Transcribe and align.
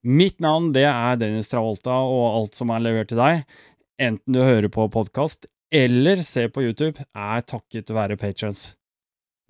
Mitt 0.00 0.38
navn 0.40 0.70
det 0.72 0.86
er 0.88 1.18
Dennis 1.20 1.50
Travolta, 1.52 1.92
og 1.92 2.22
alt 2.38 2.56
som 2.56 2.72
er 2.72 2.80
levert 2.80 3.10
til 3.12 3.20
deg, 3.20 3.42
enten 4.00 4.32
du 4.32 4.40
hører 4.40 4.72
på 4.72 4.88
podkast 4.88 5.44
eller 5.70 6.22
ser 6.24 6.48
på 6.48 6.64
YouTube, 6.64 7.04
er 7.12 7.44
takket 7.44 7.92
være 7.92 8.16
patrons. 8.16 8.70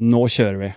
Nå 0.02 0.26
kjører 0.26 0.58
vi! 0.64 0.72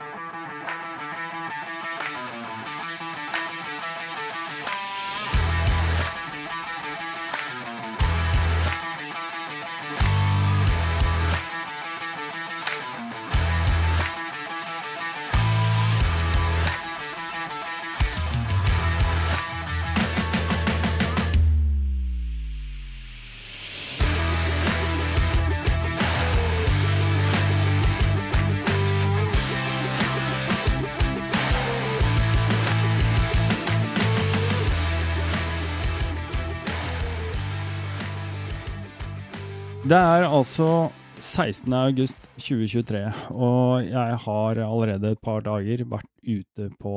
Det 39.94 40.00
er 40.02 40.24
altså 40.26 40.90
16. 41.22 41.68
august 41.78 42.24
2023, 42.42 43.02
og 43.30 43.84
jeg 43.86 44.16
har 44.24 44.60
allerede 44.66 45.12
et 45.14 45.20
par 45.22 45.44
dager 45.46 45.84
vært 45.86 46.10
ute 46.26 46.70
på 46.82 46.94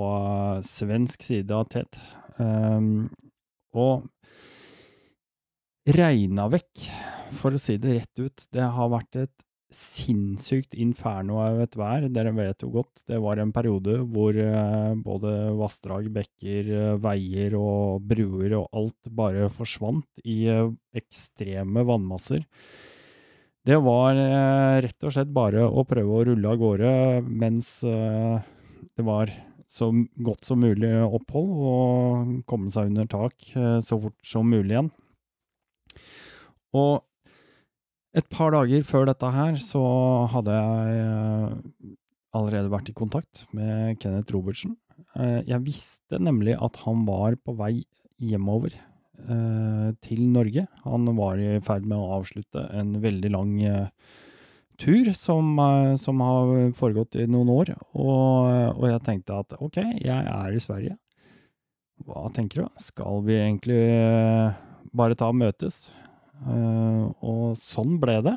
svensk 0.64 1.26
side 1.26 1.52
av 1.52 1.66
Tet. 1.74 1.98
Um, 2.40 3.10
og 3.76 4.06
regna 5.92 6.46
vekk, 6.54 6.86
for 7.36 7.52
å 7.52 7.60
si 7.60 7.76
det 7.76 7.98
rett 7.98 8.22
ut. 8.24 8.46
Det 8.48 8.64
har 8.78 8.88
vært 8.94 9.20
et 9.26 9.45
sinnssykt 9.76 10.74
inferno 10.80 11.38
av 11.44 11.60
et 11.60 11.76
vær. 11.76 12.06
Dere 12.12 12.32
vet 12.36 12.64
jo 12.64 12.70
godt, 12.78 13.02
det 13.08 13.18
var 13.22 13.40
en 13.40 13.52
periode 13.54 13.98
hvor 14.12 14.36
uh, 14.36 14.96
både 14.96 15.32
vassdrag, 15.58 16.08
bekker, 16.14 16.70
uh, 16.72 16.98
veier 17.02 17.56
og 17.58 18.04
bruer 18.08 18.56
og 18.58 18.68
alt 18.76 19.10
bare 19.12 19.50
forsvant 19.52 20.24
i 20.24 20.44
uh, 20.48 20.72
ekstreme 20.96 21.84
vannmasser. 21.86 22.46
Det 23.66 23.76
var 23.82 24.14
rett 24.84 25.02
og 25.02 25.10
slett 25.10 25.32
bare 25.34 25.64
å 25.66 25.82
prøve 25.90 26.12
å 26.14 26.26
rulle 26.28 26.50
av 26.52 26.60
gårde 26.60 26.90
mens 27.26 27.80
det 27.82 29.02
var 29.02 29.32
så 29.66 29.88
godt 30.22 30.46
som 30.46 30.62
mulig 30.62 30.92
opphold, 31.02 31.50
og 31.50 32.44
komme 32.46 32.70
seg 32.70 32.92
under 32.92 33.10
tak 33.10 33.48
så 33.82 33.98
fort 34.04 34.14
som 34.22 34.46
mulig 34.46 34.76
igjen. 34.76 34.92
Og 36.78 37.02
et 38.16 38.26
par 38.32 38.54
dager 38.54 38.84
før 38.88 39.06
dette 39.10 39.30
her, 39.34 39.56
så 39.60 39.82
hadde 40.32 40.56
jeg 40.56 41.94
allerede 42.36 42.72
vært 42.72 42.90
i 42.90 42.96
kontakt 42.96 43.44
med 43.56 43.98
Kenneth 44.00 44.34
Robertsen. 44.34 44.76
Jeg 45.16 45.64
visste 45.64 46.20
nemlig 46.20 46.56
at 46.60 46.78
han 46.84 47.04
var 47.08 47.36
på 47.40 47.56
vei 47.56 47.80
hjemover 48.20 48.76
til 50.04 50.22
Norge. 50.32 50.66
Han 50.84 51.08
var 51.16 51.40
i 51.40 51.56
ferd 51.64 51.88
med 51.88 51.96
å 51.98 52.18
avslutte 52.18 52.66
en 52.76 52.96
veldig 53.02 53.32
lang 53.32 53.54
tur 54.80 55.12
som, 55.16 55.56
som 56.00 56.20
har 56.24 56.54
foregått 56.76 57.16
i 57.20 57.26
noen 57.30 57.52
år, 57.52 57.72
og, 57.96 58.76
og, 58.76 58.86
jeg 58.90 59.04
tenkte 59.06 59.40
at 59.40 59.56
ok, 59.56 59.80
jeg 60.04 60.32
er 60.32 60.56
i 60.56 60.60
Sverige. 60.62 60.96
Hva 62.04 62.26
tenker 62.36 62.64
du? 62.64 62.80
Skal 62.80 63.22
vi 63.24 63.38
egentlig 63.40 63.80
bare 64.96 65.16
ta 65.16 65.30
og 65.32 65.40
møtes? 65.40 65.86
Uh, 66.44 67.08
og 67.24 67.56
sånn 67.58 67.96
ble 68.02 68.18
det. 68.26 68.36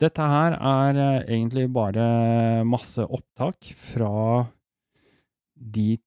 Dette 0.00 0.26
her 0.32 0.56
er 0.56 0.98
uh, 0.98 1.28
egentlig 1.28 1.68
bare 1.72 2.64
masse 2.66 3.04
opptak 3.04 3.70
fra 3.92 4.48
de 5.54 6.00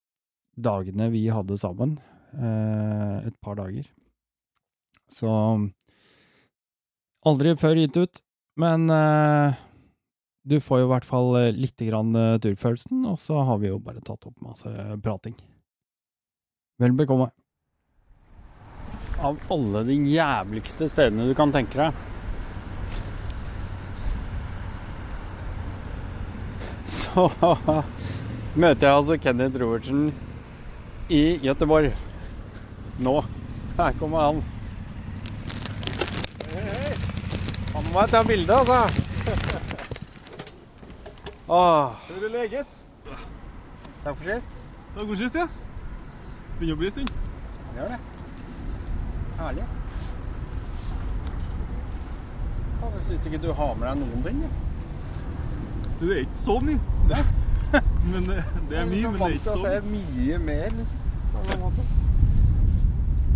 dagene 0.59 1.09
vi 1.14 1.28
hadde 1.32 1.59
sammen. 1.62 1.96
Uh, 2.34 3.24
et 3.30 3.36
par 3.46 3.59
dager. 3.59 3.88
Så 5.12 5.30
aldri 7.24 7.53
før 7.59 7.78
gitt 7.78 8.00
ut, 8.00 8.22
men 8.59 8.88
du 10.50 10.56
får 10.64 10.82
jo 10.82 10.88
i 10.88 10.90
hvert 10.90 11.06
fall 11.06 11.28
lite 11.53 11.86
grann 11.86 12.09
turfølelsen, 12.42 13.03
og 13.12 13.20
så 13.22 13.44
har 13.46 13.62
vi 13.62 13.70
jo 13.70 13.78
bare 13.84 14.02
tatt 14.02 14.26
opp 14.26 14.42
masse 14.42 14.72
prating. 15.06 15.36
Vel 16.82 16.98
bekomme 16.98 17.30
av 19.23 19.39
alle 19.51 19.84
de 19.88 19.95
jævligste 20.11 20.89
stedene 20.91 21.28
du 21.29 21.34
kan 21.38 21.51
tenke 21.53 21.79
deg. 21.79 21.94
Så 26.89 27.29
møter 28.61 28.88
jeg 28.88 28.94
altså 28.94 29.17
Kenneth 29.22 29.61
Robertsen 29.61 30.09
i 31.13 31.39
Gøteborg. 31.44 31.94
Nå. 33.03 33.16
Her 33.78 33.95
kommer 33.97 34.28
han. 34.28 34.44
Han 37.73 37.88
må 37.90 38.03
jeg 38.03 38.11
ta 38.11 38.22
bilde, 38.28 38.53
altså. 38.53 38.79
Åh. 41.50 42.03
Er 42.13 42.22
du 42.22 42.28
leget? 42.35 42.81
Takk 44.03 44.17
for 44.17 44.29
sist. 44.29 44.57
Takk 44.94 45.07
for 45.07 45.16
sist, 45.17 45.38
ja. 45.38 45.47
Begynner 46.59 46.78
å 46.78 46.81
bli 46.84 46.91
en 47.01 47.13
gjør 47.73 47.95
det. 47.95 48.12
Herlig. 49.38 49.64
ja. 52.82 52.90
jeg 52.96 53.04
syns 53.04 53.26
ikke 53.26 53.42
du 53.48 53.54
har 53.54 53.74
med 53.76 53.88
deg 53.88 53.98
noen 54.04 54.24
ting. 54.28 54.44
Ja. 54.44 54.52
Det 56.00 56.12
er 56.12 56.20
ikke 56.26 56.38
så 56.38 56.60
mye. 56.60 56.80
Nei. 57.10 57.24
Men 58.12 58.28
det, 58.30 58.38
det 58.70 58.78
er 58.78 58.86
mye, 58.86 59.10
men 59.10 59.14
det 59.14 59.22
er 59.22 59.38
ikke 59.38 59.44
så 59.44 59.56
mye. 59.64 59.82
mye. 59.92 60.10
mye 60.18 60.38
mer, 60.46 60.76
liksom. 60.78 60.98
På 61.34 61.44
en 61.54 61.62
måte. 61.62 61.86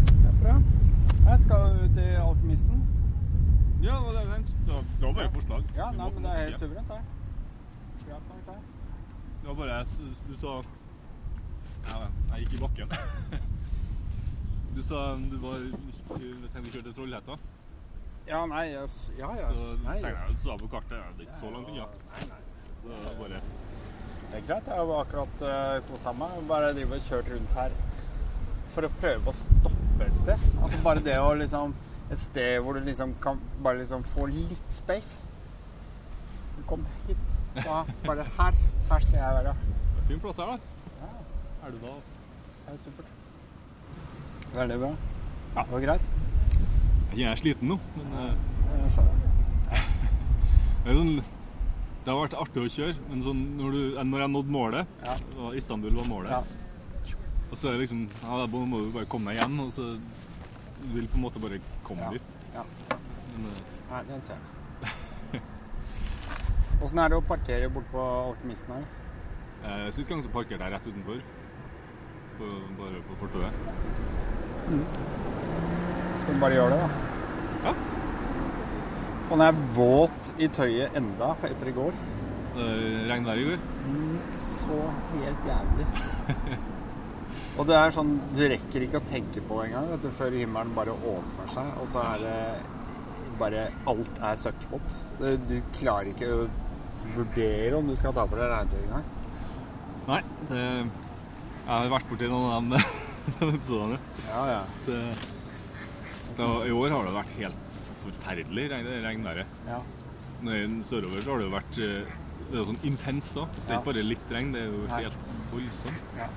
Det 0.07 0.27
er 0.29 0.35
bra. 0.41 0.55
Jeg 1.29 1.39
skal 1.39 1.79
ut 1.83 1.95
til 1.95 2.09
Alkymisten. 2.21 2.83
Ja, 3.83 3.95
det 3.95 4.01
var, 4.05 4.11
det, 4.11 4.43
det 4.65 4.73
var, 4.73 4.83
det 4.99 5.07
var 5.07 5.13
bare 5.13 5.31
forslag. 5.33 5.63
Ja, 5.77 5.91
nei, 5.97 6.09
men 6.13 6.23
det 6.23 6.31
er 6.31 6.43
helt 6.43 6.59
suverent, 6.59 6.91
det. 6.91 7.01
Greit 8.07 8.29
nok, 8.29 8.41
det. 8.47 8.59
Det 9.41 9.47
var 9.47 9.53
bare 9.53 9.85
Du 10.29 10.35
sa 10.37 10.61
ja, 11.87 11.97
Jeg 12.35 12.39
gikk 12.45 12.53
i 12.53 12.63
bakken. 12.65 12.91
Du 14.77 14.83
sa 14.83 15.15
du 15.15 15.37
var 15.41 15.57
Du 15.57 16.25
tenkte 16.53 16.59
å 16.59 16.71
kjøre 16.71 16.83
til 16.85 16.93
Trollhetta. 16.93 17.35
Ja, 18.27 18.43
nei, 18.45 18.67
ja, 18.75 18.83
ja. 19.17 19.47
Så 19.49 19.63
nei, 19.81 19.95
tenkte 20.03 20.11
jeg 20.11 20.35
du 20.35 20.43
sa 20.43 20.57
på 20.61 20.69
kartet 20.69 20.93
ja, 20.99 21.07
det 21.17 21.23
er 21.23 21.29
ikke 21.31 21.39
så 21.39 21.49
langt 21.55 21.71
unna. 21.71 21.87
Nei. 22.29 22.37
Det 22.83 22.99
var 23.05 23.15
bare 23.23 23.39
Det 23.39 24.37
er 24.37 24.45
greit. 24.51 24.69
Jeg 24.69 24.91
var 24.91 25.01
akkurat 25.01 25.43
uh, 25.47 25.79
kosa 25.89 26.13
meg. 26.19 26.37
Bare 26.53 26.69
driver 26.77 27.01
og 27.01 27.07
kjørt 27.07 27.33
rundt 27.33 27.57
her 27.57 27.79
for 28.75 28.85
å 28.85 28.93
prøve 29.01 29.33
å 29.33 29.35
stoppe 29.41 30.11
et 30.11 30.21
sted. 30.21 30.47
Altså 30.61 30.83
bare 30.85 31.05
det 31.09 31.17
å 31.25 31.33
liksom 31.41 31.73
Et 32.13 32.21
sted 32.27 32.61
hvor 32.63 32.77
du 32.77 32.85
liksom 32.85 33.17
kan 33.23 33.41
bare 33.65 33.81
liksom 33.81 34.05
få 34.13 34.29
litt 34.29 34.71
space. 34.77 35.17
Kom 36.69 36.85
hit. 37.09 37.37
Da, 37.57 37.81
bare 38.05 38.29
her. 38.37 38.65
Her 38.93 39.09
skal 39.09 39.23
jeg 39.23 39.41
være. 39.41 39.57
det 39.57 40.05
er 40.05 40.09
fin 40.13 40.21
plass 40.21 40.45
her, 40.45 40.53
da. 40.53 40.97
Ja, 41.01 41.13
Er 41.65 41.73
du 41.73 41.85
da? 41.87 42.01
det 42.67 42.75
er 42.77 42.83
supert. 42.85 43.16
Veldig 44.55 44.77
bra. 44.81 44.91
Ja. 45.55 45.63
Det 45.63 45.71
var 45.71 45.83
greit. 45.85 46.09
Jeg 47.17 47.31
er 47.31 47.39
sliten 47.39 47.71
nå, 47.71 47.77
men 47.97 48.13
ja, 48.17 48.89
skjønner. 48.93 49.15
det, 50.83 50.91
er 50.91 50.97
sånn, 50.99 51.13
det 52.05 52.11
har 52.13 52.19
vært 52.21 52.35
artig 52.43 52.61
å 52.63 52.69
kjøre. 52.75 52.95
Men 53.09 53.23
sånn, 53.25 53.41
når, 53.57 53.77
du, 53.77 53.97
når 54.11 54.23
jeg 54.25 54.33
nådde 54.35 54.53
målet, 54.57 54.93
Ja. 55.05 55.15
og 55.39 55.57
Istanbul 55.57 55.97
var 55.97 56.09
målet, 56.11 56.31
Ja. 56.35 56.43
og 57.49 57.55
så 57.57 57.69
er 57.71 57.77
det 57.77 57.85
liksom 57.85 58.05
ja, 58.21 58.37
Da 58.43 58.47
må 58.73 58.81
du 58.83 58.91
bare 58.93 59.09
komme 59.09 59.31
deg 59.33 59.41
hjem, 59.41 59.59
og 59.65 59.71
så 59.73 59.87
du 59.97 60.87
vil 60.93 61.07
på 61.09 61.17
en 61.17 61.25
måte 61.25 61.41
bare 61.41 61.57
komme 61.83 62.11
dit. 62.13 62.35
ja. 62.53 62.63
Men 63.33 63.49
eh, 63.49 63.65
Nei, 63.89 64.03
den 64.11 64.21
ser 64.21 64.35
jeg. 64.37 65.41
Åssen 66.83 66.99
er 67.01 67.09
det 67.09 67.17
å 67.17 67.23
parkere 67.25 67.69
bort 67.73 67.87
på 67.89 68.03
Alkymisten 68.03 68.75
her? 68.75 68.85
eh, 69.67 69.87
sist 69.95 70.09
gang 70.11 70.21
så 70.21 70.29
parkerte 70.33 70.67
jeg 70.67 70.75
rett 70.75 70.87
utenfor. 70.91 71.23
På, 72.37 72.47
bare 72.77 72.99
på 73.07 73.15
fortauet. 73.17 73.53
Skal 76.21 76.33
vi 76.35 76.41
bare 76.41 76.57
gjøre 76.57 76.75
det, 76.75 76.79
da? 76.83 76.89
Ja. 77.63 77.73
Og 79.27 79.33
når 79.37 79.43
jeg 79.43 79.53
er 79.55 79.71
våt 79.75 80.29
i 80.37 80.49
tøyet 80.53 80.97
enda 80.99 81.31
for 81.39 81.49
etter 81.49 81.71
i 81.71 81.75
går. 81.75 81.97
Det 82.57 82.67
regnvær 83.09 83.41
i 83.41 83.47
går. 83.47 83.63
Så 84.47 84.77
helt 85.15 85.49
jævlig. 85.49 85.87
og 87.57 87.67
det 87.69 87.75
er 87.77 87.95
sånn 87.95 88.13
Du 88.35 88.43
rekker 88.53 88.85
ikke 88.85 89.01
å 89.01 89.07
tenke 89.09 89.43
på 89.49 89.59
engang 89.65 89.89
vet 89.91 90.05
du, 90.05 90.11
før 90.19 90.37
himmelen 90.37 90.77
bare 90.77 90.95
åpner 90.95 91.51
seg, 91.53 91.73
og 91.81 91.89
så 91.91 92.05
er 92.13 92.23
det 92.23 92.37
bare 93.41 93.67
Alt 93.89 94.23
er 94.29 94.39
søkkvått. 94.45 94.95
Du 95.49 95.57
klarer 95.77 96.13
ikke 96.13 96.31
å 96.33 96.47
vurdere 97.17 97.77
om 97.77 97.89
du 97.89 97.95
skal 97.97 98.15
ta 98.15 98.25
på 98.29 98.39
deg 98.39 98.49
regntøy 98.51 98.79
engang. 98.83 99.11
Nei, 100.07 100.21
det, 100.49 100.63
jeg 101.67 101.73
har 101.83 101.89
vært 101.91 102.07
borti 102.09 102.27
noen 102.31 102.51
av 102.55 102.67
de, 102.71 102.79
de 103.41 103.49
episodene. 103.57 103.97
Ja, 104.29 104.41
ja. 104.53 104.59
Det, 104.87 104.99
så 106.37 106.47
I 106.67 106.71
år 106.75 106.93
har 106.95 107.07
det 107.07 107.15
vært 107.17 107.33
helt 107.41 107.83
forferdelig 108.03 108.67
regn, 108.71 108.87
regnværet. 109.03 109.55
ja. 109.67 109.81
Når 110.37 110.53
er 110.53 110.73
Sørover 110.85 111.23
så 111.25 111.31
har 111.33 111.39
det 111.41 111.45
jo 111.47 111.51
vært 111.55 111.77
eh, 111.81 112.09
Det 112.47 112.51
er 112.53 112.59
jo 112.59 112.65
sånn 112.67 112.83
intenst 112.85 113.33
da. 113.33 113.47
Det 113.55 113.63
er 113.63 113.71
Ja. 113.73 113.77
ikke 113.79 113.87
bare 113.89 114.03
litt 114.05 114.33
regn, 114.35 114.51
det 114.53 114.59
er 114.61 114.67
jo 114.69 114.83
Nei. 114.91 114.99
helt 115.01 115.23
voldsomt. 115.51 116.13
ja. 116.19 116.27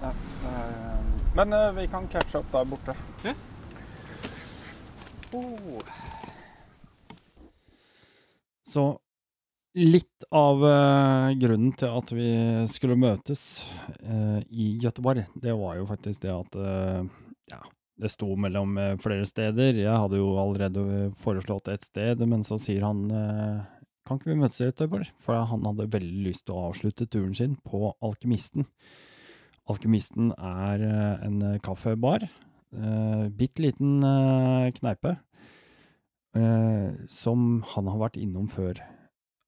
ja 0.00 0.12
eh, 0.48 1.10
men 1.36 1.52
eh, 1.58 1.66
vi 1.76 1.84
kan 1.92 2.08
catche 2.12 2.40
opp 2.40 2.48
der 2.52 2.64
borte. 2.72 2.94
Ja. 3.28 3.34
Oh. 5.32 5.84
Så 8.68 8.86
litt 9.78 10.26
av 10.28 10.60
uh, 10.64 11.32
grunnen 11.40 11.72
til 11.78 11.92
at 11.96 12.12
vi 12.14 12.30
skulle 12.70 12.98
møtes 13.00 13.64
uh, 14.04 14.40
i 14.52 14.74
Gøteborg, 14.82 15.24
det 15.40 15.54
var 15.56 15.78
jo 15.78 15.86
faktisk 15.88 16.24
det 16.26 16.32
at 16.34 16.58
uh, 16.60 17.00
ja, 17.52 17.60
det 18.02 18.10
sto 18.12 18.28
mellom 18.36 18.76
flere 19.02 19.26
steder. 19.28 19.78
Jeg 19.80 20.00
hadde 20.04 20.18
jo 20.20 20.34
allerede 20.40 21.12
foreslått 21.22 21.70
et 21.72 21.84
sted, 21.86 22.20
men 22.28 22.44
så 22.46 22.58
sier 22.60 22.84
han 22.86 23.04
kan 24.02 24.18
ikke 24.18 24.32
vi 24.32 24.38
møtes 24.40 24.62
i 24.62 24.66
Gøteborg? 24.70 25.10
For 25.22 25.36
han 25.50 25.66
hadde 25.68 25.90
veldig 25.92 26.24
lyst 26.24 26.46
til 26.48 26.56
å 26.56 26.70
avslutte 26.70 27.06
turen 27.06 27.36
sin 27.38 27.58
på 27.62 27.92
Alkymisten. 28.02 28.66
Alkymisten 29.70 30.32
er 30.34 30.82
en 31.28 31.36
kaffebar. 31.62 32.24
Bitte 32.72 33.66
liten 33.68 34.00
kneipe 34.80 35.14
som 37.12 37.46
han 37.76 37.92
har 37.92 38.02
vært 38.08 38.18
innom 38.24 38.48
før. 38.50 38.80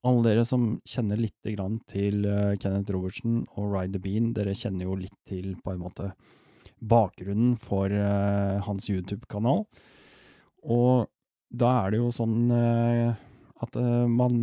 Alle 0.04 0.20
dere 0.26 0.42
som 0.44 0.66
kjenner 0.84 1.16
litt 1.16 1.46
grann 1.54 1.78
til 1.88 2.26
eh, 2.28 2.56
Kenneth 2.60 2.92
Robertsen 2.92 3.46
og 3.56 3.70
Ride 3.72 3.96
the 3.96 4.02
Bean, 4.04 4.34
dere 4.36 4.52
kjenner 4.56 4.84
jo 4.84 4.98
litt 5.00 5.16
til 5.28 5.54
på 5.64 5.72
en 5.72 5.80
måte 5.80 6.10
bakgrunnen 6.84 7.54
for 7.56 7.88
eh, 7.88 8.60
hans 8.66 8.90
YouTube-kanal. 8.92 9.64
Og 10.68 11.08
da 11.48 11.70
er 11.80 11.94
det 11.94 12.02
jo 12.02 12.10
sånn 12.12 12.52
eh, 12.52 13.16
at 13.64 13.78
man 14.10 14.42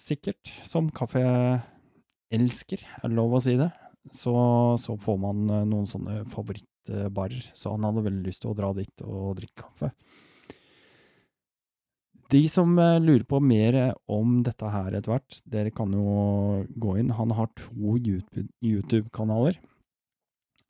sikkert, 0.00 0.50
som 0.66 0.88
kaffeelsker, 0.90 2.80
er 2.82 3.06
det 3.06 3.14
lov 3.14 3.36
å 3.38 3.42
si 3.44 3.54
det, 3.60 3.68
så, 4.10 4.34
så 4.80 4.96
får 4.98 5.20
man 5.22 5.44
noen 5.70 5.86
sånne 5.86 6.24
favorittbarer. 6.32 7.52
Så 7.54 7.76
han 7.76 7.86
hadde 7.86 8.02
veldig 8.08 8.24
lyst 8.26 8.42
til 8.42 8.50
å 8.50 8.58
dra 8.58 8.72
dit 8.74 9.04
og 9.06 9.36
drikke 9.38 9.68
kaffe. 9.68 9.92
De 12.32 12.42
som 12.50 12.72
eh, 12.82 12.98
lurer 13.02 13.24
på 13.28 13.40
mer 13.42 13.76
om 14.10 14.40
dette 14.46 14.70
her 14.72 14.94
etter 14.96 15.12
hvert, 15.14 15.40
dere 15.46 15.72
kan 15.74 15.92
jo 15.94 16.64
gå 16.74 16.96
inn. 17.00 17.14
Han 17.14 17.34
har 17.38 17.52
to 17.58 17.96
YouTube- 17.96 18.50
YouTube-kanaler. 18.64 19.60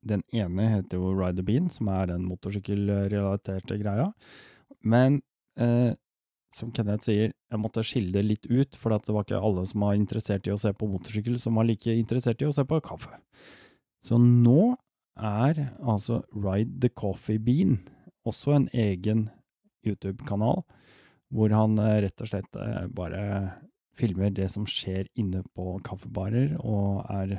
Den 0.07 0.23
ene 0.37 0.69
heter 0.71 1.01
jo 1.01 1.15
Ride 1.17 1.41
the 1.41 1.47
Bean, 1.47 1.71
som 1.73 1.89
er 1.91 2.13
den 2.13 2.27
motorsykkelrelaterte 2.29 3.79
greia. 3.81 4.11
Men 4.85 5.23
eh, 5.59 5.97
som 6.55 6.71
Kenneth 6.73 7.09
sier, 7.09 7.33
jeg 7.33 7.61
måtte 7.61 7.85
skille 7.85 8.15
det 8.15 8.25
litt 8.25 8.47
ut, 8.49 8.77
for 8.79 8.95
det 8.95 9.13
var 9.13 9.27
ikke 9.27 9.41
alle 9.43 9.65
som 9.69 9.85
var 9.85 9.97
interessert 9.99 10.47
i 10.47 10.55
å 10.55 10.61
se 10.61 10.73
på 10.77 10.89
motorsykkel, 10.89 11.39
som 11.41 11.59
var 11.59 11.69
like 11.69 11.93
interessert 11.93 12.43
i 12.43 12.49
å 12.49 12.55
se 12.55 12.65
på 12.69 12.81
kaffe. 12.85 13.13
Så 14.05 14.21
nå 14.21 14.77
er 15.17 15.61
altså 15.81 16.23
Ride 16.37 16.81
the 16.85 16.93
Coffee 16.93 17.41
Bean 17.43 17.81
også 18.27 18.57
en 18.57 18.69
egen 18.77 19.29
YouTube-kanal, 19.87 20.65
hvor 21.35 21.53
han 21.55 21.79
eh, 21.83 22.01
rett 22.07 22.23
og 22.23 22.31
slett 22.31 22.59
eh, 22.61 22.87
bare 22.93 23.23
filmer 23.97 24.33
det 24.35 24.49
som 24.53 24.67
skjer 24.69 25.09
inne 25.19 25.43
på 25.57 25.79
kaffebarer, 25.85 26.57
og 26.61 27.07
er 27.11 27.39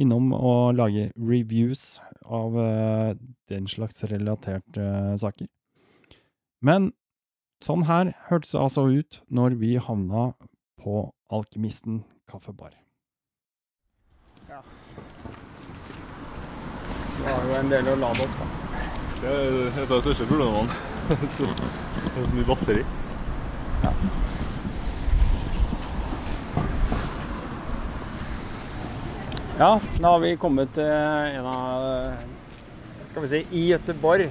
innom 0.00 0.30
og 0.36 0.76
lager 0.78 1.10
reviews 1.18 2.00
av 2.24 2.56
eh, 2.62 3.14
den 3.52 3.66
slags 3.68 4.02
relaterte 4.08 4.86
saker. 5.20 5.50
Men 6.64 6.92
sånn 7.64 7.84
her 7.88 8.14
hørtes 8.30 8.54
det 8.54 8.62
altså 8.62 8.86
ut 8.88 9.20
når 9.28 9.58
vi 9.60 9.74
havna 9.80 10.30
på 10.80 11.10
Alkymisten 11.30 12.04
kaffebar. 12.30 12.72
Ja. 14.48 14.62
Det 17.20 17.28
har 17.28 17.44
jo 17.44 17.58
en 17.58 17.70
del 17.70 17.92
å 17.92 17.98
lade 18.00 18.24
opp, 18.24 18.40
da. 18.40 18.48
Det 19.20 19.28
er 19.28 19.58
et 19.68 19.82
av 19.84 19.92
de 19.92 20.00
største 20.06 20.26
problemene. 20.30 20.72
Så 21.36 21.44
mye 22.32 22.46
batteri. 22.48 22.84
Ja, 29.60 29.80
da 30.00 30.08
har 30.08 30.20
vi 30.22 30.36
kommet 30.40 30.70
til 30.72 30.86
en 30.88 31.44
av 31.44 32.14
Skal 33.10 33.26
vi 33.26 33.28
si 33.28 33.40
i 33.58 33.64
Gøteborg 33.68 34.30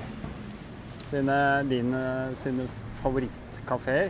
sine, 1.10 1.36
dine, 1.70 2.02
sine 2.38 2.66
favorittkafeer. 3.02 4.10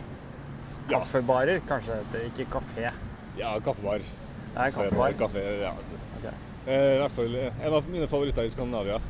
Kaffebarer, 0.90 1.60
kanskje 1.68 1.98
det. 2.12 2.26
Ikke 2.30 2.46
kafé. 2.58 2.90
Ja, 3.38 3.54
kaffebar. 3.64 4.00
Det 4.00 4.66
er 4.66 4.74
kaffebar. 4.74 5.14
Kaffe, 5.20 5.44
ja. 5.62 5.72
Okay. 6.18 6.34
Eh, 6.66 6.94
I 6.96 7.00
hvert 7.00 7.16
fall 7.16 7.36
en 7.40 7.72
av 7.78 7.88
mine 7.88 8.08
favoritter 8.10 8.48
i 8.48 8.52
Skandinavia. 8.52 9.00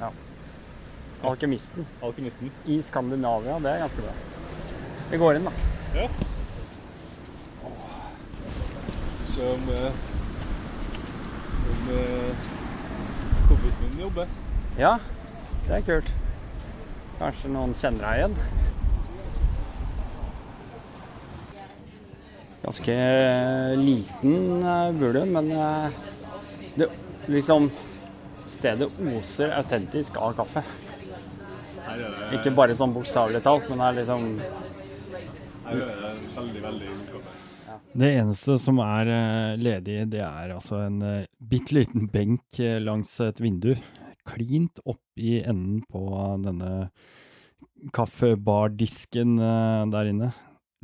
Ja. 0.00 0.10
Alkymisten 1.26 1.86
Alkymisten. 2.04 2.50
i 2.66 2.80
Skandinavia, 2.84 3.58
det 3.62 3.72
er 3.72 3.86
ganske 3.86 4.02
bra. 4.04 4.35
Vi 5.10 5.16
går 5.16 5.36
inn, 5.36 5.44
da. 5.44 5.52
Ja. 5.94 6.08
Se 9.34 9.46
om, 9.52 9.68
eh, 9.70 9.92
om 11.70 11.90
eh, 11.98 12.36
kompisen 13.48 13.84
min 13.84 14.00
jobber. 14.00 14.26
Ja, 14.78 14.98
det 15.68 15.76
er 15.76 15.86
kult. 15.86 16.10
Kanskje 17.20 17.52
noen 17.54 17.74
kjenner 17.78 18.02
deg 18.02 18.18
igjen. 18.18 18.36
Ganske 22.64 22.98
liten 23.78 24.66
eh, 24.66 24.92
burde, 24.98 25.24
men 25.30 25.54
det 26.74 26.90
liksom 27.30 27.70
Stedet 28.46 28.88
oser 29.02 29.50
autentisk 29.56 30.16
av 30.22 30.34
kaffe. 30.38 30.62
Det, 31.86 32.38
Ikke 32.38 32.52
bare 32.54 32.76
sånn 32.78 32.94
bokstavelig 32.94 33.40
talt, 33.42 33.66
men 33.68 33.82
det 33.82 33.88
er 33.88 33.96
liksom 34.00 34.28
her 35.66 35.82
er 35.82 36.16
det 36.22 36.32
veldig, 36.36 36.62
veldig. 36.68 37.24
Det 37.96 38.08
eneste 38.20 38.56
som 38.60 38.78
er 38.84 39.10
eh, 39.10 39.52
ledig, 39.58 39.98
det 40.12 40.22
er 40.22 40.54
altså 40.54 40.80
en 40.84 40.98
uh, 41.02 41.28
bitte 41.40 41.74
liten 41.76 42.06
benk 42.12 42.60
eh, 42.62 42.78
langs 42.82 43.12
et 43.24 43.40
vindu. 43.42 43.72
Klint 44.26 44.80
opp 44.84 45.20
i 45.20 45.38
enden 45.42 45.82
på 45.90 46.02
denne 46.44 46.90
kaffebardisken 47.96 49.38
eh, 49.38 49.86
der 49.92 50.12
inne. 50.12 50.30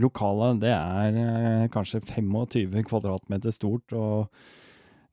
Lokalet, 0.01 0.63
det 0.65 0.73
er 0.73 1.21
eh, 1.21 1.69
kanskje 1.73 2.03
25 2.09 2.83
kvadratmeter 2.89 3.55
stort, 3.55 3.93
og 3.93 4.33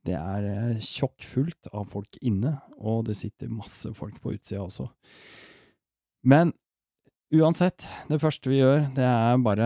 det 0.07 0.15
er 0.15 0.79
tjokkfullt 0.83 1.69
av 1.75 1.89
folk 1.91 2.15
inne, 2.25 2.55
og 2.79 3.05
det 3.09 3.17
sitter 3.19 3.51
masse 3.51 3.91
folk 3.97 4.17
på 4.23 4.33
utsida 4.37 4.63
også. 4.63 4.87
Men 6.27 6.53
Uansett, 7.29 7.83
det 8.09 8.17
første 8.17 8.49
vi 8.49 8.55
gjør, 8.57 8.87
det 8.95 9.03
er 9.05 9.41
bare 9.45 9.65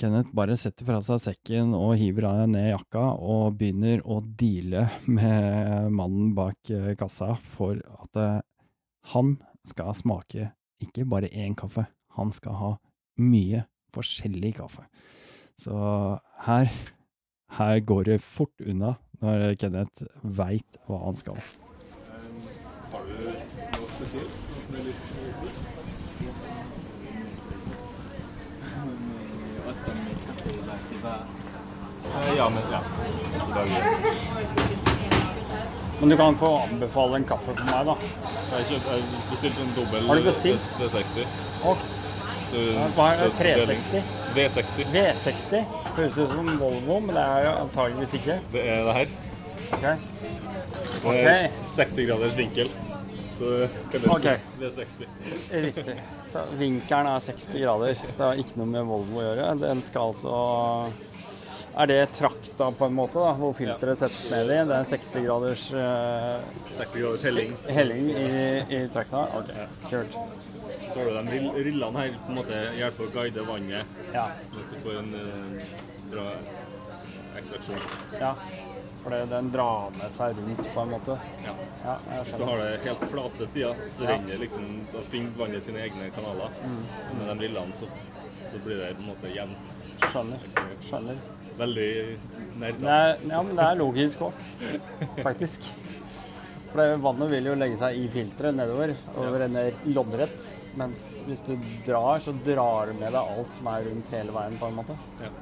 Kenneth 0.00 0.32
bare 0.32 0.54
setter 0.56 0.86
fra 0.88 1.02
seg 1.04 1.18
sekken 1.20 1.74
og 1.76 1.90
hiver 2.00 2.24
av 2.30 2.38
ned 2.48 2.70
jakka 2.70 3.02
og 3.20 3.58
begynner 3.58 4.00
å 4.08 4.22
deale 4.24 4.86
med 5.04 5.90
mannen 5.92 6.30
bak 6.38 6.70
eh, 6.72 6.94
kassa 6.96 7.34
for 7.52 7.76
at 7.76 8.16
eh, 8.16 8.38
han 9.12 9.34
skal 9.68 9.92
smake 9.98 10.46
ikke 10.80 11.04
bare 11.04 11.28
én 11.28 11.52
kaffe, 11.52 11.84
han 12.16 12.32
skal 12.32 12.56
ha 12.56 12.70
mye 13.20 13.66
forskjellig 13.92 14.54
kaffe. 14.62 14.86
Så 15.60 15.76
her, 16.46 16.72
her 17.60 17.82
går 17.84 18.08
det 18.08 18.22
fort 18.24 18.64
unna 18.64 18.94
når 19.20 19.52
Kenneth 19.60 20.08
veit 20.24 20.80
hva 20.88 21.02
han 21.04 21.20
skal. 21.20 21.44
Har 22.88 23.04
du 23.04 23.20
noe 23.20 23.92
spesielt? 23.98 24.48
Noe 24.72 24.96
som 24.96 25.79
Ja, 32.36 32.48
men 32.50 32.62
ja. 32.72 32.80
Men 36.00 36.08
du 36.08 36.16
kan 36.16 36.36
få 36.38 36.50
anbefale 36.58 37.16
en 37.16 37.24
kaffe 37.28 37.54
for 37.54 37.64
meg, 37.68 37.86
da. 37.86 37.94
Jeg, 38.50 38.66
kjøpt, 38.70 38.86
jeg 38.90 39.24
bestilte 39.30 39.64
en 39.64 39.72
dobbel 39.76 40.06
Har 40.08 40.20
du 40.20 40.24
bestilt? 40.26 40.70
V60. 40.80 41.26
Okay. 41.60 41.96
Så, 42.50 42.62
Hva 42.96 43.08
er 43.12 43.20
det? 43.20 43.32
360? 43.38 44.14
V60. 44.34 44.94
V60. 44.94 45.74
Høres 45.96 46.16
ut 46.18 46.32
som 46.32 46.48
Volvo, 46.60 46.96
men 47.04 47.14
det 47.14 47.24
er 47.24 47.44
jo 47.46 47.52
antageligvis 47.66 48.14
ikke. 48.18 48.38
Det 48.52 48.64
er 48.64 48.86
det 48.86 48.94
her. 48.96 49.12
Ok. 49.70 49.84
Det 51.04 51.20
er 51.34 51.60
60 51.76 52.08
graders 52.08 52.38
vinkel. 52.38 52.72
Så 53.38 53.68
kan 53.92 54.02
du 54.02 54.10
Ok. 54.16 54.26
V60. 54.62 55.06
Riktig. 55.52 56.00
Så 56.30 56.42
vinkelen 56.60 57.08
er 57.10 57.22
60 57.24 57.56
grader. 57.64 57.96
Det 58.06 58.20
har 58.22 58.38
ikke 58.38 58.58
noe 58.60 58.70
med 58.70 58.84
Volvo 58.86 59.18
å 59.18 59.24
gjøre. 59.24 59.46
Den 59.58 59.80
skal 59.82 60.12
altså 60.12 60.34
Er 61.80 61.86
det 61.86 61.98
trakta 62.16 62.68
på 62.74 62.86
en 62.86 62.94
måte, 62.96 63.18
da, 63.22 63.30
hvor 63.38 63.52
filteret 63.54 63.98
settes 64.00 64.24
ned 64.32 64.48
i? 64.50 64.56
Det 64.66 64.74
er 64.76 64.88
60 64.90 65.22
graders 65.26 65.64
eh, 65.78 66.48
60 66.76 66.96
graders 67.04 67.26
helling. 67.28 67.52
helling 67.70 68.08
i, 68.10 68.24
i 68.74 68.80
trakta? 68.94 69.22
Ok, 69.38 69.52
kult. 69.90 70.16
Så 70.90 70.96
har 70.98 71.06
du 71.06 71.30
de 71.30 71.52
rillene 71.68 72.02
her 72.02 72.16
på 72.24 72.32
en 72.34 72.40
måte 72.40 72.62
hjelper 72.74 73.06
å 73.06 73.12
guide 73.14 73.46
vannet, 73.46 73.94
Ja. 74.14 74.26
sånn 74.50 74.64
at 74.66 74.74
du 74.74 74.80
får 74.82 74.98
en 75.04 75.14
eh, 75.20 75.78
bra 76.10 76.26
ekstraksjon. 77.38 77.86
ja. 78.18 78.34
For 79.00 79.10
den 79.30 79.50
drar 79.54 79.90
med 79.96 80.12
seg 80.12 80.36
rundt, 80.36 80.62
på 80.74 80.80
en 80.82 80.90
måte. 80.92 81.14
Ja. 81.46 81.54
Ja, 81.84 81.94
Hvis 82.22 82.34
du 82.36 82.44
har 82.44 82.58
det 82.60 82.70
helt 82.84 83.04
flate 83.14 83.46
sider, 83.48 83.74
så 83.96 84.04
Ja. 84.04 84.10
renner 84.10 84.38
liksom, 84.42 84.66
da 84.92 85.00
finner 85.10 85.30
vannet 85.38 85.62
sine 85.64 85.78
egne 85.86 86.10
kanaler. 86.12 86.50
Så 87.08 87.16
med 87.16 87.26
de 87.30 87.48
rillene 87.48 87.72
så, 87.74 87.88
så 88.50 88.58
blir 88.64 88.76
det 88.82 88.94
på 88.98 89.02
en 89.06 89.12
måte 89.14 89.32
jevnt. 89.34 89.76
Skjønner. 90.04 90.38
Skjønner. 90.84 91.16
Veldig 91.60 92.18
nerd. 92.60 92.82
Er, 92.84 93.16
ja, 93.28 93.42
men 93.42 93.56
det 93.56 93.64
er 93.70 93.80
logisk 93.80 94.20
òg, 94.20 94.32
faktisk. 95.22 95.62
For 96.70 96.96
vannet 97.02 97.30
vil 97.32 97.48
jo 97.50 97.54
legge 97.58 97.78
seg 97.80 97.96
i 97.98 98.04
filteret 98.12 98.54
nedover 98.54 98.92
og 99.16 99.40
renne 99.42 99.64
loddrett. 99.90 100.44
Mens 100.78 101.00
hvis 101.26 101.40
du 101.48 101.56
drar, 101.86 102.20
så 102.22 102.30
drar 102.46 102.86
du 102.86 102.92
med 103.00 103.10
deg 103.10 103.18
alt 103.18 103.56
som 103.56 103.66
er 103.72 103.88
rundt 103.88 104.12
hele 104.14 104.30
veien, 104.36 104.58
på 104.60 104.68
en 104.68 104.76
måte. 104.76 104.94
Ja. 105.24 105.32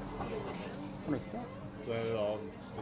Fornuftig. 1.05 1.43
Så 1.85 1.93
er 1.93 2.07
det 2.07 2.15
da 2.15 2.29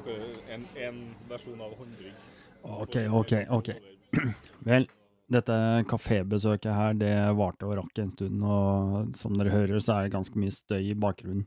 en, 0.06 0.68
en 0.86 1.02
versjon 1.30 1.60
av 1.60 1.74
håndbrygg. 1.78 2.22
OK, 2.66 2.96
OK, 3.20 3.34
OK. 3.50 3.72
Vel, 4.66 4.86
dette 5.32 5.56
kafébesøket 5.90 6.70
her, 6.70 6.94
det 6.98 7.14
varte 7.38 7.66
og 7.66 7.76
rakk 7.80 7.98
en 8.02 8.12
stund, 8.12 8.42
og 8.46 9.16
som 9.18 9.34
dere 9.38 9.54
hører, 9.54 9.80
så 9.82 9.96
er 9.96 10.06
det 10.06 10.14
ganske 10.14 10.38
mye 10.38 10.54
støy 10.54 10.92
i 10.92 10.98
bakgrunnen. 10.98 11.46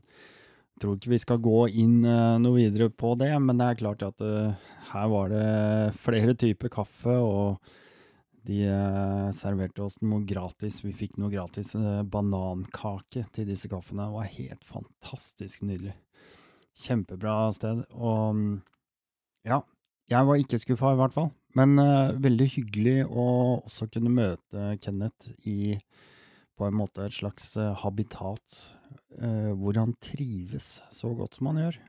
Jeg 0.80 0.84
tror 0.84 0.96
ikke 0.96 1.12
vi 1.12 1.20
skal 1.20 1.40
gå 1.44 1.58
inn 1.82 1.98
eh, 2.08 2.38
noe 2.40 2.56
videre 2.56 2.88
på 2.88 3.12
det, 3.20 3.34
men 3.44 3.60
det 3.60 3.66
er 3.66 3.80
klart 3.82 4.04
at 4.06 4.22
eh, 4.24 4.68
her 4.94 5.10
var 5.12 5.32
det 5.32 5.96
flere 6.00 6.32
typer 6.40 6.72
kaffe, 6.72 7.16
og 7.20 7.60
de 8.48 8.62
eh, 8.64 9.26
serverte 9.36 9.84
oss 9.84 9.98
noe 10.00 10.24
gratis. 10.28 10.80
Vi 10.84 10.94
fikk 10.96 11.18
noe 11.20 11.32
gratis 11.32 11.74
banankake 12.08 13.26
til 13.36 13.50
disse 13.52 13.68
kaffene. 13.68 14.08
Det 14.08 14.16
var 14.16 14.32
helt 14.38 14.64
fantastisk 14.64 15.66
nydelig. 15.68 15.96
Kjempebra 16.80 17.36
sted, 17.56 17.84
og 17.92 18.36
mm, 18.36 18.54
ja, 19.48 19.60
jeg 20.10 20.26
var 20.26 20.40
ikke 20.40 20.58
skuffa, 20.58 20.94
i 20.94 20.98
hvert 20.98 21.14
fall. 21.14 21.30
Men 21.58 21.78
uh, 21.78 22.16
veldig 22.22 22.46
hyggelig 22.54 22.96
å 23.06 23.26
også 23.64 23.88
kunne 23.94 24.12
møte 24.14 24.74
Kenneth 24.82 25.32
i 25.48 25.76
på 26.58 26.66
en 26.66 26.76
måte 26.76 27.06
et 27.06 27.16
slags 27.16 27.54
uh, 27.58 27.72
habitat 27.82 28.58
uh, 29.18 29.50
hvor 29.58 29.78
han 29.78 29.96
trives 30.02 30.78
så 30.94 31.12
godt 31.16 31.38
som 31.38 31.50
han 31.50 31.62
gjør. 31.64 31.80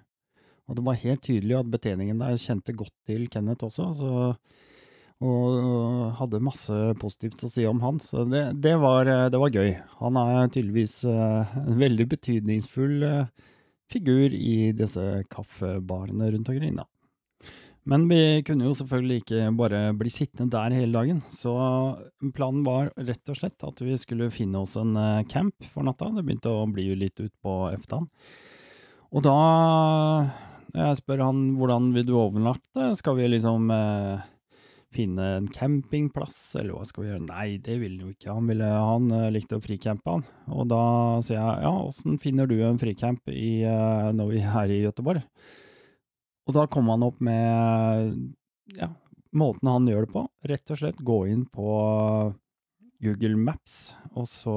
Og 0.70 0.78
det 0.78 0.86
var 0.88 1.02
helt 1.02 1.24
tydelig 1.26 1.58
at 1.60 1.72
betjeningen 1.74 2.22
der 2.22 2.38
kjente 2.40 2.76
godt 2.78 2.94
til 3.10 3.26
Kenneth 3.34 3.68
også, 3.68 3.90
så, 3.98 4.12
og, 5.22 5.58
og 5.58 6.06
hadde 6.22 6.44
masse 6.46 6.78
positivt 7.02 7.44
å 7.46 7.50
si 7.52 7.66
om 7.68 7.82
han. 7.84 8.00
Så 8.02 8.24
det, 8.30 8.46
det, 8.64 8.78
var, 8.82 9.10
det 9.34 9.42
var 9.42 9.58
gøy. 9.58 9.74
Han 10.00 10.22
er 10.22 10.54
tydeligvis 10.54 11.02
en 11.10 11.82
veldig 11.84 12.08
betydningsfull 12.14 13.04
eh, 13.10 13.50
figur 13.92 14.34
i 14.34 14.72
disse 14.78 15.06
kaffebarene 15.32 16.32
rundt 16.34 16.52
omkring, 16.52 16.80
da. 16.80 16.88
Men 17.90 18.06
vi 18.12 18.44
kunne 18.46 18.68
jo 18.68 18.76
selvfølgelig 18.78 19.24
ikke 19.24 19.46
bare 19.58 19.80
bli 19.98 20.12
sittende 20.14 20.54
der 20.54 20.76
hele 20.76 20.94
dagen, 21.00 21.24
så 21.34 21.54
planen 22.36 22.62
var 22.68 22.92
rett 22.94 23.32
og 23.34 23.40
slett 23.40 23.66
at 23.66 23.82
vi 23.82 23.98
skulle 23.98 24.30
finne 24.34 24.62
oss 24.62 24.76
en 24.78 24.94
eh, 25.00 25.24
camp 25.30 25.66
for 25.74 25.88
natta. 25.88 26.12
Det 26.14 26.22
begynte 26.28 26.54
å 26.54 26.68
bli 26.70 26.92
litt 27.00 27.18
utpå 27.24 27.56
eftan. 27.72 28.06
Og 29.12 29.26
da 29.26 29.40
når 30.72 30.86
jeg 30.86 31.00
spør 31.02 31.26
han 31.26 31.40
hvordan 31.60 31.90
vil 31.96 32.06
du 32.08 32.14
overnatte, 32.16 32.92
skal 33.00 33.18
vi 33.18 33.32
liksom 33.34 33.72
eh, 33.76 34.22
finne 34.92 35.28
en 35.38 35.48
campingplass, 35.52 36.38
eller 36.60 36.76
hva 36.76 36.86
skal 36.88 37.04
vi 37.04 37.10
gjøre? 37.12 37.26
Nei, 37.30 37.48
det 37.64 37.78
ville 37.82 38.02
han 38.02 38.10
jo 38.10 38.16
ikke. 38.16 38.36
Han, 38.36 38.50
ville, 38.52 38.68
han 38.68 39.08
eh, 39.16 39.30
likte 39.34 39.58
å 39.60 39.64
fricampe, 39.64 40.18
han. 40.18 40.26
Og 40.52 40.68
da 40.72 40.84
sier 41.26 41.40
jeg 41.40 41.66
ja, 41.66 41.74
åssen 41.88 42.20
finner 42.22 42.50
du 42.50 42.58
en 42.68 42.80
fricamp 42.82 43.32
i, 43.32 43.64
eh, 43.68 44.10
når 44.18 44.34
vi 44.34 44.44
er 44.44 44.74
i 44.76 44.82
Göteborg? 44.84 45.24
Og 46.50 46.58
da 46.58 46.66
kom 46.72 46.90
han 46.92 47.06
opp 47.06 47.22
med 47.24 48.16
ja, 48.76 48.90
måten 49.38 49.72
han 49.72 49.88
gjør 49.88 50.08
det 50.08 50.14
på. 50.16 50.26
Rett 50.52 50.74
og 50.74 50.82
slett 50.82 51.06
gå 51.06 51.20
inn 51.32 51.46
på 51.48 51.70
Google 53.02 53.38
Maps, 53.40 53.96
og 54.14 54.28
så 54.30 54.56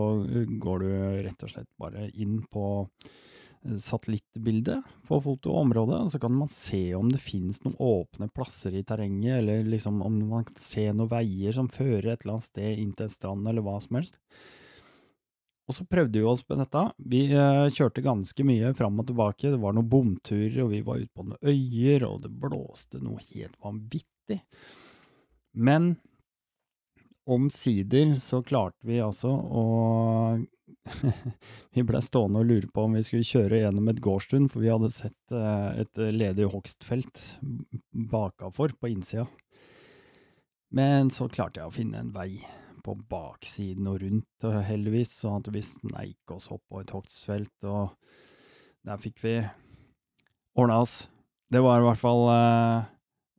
går 0.60 0.82
du 0.82 0.88
rett 1.24 1.46
og 1.46 1.52
slett 1.52 1.70
bare 1.80 2.08
inn 2.12 2.42
på 2.52 2.66
satellittbildet 3.64 4.82
på 5.08 5.18
fotoområdet, 5.24 6.00
og 6.04 6.10
så 6.12 6.20
kan 6.20 6.34
man 6.36 6.50
se 6.52 6.82
om 6.96 7.08
det 7.10 7.22
finnes 7.22 7.62
noen 7.64 7.78
åpne 7.80 8.28
plasser 8.34 8.76
i 8.76 8.84
terrenget, 8.86 9.38
eller 9.38 9.64
liksom 9.68 10.02
om 10.04 10.18
man 10.28 10.44
kan 10.48 10.60
se 10.60 10.84
noen 10.92 11.10
veier 11.10 11.56
som 11.56 11.70
fører 11.72 12.12
et 12.12 12.24
eller 12.24 12.36
annet 12.36 12.50
sted 12.50 12.82
inn 12.82 12.92
til 12.92 13.08
en 13.08 13.14
strand, 13.14 13.48
eller 13.48 13.64
hva 13.64 13.78
som 13.82 13.98
helst. 13.98 14.20
Og 15.64 15.78
så 15.78 15.86
prøvde 15.88 16.20
vi 16.20 16.28
oss 16.28 16.42
på 16.44 16.58
dette. 16.60 16.80
Vi 17.08 17.22
eh, 17.32 17.66
kjørte 17.72 18.04
ganske 18.04 18.44
mye 18.44 18.74
fram 18.76 19.00
og 19.00 19.06
tilbake. 19.08 19.48
Det 19.54 19.60
var 19.62 19.72
noen 19.72 19.88
bomturer, 19.88 20.58
og 20.66 20.74
vi 20.74 20.82
var 20.84 21.00
ute 21.00 21.14
på 21.16 21.24
noen 21.24 21.40
øyer, 21.40 22.04
og 22.04 22.20
det 22.26 22.32
blåste 22.42 23.00
noe 23.00 23.22
helt 23.30 23.56
vanvittig. 23.64 24.42
Men 25.56 25.94
omsider 27.24 28.18
så 28.20 28.42
klarte 28.44 28.84
vi 28.84 29.00
altså 29.00 29.30
å 29.32 29.64
Vi 31.74 31.84
ble 31.86 32.00
stående 32.04 32.42
og 32.42 32.48
lure 32.48 32.68
på 32.72 32.84
om 32.86 32.96
vi 32.96 33.04
skulle 33.06 33.26
kjøre 33.26 33.62
gjennom 33.62 33.88
et 33.90 34.02
gårdstun, 34.04 34.50
for 34.52 34.64
vi 34.64 34.72
hadde 34.72 34.90
sett 34.92 35.34
eh, 35.34 35.80
et 35.84 36.02
ledig 36.12 36.50
hogstfelt 36.52 37.22
bakafor 38.12 38.76
på 38.78 38.92
innsida. 38.92 39.26
Men 40.74 41.10
så 41.14 41.28
klarte 41.30 41.62
jeg 41.62 41.70
å 41.70 41.74
finne 41.74 42.02
en 42.02 42.12
vei 42.14 42.42
på 42.84 42.96
baksiden 43.08 43.88
og 43.88 44.02
rundt, 44.02 44.46
heldigvis, 44.68 45.14
sånn 45.22 45.40
at 45.40 45.50
vi 45.54 45.62
sneik 45.64 46.34
oss 46.34 46.50
opp 46.52 46.64
på 46.68 46.82
et 46.82 46.92
hogstfelt, 46.92 47.54
og 47.64 47.94
der 48.84 49.00
fikk 49.00 49.22
vi 49.24 49.38
ordna 50.58 50.82
oss. 50.84 51.06
Det 51.52 51.62
var 51.64 51.80
i 51.80 51.86
hvert 51.86 52.02
fall 52.02 52.26
eh, 52.32 52.90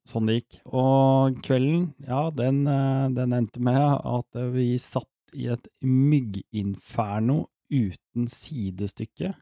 sånn 0.10 0.30
det 0.30 0.40
gikk. 0.40 0.62
Og 0.72 1.38
kvelden, 1.46 1.92
ja, 2.08 2.30
den, 2.34 2.64
eh, 2.70 3.06
den 3.18 3.36
endte 3.38 3.62
med 3.64 3.84
at 3.84 4.42
vi 4.56 4.72
satt 4.82 5.12
i 5.34 5.48
et 5.54 5.68
mygginferno 5.82 7.46
uten 7.74 8.30
sidestykke, 8.30 9.34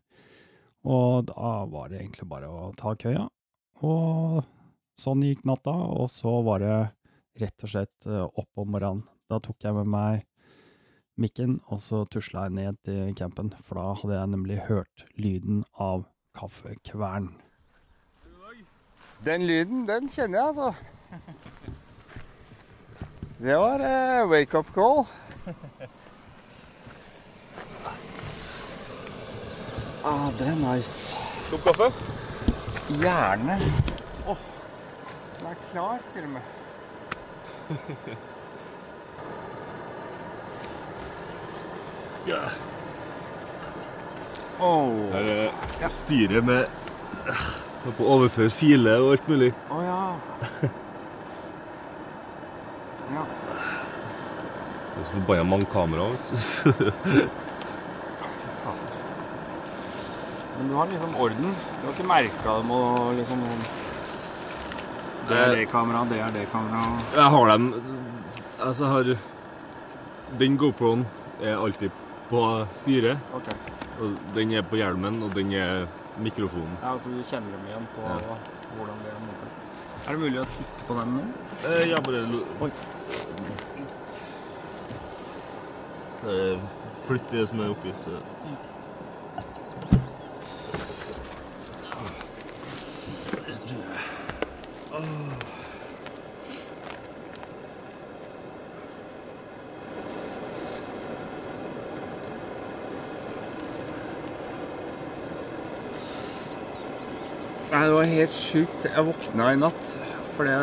og 0.83 1.29
da 1.29 1.53
var 1.71 1.91
det 1.91 2.01
egentlig 2.01 2.27
bare 2.31 2.49
å 2.51 2.71
ta 2.79 2.95
køya. 2.99 3.27
Og 3.83 4.43
sånn 4.99 5.23
gikk 5.25 5.43
natta, 5.47 5.73
og 5.73 6.09
så 6.11 6.37
var 6.45 6.63
det 6.63 6.77
rett 7.41 7.65
og 7.65 7.71
slett 7.71 8.07
eh, 8.07 8.23
opp 8.23 8.61
om 8.61 8.71
morgenen. 8.75 9.03
Da 9.31 9.39
tok 9.43 9.63
jeg 9.63 9.75
med 9.79 9.89
meg 9.89 10.25
mikken, 11.19 11.59
og 11.71 11.79
så 11.81 12.03
tusla 12.09 12.47
jeg 12.47 12.57
ned 12.57 12.79
til 12.85 13.13
campen, 13.17 13.51
for 13.63 13.79
da 13.79 13.93
hadde 14.01 14.19
jeg 14.19 14.33
nemlig 14.33 14.59
hørt 14.67 15.05
lyden 15.19 15.63
av 15.81 16.05
kaffekvern. 16.37 17.31
Den 19.23 19.45
lyden, 19.47 19.85
den 19.87 20.09
kjenner 20.11 20.39
jeg, 20.39 20.47
altså. 20.51 20.73
Det 23.43 23.55
var 23.59 23.81
eh, 23.83 24.25
wake 24.29 24.57
up 24.57 24.73
call. 24.75 25.05
ah, 30.03 30.31
det 30.38 30.47
er 30.47 30.55
nice. 30.55 31.17
Kopp 31.50 31.63
kaffe? 31.67 31.93
Gjerne. 32.89 33.62
Åh, 34.27 34.38
den 35.39 35.47
er 35.47 35.55
klar 35.71 35.97
til 36.13 36.23
og 36.23 36.29
med. 36.35 36.41
yeah. 42.27 42.51
Åh, 44.59 45.12
Her 45.12 45.51
er 45.81 45.89
styret 45.91 46.45
med 46.45 46.65
med 47.83 48.00
å 48.00 48.03
overføre 48.15 48.50
filer 48.53 49.00
og 49.03 49.12
alt 49.17 49.27
mulig. 49.27 49.51
Å 49.67 49.75
oh, 49.75 49.83
ja. 49.83 50.15
Det 54.93 55.01
er 55.01 55.02
så 55.02 55.02
forbanna 55.13 55.43
mange 55.43 55.65
kameraer. 55.72 56.15
Men 60.58 60.70
du 60.70 60.75
har 60.75 60.88
liksom 60.91 61.15
orden. 61.15 61.55
Du 61.82 61.88
har 61.88 61.93
ikke 61.96 62.08
merka 62.08 62.58
dem 62.60 62.72
og 62.72 63.13
liksom 63.17 63.41
Det 65.29 65.38
er 65.39 65.55
det 65.55 65.67
kameraet, 65.72 66.10
det 66.12 66.20
er 66.22 66.32
det 66.36 66.46
kameraet. 66.51 67.15
Jeg 67.15 67.29
har 67.36 67.51
dem 67.53 67.67
Altså, 68.63 68.84
jeg 68.84 68.91
har 68.93 69.17
Den 70.39 70.58
GoProen 70.58 71.05
er 71.41 71.58
alltid 71.58 71.91
på 72.29 72.43
styret. 72.79 73.17
Okay. 73.36 73.58
Og 74.01 74.15
den 74.36 74.53
er 74.58 74.62
på 74.65 74.75
hjelmen, 74.79 75.22
og 75.24 75.36
den 75.36 75.51
er 75.53 75.86
mikrofonen. 76.17 76.77
Ja, 76.82 76.93
altså 76.93 77.10
du 77.13 77.20
kjenner 77.24 77.51
dem 77.53 77.67
igjen 77.67 77.86
på 77.96 78.01
Ja. 78.08 78.38
hvordan 78.77 78.98
det 79.03 79.12
er. 79.12 79.20
Er 80.08 80.12
det 80.12 80.20
mulig 80.20 80.39
å 80.41 80.46
sitte 80.46 80.88
på 80.88 80.93
den 80.98 81.13
nå? 81.15 81.22
Eh, 81.67 81.84
ja, 81.89 82.00
bare 82.01 82.24
Oi. 82.62 82.70
Eh, 82.70 82.74
Flytt 86.23 87.33
det 87.33 87.47
som 87.49 87.59
er 87.59 87.73
oppi, 87.73 87.91
så 87.99 88.15
Nei, 107.73 107.87
det 107.89 107.93
var 107.97 108.05
helt 108.05 108.35
sjukt. 108.37 108.83
Jeg 108.85 109.03
våkna 109.07 109.47
i 109.49 109.57
natt. 109.57 109.93
For 110.37 110.47
det, 110.47 110.57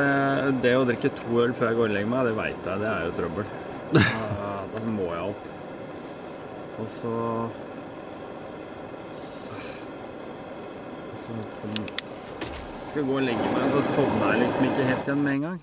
det 0.63 0.77
å 0.79 0.85
drikke 0.87 1.11
to 1.19 1.41
øl 1.43 1.53
før 1.59 1.73
jeg 1.73 1.79
går 1.81 1.89
og 1.91 1.95
legger 1.97 2.11
meg, 2.13 2.29
det 2.29 2.37
veit 2.39 2.69
jeg, 2.71 2.81
det 2.81 2.91
er 2.91 3.09
jo 3.09 3.17
trøbbel. 3.19 3.51
Da, 3.91 4.51
da 4.71 4.81
må 4.87 5.09
jeg 5.11 5.33
opp. 5.33 5.49
Og 6.81 6.90
så 7.01 7.13
Så 11.17 11.37
kom 11.57 11.75
Skal 12.89 13.07
gå 13.07 13.17
og 13.17 13.23
legge 13.25 13.51
meg, 13.55 13.67
så 13.73 13.83
sovna 13.87 14.33
jeg 14.33 14.43
liksom 14.43 14.67
ikke 14.67 14.87
helt 14.89 15.09
igjen 15.09 15.23
med 15.25 15.37
en 15.37 15.45
gang. 15.47 15.61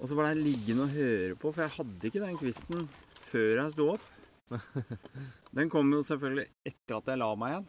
Og 0.00 0.04
så 0.08 0.16
ble 0.16 0.28
jeg 0.30 0.44
liggende 0.44 0.84
og 0.86 0.94
høre 0.94 1.34
på, 1.36 1.50
for 1.50 1.64
jeg 1.64 1.74
hadde 1.74 2.08
ikke 2.08 2.22
den 2.22 2.38
kvisten 2.40 2.86
før 3.30 3.64
jeg 3.64 3.74
sto 3.74 3.88
opp. 3.96 4.06
Den 5.56 5.70
kom 5.70 5.90
jo 5.94 6.00
selvfølgelig 6.06 6.46
etter 6.66 6.96
at 6.96 7.10
jeg 7.10 7.20
la 7.20 7.28
meg 7.38 7.52
igjen. 7.52 7.66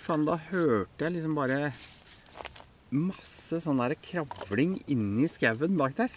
Faen, 0.00 0.26
da 0.28 0.36
hørte 0.50 1.06
jeg 1.06 1.14
liksom 1.14 1.36
bare 1.38 1.70
masse 2.90 3.60
sånn 3.62 3.80
der 3.80 3.94
kravling 4.02 4.78
inni 4.90 5.28
skauen 5.30 5.78
bak 5.80 5.96
der. 6.00 6.12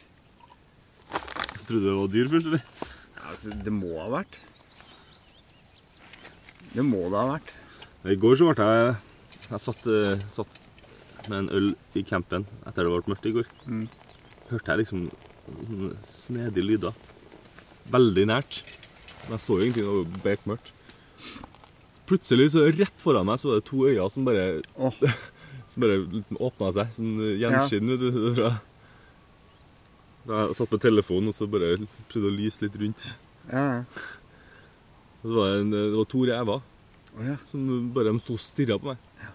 Trodde 1.64 1.80
du 1.80 1.88
det 1.88 1.96
var 2.00 2.12
dyr 2.12 2.32
først, 2.32 2.50
eller? 2.52 2.64
Ja, 3.16 3.30
altså, 3.32 3.54
det 3.64 3.74
må 3.74 3.94
ha 4.02 4.10
vært. 4.12 4.40
Det 6.74 6.84
må 6.86 7.06
det 7.08 7.20
ha 7.20 7.28
vært. 7.36 7.54
I 8.04 8.20
går 8.20 8.36
så 8.40 8.50
ble 8.50 8.68
jeg 8.68 8.96
Jeg 9.44 9.60
satt, 9.60 9.86
eh, 9.88 10.24
satt 10.32 10.60
med 11.30 11.38
en 11.38 11.50
øl 11.56 11.68
i 11.96 12.04
campen 12.04 12.46
etter 12.66 12.84
det 12.84 12.92
ble 12.92 13.12
mørkt 13.12 13.28
i 13.28 13.34
går. 13.36 13.48
Mm. 13.68 13.88
Hørte 14.50 14.72
jeg 14.72 14.82
liksom 14.82 15.04
sånne 15.68 15.92
snedige 16.10 16.68
lyder. 16.68 16.96
Veldig 17.92 18.26
nært. 18.32 18.62
Men 19.24 19.36
jeg 19.38 19.44
så 19.44 19.58
jo 19.58 19.66
ingenting, 19.68 19.84
det 19.84 19.92
var 19.92 20.00
jo 20.00 20.24
bekmørkt. 20.24 20.72
Plutselig, 22.08 22.50
så 22.52 22.66
rett 22.68 23.04
foran 23.04 23.28
meg, 23.28 23.40
så 23.40 23.52
var 23.52 23.62
det 23.62 23.68
to 23.70 23.84
øyne 23.88 24.10
som 24.12 24.28
bare 24.28 24.48
oh. 24.76 25.04
Som 25.72 25.86
bare 25.86 26.02
åpna 26.38 26.72
seg. 26.76 26.92
Sånn 26.98 27.14
gjenskinn. 27.40 27.94
vet 27.94 28.36
du, 28.40 28.50
jeg 30.24 30.58
satt 30.58 30.72
med 30.72 30.84
telefonen 30.84 31.32
og 31.32 31.36
så 31.38 31.48
bare 31.52 31.76
prøvde 32.12 32.30
å 32.30 32.36
lyse 32.36 32.64
litt 32.64 32.76
rundt. 32.80 33.08
Ja. 33.50 33.84
Og 35.24 35.26
så 35.30 35.34
var 35.36 35.50
det, 35.52 35.64
en, 35.64 35.74
det 35.76 35.84
var 35.96 36.08
to 36.12 36.22
rever 36.28 36.60
oh, 36.60 37.24
ja. 37.24 37.36
som 37.48 37.66
bare 37.96 38.12
de 38.12 38.22
sto 38.24 38.38
og 38.38 38.44
stirra 38.44 38.78
på 38.80 38.92
meg. 38.92 39.10
Ja. 39.24 39.34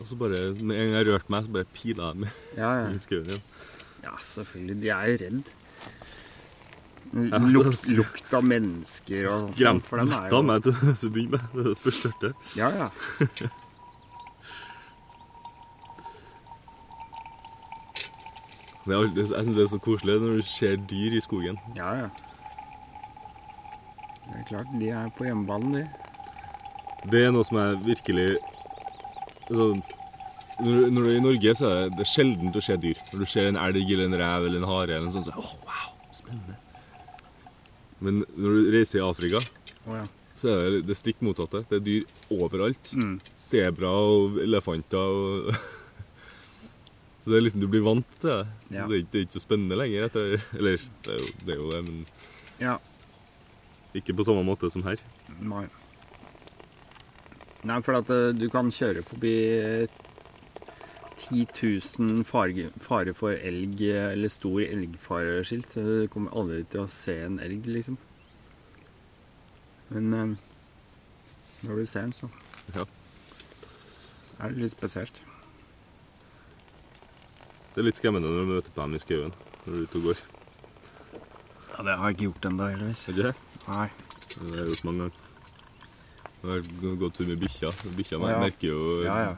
Og 0.00 0.08
så 0.08 0.18
bare, 0.20 0.40
med 0.60 0.78
en 0.78 0.88
gang 0.88 0.96
jeg 0.98 1.10
rørte 1.10 1.34
meg, 1.34 1.44
så 1.44 1.56
bare 1.58 1.70
pila 1.76 2.14
de 2.16 2.30
Ja, 2.56 2.70
ja. 2.82 2.88
i 2.96 3.02
skauen 3.02 3.28
igjen. 3.28 3.44
ja, 4.06 4.16
selvfølgelig. 4.30 4.80
De 4.82 4.94
er 4.94 5.12
jo 5.12 5.20
redd. 5.24 5.52
Ja, 7.14 7.38
Luk, 7.38 7.76
lukt 7.94 8.32
av 8.34 8.42
mennesker 8.42 9.28
og 9.30 9.52
Skremt 9.52 9.92
er 9.92 10.32
av 10.34 10.46
meg 10.48 10.64
til 10.64 10.72
å 10.74 11.12
begynne 11.14 11.38
med. 11.38 11.68
Det 11.68 11.76
første 11.78 12.08
jeg 12.08 12.16
hørte. 12.16 12.32
Ja, 12.58 12.72
ja. 12.74 13.52
Jeg, 18.84 18.94
har 18.96 19.04
jeg 19.16 19.44
syns 19.46 19.56
det 19.56 19.64
er 19.64 19.72
så 19.72 19.80
koselig 19.80 20.20
når 20.20 20.40
du 20.40 20.46
ser 20.48 20.80
dyr 20.90 21.16
i 21.16 21.20
skogen. 21.24 21.60
Ja, 21.78 21.92
ja. 22.04 22.08
Det 24.24 24.40
er 24.40 24.48
klart, 24.48 24.72
de 24.80 24.88
er 24.92 25.12
på 25.16 25.24
hjemmebanen, 25.28 25.78
de. 25.78 25.84
Det 27.12 27.22
er 27.26 27.32
noe 27.32 27.44
som 27.44 27.60
er 27.60 27.78
virkelig 27.84 28.34
sånn, 29.50 29.80
når, 30.62 30.84
når 30.88 31.00
du 31.00 31.08
er 31.08 31.16
i 31.18 31.22
Norge, 31.24 31.54
så 31.58 31.68
er 31.68 31.80
det, 31.80 31.96
det 31.98 32.04
er 32.04 32.10
sjeldent 32.12 32.58
å 32.58 32.62
se 32.64 32.76
dyr. 32.80 33.00
Når 33.12 33.24
du 33.24 33.30
ser 33.30 33.48
en 33.50 33.60
elg 33.60 33.94
eller 33.96 34.06
en 34.08 34.18
rev 34.20 34.48
eller 34.48 34.60
en 34.60 34.68
hare, 34.70 34.96
eller 34.96 35.08
noe 35.08 35.16
sånt, 35.16 35.28
så 35.28 35.40
åh, 35.40 35.54
wow, 35.66 35.88
spennende. 36.14 36.58
Men 38.04 38.20
når 38.36 38.58
du 38.58 38.70
reiser 38.74 39.00
i 39.00 39.04
Afrika, 39.04 39.40
oh, 39.86 39.96
ja. 39.96 40.04
så 40.38 40.52
er 40.52 40.76
det 40.76 40.82
det 40.90 40.98
stikk 40.98 41.22
motsatte. 41.24 41.64
Det 41.70 41.80
er 41.80 41.86
dyr 41.88 42.36
overalt. 42.36 42.92
Mm. 42.94 43.16
Sebra 43.40 43.92
og 44.14 44.38
elefanter 44.44 45.00
og 45.00 45.50
Så 47.24 47.30
det 47.32 47.38
er 47.38 47.44
liksom 47.46 47.60
du 47.62 47.68
blir 47.72 47.80
vant 47.86 48.06
til 48.20 48.28
det. 48.28 48.46
Ja. 48.74 48.86
Det, 48.86 48.98
er 48.98 49.06
det 49.10 49.18
er 49.20 49.24
ikke 49.24 49.38
så 49.38 49.44
spennende 49.46 49.78
lenger. 49.80 50.04
Etter, 50.10 50.34
eller 50.58 50.76
det 51.06 51.14
er, 51.14 51.22
jo, 51.22 51.30
det 51.46 51.54
er 51.54 51.60
jo 51.62 51.70
det, 51.72 51.82
men 51.88 52.06
Ja. 52.60 52.74
ikke 53.96 54.16
på 54.18 54.26
samme 54.28 54.44
måte 54.44 54.70
som 54.70 54.82
her. 54.84 55.00
Nei. 55.40 55.64
Nei, 57.64 57.78
for 57.80 57.96
at 57.96 58.10
eh, 58.12 58.32
du 58.36 58.44
kan 58.52 58.68
kjøre 58.68 59.00
forbi 59.08 59.32
eh, 59.56 59.86
10 61.24 61.46
000 61.96 62.24
farge, 62.28 62.66
fare 62.84 63.14
for 63.16 63.32
elg, 63.32 63.80
eh, 63.88 64.10
eller 64.12 64.28
stor 64.28 64.60
elgfareskilt. 64.60 65.70
så 65.72 65.80
Du 66.04 66.08
kommer 66.12 66.36
aldri 66.36 66.60
til 66.68 66.82
å 66.84 66.90
se 66.92 67.14
en 67.24 67.38
elg, 67.40 67.64
liksom. 67.64 67.96
Men 69.88 70.12
eh, 70.12 70.34
når 71.64 71.80
du 71.80 71.86
ser 71.88 72.02
den, 72.04 72.12
så 72.12 72.28
Ja. 72.74 72.84
er 74.44 74.50
det 74.52 74.60
litt 74.60 74.76
spesielt. 74.76 75.22
Det 77.74 77.82
er 77.82 77.86
litt 77.88 77.98
skremmende 77.98 78.30
når 78.30 78.44
du 78.44 78.50
møter 78.52 78.74
på 78.74 78.84
dem 78.84 78.94
i 78.94 79.02
skauen 79.02 79.32
når 79.64 79.66
du 79.66 79.76
er 79.78 79.86
ute 79.88 79.98
og 80.00 80.04
går. 80.08 80.20
Ja, 81.74 81.82
Det 81.88 81.94
har 81.98 82.04
jeg 82.10 82.14
ikke 82.16 82.26
gjort 82.28 82.46
ennå, 82.50 82.68
heldigvis. 82.70 83.02
Ikke 83.10 83.24
det? 83.28 83.34
Nei. 83.66 83.86
Det 84.34 84.42
har 84.44 84.60
jeg 84.60 84.68
gjort 84.70 84.84
mange 84.88 85.00
ganger. 85.04 85.20
Jeg 86.44 86.50
har 86.84 86.96
gått 87.00 87.16
tur 87.18 87.26
med 87.32 87.40
bikkja. 87.42 87.70
Bikkja 87.98 88.20
ja. 88.20 88.38
merker 88.44 88.68
jo 88.68 88.80
Ja, 89.06 89.16
ja. 89.24 89.34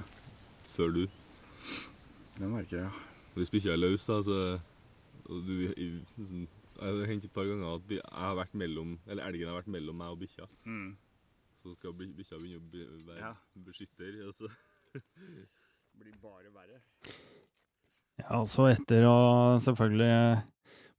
før 0.75 0.93
du. 0.97 1.03
Det 2.37 2.51
merker 2.53 2.77
jeg. 2.83 2.91
ja. 2.91 2.93
Hvis 3.37 3.51
bikkja 3.53 3.73
er 3.73 3.81
løs, 3.81 4.05
da, 4.09 4.21
så 4.25 4.39
og 5.27 5.41
du, 5.47 5.55
liksom, 5.77 6.47
Jeg 6.77 6.93
har 7.01 7.07
hendt 7.09 7.25
et 7.25 7.33
par 7.33 7.45
ganger 7.49 7.79
at 7.79 7.89
jeg 7.89 8.03
har 8.13 8.35
vært 8.37 8.53
mellom, 8.55 8.99
eller 9.09 9.25
elgen 9.31 9.49
har 9.49 9.57
vært 9.63 9.71
mellom 9.73 9.97
meg 9.97 10.13
og 10.13 10.19
bikkja. 10.21 10.45
Mm. 10.69 10.91
Så 11.63 11.73
skal 11.79 11.95
bi- 11.97 12.13
bikkja 12.19 12.37
begynne 12.37 12.85
å 13.01 13.07
være 13.09 13.19
Ja. 13.23 13.33
beskytter. 13.57 14.27
Og 14.29 14.35
så 14.35 14.51
Det 14.93 16.05
blir 16.05 16.13
bare 16.21 16.53
verre. 16.53 16.83
Ja, 18.17 18.39
altså 18.41 18.65
så 18.65 18.69
etter 18.73 19.05
å 19.09 19.17
selvfølgelig 19.61 20.45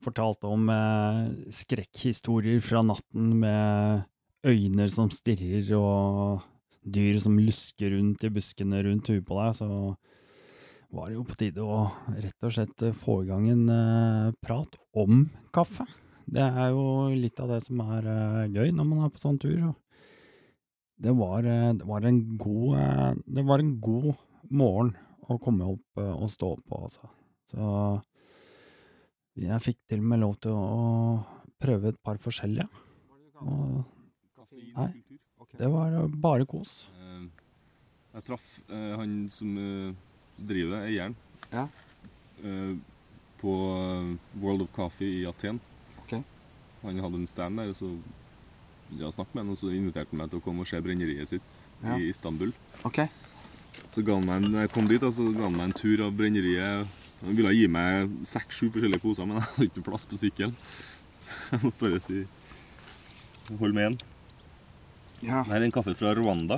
fortalt 0.06 0.46
om 0.46 0.68
eh, 0.70 1.22
skrekkhistorier 1.54 2.62
fra 2.62 2.84
natten 2.86 3.32
med 3.42 4.06
øyne 4.48 4.86
som 4.94 5.10
stirrer 5.12 5.72
og 5.78 6.46
dyr 6.88 7.18
som 7.20 7.40
lusker 7.42 7.96
rundt 7.96 8.24
i 8.24 8.32
buskene 8.32 8.84
rundt 8.86 9.10
huet 9.10 9.26
på 9.28 9.40
deg, 9.40 9.58
så 9.58 9.70
var 10.94 11.10
det 11.10 11.18
jo 11.18 11.26
på 11.28 11.40
tide 11.40 11.66
å 11.66 11.80
rett 12.16 12.46
og 12.48 12.54
slett 12.54 12.86
eh, 12.86 12.96
få 12.96 13.24
i 13.26 13.32
gang 13.32 13.50
en 13.52 13.66
eh, 13.74 14.36
prat 14.44 14.78
om 14.96 15.26
kaffe. 15.56 15.88
Det 16.28 16.44
er 16.44 16.72
jo 16.76 17.10
litt 17.16 17.42
av 17.44 17.52
det 17.56 17.64
som 17.66 17.82
er 17.88 18.08
eh, 18.14 18.54
gøy 18.54 18.72
når 18.76 18.88
man 18.88 19.04
er 19.08 19.12
på 19.12 19.24
sånn 19.26 19.42
tur. 19.42 19.74
Det 20.98 21.14
var, 21.18 21.50
eh, 21.50 21.74
det 21.82 21.90
var 21.90 22.08
en 22.08 22.22
god 22.42 22.80
eh, 22.82 23.12
Det 23.38 23.44
var 23.46 23.62
en 23.62 23.76
god 23.82 24.14
morgen 24.50 24.96
å 25.36 25.40
komme 25.44 25.66
opp 25.74 26.00
eh, 26.02 26.14
og 26.16 26.30
stå 26.32 26.54
på, 26.68 26.80
altså. 26.88 27.10
Så 27.52 27.68
jeg 29.38 29.62
fikk 29.64 29.78
til 29.90 30.02
og 30.02 30.10
med 30.12 30.22
lov 30.24 30.36
til 30.44 30.56
å 30.56 31.24
prøve 31.62 31.92
et 31.94 32.00
par 32.04 32.18
forskjellige. 32.22 32.68
Og 33.42 33.84
Nei. 34.78 34.90
det 35.60 35.70
var 35.74 35.94
eh, 36.00 36.08
bare 36.22 36.46
kos. 36.50 36.88
Eh, 36.98 37.28
Jeg 38.18 38.26
traff 38.26 38.46
han 38.70 39.18
som 39.34 39.52
driver 40.38 40.72
det, 40.78 40.84
eieren, 40.92 41.16
Ja. 41.54 41.68
eh, 42.44 42.74
på 43.38 43.54
World 44.42 44.62
of 44.66 44.72
Coffee 44.74 45.20
i 45.22 45.26
Aten. 45.30 45.60
Okay. 46.04 46.24
Han 46.82 46.98
hadde 47.04 47.20
en 47.22 47.28
stand 47.30 47.58
der, 47.60 47.70
og 47.70 47.76
så 47.78 47.92
ja, 48.98 49.12
snakket 49.12 49.36
med 49.36 49.44
han, 49.44 49.52
og 49.54 49.58
så 49.60 49.70
inviterte 49.76 50.10
han 50.14 50.18
meg 50.24 50.30
til 50.32 50.40
å 50.40 50.44
komme 50.46 50.62
og 50.64 50.68
se 50.70 50.80
brenneriet 50.82 51.30
sitt 51.30 51.56
Ja. 51.84 51.94
i 51.98 52.10
Istanbul. 52.10 52.54
OK. 52.86 53.04
Så 53.94 54.04
ga 54.06 54.14
han 54.18 54.26
meg 54.28 54.44
en, 54.46 54.58
jeg 54.62 54.72
kom 54.74 54.88
dit, 54.90 55.04
og 55.04 55.14
så 55.16 55.26
ga 55.34 55.46
han 55.48 55.56
meg 55.58 55.70
en 55.70 55.78
tur 55.78 56.04
av 56.06 56.14
brenneriet. 56.18 56.88
Han 57.24 57.38
ville 57.38 57.54
gi 57.58 57.68
meg 57.72 58.12
seks-sju 58.30 58.68
forskjellige 58.76 59.02
poser, 59.02 59.26
men 59.26 59.38
jeg 59.40 59.48
hadde 59.50 59.70
ikke 59.72 59.86
plass 59.88 60.06
på 60.10 60.20
sykkelen. 60.22 60.56
Så 61.24 61.56
jeg 61.56 61.64
måtte 61.66 61.84
bare 61.86 62.02
si 62.04 62.24
Hold 63.58 63.74
med 63.74 63.86
én. 63.88 63.94
Ja. 65.24 65.40
Det 65.48 65.54
her 65.54 65.62
er 65.62 65.66
en 65.70 65.72
kaffe 65.72 65.94
fra 65.98 66.12
Rwanda. 66.18 66.58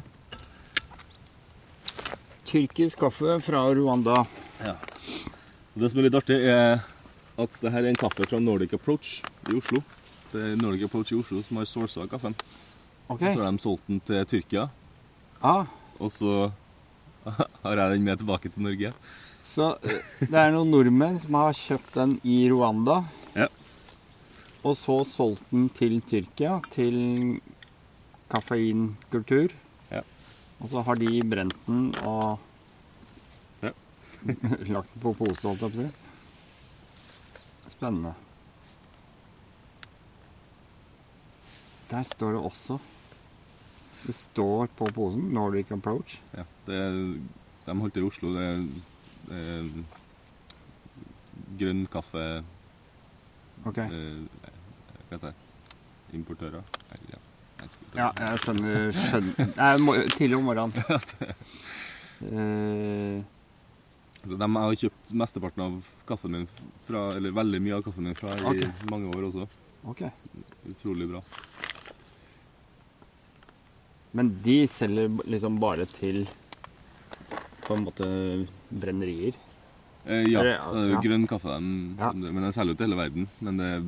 tyrkisk 2.50 2.98
kaffe 3.00 3.36
fra 3.46 3.60
Rwanda. 3.78 4.24
Og 4.66 5.78
Det 5.84 5.92
som 5.92 6.00
er 6.02 6.08
litt 6.08 6.18
artig, 6.18 6.40
er 6.50 6.82
at 7.40 7.60
det 7.62 7.72
her 7.72 7.86
er 7.86 7.92
en 7.94 8.00
kaffe 8.00 8.26
fra 8.28 8.40
Nordic 8.42 8.74
Approach 8.74 9.20
i 9.48 9.54
Oslo. 9.56 9.84
Det 10.34 10.42
er 10.42 10.58
Nordic 10.60 10.88
Approach 10.90 11.14
i 11.14 11.20
Oslo 11.20 11.44
som 11.46 11.58
har 11.62 11.70
sourca 11.70 12.08
kaffen. 12.10 12.34
Ok. 13.10 13.22
Så 13.22 13.38
har 13.38 13.52
de 13.52 13.62
solgt 13.64 13.86
den 13.88 14.02
til 14.06 14.26
Tyrkia, 14.26 14.70
Ah, 15.42 15.66
og 16.00 16.12
så 16.12 16.52
har 17.64 17.78
jeg 17.82 17.96
den 17.96 18.06
med 18.08 18.20
tilbake 18.22 18.52
til 18.54 18.64
Norge. 18.66 18.94
så 19.44 19.72
eh, 19.84 20.02
det 20.20 20.36
er 20.38 20.52
noen 20.54 20.70
nordmenn 20.74 21.20
som 21.22 21.38
har 21.40 21.56
kjøpt 21.58 21.96
den 21.98 22.18
i 22.24 22.42
Rwanda. 22.52 23.00
Ja. 23.36 23.48
Og 24.64 24.76
så 24.78 25.00
solgt 25.08 25.46
den 25.54 25.70
til 25.78 26.02
Tyrkia, 26.10 26.60
til 26.74 27.40
kaffeinkultur. 28.30 29.56
Ja. 29.92 30.04
Og 30.60 30.70
så 30.74 30.84
har 30.86 31.00
de 31.00 31.22
brent 31.24 31.56
den 31.68 31.90
og 32.04 32.40
Ja. 33.64 33.72
lagt 34.76 34.92
den 34.94 35.02
på 35.04 35.14
pose, 35.18 35.48
holdt 35.48 35.62
jeg 35.66 35.72
på 35.74 35.80
å 35.80 35.88
si. 35.88 35.90
Spennende. 37.74 38.14
Der 41.90 42.04
står 42.06 42.36
det 42.36 42.42
også 42.46 42.76
Det 44.06 44.14
står 44.16 44.68
på 44.78 44.86
posen 44.96 45.30
'Nordic 45.34 45.68
Approach'. 45.76 46.18
Ja, 46.36 46.44
det 46.66 46.80
de 47.66 47.80
holdt 47.80 47.94
til 47.94 48.04
i 48.04 48.08
Oslo. 48.08 48.34
Det 48.34 48.68
det 49.30 49.86
grønn 51.60 51.86
kaffe 51.88 52.44
Ok. 53.66 53.78
eh, 53.78 53.92
Hva 55.10 55.18
heter 55.18 55.28
det? 55.28 55.34
Importører? 56.14 56.62
Ja. 57.12 57.18
Ja, 57.96 58.12
jeg 58.18 58.38
skjønner. 58.40 58.92
skjønner. 58.94 59.56
Nei, 59.58 59.78
må- 59.78 60.08
tidlig 60.16 60.38
om 60.38 60.44
morgenen. 60.44 60.74
Så 64.20 64.36
de 64.36 64.48
har 64.56 64.74
kjøpt 64.76 65.12
mesteparten 65.16 65.62
av 65.64 65.86
kaffen 66.08 66.32
min 66.36 66.48
fra, 66.88 67.06
eller 67.16 67.32
veldig 67.32 67.62
mye 67.64 67.76
av 67.78 67.84
kaffen 67.86 68.04
min 68.04 68.16
fra 68.20 68.34
i 68.54 68.66
mange 68.92 69.08
år 69.16 69.24
også. 69.30 69.46
ok. 69.88 70.02
Utrolig 70.70 71.08
bra. 71.10 71.22
Men 74.18 74.32
de 74.44 74.64
selger 74.68 75.12
liksom 75.30 75.60
bare 75.62 75.86
til 75.86 76.24
på 77.68 77.76
en 77.78 77.84
måte 77.86 78.08
brennerier? 78.70 79.36
Eh, 80.10 80.24
ja, 80.32 80.42
det 80.44 80.56
ja. 80.56 81.02
grønn 81.04 81.28
kaffe, 81.30 81.54
de, 81.60 81.96
Ja. 82.00 82.12
men 82.14 82.42
de 82.42 82.52
selger 82.56 82.74
jo 82.74 82.78
til 82.80 82.88
hele 82.88 82.98
verden. 82.98 83.28
Men 83.46 83.58
det 83.60 83.68
er 83.76 83.84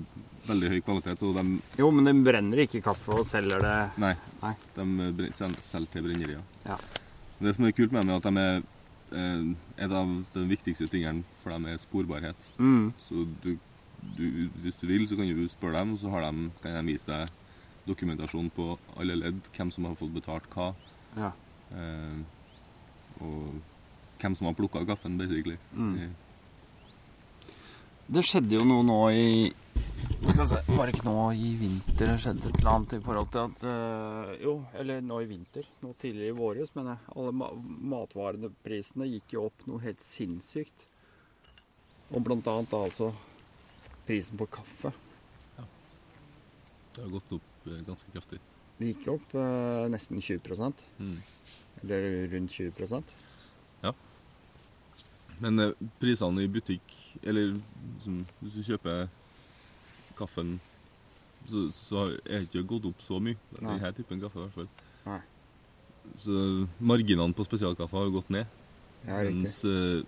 veldig 0.48 0.70
høy 0.70 0.82
kvalitet, 0.86 1.24
og 1.24 1.36
de, 1.40 1.62
Jo, 1.80 1.90
men 1.92 2.06
de 2.06 2.14
brenner 2.26 2.62
ikke 2.66 2.82
kaffe 2.84 3.16
og 3.18 3.26
selger 3.26 3.62
det 3.64 3.78
nei, 4.02 4.14
Nei. 4.44 4.54
de 4.76 5.32
selger 5.64 5.90
til 5.92 6.04
brennerier. 6.06 6.44
Ja. 6.66 6.78
Det 7.42 7.56
som 7.56 7.66
er 7.66 7.72
kult 7.74 7.92
med 7.92 8.06
dem, 8.06 8.12
er 8.14 8.22
at 8.22 8.30
de 8.30 8.38
er 8.46 8.64
eh, 9.18 9.84
et 9.86 9.92
av 9.92 10.14
de 10.36 10.46
viktigste 10.52 10.88
tingene 10.92 11.24
for 11.42 11.50
dem 11.56 11.66
er 11.66 11.78
sporbarhet. 11.82 12.52
mm. 12.60 12.92
Så 13.02 13.26
du, 13.44 13.58
du, 14.18 14.50
hvis 14.62 14.78
du 14.82 14.86
vil, 14.88 15.08
så 15.08 15.16
kan 15.18 15.26
du 15.26 15.48
spørre 15.50 15.80
dem, 15.80 15.94
og 15.94 16.00
så 16.00 16.10
har 16.14 16.30
de, 16.30 16.52
kan 16.62 16.78
de 16.78 16.92
vise 16.94 17.08
deg 17.10 17.30
dokumentasjon 17.88 18.50
på 18.56 18.78
alle 18.98 19.16
ledd, 19.18 19.42
hvem 19.56 19.72
som 19.74 19.86
har 19.90 19.96
fått 20.00 20.14
betalt 20.14 20.48
hva, 20.56 20.74
Ja. 21.18 21.32
eh, 21.74 22.20
og 23.22 23.62
hvem 24.22 24.36
som 24.38 24.48
har 24.48 24.54
plukka 24.54 24.86
kaffen, 24.86 25.18
basically. 25.18 25.58
Mm. 25.76 25.96
Eh, 26.04 26.10
Det 28.12 28.24
skjedde 28.28 28.52
jo 28.58 28.64
noe 28.66 28.84
nå 28.84 28.96
i 29.16 29.54
Skal 30.28 30.48
se 30.50 30.58
Var 30.68 30.86
det 30.90 30.96
ikke 30.96 31.06
nå 31.06 31.32
i 31.32 31.52
vinter 31.56 32.08
det 32.10 32.18
skjedde 32.20 32.50
et 32.50 32.58
eller 32.60 32.72
annet 32.72 32.94
i 32.98 33.00
forhold 33.06 33.30
til 33.32 33.40
at 33.46 33.64
øh, 33.64 34.32
Jo, 34.44 34.54
eller 34.76 35.02
nå 35.02 35.20
i 35.22 35.26
vinter. 35.30 35.64
Nå 35.82 35.94
tidligere 36.02 36.34
i 36.34 36.38
våres, 36.38 36.74
mener 36.76 36.98
jeg. 36.98 37.16
Alle 37.16 37.32
ma 37.32 37.48
matvareprisene 37.94 39.08
gikk 39.08 39.34
jo 39.38 39.46
opp 39.46 39.64
noe 39.70 39.80
helt 39.86 40.02
sinnssykt. 40.04 40.84
Og 42.12 42.24
blant 42.26 42.48
annet 42.52 42.70
da 42.74 42.82
altså 42.84 43.14
prisen 44.08 44.38
på 44.38 44.50
kaffe. 44.52 44.92
Det 46.92 47.06
har 47.06 47.10
gått 47.14 47.32
opp 47.38 47.51
eh, 47.68 47.82
ganske 47.88 48.12
kraftig. 48.14 48.40
Det 48.80 48.94
gikk 48.94 49.08
opp 49.14 49.36
øh, 49.38 49.88
nesten 49.94 50.22
20% 50.22 50.86
Mm. 51.00 51.18
Eller 51.84 52.28
rundt 52.32 52.52
20 52.52 53.04
Ja. 53.84 53.92
Men 55.40 55.60
eh, 55.60 55.74
prisene 56.00 56.44
i 56.44 56.48
butikk, 56.48 56.96
eller 57.24 57.56
liksom, 57.96 58.26
hvis 58.42 58.54
du 58.54 58.64
kjøper 58.64 59.08
kaffen, 60.18 60.60
så, 61.50 61.68
så 61.74 62.06
er 62.26 62.40
det 62.40 62.50
ikke 62.50 62.68
gått 62.76 62.86
opp 62.86 63.02
så 63.02 63.20
mye. 63.20 63.38
Denne 63.58 63.94
typen 63.98 64.22
kaffe 64.22 64.38
i 64.40 64.44
hvert 64.46 64.58
fall. 64.60 64.70
Nei. 65.06 65.22
Så 66.18 66.68
marginene 66.80 67.34
på 67.34 67.46
spesialkaffe 67.46 67.98
har 67.98 68.14
gått 68.14 68.30
ned. 68.34 68.46
Ja, 69.08 69.18
mens 69.26 69.56
uh, 69.66 70.04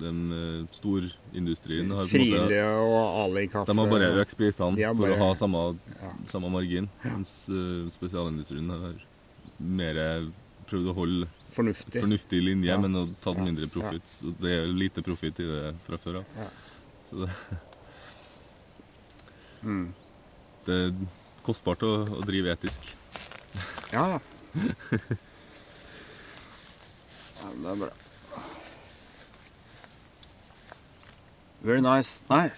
den 0.00 0.20
uh, 0.32 0.66
storindustrien 0.72 1.90
har 1.92 2.06
Friele 2.08 2.62
og 2.80 3.18
Ali-kaffe. 3.26 3.68
De 3.68 3.76
har 3.76 3.90
bare 3.90 4.08
økt 4.22 4.38
prisene 4.40 4.72
bare... 4.78 4.94
for 4.96 5.12
å 5.12 5.18
ha 5.20 5.34
samme, 5.36 5.64
Ja. 6.00 6.12
samme 6.32 6.48
margin. 6.54 6.88
Mens 7.04 7.34
uh, 7.52 7.90
spesialindustrien 7.98 8.70
har 8.72 8.94
mer 9.60 10.00
prøvd 10.70 10.88
å 10.88 10.94
holde 10.96 11.28
Fornuftig. 11.52 12.00
fornuftig 12.00 12.40
linje, 12.40 12.70
Ja. 12.72 12.78
men 12.80 12.96
har 12.96 13.10
tatt 13.20 13.36
mindre 13.44 13.68
profitt. 13.68 14.08
Så 14.16 14.32
det 14.40 14.54
er 14.62 14.72
lite 14.72 15.04
profitt 15.04 15.42
i 15.44 15.48
det 15.50 15.74
fra 15.84 15.98
før 16.00 16.22
av. 16.22 16.24
Ja. 16.40 16.48
Så 17.10 17.26
det, 17.26 17.30
Mm. 19.62 19.92
det 20.66 20.74
er 20.74 20.88
kostbart 21.46 21.84
å, 21.86 21.92
å 22.18 22.24
drive 22.26 22.50
etisk. 22.56 22.80
Ja, 23.92 24.06
ja. 24.16 24.18
ja 27.38 27.52
det 27.60 27.68
er 27.70 27.76
bra. 27.84 27.90
Very 31.62 31.80
nice. 31.80 32.22
Nei, 32.26 32.50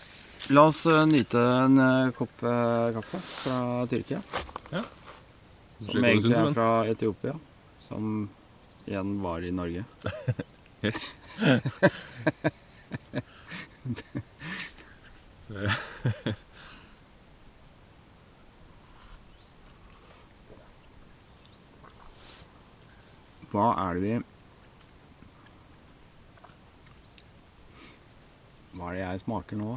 la 0.48 0.62
oss 0.64 0.86
eh, 0.86 1.06
nyte 1.06 1.38
en 1.38 1.78
eh, 1.78 2.10
kopp 2.16 2.42
eh, 2.42 2.92
kaffe 2.96 3.18
fra 3.20 3.86
Tyrkia. 3.90 4.22
Ja. 4.70 4.80
Som 5.84 6.04
egentlig 6.04 6.32
er 6.38 6.52
fra 6.56 6.86
Etiopia. 6.88 7.34
Som 7.84 8.30
igjen 8.86 9.20
var 9.20 9.44
i 9.44 9.50
Norge. 9.52 9.84
Yes. 10.84 11.12
Hva 23.52 23.68
er 23.84 23.94
det 23.94 24.02
vi 24.02 24.14
Hva 28.74 28.90
er 28.90 28.96
det 28.98 29.02
jeg 29.04 29.22
smaker 29.24 29.58
nå? 29.60 29.74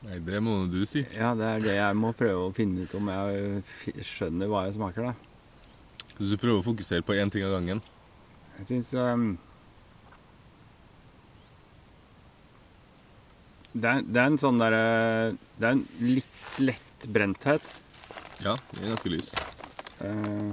Nei, 0.00 0.16
det 0.24 0.38
må 0.42 0.54
du 0.72 0.80
si. 0.88 1.02
Ja, 1.14 1.34
det 1.36 1.46
er 1.46 1.60
det 1.64 1.74
jeg 1.76 1.96
må 2.00 2.10
prøve 2.16 2.46
å 2.48 2.54
finne 2.56 2.86
ut 2.86 2.94
om 2.96 3.10
jeg 3.12 4.04
skjønner 4.08 4.48
hva 4.50 4.64
jeg 4.66 4.78
smaker, 4.78 5.10
da. 5.10 5.12
Hvis 6.16 6.32
du 6.32 6.38
prøver 6.40 6.60
å 6.62 6.66
fokusere 6.66 7.04
på 7.06 7.14
én 7.16 7.30
ting 7.32 7.44
av 7.46 7.54
gangen 7.54 7.78
Jeg 8.58 8.66
syns 8.68 8.90
um, 9.00 9.30
det, 13.72 13.86
er, 13.88 14.02
det 14.04 14.20
er 14.20 14.26
en 14.28 14.36
sånn 14.42 14.58
derre 14.60 14.80
Det 15.56 15.68
er 15.68 15.76
en 15.78 15.84
litt 16.02 16.58
lett 16.60 17.06
brenthet. 17.08 17.64
Ja, 18.44 18.56
det 18.74 18.82
er 18.82 18.90
ganske 18.92 19.12
lys. 19.14 19.30
eh. 20.04 20.50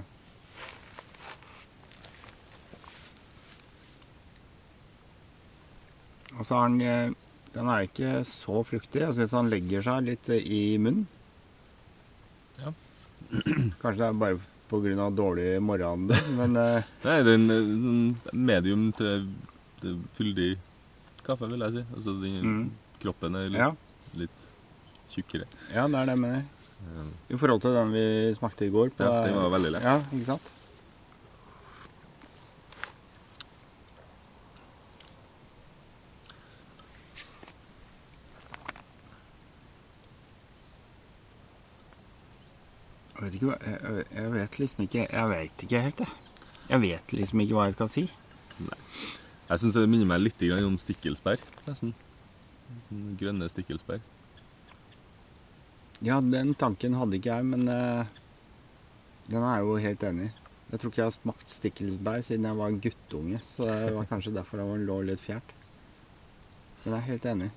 Og 6.38 6.45
så 6.45 6.56
har 6.62 6.69
den 6.69 6.82
eh, 6.82 7.15
Den 7.54 7.69
er 7.73 7.86
ikke 7.88 8.10
så 8.28 8.60
fruktig. 8.67 9.02
Jeg 9.02 9.15
syns 9.17 9.32
han 9.34 9.47
legger 9.50 9.82
seg 9.86 10.04
litt 10.06 10.30
eh, 10.30 10.43
i 10.45 10.78
munnen. 10.78 11.08
Ja. 12.60 12.73
Kanskje 13.82 13.97
det 14.04 14.08
er 14.12 14.19
bare 14.21 14.39
pga. 14.69 15.08
dårlig 15.15 15.47
morgenånde, 15.63 16.17
men 16.39 16.56
eh, 16.60 16.84
Nei, 17.06 17.15
det 17.23 17.34
er 17.34 17.39
en, 17.39 17.50
en 17.56 18.43
medium 18.52 18.89
til, 18.97 19.26
til 19.82 19.97
fyldig 20.17 20.52
kaffe, 21.26 21.47
vil 21.50 21.63
jeg 21.65 21.78
si. 21.80 21.86
Altså, 21.95 22.17
den, 22.21 22.38
Mm. 22.43 22.67
kroppen 23.02 23.36
er 23.39 23.50
litt, 23.50 23.62
ja. 23.62 23.71
litt 24.17 24.45
tjukkere. 25.12 25.47
ja, 25.73 25.88
det 25.88 25.97
er 26.02 26.06
det 26.12 26.13
jeg 26.17 26.21
mener. 26.26 26.45
Ja, 26.78 27.04
I 27.34 27.38
forhold 27.41 27.62
til 27.63 27.73
den 27.73 27.91
vi 27.95 28.06
smakte 28.38 28.67
i 28.67 28.69
går. 28.73 28.89
på- 28.93 29.04
Ja, 29.08 29.23
den 29.26 29.36
var 29.39 29.50
veldig 29.56 29.71
lett. 29.73 29.84
Ja, 29.88 29.97
ikke 30.13 30.26
sant? 30.30 30.52
Vet 43.27 43.37
ikke 43.37 43.51
hva 43.51 43.57
Jeg, 43.61 44.07
jeg 44.15 44.33
vet 44.33 44.57
liksom 44.61 44.83
ikke 44.87 45.05
Jeg 45.05 45.29
vet 45.31 45.63
ikke 45.67 45.83
helt, 45.85 46.03
jeg. 46.03 46.25
Jeg 46.67 46.83
vet 46.83 47.15
liksom 47.15 47.43
ikke 47.43 47.55
hva 47.55 47.69
jeg 47.69 47.77
skal 47.77 47.89
si. 47.91 48.03
Nei. 48.59 48.81
Jeg 49.47 49.61
syns 49.61 49.77
det 49.77 49.87
minner 49.87 50.09
meg 50.09 50.19
litt 50.19 50.43
om 50.59 50.75
stikkelsbær, 50.81 51.39
nesten. 51.63 51.93
Grønne 53.19 53.47
stikkelsbær. 53.47 54.01
Ja, 56.03 56.19
den 56.19 56.51
tanken 56.59 56.97
hadde 56.99 57.15
ikke 57.17 57.37
jeg, 57.37 57.45
men 57.47 57.63
uh, 57.71 58.03
den 59.31 59.39
er 59.39 59.55
jeg 59.55 59.65
jo 59.69 59.77
helt 59.85 60.03
enig 60.09 60.27
i. 60.27 60.33
Jeg 60.67 60.81
tror 60.81 60.91
ikke 60.91 60.99
jeg 60.99 61.07
har 61.07 61.15
smakt 61.15 61.53
stikkelsbær 61.53 62.25
siden 62.27 62.49
jeg 62.49 62.59
var 62.59 62.75
guttunge, 62.83 63.39
så 63.53 63.69
det 63.71 63.95
var 63.95 64.11
kanskje 64.11 64.35
derfor 64.35 64.59
det 64.59 64.81
lå 64.83 64.99
litt 65.07 65.23
fjert. 65.23 65.55
Men 66.83 66.97
jeg 66.97 66.99
er 66.99 67.07
helt 67.13 67.31
enig. 67.31 67.51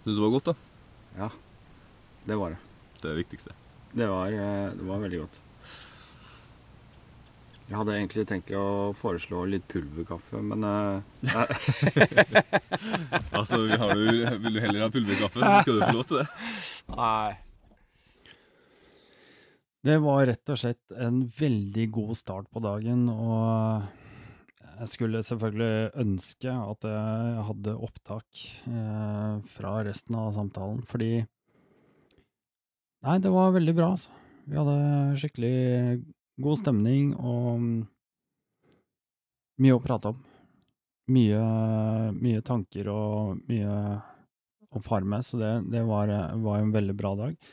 Syns 0.00 0.06
du 0.08 0.16
det 0.16 0.24
var 0.24 0.36
godt, 0.38 0.48
da? 0.48 0.54
Ja, 1.20 1.28
det 2.24 2.40
var 2.40 2.56
det. 2.56 2.62
Det 2.96 3.04
er 3.04 3.12
det 3.12 3.20
viktigste. 3.26 3.59
Det 3.92 4.06
var, 4.06 4.32
eh, 4.32 4.72
det 4.76 4.84
var 4.86 4.98
veldig 5.02 5.20
godt. 5.24 5.40
Jeg 7.70 7.78
hadde 7.78 7.94
egentlig 7.94 8.24
tenkt 8.26 8.48
å 8.58 8.90
foreslå 8.98 9.44
litt 9.46 9.62
pulverkaffe, 9.70 10.40
men 10.42 10.64
uh, 10.66 10.98
Altså, 13.38 13.60
du, 13.62 13.70
Vil 14.42 14.56
du 14.56 14.58
heller 14.58 14.82
ha 14.82 14.88
pulverkaffe, 14.90 15.38
skal 15.38 15.78
du 15.78 15.84
få 15.84 15.94
lov 15.94 16.08
til 16.08 16.18
det. 16.18 16.26
Nei. 16.96 17.30
Det 19.86 19.96
var 20.02 20.26
rett 20.28 20.50
og 20.52 20.58
slett 20.60 20.92
en 20.98 21.22
veldig 21.38 21.86
god 21.94 22.18
start 22.18 22.50
på 22.52 22.60
dagen, 22.64 23.06
og 23.08 23.86
jeg 24.80 24.88
skulle 24.96 25.22
selvfølgelig 25.24 25.90
ønske 26.02 26.52
at 26.52 26.84
jeg 26.90 27.44
hadde 27.48 27.82
opptak 27.86 28.28
eh, 28.66 29.34
fra 29.54 29.72
resten 29.86 30.14
av 30.20 30.34
samtalen, 30.36 30.82
fordi 30.90 31.12
Nei, 33.00 33.16
det 33.24 33.30
var 33.32 33.54
veldig 33.54 33.74
bra, 33.76 33.92
altså. 33.94 34.12
Vi 34.44 34.58
hadde 34.58 35.20
skikkelig 35.20 35.54
god 36.44 36.58
stemning 36.60 37.14
og 37.16 37.62
mye 39.60 39.76
å 39.76 39.80
prate 39.80 40.12
om. 40.12 40.18
Mye, 41.10 41.40
mye 42.14 42.42
tanker 42.46 42.90
og 42.92 43.40
mye 43.48 43.72
å 44.70 44.82
fare 44.84 45.08
med, 45.08 45.24
så 45.26 45.40
det, 45.40 45.50
det 45.72 45.82
var, 45.88 46.12
var 46.44 46.60
en 46.60 46.74
veldig 46.74 46.96
bra 46.98 47.14
dag. 47.18 47.50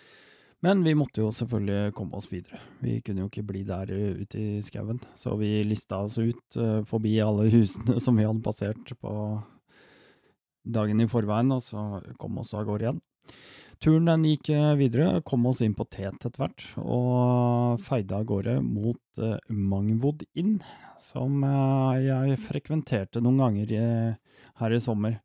Men 0.65 0.81
vi 0.83 0.95
måtte 0.97 1.21
jo 1.21 1.31
selvfølgelig 1.33 1.93
komme 1.95 2.17
oss 2.17 2.27
videre. 2.31 2.59
Vi 2.81 2.97
kunne 3.05 3.23
jo 3.23 3.29
ikke 3.29 3.45
bli 3.45 3.61
der 3.65 3.91
ute 3.93 4.41
i 4.41 4.61
skauen, 4.65 4.99
så 5.15 5.35
vi 5.37 5.61
lista 5.63 6.01
oss 6.03 6.17
ut 6.17 6.57
uh, 6.57 6.81
forbi 6.89 7.13
alle 7.23 7.47
husene 7.53 7.99
som 8.03 8.17
vi 8.17 8.25
hadde 8.27 8.43
passert 8.45 8.93
på 8.99 9.13
dagen 10.67 10.99
i 10.99 11.07
forveien, 11.07 11.53
og 11.55 11.63
så 11.63 12.01
kom 12.19 12.41
oss 12.41 12.55
av 12.57 12.65
gårde 12.67 12.87
igjen. 12.87 13.03
Turen 13.83 14.07
den 14.09 14.23
gikk 14.25 14.49
eh, 14.49 14.73
videre, 14.79 15.21
kom 15.21 15.45
oss 15.49 15.61
inn 15.61 15.75
på 15.77 15.85
Tet 15.93 16.25
etter 16.25 16.41
hvert, 16.41 16.63
og 16.81 17.83
feide 17.85 18.17
av 18.17 18.25
gårde 18.25 18.55
mot 18.65 19.21
uh, 19.21 19.37
Mangwood 19.53 20.23
Inn, 20.39 20.55
som 21.01 21.43
uh, 21.45 21.93
jeg 22.01 22.39
frekventerte 22.47 23.21
noen 23.21 23.37
ganger 23.43 23.73
i, 23.77 23.83
her 24.63 24.73
i 24.73 24.81
sommer. 24.81 25.19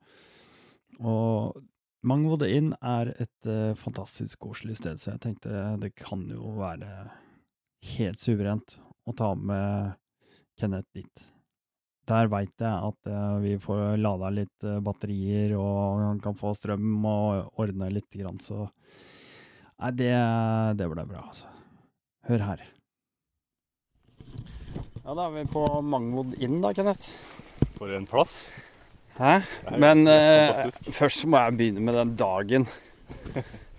Og 1.01 1.57
Mangwood 2.05 2.45
Inn 2.45 2.75
er 2.85 3.15
et 3.15 3.49
uh, 3.49 3.73
fantastisk 3.79 4.45
koselig 4.45 4.83
sted, 4.83 5.01
så 5.01 5.15
jeg 5.15 5.25
tenkte 5.25 5.65
det 5.81 5.95
kan 5.97 6.29
jo 6.29 6.53
være 6.61 7.09
helt 7.97 8.21
suverent 8.21 8.77
å 9.09 9.17
ta 9.17 9.33
med 9.33 9.97
Kenneth 10.61 10.93
dit. 10.93 11.32
Der 12.11 12.29
veit 12.33 12.53
jeg 12.59 12.73
at 12.91 13.11
uh, 13.11 13.39
vi 13.43 13.55
får 13.63 13.97
lada 14.01 14.31
litt 14.35 14.67
uh, 14.67 14.81
batterier, 14.83 15.55
og 15.55 16.23
kan 16.25 16.37
få 16.39 16.51
strøm 16.59 17.05
og 17.07 17.61
ordne 17.63 17.93
litt, 17.95 18.11
grann, 18.19 18.41
så 18.43 18.67
Nei, 19.83 19.91
det, 19.99 20.13
det 20.79 20.87
ble 20.87 21.03
bra, 21.11 21.25
altså. 21.27 21.49
Hør 22.29 22.45
her. 22.47 22.61
Ja, 25.03 25.17
da 25.19 25.25
er 25.25 25.33
vi 25.35 25.43
på 25.51 25.65
Mangmod 25.83 26.37
Inn, 26.39 26.61
da, 26.63 26.71
Kenneth. 26.77 27.09
For 27.75 27.91
en 27.91 28.07
plass. 28.07 28.45
Hæ? 29.17 29.41
Men 29.83 30.07
uh, 30.07 30.71
først 30.95 31.27
må 31.27 31.43
jeg 31.43 31.59
begynne 31.59 31.83
med 31.83 31.99
den 31.99 32.15
dagen. 32.21 32.69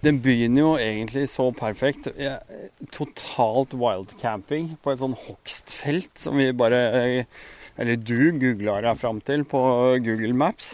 Den 0.03 0.19
begynner 0.19 0.59
jo 0.59 0.71
egentlig 0.75 1.29
så 1.31 1.47
perfekt. 1.55 2.09
totalt 2.11 2.91
totalt 2.91 3.73
wildcamping 3.79 4.73
på 4.83 4.91
et 4.91 4.99
sånn 4.99 5.15
hogstfelt 5.15 6.19
som 6.19 6.35
vi 6.35 6.49
bare 6.51 6.81
eh, 6.99 7.37
Eller 7.77 7.97
du 7.97 8.33
googla 8.41 8.79
deg 8.85 8.99
fram 9.01 9.21
til 9.25 9.45
på 9.49 9.61
Google 10.03 10.33
Maps. 10.37 10.73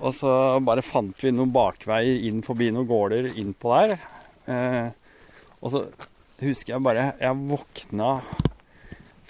Og 0.00 0.14
så 0.16 0.32
bare 0.64 0.84
fant 0.84 1.18
vi 1.22 1.34
noen 1.34 1.52
bakveier 1.54 2.24
inn 2.28 2.40
forbi 2.46 2.70
noen 2.72 2.88
gårder 2.88 3.32
innpå 3.36 3.76
der. 3.76 3.98
Eh, 4.50 4.88
og 5.62 5.74
så 5.74 5.84
husker 6.42 6.74
jeg 6.74 6.82
bare 6.82 7.12
Jeg 7.20 7.38
våkna 7.38 8.16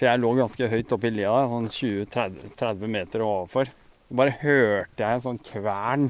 for 0.02 0.08
jeg 0.11 0.18
lå 0.18 0.30
ganske 0.35 0.66
høyt 0.66 0.92
oppe 0.96 1.06
i 1.06 1.14
lia, 1.14 1.32
sånn 1.46 1.68
20-30 1.70 2.88
meter 2.90 3.22
overfor. 3.22 3.68
Så 4.08 4.16
bare 4.18 4.32
hørte 4.40 5.04
jeg 5.04 5.18
en 5.18 5.22
sånn 5.22 5.38
kvern 5.46 6.08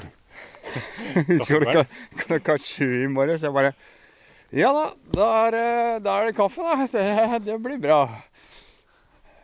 klokka, 1.45 1.83
klokka 2.23 2.57
sju 2.57 2.87
i 3.03 3.11
morges. 3.13 3.45
Jeg 3.45 3.53
bare 3.53 3.75
Ja 4.57 4.71
da, 4.73 4.87
da 5.13 5.27
er, 5.43 5.57
da 6.01 6.15
er 6.15 6.31
det 6.31 6.39
kaffe, 6.41 6.65
da. 6.65 6.87
Det, 6.95 7.43
det, 7.51 7.59
blir 7.61 7.77
bra. 7.85 8.01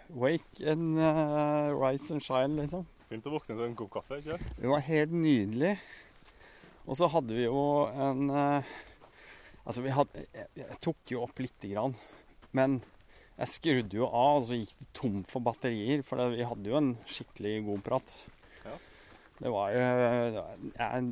Wake 0.09 0.65
and 0.65 0.99
uh, 0.99 1.75
rise 1.77 2.11
and 2.13 2.23
shine, 2.25 2.57
liksom. 2.57 2.87
Fint 3.09 3.27
å 3.29 3.33
våkne 3.33 3.57
til 3.57 3.65
en 3.67 3.75
kopp 3.77 3.91
kaffe, 3.99 4.21
ikke 4.21 4.37
sant? 4.37 4.53
Det 4.57 4.71
var 4.71 4.85
helt 4.87 5.13
nydelig. 5.13 5.75
Og 6.89 6.97
så 6.97 7.09
hadde 7.13 7.37
vi 7.37 7.45
jo 7.45 7.65
en 7.93 8.31
uh, 8.33 8.77
Altså, 9.69 9.83
vi 9.85 9.93
hadde 9.93 10.23
jeg, 10.33 10.47
jeg 10.57 10.79
tok 10.81 11.11
jo 11.13 11.25
opp 11.27 11.41
lite 11.45 11.69
grann. 11.69 11.93
Men 12.57 12.79
jeg 13.37 13.53
skrudde 13.53 13.99
jo 13.99 14.07
av, 14.09 14.39
og 14.41 14.47
så 14.49 14.57
gikk 14.57 14.73
det 14.81 14.89
tom 14.97 15.19
for 15.29 15.45
batterier. 15.45 16.01
For 16.09 16.33
vi 16.33 16.47
hadde 16.49 16.73
jo 16.73 16.79
en 16.79 16.95
skikkelig 17.05 17.53
god 17.67 17.83
prat. 17.85 18.13
Ja. 18.65 18.79
Det 19.43 19.53
var 19.53 19.77
det 19.77 20.87
er, 20.89 21.11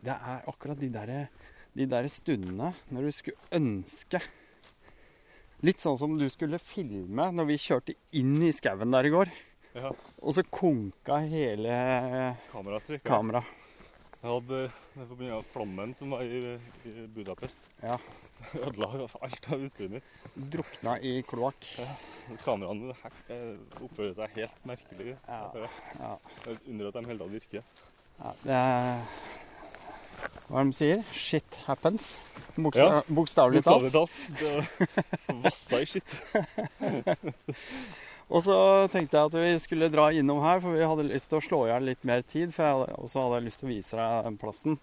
det 0.00 0.16
er 0.16 0.48
akkurat 0.48 0.80
de 0.80 0.88
derre 0.96 1.26
de 1.72 1.86
der 1.88 2.08
stundene 2.12 2.72
når 2.92 3.06
du 3.06 3.14
skulle 3.16 3.52
ønske 3.56 4.20
Litt 5.62 5.78
sånn 5.78 5.98
som 5.98 6.14
du 6.18 6.24
skulle 6.32 6.58
filme 6.58 7.28
når 7.30 7.46
vi 7.52 7.56
kjørte 7.62 7.94
inn 8.18 8.34
i 8.42 8.50
skauen 8.54 8.90
der 8.90 9.06
i 9.06 9.12
går. 9.14 9.30
Ja. 9.78 9.92
Og 10.18 10.34
så 10.34 10.42
konka 10.50 11.20
hele 11.22 11.76
kameraet. 12.50 12.96
Kamera. 13.06 13.44
Jeg 14.22 14.30
hadde 14.30 14.58
det 14.94 15.06
på 15.10 15.18
mye 15.20 15.36
av 15.36 15.46
flommen 15.54 15.94
som 15.98 16.12
var 16.14 16.26
i, 16.26 16.56
i 16.86 17.06
Budapest. 17.14 17.70
Ja. 17.82 17.96
Ødela 18.58 19.06
alt 19.22 19.48
av 19.54 19.62
utstyret 19.62 19.94
mitt. 19.96 20.10
Drukna 20.34 20.96
i 20.98 21.14
kloakk. 21.30 21.66
Ja. 21.78 21.94
Kameraene 22.42 22.98
oppfører 23.78 24.16
seg 24.18 24.36
helt 24.40 24.66
merkelig. 24.66 25.16
Ja. 25.26 25.68
Ja. 26.02 26.12
Under 26.58 26.90
at 26.90 26.98
de 26.98 27.06
holder 27.06 27.26
av 27.26 27.34
virke. 27.38 27.62
Ja, 28.18 28.34
det 28.42 28.58
er 28.58 29.06
Hva 30.48 30.60
er 30.60 30.66
det 30.66 30.72
de 30.72 30.76
sier? 30.78 31.02
Shit 31.16 31.58
happens. 31.66 32.14
Boksta 32.56 32.84
ja. 32.84 33.02
Bokstavelig 33.08 33.62
talt. 33.64 33.92
talt. 33.92 34.18
Vassa 35.42 35.80
i 35.80 35.86
skitt. 35.88 36.16
og 38.32 38.44
så 38.44 38.56
tenkte 38.92 39.16
jeg 39.16 39.30
at 39.30 39.38
vi 39.40 39.52
skulle 39.62 39.88
dra 39.92 40.10
innom 40.12 40.42
her, 40.44 40.60
for 40.60 40.76
vi 40.76 40.84
hadde 40.84 41.08
lyst 41.08 41.32
til 41.32 41.40
å 41.40 41.46
slå 41.46 41.62
i 41.66 41.72
hjel 41.72 41.88
litt 41.88 42.04
mer 42.08 42.26
tid. 42.26 42.52
For 42.52 42.68
jeg 42.68 43.00
også 43.00 43.26
hadde 43.26 43.42
lyst 43.46 43.62
til 43.62 43.70
å 43.70 43.72
vise 43.72 43.98
deg 43.98 44.28
den 44.28 44.38
plassen. 44.42 44.78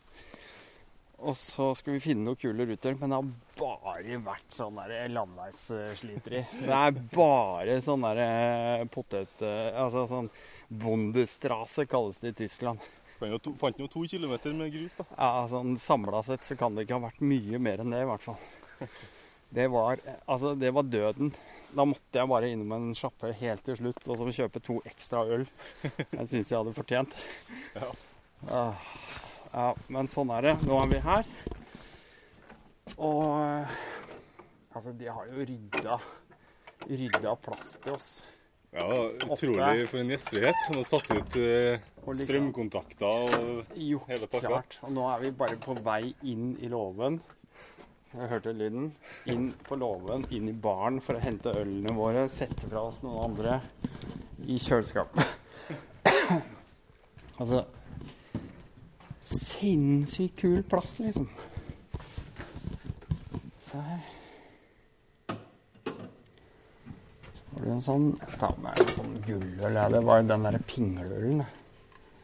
Og 1.19 1.35
så 1.35 1.73
skulle 1.75 1.97
vi 1.97 2.05
finne 2.07 2.23
noen 2.23 2.39
kule 2.39 2.65
ruter, 2.65 2.95
men 2.95 3.11
det 3.11 3.17
har 3.19 3.31
bare 3.59 4.19
vært 4.23 4.53
sånn 4.55 4.77
der 4.79 5.09
landeveissliteri. 5.11 6.45
Det 6.61 6.77
er 6.77 7.01
bare 7.11 7.81
sånn 7.83 8.05
der 8.07 8.87
potet... 8.93 9.35
Altså 9.43 10.05
sånn 10.09 10.31
Bundestrasse 10.69 11.87
kalles 11.89 12.21
det 12.21 12.35
i 12.35 12.39
Tyskland. 12.43 12.83
Du 13.19 13.53
fant 13.59 13.79
jo 13.79 13.87
to 13.91 14.05
kilometer 14.07 14.53
med 14.55 14.71
grus, 14.73 14.95
da. 14.97 15.05
Ja, 15.17 15.45
sånn 15.51 15.75
samla 15.81 16.21
sett 16.23 16.47
så 16.47 16.55
kan 16.59 16.75
det 16.75 16.85
ikke 16.85 16.99
ha 16.99 17.07
vært 17.09 17.23
mye 17.23 17.59
mer 17.61 17.83
enn 17.83 17.91
det, 17.95 18.03
i 18.05 18.09
hvert 18.09 18.25
fall. 18.25 18.39
Det 19.49 19.63
var 19.73 19.97
Altså, 20.29 20.51
det 20.53 20.69
var 20.69 20.85
døden. 20.85 21.31
Da 21.73 21.81
måtte 21.81 22.19
jeg 22.19 22.29
bare 22.29 22.51
innom 22.53 22.69
en 22.75 22.91
sjappe 22.93 23.31
helt 23.39 23.63
til 23.65 23.79
slutt 23.79 24.05
og 24.05 24.19
så 24.19 24.27
kjøpe 24.29 24.61
to 24.61 24.75
ekstra 24.85 25.23
øl. 25.25 25.47
Jeg 25.81 26.27
syns 26.29 26.51
jeg 26.51 26.57
hadde 26.59 26.75
fortjent. 26.77 27.15
Ja. 27.79 27.89
Uh, 28.39 28.91
ja, 29.49 29.63
men 29.91 30.07
sånn 30.07 30.29
er 30.31 30.45
det. 30.45 30.53
Nå 30.69 30.77
er 30.79 30.91
vi 30.93 30.99
her. 31.03 31.31
Og 32.95 33.73
Altså, 34.69 34.93
de 34.93 35.09
har 35.09 35.25
jo 35.27 35.43
rydda, 35.49 35.95
rydda 36.87 37.31
plass 37.41 37.71
til 37.83 37.95
oss. 37.97 38.09
Ja, 38.71 38.85
utrolig 39.25 39.87
for 39.89 39.97
en 39.99 40.11
gjestfrihet. 40.13 40.59
Som 40.67 40.77
har 40.77 40.89
satt 40.91 41.09
ut 41.09 41.37
uh, 41.41 42.13
strømkontakter 42.19 43.33
og 43.39 43.73
jo, 43.73 44.01
hele 44.09 44.29
pakka. 44.29 44.45
Klart. 44.45 44.77
Og 44.85 44.93
nå 44.93 45.07
er 45.09 45.23
vi 45.23 45.31
bare 45.41 45.57
på 45.61 45.75
vei 45.85 46.13
inn 46.29 46.53
i 46.61 46.69
låven. 46.69 47.17
Jeg 48.13 48.29
hørte 48.29 48.53
lyden. 48.53 48.91
Inn 49.29 49.49
på 49.65 49.77
låven, 49.77 50.25
inn 50.33 50.49
i 50.49 50.53
baren 50.53 51.01
for 51.01 51.17
å 51.17 51.23
hente 51.23 51.53
ølene 51.57 51.93
våre. 51.97 52.27
Sette 52.29 52.69
fra 52.69 52.85
oss 52.89 53.01
noen 53.05 53.19
andre 53.31 53.59
i 54.45 54.57
kjøleskapet. 54.61 55.35
altså 57.39 57.65
Sinnssykt 59.29 60.39
kul 60.39 60.61
plass, 60.65 60.95
liksom. 61.03 61.27
Se 63.61 63.77
her. 63.77 64.18
Har 67.59 67.65
du 67.65 67.71
en 67.75 67.81
sånn 67.83 68.11
Jeg 68.21 68.37
tar 68.39 68.59
med 68.63 68.77
en 68.79 68.91
sånn 68.95 69.15
gulløl. 69.25 69.73
Ja, 69.75 69.89
det 69.91 69.99
var 70.07 70.21
den 70.23 70.45
derre 70.47 70.61
pingleølen. 70.63 71.41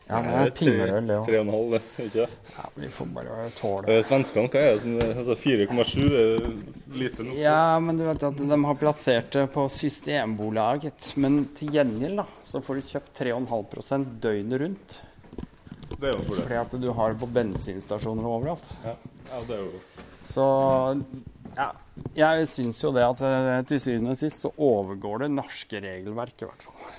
Ja, 0.05 0.19
det 0.21 0.35
er 0.37 0.51
pingløl, 0.53 1.07
det 1.09 1.17
òg. 1.17 1.27
3,5, 1.27 1.71
det. 1.73 1.79
Ikke 2.05 2.21
det? 2.21 2.27
Ja, 2.55 2.67
vi 2.77 2.89
får 2.93 3.09
bare 3.17 3.47
tåle 3.57 3.89
det. 3.89 3.97
Svenskene, 4.07 4.51
hva 4.53 4.61
er 4.61 4.77
det 4.77 4.83
som 4.83 4.93
altså 5.01 5.35
4,7? 5.41 6.05
Er 6.21 6.45
lite 7.01 7.25
nok. 7.25 7.39
Ja, 7.41 7.57
men 7.83 7.99
du 7.99 8.05
vet 8.05 8.23
at 8.29 8.39
de 8.39 8.59
har 8.69 8.79
plassert 8.79 9.35
det 9.35 9.43
på 9.57 9.65
Systembolaget. 9.75 11.09
Men 11.19 11.41
til 11.57 11.75
gjengjeld 11.75 12.21
da, 12.21 12.27
så 12.47 12.63
får 12.63 12.79
du 12.79 12.87
kjøpt 12.93 13.23
3,5 13.25 14.07
døgnet 14.23 14.63
rundt. 14.63 14.99
Det 15.89 15.99
er 15.99 16.15
jo 16.15 16.21
for 16.21 16.31
det. 16.37 16.45
Fordi 16.45 16.61
at 16.61 16.79
du 16.85 16.89
har 16.95 17.11
det 17.11 17.23
på 17.25 17.31
bensinstasjoner 17.41 18.29
og 18.29 18.37
overalt. 18.39 18.71
Ja, 18.87 18.95
ja 19.33 19.43
det 19.49 19.59
er 19.59 19.67
jo 19.67 19.83
Så 20.31 20.47
ja, 21.55 21.71
jeg 22.19 22.47
syns 22.51 22.81
jo 22.83 22.91
det 22.95 23.05
at 23.05 23.23
eh, 23.25 23.49
til 23.69 23.81
syvende 23.83 24.15
og 24.15 24.19
sist 24.19 24.43
så 24.43 24.51
overgår 24.55 25.25
det 25.25 25.33
norske 25.33 25.81
regelverket, 25.83 26.45
i 26.45 26.49
hvert 26.49 26.65
fall. 26.67 26.93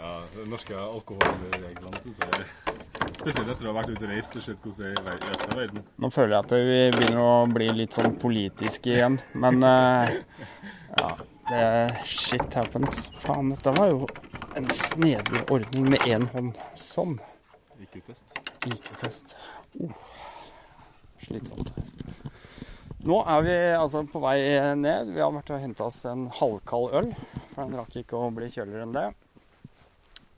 Ja, 0.00 0.12
de 0.32 0.46
norske 0.48 0.76
alkoholreglene 0.80 2.00
syns 2.00 2.22
jeg 2.24 2.46
Spesielt 3.20 3.50
etter 3.52 3.66
å 3.66 3.72
ha 3.72 3.74
vært 3.76 3.90
ute 3.92 4.06
og 4.06 4.10
reist 4.14 4.36
og 4.36 4.44
sett 4.44 4.62
hvordan 4.64 4.94
det 4.96 5.12
er 5.12 5.18
i 5.18 5.28
resten 5.28 5.52
av 5.52 5.58
verden. 5.60 5.82
Nå 6.00 6.08
føler 6.14 6.34
jeg 6.34 6.46
at 6.46 6.54
vi 6.56 6.78
begynner 6.94 7.20
å 7.20 7.34
bli 7.52 7.66
litt 7.76 7.96
sånn 7.96 8.14
politiske 8.20 8.94
igjen, 8.94 9.18
men 9.40 9.60
uh, 9.64 10.08
ja, 10.96 11.10
det 11.50 11.66
shit 12.08 12.56
happens. 12.56 13.10
Faen, 13.20 13.52
dette 13.52 13.74
var 13.76 13.92
jo 13.92 14.08
en 14.56 14.68
snedig 14.72 15.44
ordning 15.52 15.92
med 15.92 16.08
én 16.08 16.24
hånd. 16.32 16.56
Sånn. 16.80 17.18
IQ-test. 17.80 18.40
IQ-test. 18.70 19.36
Oh. 19.80 19.92
slitsomt. 21.26 21.72
Nå 23.00 23.16
er 23.24 23.44
vi 23.46 23.52
altså 23.72 24.02
på 24.04 24.20
vei 24.20 24.36
ned. 24.76 25.14
Vi 25.14 25.22
har 25.22 25.32
vært 25.32 25.54
og 25.54 25.62
henta 25.62 25.86
oss 25.86 26.02
en 26.04 26.26
halvkald 26.36 26.92
øl, 26.98 27.06
for 27.54 27.62
den 27.62 27.78
rakk 27.78 27.96
ikke 28.02 28.18
å 28.18 28.28
bli 28.36 28.50
kjøligere 28.52 28.84
enn 28.84 28.92
det. 28.92 29.06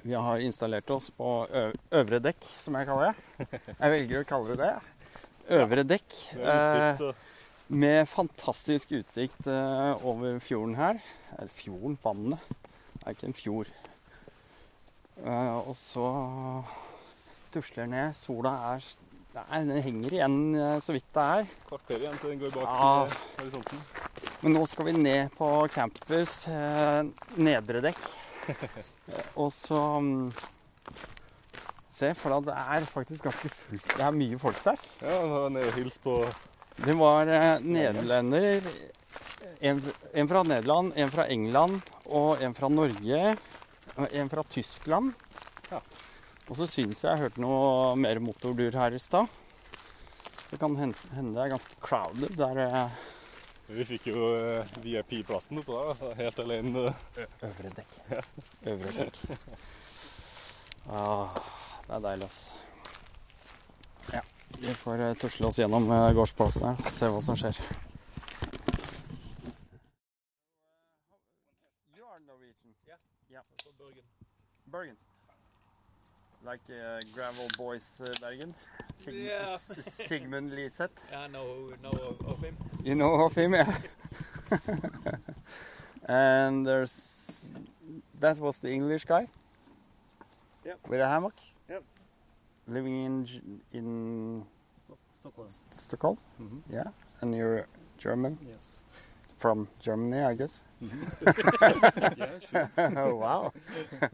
Vi 0.04 0.14
har 0.14 0.44
installert 0.46 0.90
oss 0.94 1.08
på 1.14 1.32
øvre 1.50 2.20
dekk, 2.22 2.46
som 2.62 2.78
jeg 2.78 2.86
kaller 2.86 3.10
det. 3.10 3.58
Jeg 3.72 3.92
velger 3.96 4.22
å 4.22 4.28
kalle 4.30 4.54
det 4.54 4.60
det. 4.62 4.72
Øvre 5.58 5.84
dekk. 5.90 6.16
Eh, 6.38 7.02
med 7.66 8.06
fantastisk 8.06 8.94
utsikt 8.94 9.50
eh, 9.50 10.06
over 10.06 10.38
fjorden 10.38 10.78
her. 10.78 11.02
Eller 11.34 11.50
fjorden, 11.58 11.98
vannet. 12.02 12.46
Det 12.94 13.02
er 13.02 13.16
ikke 13.16 13.30
en 13.32 13.38
fjord. 13.42 13.72
Eh, 15.18 15.54
og 15.66 15.74
så 15.78 16.06
tusler 17.54 17.90
ned. 17.90 18.14
Sola 18.18 18.54
er 18.70 18.86
Nei, 19.32 19.60
den 19.64 19.78
henger 19.80 20.12
igjen 20.18 20.34
eh, 20.60 20.78
så 20.84 20.92
vidt 20.92 21.06
det 21.16 21.22
er. 21.38 21.46
Kvarter 21.70 22.02
igjen 22.02 22.18
til 22.20 22.32
den 22.34 22.40
går 22.42 22.50
bak 22.52 22.66
Ja. 22.68 22.88
eh, 23.06 23.20
horisonten. 23.38 23.78
Men 24.42 24.56
nå 24.58 24.64
skal 24.68 24.88
vi 24.90 24.92
ned 24.98 25.30
på 25.38 25.48
campus, 25.72 26.34
eh, 26.52 26.98
nedre 27.40 27.80
dekk. 27.86 28.02
Og 29.40 29.48
så 29.54 29.78
mm, 30.02 30.32
Se, 31.92 32.08
for 32.16 32.32
da 32.32 32.38
det 32.48 32.54
er 32.76 32.86
faktisk 32.88 33.24
ganske 33.28 33.50
fullt. 33.52 33.90
Det 33.96 34.02
er 34.04 34.14
mye 34.16 34.38
folk 34.40 34.58
der. 34.64 34.78
Ja, 35.04 35.18
nede 35.52 35.68
og 35.68 35.74
hils 35.76 35.98
på 36.02 36.14
Det 36.80 36.94
var 36.98 37.28
nederlender. 37.60 38.64
En, 39.60 39.82
en 40.16 40.30
fra 40.30 40.40
Nederland, 40.48 40.94
en 40.96 41.12
fra 41.12 41.26
England 41.30 41.82
og 42.08 42.40
en 42.42 42.56
fra 42.56 42.70
Norge. 42.72 43.36
Og 44.00 44.08
en 44.08 44.32
fra 44.32 44.42
Tyskland. 44.50 45.12
Ja. 45.70 45.82
Og 46.52 46.56
så 46.58 46.66
syns 46.68 46.98
jeg 47.00 47.08
jeg 47.08 47.20
hørte 47.22 47.40
noe 47.40 47.94
mer 47.96 48.18
motordur 48.20 48.74
her 48.76 48.92
i 48.92 48.98
stad. 49.00 49.24
Så 50.50 50.58
kan 50.60 50.74
hende 50.76 51.32
det 51.32 51.40
er 51.40 51.52
ganske 51.54 51.78
crowded 51.80 52.34
der 52.36 52.58
eh, 52.60 52.98
Vi 53.72 53.86
fikk 53.88 54.10
jo 54.10 54.26
eh, 54.36 54.74
VIP-plassen 54.84 55.62
oppå 55.62 55.78
der, 55.80 56.10
helt 56.18 56.42
alene. 56.44 56.92
Øvre 57.48 57.70
dekk. 57.78 57.96
Øvre 58.68 58.92
dekk. 58.98 59.22
Ah, 60.92 61.40
det 61.86 61.94
er 61.96 62.04
deilig, 62.04 62.28
altså. 62.28 62.50
Ja, 64.12 64.22
vi 64.58 64.76
får 64.82 65.06
eh, 65.06 65.16
tusle 65.24 65.48
oss 65.48 65.62
gjennom 65.62 65.88
gårdsplassen 65.88 66.68
her, 66.68 66.92
se 66.92 67.08
hva 67.08 67.24
som 67.24 67.40
skjer. 67.40 67.64
Like 76.52 76.68
uh, 76.68 77.00
Gravel 77.14 77.48
Boys 77.56 78.02
uh, 78.02 78.12
Bergen? 78.20 78.54
Sig 78.94 79.14
Yeah. 79.14 79.56
Sigmund 79.88 80.50
Liseth? 80.54 80.90
Yeah, 81.10 81.20
I 81.20 81.28
know, 81.28 81.72
know 81.82 81.90
of, 82.10 82.26
of 82.28 82.42
him. 82.44 82.56
You 82.84 82.94
know 82.94 83.14
of 83.24 83.34
him, 83.34 83.54
yeah. 83.54 83.74
and 86.04 86.66
there's 86.66 87.50
that 88.20 88.36
was 88.38 88.58
the 88.58 88.68
English 88.70 89.06
guy. 89.06 89.28
Yep. 90.66 90.78
With 90.88 91.00
a 91.00 91.08
hammock. 91.08 91.36
Yep. 91.70 91.82
Living 92.68 93.04
in 93.06 93.24
G- 93.24 93.40
in 93.72 94.44
Stockholm. 95.20 95.48
Stockholm. 95.70 96.18
Mhm. 96.38 96.60
Yeah. 96.70 96.88
And 97.22 97.34
you're 97.34 97.66
German 97.96 98.36
Yes. 98.46 98.82
from 99.38 99.68
Germany, 99.80 100.20
I 100.20 100.34
guess. 100.34 100.60
yeah, 100.82 102.28
sure. 102.50 102.70
oh 102.98 103.14
wow, 103.16 103.52
I 104.02 104.08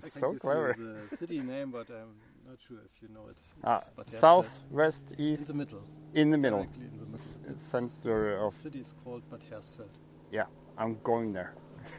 so 0.00 0.20
can 0.20 0.32
give 0.32 0.40
clever. 0.40 0.74
the 1.10 1.16
city 1.16 1.40
name, 1.40 1.70
but 1.70 1.88
I'm 1.90 2.14
not 2.48 2.58
sure 2.66 2.78
if 2.84 3.02
you 3.02 3.08
know 3.14 3.28
it. 3.30 3.36
Ah, 3.64 3.78
It's 3.78 3.88
Bad 3.90 4.10
south, 4.10 4.46
Hersfeld. 4.46 4.70
west, 4.72 5.12
In 5.12 5.20
east, 5.24 5.48
the 5.48 5.54
middle. 5.54 5.82
in 6.14 6.30
the 6.30 6.38
middle, 6.38 6.60
Directly 6.64 6.84
in 6.84 6.90
the 6.98 7.04
middle. 7.06 7.14
S- 7.14 7.38
center 7.56 8.36
of. 8.38 8.54
The 8.56 8.60
city 8.62 8.80
is 8.80 8.94
called 9.04 9.22
Bad 9.30 9.40
Hersfeld. 9.50 9.90
Yeah, 10.30 10.46
I'm 10.78 10.98
going 11.02 11.32
there. 11.32 11.54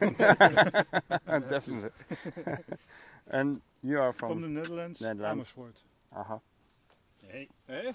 Definitely. 1.50 1.90
and 3.30 3.60
you 3.82 4.00
are 4.00 4.12
From 4.12 4.28
from. 4.30 4.40
the 4.42 4.48
Netherlands, 4.48 5.00
Netherlands. 5.00 5.52
Amersfoort. 5.54 5.76
uh-huh. 6.16 6.38
Hey. 7.28 7.48
Hey. 7.68 7.92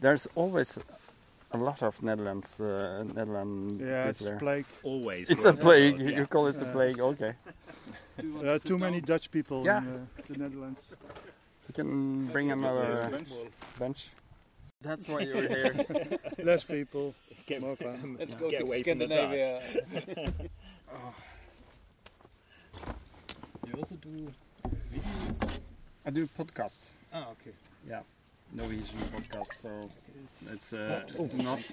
There's 0.00 0.26
always 0.34 0.78
a 1.52 1.58
lot 1.58 1.82
of 1.82 2.02
Netherlands, 2.02 2.60
uh, 2.60 3.04
Netherlands 3.14 3.74
Yeah, 3.80 4.08
it's 4.08 4.18
people 4.18 4.30
there. 4.32 4.38
plague. 4.38 4.66
Always. 4.82 5.30
It's 5.30 5.44
a 5.44 5.52
plague. 5.52 6.00
Yeah. 6.00 6.18
You 6.18 6.26
call 6.26 6.46
it 6.48 6.60
a 6.62 6.64
Yeah. 6.64 6.72
plague. 6.72 7.00
Okay. 7.00 7.32
Do 8.18 8.26
you 8.26 8.32
want 8.32 8.42
There 8.44 8.54
are 8.54 8.58
too 8.58 8.78
many 8.78 9.00
down? 9.00 9.06
Dutch 9.16 9.30
people 9.30 9.64
Yeah. 9.64 9.82
in 9.82 9.88
uh, 9.88 10.22
the 10.28 10.36
Netherlands. 10.38 10.80
You 11.68 11.74
can 11.74 12.26
bring 12.26 12.50
another 12.52 13.08
bench. 13.10 13.28
bench. 13.78 14.10
That's 14.80 15.08
why 15.08 15.20
you're 15.20 15.48
here. 15.48 15.74
Less 16.44 16.64
people, 16.64 17.14
Get, 17.46 17.60
more 17.60 17.76
fun. 17.76 18.16
Let's 18.18 18.34
go 18.34 18.50
Get 18.50 18.58
to 18.58 18.64
away 18.64 18.82
from 18.82 18.98
the 18.98 19.06
Scandinavia. 19.06 19.62
you 23.66 23.72
also 23.78 23.96
do 23.96 24.32
videos? 24.68 25.58
I 26.04 26.10
do 26.10 26.26
podcasts. 26.38 26.90
Ah, 27.12 27.28
okay. 27.32 27.52
Norwegian 28.52 28.98
podcast, 29.12 29.52
so 29.60 29.68
it's 30.52 30.72
uh, 30.72 31.02
not. 31.34 31.60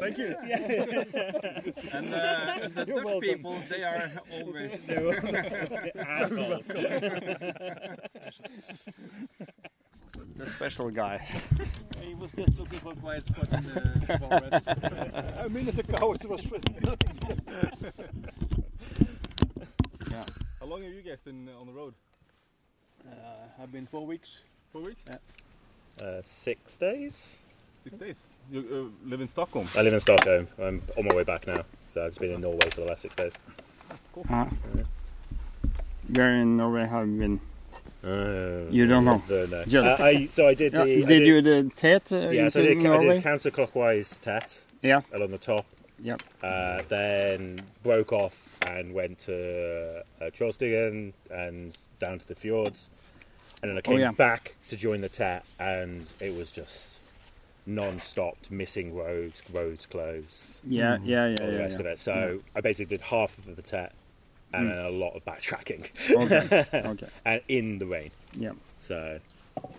Thank 0.00 0.18
you. 0.18 0.34
and 1.92 2.14
uh, 2.14 2.68
the 2.74 2.84
Dutch 2.86 3.04
welcome. 3.04 3.20
people, 3.20 3.56
they 3.68 3.82
are 3.84 4.10
always. 4.32 4.72
Assholes. 5.98 6.66
the 10.36 10.46
special 10.46 10.90
guy. 10.90 11.26
He 12.00 12.14
was 12.14 12.30
just 12.32 12.58
looking 12.58 12.78
for 12.78 12.92
a 12.92 12.96
quiet 12.96 13.26
spot 13.26 13.48
in 13.52 13.64
the 13.64 14.18
forest. 14.18 14.66
A 15.44 15.48
minute 15.48 15.78
ago 15.78 16.12
it 16.14 16.24
was 16.24 16.44
nothing. 16.50 17.18
yeah. 20.10 20.24
How 20.60 20.66
long 20.66 20.82
have 20.82 20.92
you 20.92 21.02
guys 21.02 21.18
been 21.24 21.48
uh, 21.48 21.60
on 21.60 21.66
the 21.66 21.72
road? 21.72 21.94
Uh, 23.10 23.62
I've 23.62 23.72
been 23.72 23.86
four 23.86 24.06
weeks. 24.06 24.28
Four 24.72 24.82
weeks? 24.82 25.04
Uh, 26.00 26.20
six 26.22 26.76
days. 26.76 27.38
Six 27.84 27.96
days. 27.96 28.18
You 28.50 28.92
uh, 29.04 29.08
live 29.08 29.20
in 29.20 29.28
Stockholm? 29.28 29.66
I 29.76 29.82
live 29.82 29.92
in 29.94 30.00
Stockholm. 30.00 30.48
I'm 30.58 30.82
on 30.96 31.04
my 31.06 31.14
way 31.14 31.24
back 31.24 31.46
now, 31.46 31.64
so 31.88 32.02
I've 32.04 32.10
just 32.10 32.20
been 32.20 32.32
in 32.32 32.40
Norway 32.40 32.68
for 32.70 32.80
the 32.82 32.86
last 32.86 33.02
six 33.02 33.16
days. 33.16 33.32
Uh, 34.30 34.46
you're 36.12 36.32
in 36.32 36.56
Norway, 36.56 36.86
have 36.86 37.08
you 37.08 37.18
been? 37.18 37.40
Uh, 38.04 38.70
You 38.70 38.86
don't 38.86 39.04
know? 39.04 39.22
don't 39.28 39.50
know. 39.50 39.64
Just- 39.64 40.00
Uh, 40.00 40.04
I, 40.04 40.26
so 40.26 40.46
I 40.46 40.54
did 40.54 40.72
Yeah, 40.72 40.84
the. 40.84 41.02
I 41.02 41.06
did 41.06 41.26
you 41.26 41.42
the 41.42 41.70
TET 41.74 42.12
uh, 42.12 42.16
Yeah, 42.30 42.48
so 42.48 42.60
I 42.60 42.64
into 42.64 42.74
did, 42.74 42.78
I 42.78 42.82
Norway? 42.96 43.14
did 43.20 43.24
counterclockwise 43.24 44.20
Tet 44.20 44.60
Yeah. 44.82 45.00
along 45.12 45.30
the 45.30 45.38
top. 45.38 45.66
Yep. 46.00 46.22
Uh, 46.42 46.82
then 46.88 47.62
broke 47.82 48.12
off 48.12 48.55
and 48.66 48.92
went 48.94 49.18
to 49.20 50.00
uh, 50.20 50.24
Trollstigen 50.30 51.12
and 51.30 51.76
down 51.98 52.18
to 52.18 52.26
the 52.26 52.34
fjords. 52.34 52.90
And 53.62 53.70
then 53.70 53.78
I 53.78 53.80
came 53.80 53.94
Oh, 53.96 53.98
yeah. 53.98 54.12
back 54.12 54.54
to 54.68 54.76
join 54.76 55.00
the 55.00 55.08
Tet, 55.08 55.44
and 55.58 56.06
it 56.20 56.36
was 56.36 56.50
just 56.52 56.98
non-stop 57.66 58.36
missing 58.50 58.94
roads, 58.94 59.42
roads 59.52 59.86
closed, 59.86 60.60
Yeah, 60.64 60.98
yeah, 61.02 61.26
yeah, 61.28 61.36
all 61.40 61.46
the 61.46 61.52
yeah. 61.54 61.58
rest 61.58 61.76
yeah. 61.76 61.80
of 61.80 61.86
it. 61.86 61.98
So 61.98 62.40
I 62.54 62.60
basically 62.60 62.96
did 62.96 63.00
half 63.06 63.36
of 63.38 63.56
the 63.56 63.62
Tet, 63.62 63.92
and 64.52 64.66
Mm. 64.66 64.68
then 64.74 64.84
a 64.84 64.90
lot 64.90 65.16
of 65.16 65.24
backtracking, 65.24 65.88
Okay, 66.10 66.64
okay. 66.92 67.08
and 67.24 67.40
in 67.48 67.78
the 67.78 67.86
rain. 67.86 68.10
Yeah. 68.36 68.52
So 68.78 69.18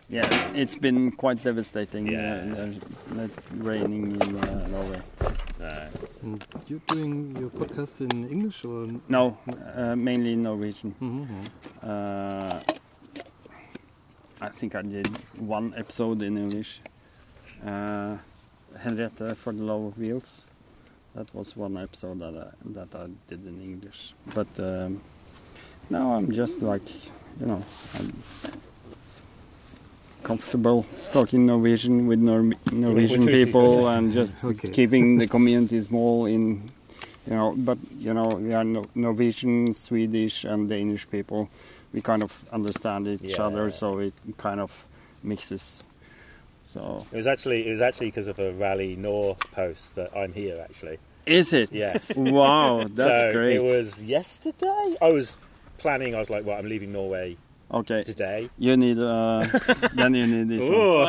Yeah, 0.10 0.28
it's 0.56 0.74
been 0.76 1.12
quite 1.12 1.44
devastating. 1.44 2.08
Yeah. 2.08 2.46
Uh, 2.58 3.20
uh, 3.20 3.24
uh, 3.24 3.28
raining 3.58 4.20
in 4.20 4.38
uh, 4.40 4.68
Norway. 4.68 5.00
And 6.28 6.46
you're 6.68 6.82
doing 6.88 7.38
your 7.40 7.50
podcast 7.50 8.02
in 8.02 8.28
English 8.30 8.66
or? 8.66 8.88
No, 9.08 9.38
uh, 9.76 9.96
mainly 9.96 10.36
Norwegian. 10.36 10.94
Mhm. 11.00 11.28
Uh, 11.82 12.60
I 14.42 14.50
think 14.50 14.76
I 14.76 14.82
did 14.82 15.08
one 15.40 15.74
episode 15.78 16.22
in 16.22 16.38
English. 16.38 16.82
Uh, 17.66 18.18
Henriette 18.78 19.38
for 19.38 19.54
the 19.54 19.64
Love 19.64 19.84
of 19.86 19.98
Wheels. 19.98 20.48
That 21.16 21.34
was 21.34 21.56
one 21.56 21.78
episode 21.78 22.20
that 22.20 22.36
I, 22.36 22.50
that 22.74 22.94
I 22.94 23.08
did 23.30 23.48
in 23.48 23.62
English. 23.62 24.14
But 24.36 24.52
um, 24.60 25.00
now 25.90 26.14
I'm 26.14 26.30
just 26.34 26.62
like, 26.62 26.88
you 27.40 27.46
know, 27.46 27.64
I'm 27.98 28.12
comfortable 30.24 30.86
talking 31.12 31.46
Norwegian 31.46 32.08
with 32.08 32.20
Nor- 32.20 32.54
Norwegian 32.72 33.26
people 33.28 33.88
and 33.88 34.12
just 34.12 34.44
Okay. 34.44 34.70
keeping 34.70 35.18
the 35.18 35.28
community 35.28 35.80
small 35.82 36.26
in, 36.26 36.70
you 37.26 37.34
know, 37.34 37.54
but, 37.58 37.78
you 38.00 38.14
know, 38.14 38.26
we 38.26 38.54
are 38.54 38.64
no- 38.64 38.86
Norwegian, 38.96 39.74
Swedish, 39.74 40.44
and 40.44 40.68
Danish 40.70 41.10
people. 41.10 41.50
We 41.94 42.02
kind 42.02 42.24
of 42.24 42.34
understand 42.52 43.08
each 43.08 43.22
Yeah. 43.24 43.44
other, 43.46 43.72
so 43.72 44.00
it 44.00 44.14
kind 44.38 44.60
of 44.60 44.72
mixes. 45.24 45.84
So, 46.64 47.06
It 47.14 47.16
was 47.18 47.28
actually 47.28 47.66
it 47.68 47.72
was 47.72 47.80
actually 47.82 48.08
because 48.08 48.28
of 48.28 48.40
a 48.40 48.52
Rally 48.52 48.98
Nord 48.98 49.40
post 49.54 49.96
that 49.96 50.10
I'm 50.16 50.34
here 50.34 50.60
actually. 50.62 50.98
is 51.26 51.54
it? 51.54 51.72
Yes. 51.72 52.12
Wow, 52.18 52.84
that's 52.90 53.22
so 53.22 53.32
great. 53.32 53.56
It 53.56 53.64
was 53.64 54.04
yesterday. 54.04 54.96
I 55.02 55.10
was 55.12 55.38
planning. 55.78 56.14
I 56.14 56.20
was 56.20 56.30
like, 56.30 56.46
well, 56.46 56.58
I'm 56.60 56.66
leaving 56.68 56.92
Norway 56.92 57.38
okay, 57.72 58.04
today. 58.04 58.50
you 58.58 58.76
need, 58.78 59.00
uh, 59.00 59.46
then 59.94 60.14
you 60.16 60.28
need 60.28 60.50
this 60.50 60.64
one. 60.70 60.74
Ooh. 60.74 61.02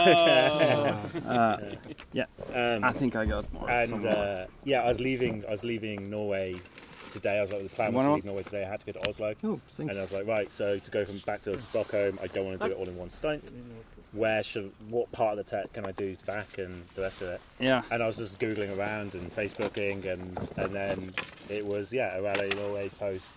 Uh, 1.29 1.79
um, 2.55 2.85
I 2.85 2.93
think 2.93 3.17
I 3.17 3.25
got 3.27 3.53
more. 3.53 3.69
and 3.71 4.05
uh, 4.05 4.47
yeah, 4.65 4.83
I 4.83 4.89
was 4.89 5.01
leaving. 5.01 5.45
I 5.47 5.51
was 5.51 5.65
leaving 5.65 6.11
Norway 6.11 6.61
today. 7.13 7.39
I 7.39 7.41
was 7.41 7.53
like, 7.53 7.63
the 7.63 7.69
plan 7.69 7.93
was 7.93 8.05
Wanna- 8.05 8.15
leave 8.17 8.25
Norway 8.25 8.43
today. 8.43 8.65
I 8.65 8.69
had 8.69 8.81
to 8.81 8.87
go 8.87 8.93
to 9.01 9.09
Oslo, 9.09 9.35
Oh, 9.45 9.61
thanks. 9.69 9.91
and 9.91 9.99
I 9.99 10.03
was 10.03 10.13
like, 10.13 10.27
right. 10.27 10.53
So 10.53 10.79
to 10.79 10.91
go 10.91 11.05
from 11.05 11.19
back 11.19 11.43
to 11.43 11.61
Stockholm, 11.61 12.19
I 12.23 12.27
don't 12.29 12.45
want 12.47 12.61
to 12.61 12.67
do 12.67 12.73
it 12.73 12.79
all 12.79 12.89
in 12.89 12.97
one 12.97 13.11
stunt. 13.11 13.53
Where 14.13 14.43
should 14.43 14.73
what 14.89 15.13
part 15.13 15.39
of 15.39 15.45
the 15.45 15.51
Tet 15.51 15.71
can 15.75 15.85
I 15.85 15.93
do 15.93 16.17
back 16.27 16.57
and 16.57 16.83
the 16.95 17.03
rest 17.03 17.21
of 17.21 17.29
it? 17.29 17.41
yeah. 17.61 17.83
And 17.91 18.03
I 18.03 18.07
was 18.07 18.17
just 18.17 18.39
googling 18.39 18.77
around 18.77 19.15
and 19.15 19.35
Facebooking, 19.35 20.07
and 20.07 20.39
and 20.57 20.75
then 20.75 21.13
it 21.51 21.65
was 21.67 21.93
yeah 21.93 22.17
a 22.17 22.23
Rally 22.23 22.51
Norway 22.57 22.89
post 22.99 23.31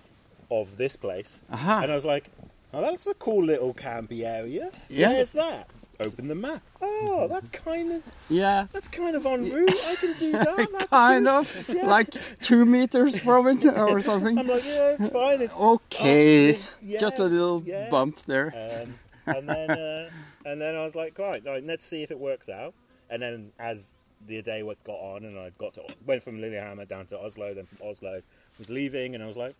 of 0.49 0.77
this 0.77 0.95
place, 0.95 1.41
Aha. 1.51 1.81
and 1.83 1.91
I 1.91 1.95
was 1.95 2.05
like, 2.05 2.29
oh, 2.73 2.81
that's 2.81 3.07
a 3.07 3.13
cool 3.15 3.43
little 3.43 3.73
campy 3.73 4.23
area. 4.25 4.71
Yeah. 4.89 5.09
Where's 5.09 5.31
that? 5.31 5.67
Open 5.99 6.27
the 6.27 6.35
map. 6.35 6.63
Oh, 6.81 7.27
that's 7.27 7.47
kind 7.49 7.91
of 7.91 8.03
Yeah. 8.27 8.65
that's 8.73 8.87
kind 8.87 9.15
of 9.15 9.23
en 9.25 9.51
route. 9.51 9.69
I 9.85 9.95
can 9.95 10.13
do 10.17 10.31
that. 10.33 10.57
That's 10.71 10.85
Kind 10.89 11.25
good. 11.25 11.33
of 11.33 11.69
Yeah. 11.69 11.85
like 11.85 12.09
two 12.41 12.65
meters 12.65 13.17
from 13.19 13.47
it 13.47 13.65
or 13.77 14.01
something. 14.09 14.37
I'm 14.37 14.47
like, 14.47 14.65
yeah, 14.65 14.95
it's 14.99 15.09
fine. 15.09 15.41
It's 15.41 15.53
Okay, 15.55 16.55
oh, 16.55 16.59
yeah, 16.81 16.97
just 16.97 17.19
a 17.19 17.23
little 17.25 17.61
yeah. 17.65 17.87
bump 17.89 18.23
there. 18.23 18.47
Um, 18.87 19.35
and 19.35 19.47
then 19.47 19.69
uh, 19.69 20.09
and 20.45 20.59
then 20.59 20.75
I 20.75 20.83
was 20.83 20.95
like, 20.95 21.19
right, 21.19 21.43
right, 21.45 21.63
let's 21.63 21.85
see 21.85 22.01
if 22.01 22.09
it 22.09 22.19
works 22.19 22.49
out. 22.49 22.73
And 23.11 23.21
then 23.21 23.51
as 23.59 23.93
the 24.27 24.41
day 24.41 24.63
got 24.83 24.93
on, 24.93 25.23
and 25.25 25.37
I 25.37 25.51
got 25.59 25.75
to 25.75 25.83
went 26.07 26.23
from 26.23 26.41
Lillehammer 26.41 26.85
down 26.85 27.05
to 27.07 27.19
Oslo, 27.19 27.53
then 27.53 27.67
from 27.67 27.87
Oslo 27.87 28.21
was 28.57 28.71
leaving, 28.71 29.13
and 29.13 29.23
I 29.23 29.27
was 29.27 29.37
like, 29.37 29.53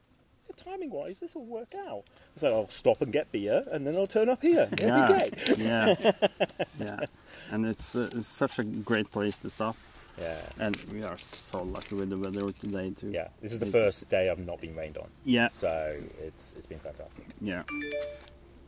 timing 0.54 0.90
wise, 0.92 1.20
this 1.20 1.36
will 1.36 1.46
work 1.46 1.74
out. 1.76 2.04
So 2.36 2.48
I'll 2.48 2.70
stop 2.70 3.02
and 3.02 3.12
get 3.12 3.32
beer, 3.32 3.64
and 3.72 3.86
then 3.86 3.96
I'll 3.96 4.08
turn 4.08 4.30
up 4.30 4.42
here. 4.42 4.68
It'll 4.72 4.88
Yeah. 4.88 5.08
be 5.08 5.14
great. 5.14 5.58
yeah, 5.60 5.96
yeah, 6.80 7.06
and 7.52 7.66
it's, 7.66 7.96
uh, 7.96 8.10
it's 8.14 8.28
such 8.28 8.60
a 8.60 8.64
great 8.64 9.12
place 9.12 9.38
to 9.40 9.50
stop. 9.50 9.76
Yeah. 10.20 10.38
And 10.60 10.76
we 10.92 11.04
are 11.04 11.18
so 11.18 11.64
lucky 11.64 11.96
with 11.96 12.10
the 12.10 12.18
weather 12.18 12.52
today 12.52 12.92
too. 12.92 13.12
Yeah, 13.12 13.30
this 13.42 13.54
is 13.54 13.60
the 13.60 13.68
It's- 13.68 13.84
first 13.84 14.10
day 14.10 14.30
I've 14.30 14.46
not 14.46 14.60
been 14.62 14.76
rained 14.76 14.98
on, 14.98 15.10
Yeah, 15.24 15.48
so 15.50 16.00
it's 16.20 16.54
it's 16.58 16.66
been 16.68 16.80
fantastic. 16.80 17.26
yeah. 17.42 17.64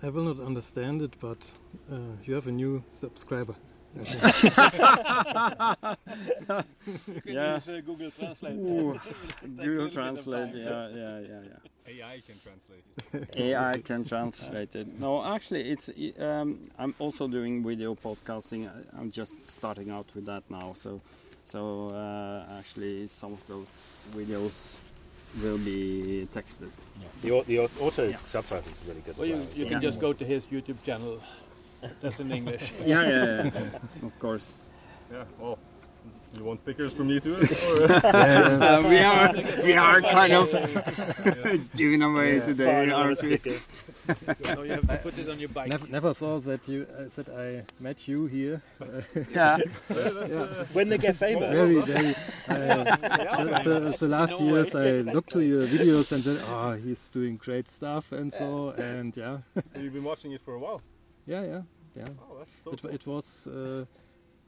I 0.02 0.10
will 0.10 0.24
not 0.34 0.40
understand 0.46 1.02
it, 1.02 1.14
but 1.20 1.38
uh, 1.92 1.98
you 2.26 2.34
have 2.36 2.48
a 2.48 2.52
new 2.52 2.84
subscriber. 2.92 3.56
You 3.96 4.06
can 7.22 7.34
Yeah. 7.34 7.56
use 7.56 7.68
uh, 7.68 7.82
Google 7.86 8.12
Translate. 8.12 8.56
Ooh, 8.60 8.94
Take 8.94 9.58
Google 9.58 9.66
little 9.66 9.76
bit 9.76 9.86
of 9.88 9.94
Translate. 9.94 10.56
Yeah, 10.56 10.88
yeah, 10.90 11.20
yeah, 11.20 11.42
yeah. 11.50 11.60
AI 11.86 12.22
can 12.26 12.36
translate. 12.46 12.86
It. 13.14 13.36
AI 13.40 13.78
can 13.82 14.06
translate 14.06 14.76
it. 14.76 15.00
No, 15.00 15.24
actually, 15.24 15.70
it's. 15.72 15.90
Um, 16.20 16.60
I'm 16.80 16.96
also 17.00 17.28
doing 17.28 17.64
video 17.64 17.94
podcasting. 17.96 18.68
I- 18.70 19.00
I'm 19.00 19.12
just 19.12 19.48
starting 19.50 19.90
out 19.92 20.08
with 20.16 20.26
that 20.26 20.44
now. 20.50 20.74
So, 20.76 21.02
so 21.44 21.90
uh, 21.90 22.58
actually, 22.60 23.08
some 23.08 23.34
of 23.34 23.46
those 23.48 24.06
videos 24.16 24.76
will 25.42 25.58
be 25.58 26.28
texted. 26.34 26.70
The, 27.22 27.44
the 27.48 27.60
auto 27.60 28.08
Yeah. 28.08 28.18
subtitles 28.26 28.68
is 28.68 28.88
really 28.88 29.02
good. 29.02 29.18
Well, 29.18 29.28
you, 29.28 29.36
you 29.56 29.64
Yeah. 29.66 29.70
can 29.72 29.82
just 29.82 30.00
go 30.00 30.14
to 30.14 30.24
his 30.26 30.44
YouTube 30.46 30.82
channel. 30.84 31.20
That's 32.02 32.20
in 32.20 32.32
English. 32.32 32.72
Yeah, 32.86 33.02
yeah, 33.08 33.44
yeah. 33.54 34.06
of 34.08 34.20
course. 34.20 34.58
Yeah. 35.12 35.24
Well, 35.40 35.58
you 36.36 36.44
want 36.44 36.60
stickers 36.62 36.92
from 36.94 37.08
me 37.08 37.20
too? 37.20 37.36
Or? 37.70 37.92
Uh, 37.92 38.82
we 38.90 38.98
are 39.00 39.32
we 39.64 39.74
are 39.78 40.02
kind 40.02 40.34
of 40.34 40.50
giving 41.78 42.02
away 42.02 42.38
Yeah. 42.38 42.46
today, 42.46 42.66
Fine, 42.66 42.92
all 42.92 43.04
the 43.04 43.04
aren't 43.10 43.22
we? 43.22 43.28
stickers. 43.38 43.68
so 44.44 44.64
you 44.64 44.72
have 44.72 44.88
to 44.88 44.98
put 44.98 45.18
it 45.20 45.30
on 45.30 45.40
your 45.40 45.50
bike. 45.50 45.70
Never, 45.70 45.88
never 45.88 46.14
saw 46.16 46.40
that 46.40 46.68
you 46.68 46.88
uh, 46.98 47.04
that 47.16 47.30
I 47.30 47.64
met 47.80 48.08
you 48.08 48.26
here. 48.26 48.62
Yeah. 49.32 49.60
When 50.74 50.90
they 50.90 50.98
get 50.98 51.16
famous. 51.16 51.54
Very, 51.54 51.80
very. 51.82 52.16
Uh, 52.50 52.84
the, 52.98 53.62
the, 53.64 53.98
the 54.00 54.08
last 54.08 54.32
No 54.40 54.46
years 54.48 54.74
way. 54.74 55.00
I 55.00 55.02
looked 55.14 55.32
to 55.34 55.42
your 55.42 55.66
videos 55.68 56.12
and 56.12 56.24
said, 56.24 56.40
"Oh, 56.50 56.74
he's 56.74 57.08
doing 57.10 57.38
great 57.38 57.70
stuff," 57.70 58.12
and 58.12 58.34
so 58.34 58.72
and 58.72 59.16
yeah, 59.16 59.38
You've 59.80 59.94
been 59.94 60.04
watching 60.04 60.32
it 60.34 60.42
for 60.42 60.56
a 60.56 60.60
while. 60.60 60.82
Yeah, 61.26 61.42
yeah, 61.44 61.62
yeah. 61.96 62.06
Oh, 62.22 62.38
that's 62.40 62.52
so 62.64 62.72
It, 62.72 62.82
cool. 62.82 62.92
it 62.92 63.08
was 63.08 63.48
uh, 63.48 63.86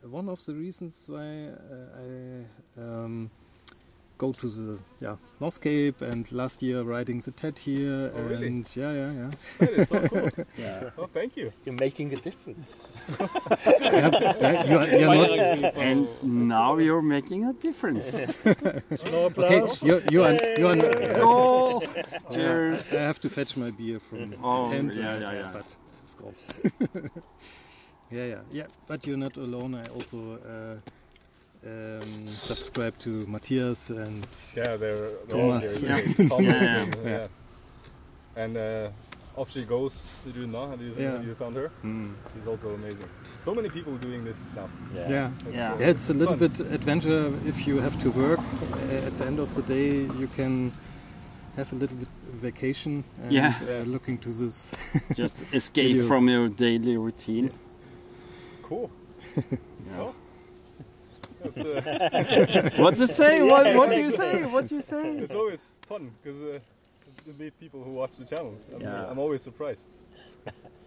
one 0.10 0.30
of 0.30 0.44
the 0.46 0.54
reasons 0.54 1.06
why 1.08 1.48
uh, 1.50 2.02
I 2.78 2.82
um, 2.82 3.30
go 4.18 4.32
to 4.32 4.48
the 4.48 4.78
yeah 5.00 5.16
North 5.42 5.60
Cape 5.62 6.02
and 6.02 6.32
last 6.32 6.62
year 6.64 6.82
riding 6.84 7.20
the 7.20 7.32
TET 7.32 7.60
here 7.60 8.12
Oh, 8.16 8.22
really? 8.22 8.48
and 8.48 8.70
yeah 8.76 8.92
yeah 8.94 9.12
yeah. 9.12 9.32
That 9.60 9.70
is 9.70 9.88
so 9.90 10.08
cool. 10.08 10.30
Yeah. 10.58 10.90
Oh, 10.98 11.08
thank 11.14 11.36
you. 11.38 11.52
You're 11.66 11.76
making 11.80 12.14
a 12.14 12.18
difference. 12.18 12.82
yeah, 13.70 14.12
yeah 14.40 14.64
you 14.66 14.78
are, 14.78 14.88
you 14.88 15.10
are 15.10 15.58
not, 15.58 15.76
And 15.78 16.08
now 16.24 16.78
you're 16.78 17.02
making 17.02 17.46
a 17.46 17.54
difference. 17.54 18.14
okay. 18.46 19.62
You 19.82 20.02
you 20.12 20.24
are 20.24 20.38
you 20.60 20.68
are. 20.68 20.76
Not, 20.76 21.14
Goal! 21.16 21.84
Cheers. 22.32 22.94
I 22.94 23.02
have 23.02 23.20
to 23.22 23.30
fetch 23.30 23.58
my 23.58 23.72
beer 23.72 24.00
from 24.00 24.36
Oh, 24.44 24.66
the 24.70 24.76
tent. 24.76 24.96
yeah, 24.96 25.12
and, 25.14 25.22
yeah, 25.22 25.34
yeah. 25.34 25.52
But 25.54 25.66
it's 26.24 26.86
yeah, 28.12 28.26
yeah, 28.26 28.40
yeah. 28.52 28.68
But 28.88 29.06
you're 29.08 29.18
not 29.18 29.38
alone. 29.38 29.76
I 29.76 29.86
also 29.88 30.40
uh, 31.66 31.68
um, 31.70 32.28
subscribe 32.44 32.98
to 33.00 33.26
Matthias 33.28 33.90
and 33.90 34.28
Yeah, 34.56 34.76
they're, 34.78 35.10
they're 35.28 35.42
all 35.42 35.60
Thomas. 35.60 35.82
here. 35.82 36.04
Yeah. 36.18 36.28
Thomas 36.28 36.46
Yeah. 36.46 36.82
and, 36.84 36.96
uh, 36.96 37.00
Yeah. 37.10 37.28
And 38.38 38.58
uh, 38.58 38.90
off 39.38 39.52
she 39.52 39.64
goes, 39.64 39.94
Runa. 40.36 40.70
Have 40.70 40.82
you, 40.82 40.94
Yeah. 40.98 41.12
have 41.14 41.26
you 41.26 41.36
found 41.36 41.56
her? 41.56 41.70
Hmm. 41.82 42.14
She's 42.36 42.48
also 42.48 42.74
amazing. 42.76 43.10
So 43.44 43.54
many 43.56 43.70
people 43.70 43.96
doing 43.98 44.24
this 44.24 44.38
now. 44.56 44.70
Yeah. 44.94 45.10
yeah. 45.10 45.32
It's, 45.48 45.56
Yeah. 45.56 45.74
uh, 45.74 45.78
Yeah, 45.80 45.88
it's 45.90 46.10
a 46.10 46.14
little 46.14 46.38
fun. 46.38 46.48
bit 46.50 46.60
adventure 46.72 47.34
if 47.46 47.66
you 47.68 47.80
have 47.80 48.00
to 48.04 48.12
work. 48.12 48.40
Uh, 48.40 49.08
at 49.08 49.16
the 49.16 49.26
end 49.26 49.40
of 49.40 49.54
the 49.56 49.62
day, 49.64 49.90
you 50.20 50.28
can 50.36 50.72
have 51.58 51.72
a 51.74 51.76
little 51.76 51.98
bit 51.98 52.08
vacation 52.34 53.04
and 53.24 53.32
Yeah. 53.32 53.54
uh, 53.62 53.84
looking 53.86 54.18
to 54.20 54.30
this. 54.30 54.72
Just 55.14 55.44
escape 55.54 55.96
Videos. 55.98 56.08
from 56.08 56.28
your 56.30 56.50
daily 56.50 56.98
routine. 56.98 57.52
Cool. 58.64 58.90
Yeah. 59.96 60.12
That's, 61.44 61.58
uh, 61.58 62.70
What 62.84 62.96
to 62.98 63.08
say? 63.08 63.42
What, 63.44 63.76
what 63.76 63.90
do 63.92 63.98
you 64.00 64.12
say? 64.12 64.44
What 64.46 64.68
do 64.68 64.76
you 64.76 64.82
say? 64.82 65.18
it's 65.18 65.34
always 65.36 65.60
fun 65.88 66.12
because 66.24 66.42
uh, 66.42 66.60
you 67.26 67.34
meet 67.40 67.58
people 67.60 67.84
who 67.84 67.92
watch 67.92 68.12
the 68.18 68.26
channel. 68.26 68.56
I'm, 68.74 68.82
Yeah. 68.82 69.10
I'm 69.10 69.20
always 69.20 69.42
surprised. 69.44 69.88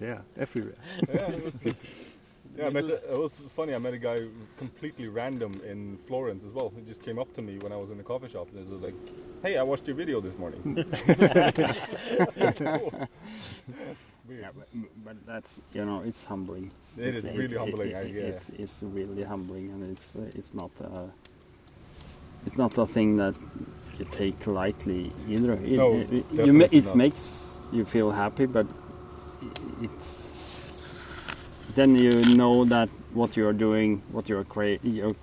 Yeah, 0.00 0.18
everywhere. 0.36 0.74
Yeah, 1.08 1.30
it 1.32 1.44
was, 1.44 1.74
yeah, 2.59 2.66
I 2.66 2.70
met 2.70 2.84
a, 2.84 2.94
it 3.12 3.18
was 3.18 3.32
funny. 3.56 3.74
I 3.74 3.78
met 3.78 3.94
a 3.94 3.98
guy 3.98 4.22
completely 4.59 5.09
random 5.09 5.61
in 5.66 5.98
Florence 6.06 6.44
as 6.44 6.52
well. 6.52 6.72
He 6.76 6.82
just 6.82 7.02
came 7.02 7.18
up 7.18 7.32
to 7.34 7.42
me 7.42 7.59
when 7.59 7.72
I 7.72 7.76
was 7.76 7.90
in 7.90 7.96
the 7.98 8.04
coffee 8.04 8.28
shop 8.28 8.48
and 8.54 8.66
he 8.66 8.72
was 8.72 8.82
like, 8.82 8.94
"Hey, 9.42 9.56
I 9.56 9.62
watched 9.62 9.86
your 9.86 9.96
video 9.96 10.20
this 10.20 10.36
morning." 10.36 10.62
Weird. 14.28 14.40
Yeah, 14.42 14.48
but, 14.54 14.68
but 15.04 15.16
that's 15.26 15.62
you 15.72 15.84
know 15.84 16.02
it's 16.04 16.24
humbling. 16.24 16.70
It 16.98 17.14
it's, 17.14 17.24
is 17.24 17.36
really 17.36 17.56
humbling, 17.56 17.94
I- 17.96 18.00
It, 18.02 18.14
yeah. 18.14 18.22
it's, 18.22 18.48
it's 18.50 18.82
really 18.82 19.22
humbling, 19.22 19.70
and 19.70 19.90
it's 19.90 20.16
uh, 20.16 20.30
it's 20.34 20.52
not 20.52 20.70
a, 20.80 21.09
it's 22.44 22.59
not 22.59 22.76
a 22.76 22.86
thing 22.86 23.16
that 23.16 23.34
you 23.98 24.04
take 24.11 24.46
lightly 24.46 25.12
either. 25.28 25.52
It, 25.54 25.72
No, 25.72 25.96
it, 25.96 26.12
it- 26.12 26.46
you 26.46 26.52
ma- 26.52 26.66
it 26.70 26.84
not. 26.86 26.96
makes 26.96 27.61
you 27.72 27.84
feel 27.86 28.11
happy, 28.11 28.44
but 28.46 28.66
it's 29.82 30.27
then 31.74 31.96
you 31.96 32.12
know 32.36 32.64
that 32.64 32.88
what 33.12 33.36
you 33.36 33.46
are 33.46 33.52
doing, 33.52 34.02
what 34.12 34.28
you 34.28 34.38
are 34.38 34.44
crea- 34.44 34.80
you're 34.82 35.16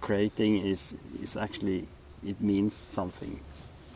creating 0.00 0.58
is 0.66 0.94
is 1.22 1.36
actually 1.36 1.86
it 2.26 2.40
means 2.40 2.74
something. 2.74 3.40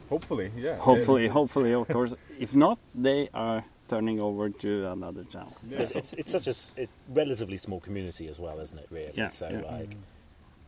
Hopefully, 0.09 0.51
yeah. 0.57 0.76
Hopefully, 0.76 1.28
hopefully, 1.28 1.72
of 1.72 1.89
course. 1.97 2.14
If 2.39 2.55
not, 2.55 2.78
they 2.95 3.28
are 3.33 3.64
turning 3.89 4.20
over 4.20 4.51
to 4.51 4.89
another 4.91 5.24
channel. 5.24 5.53
It's, 5.70 5.95
it's, 5.97 6.12
it's 6.14 6.31
such 6.31 6.47
a 6.47 6.55
it, 6.83 6.89
relatively 7.09 7.57
small 7.57 7.81
community 7.81 8.28
as 8.28 8.39
well, 8.39 8.59
isn't 8.61 8.78
it? 8.78 8.87
Really. 8.91 9.12
Yeah, 9.14 9.28
So 9.28 9.49
yeah. 9.49 9.76
like, 9.78 9.97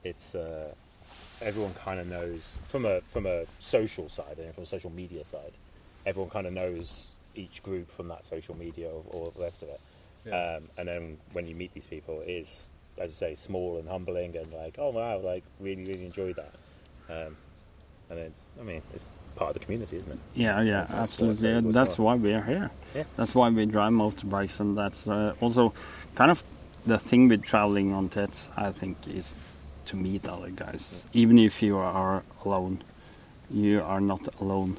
it's 0.04 0.34
uh, 0.34 0.72
everyone 1.40 1.74
kind 1.74 1.98
of 2.00 2.06
knows 2.08 2.58
from 2.68 2.84
a 2.84 3.00
from 3.12 3.26
a 3.26 3.44
social 3.60 4.08
side 4.08 4.38
and 4.38 4.54
from 4.54 4.64
a 4.64 4.66
social 4.66 4.90
media 4.90 5.24
side, 5.24 5.52
everyone 6.06 6.30
kind 6.30 6.46
of 6.46 6.52
knows 6.52 7.12
each 7.34 7.62
group 7.62 7.90
from 7.90 8.08
that 8.08 8.24
social 8.24 8.56
media 8.56 8.88
or, 8.90 9.02
or 9.10 9.32
the 9.34 9.40
rest 9.40 9.62
of 9.62 9.68
it. 9.68 9.80
Yeah. 10.24 10.56
Um, 10.56 10.68
and 10.76 10.88
then 10.88 11.18
when 11.32 11.46
you 11.46 11.54
meet 11.54 11.74
these 11.74 11.86
people, 11.86 12.20
it 12.20 12.30
is 12.30 12.70
as 12.98 13.10
you 13.10 13.14
say, 13.14 13.34
small 13.34 13.78
and 13.78 13.88
humbling, 13.88 14.36
and 14.36 14.52
like, 14.52 14.76
oh 14.78 14.90
wow, 14.90 15.18
like 15.18 15.44
really 15.60 15.84
really 15.84 16.04
enjoyed 16.04 16.36
that. 16.36 16.54
Um, 17.08 17.36
and 18.10 18.18
it's, 18.18 18.50
I 18.60 18.62
mean, 18.62 18.82
it's 18.94 19.04
part 19.36 19.50
of 19.50 19.54
the 19.54 19.60
community, 19.60 19.96
isn't 19.96 20.12
it? 20.12 20.18
Yeah, 20.34 20.62
So 20.62 20.68
yeah, 20.68 20.86
absolutely. 20.90 21.62
good 21.62 21.72
that's 21.72 21.98
why 21.98 22.14
we 22.16 22.32
are 22.34 22.42
here. 22.42 22.70
Yeah. 22.94 23.04
That's 23.16 23.34
why 23.34 23.48
we 23.48 23.66
drive 23.66 23.92
motorbikes, 23.92 24.60
and 24.60 24.76
that's 24.76 25.08
uh, 25.08 25.34
also 25.40 25.72
kind 26.14 26.30
of 26.30 26.42
the 26.86 26.98
thing 26.98 27.28
with 27.28 27.42
traveling 27.42 27.92
on 27.92 28.08
TETs, 28.08 28.48
I 28.56 28.72
think, 28.72 28.96
is 29.08 29.34
to 29.86 29.96
meet 29.96 30.28
other 30.28 30.50
guys. 30.50 31.06
Even 31.12 31.38
if 31.38 31.62
you 31.62 31.76
are 31.78 32.22
alone, 32.44 32.82
you 33.50 33.82
are 33.82 34.00
not 34.00 34.28
alone. 34.40 34.78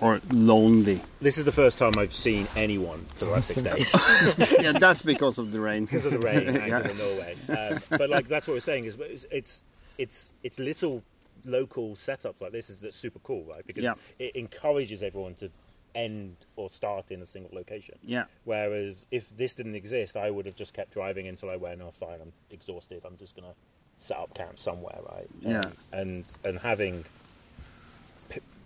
Or 0.00 0.20
lonely. 0.30 1.00
This 1.20 1.38
is 1.38 1.44
the 1.44 1.52
first 1.52 1.78
time 1.78 1.98
I've 1.98 2.14
seen 2.14 2.46
anyone 2.56 3.04
for 3.14 3.24
the 3.26 3.30
last 3.32 3.48
six 3.48 3.62
days. 3.70 3.94
yeah, 4.60 4.72
that's 4.72 5.02
because 5.02 5.38
of 5.38 5.52
the 5.52 5.60
rain. 5.60 5.84
because 5.84 6.06
of 6.06 6.12
the 6.12 6.18
rain 6.20 6.48
and 6.48 6.66
Yeah. 6.68 6.78
of 6.80 6.98
Norway. 6.98 7.36
Um, 7.48 7.80
but 7.98 8.08
like 8.10 8.28
that's 8.28 8.46
what 8.46 8.54
we're 8.54 8.60
saying 8.60 8.84
is 8.84 8.96
it's 9.30 9.62
it's 9.98 10.32
it's, 10.42 10.58
little 10.58 11.02
local 11.44 11.90
setups 11.90 12.40
like 12.40 12.52
this 12.52 12.70
is 12.70 12.78
that's 12.80 12.96
super 12.96 13.18
cool, 13.20 13.44
right? 13.44 13.66
Because 13.66 13.84
Yeah. 13.84 13.94
it 14.18 14.36
encourages 14.36 15.02
everyone 15.02 15.34
to 15.36 15.50
end 15.94 16.36
or 16.56 16.70
start 16.70 17.10
in 17.10 17.20
a 17.22 17.26
single 17.26 17.50
location. 17.54 17.96
Yeah. 18.04 18.24
Whereas 18.44 19.06
if 19.10 19.28
this 19.36 19.54
didn't 19.54 19.74
exist, 19.74 20.16
I 20.16 20.30
would 20.30 20.46
have 20.46 20.54
just 20.54 20.74
kept 20.74 20.92
driving 20.92 21.26
until 21.26 21.50
I 21.50 21.56
went, 21.56 21.80
oh 21.82 21.92
fine, 21.98 22.20
I'm 22.20 22.32
exhausted. 22.50 23.02
I'm 23.04 23.16
just 23.16 23.34
gonna 23.34 23.54
set 23.96 24.16
up 24.18 24.32
camp 24.34 24.58
somewhere, 24.60 24.98
right? 25.10 25.26
Yeah. 25.40 25.62
And 25.92 26.28
and 26.44 26.58
having 26.60 27.04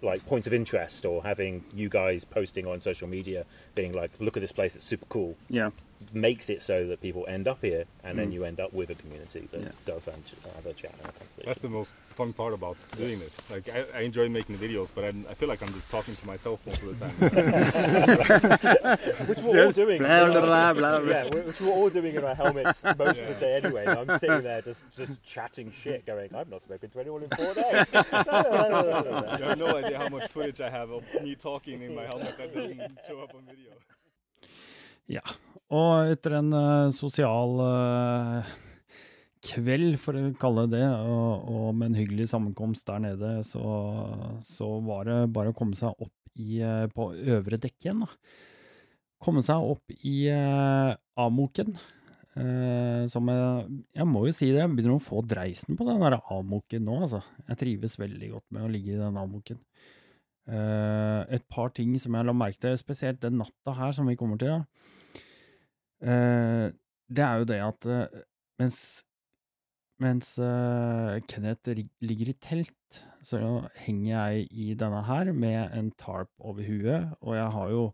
like 0.03 0.25
points 0.27 0.47
of 0.47 0.53
interest 0.53 1.07
or 1.07 1.23
having 1.23 1.65
you 1.75 1.89
guys 1.89 2.25
posting 2.25 2.67
on 2.67 2.81
social 2.81 3.09
media 3.09 3.45
being 3.75 3.93
like 3.93 4.11
look 4.19 4.37
at 4.37 4.41
this 4.41 4.53
place 4.53 4.75
it's 4.77 4.85
super 4.85 5.07
cool 5.09 5.37
Yeah. 5.49 5.71
Makes 6.13 6.49
it 6.51 6.63
so 6.63 6.87
that 6.87 7.01
people 7.01 7.25
end 7.29 7.47
up 7.49 7.59
here 7.63 7.85
and 8.05 8.19
then 8.19 8.31
Mm. 8.31 8.33
you 8.35 8.45
end 8.45 8.61
up 8.61 8.73
with 8.73 8.91
a 8.91 8.95
community 8.95 9.41
that 9.51 9.61
Yeah. 9.61 9.69
does 9.87 10.05
have 10.07 10.15
have 10.57 10.67
a 10.67 10.73
chat 10.73 10.95
and 11.03 11.09
a. 11.09 11.47
That's 11.47 11.59
the 11.61 11.69
most 11.69 11.93
fun 12.15 12.33
part 12.33 12.53
about 12.55 12.77
doing 12.97 13.19
this. 13.19 13.35
Like 13.51 13.69
I, 13.69 13.85
I 13.99 14.01
enjoy 14.03 14.29
making 14.29 14.59
the 14.59 14.69
videos, 14.69 14.89
but 14.95 15.05
I'm, 15.05 15.25
I 15.31 15.35
feel 15.35 15.49
like 15.49 15.63
I'm 15.63 15.73
just 15.73 15.91
talking 15.91 16.15
to 16.17 16.27
myself 16.27 16.61
most 16.67 16.83
of 16.83 16.99
the 16.99 17.07
time. 17.07 17.15
which 19.29 19.39
we're 19.39 19.65
all 19.67 19.73
doing 19.73 19.99
Blah, 19.99 20.27
blah, 20.31 20.41
blah, 20.41 20.73
blah, 20.73 21.01
blah. 21.01 21.11
yeah 21.11 21.25
which 21.27 21.61
we're 21.61 21.71
all 21.71 21.89
doing 21.91 22.15
in 22.15 22.25
our 22.25 22.35
helmets 22.35 22.83
most 22.99 23.21
of 23.21 23.29
the 23.29 23.35
day 23.41 23.57
anyway 23.63 23.85
and 23.87 24.11
I'm 24.11 24.19
sitting 24.19 24.43
there 24.43 24.63
just 24.63 24.85
just 24.97 25.23
chatting 25.23 25.73
shit 25.73 26.05
going 26.07 26.35
I've 26.35 26.49
not 26.49 26.63
spoken 26.63 26.91
to 26.91 27.01
anyone 27.01 27.23
in 27.25 27.31
four 27.31 27.55
days 27.55 27.93
no, 27.93 28.03
no, 28.13 29.03
no. 29.03 29.37
you 29.39 29.45
have 29.45 29.59
no 29.59 29.77
idea 29.77 29.99
how 29.99 30.09
much 30.09 30.31
footage 30.31 30.61
I 30.61 30.71
have 30.71 30.91
of 30.91 31.03
me 31.23 31.35
talking 31.35 31.83
in 31.83 31.95
my 31.95 32.05
helmet 32.05 32.37
that 32.39 32.55
doesn't 32.55 32.99
show 33.07 33.21
up 33.21 33.35
on 33.35 33.43
video. 33.49 33.73
Ja, 35.11 35.23
og 35.73 36.13
etter 36.13 36.37
en 36.39 36.53
uh, 36.53 36.93
sosial 36.95 37.57
uh, 37.59 38.51
kveld, 39.43 39.97
for 40.01 40.19
å 40.19 40.33
kalle 40.41 40.67
det 40.71 40.85
og, 40.85 41.49
og 41.49 41.69
med 41.79 41.91
en 41.91 41.99
hyggelig 41.99 42.29
sammenkomst 42.31 42.87
der 42.89 43.01
nede, 43.03 43.33
så, 43.47 43.63
så 44.47 44.69
var 44.85 45.09
det 45.09 45.19
bare 45.35 45.53
å 45.53 45.57
komme 45.57 45.79
seg 45.79 45.97
opp 45.97 46.13
i, 46.37 46.61
uh, 46.61 46.85
på 46.93 47.11
øvre 47.35 47.59
dekk 47.63 47.89
igjen. 47.89 48.05
Komme 49.23 49.43
seg 49.47 49.65
opp 49.65 49.97
i 50.03 50.17
uh, 50.35 50.93
Amoken. 51.21 51.77
som 53.13 53.27
jeg, 53.29 53.81
jeg 53.93 54.07
må 54.09 54.23
jo 54.25 54.31
si 54.33 54.47
det, 54.49 54.63
jeg 54.63 54.73
begynner 54.73 54.95
å 54.97 55.05
få 55.05 55.21
dreisen 55.29 55.77
på 55.77 55.85
den 55.85 56.01
der 56.01 56.17
Amoken 56.33 56.87
nå, 56.89 57.03
altså. 57.05 57.21
Jeg 57.51 57.59
trives 57.61 57.99
veldig 58.01 58.31
godt 58.33 58.47
med 58.57 58.65
å 58.65 58.71
ligge 58.73 58.95
i 58.95 59.01
den 59.01 59.19
Amoken. 59.21 59.61
Eh, 60.51 61.21
et 61.37 61.45
par 61.51 61.71
ting 61.71 61.95
som 62.03 62.17
jeg 62.19 62.27
la 62.27 62.35
merke 62.35 62.59
til, 62.65 62.75
spesielt 62.81 63.23
den 63.23 63.39
natta 63.39 63.77
her 63.79 63.95
som 63.95 64.09
vi 64.11 64.19
kommer 64.19 64.41
til. 64.41 64.65
Eh, 66.03 66.69
det 67.13 67.25
er 67.25 67.39
jo 67.39 67.47
det 67.47 67.59
at 67.63 67.87
uh, 67.87 68.21
mens 68.59 68.79
mens 70.03 70.35
Kenneth 71.31 71.77
ligger 72.03 72.33
i 72.33 72.39
telt, 72.43 72.97
så 73.23 73.39
henger 73.85 74.09
jeg 74.09 74.49
i 74.51 74.73
denne 74.75 75.03
her 75.07 75.31
med 75.31 75.77
en 75.77 75.93
tarp 75.95 76.33
over 76.41 76.65
huet, 76.67 77.13
og 77.21 77.37
jeg 77.37 77.53
har 77.55 77.69
jo 77.71 77.85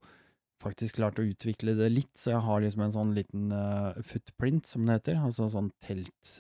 faktisk 0.63 1.03
klart 1.03 1.21
å 1.21 1.27
utvikle 1.29 1.75
det 1.77 1.91
litt, 1.93 2.15
så 2.17 2.31
jeg 2.33 2.47
har 2.47 2.63
liksom 2.65 2.87
en 2.87 2.95
sånn 2.95 3.13
liten 3.19 3.53
footprint, 4.01 4.65
som 4.71 4.89
det 4.89 4.97
heter, 5.03 5.21
altså 5.21 5.51
sånn 5.53 5.69
telt 5.85 6.33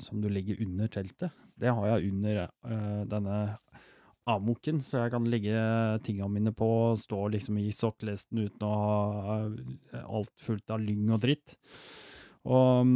som 0.00 0.24
du 0.24 0.30
legger 0.32 0.64
under 0.64 0.88
teltet. 0.96 1.36
Det 1.60 1.76
har 1.76 1.90
jeg 1.90 2.08
under 2.14 2.46
denne 3.12 3.42
amoken, 4.30 4.78
så 4.82 5.02
jeg 5.02 5.12
kan 5.14 5.26
legge 5.30 5.62
tinga 6.06 6.28
mine 6.30 6.52
på, 6.54 6.68
og 6.92 7.00
stå 7.00 7.24
liksom 7.34 7.58
i 7.62 7.72
sokkelesten 7.74 8.44
uten 8.44 8.66
å 8.66 8.74
ha 8.74 9.38
eh, 9.48 10.04
alt 10.04 10.32
fullt 10.42 10.74
av 10.74 10.82
lyng 10.82 11.10
og 11.10 11.22
dritt. 11.24 11.56
Og 12.46 12.92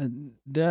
eh, 0.00 0.12
det 0.44 0.68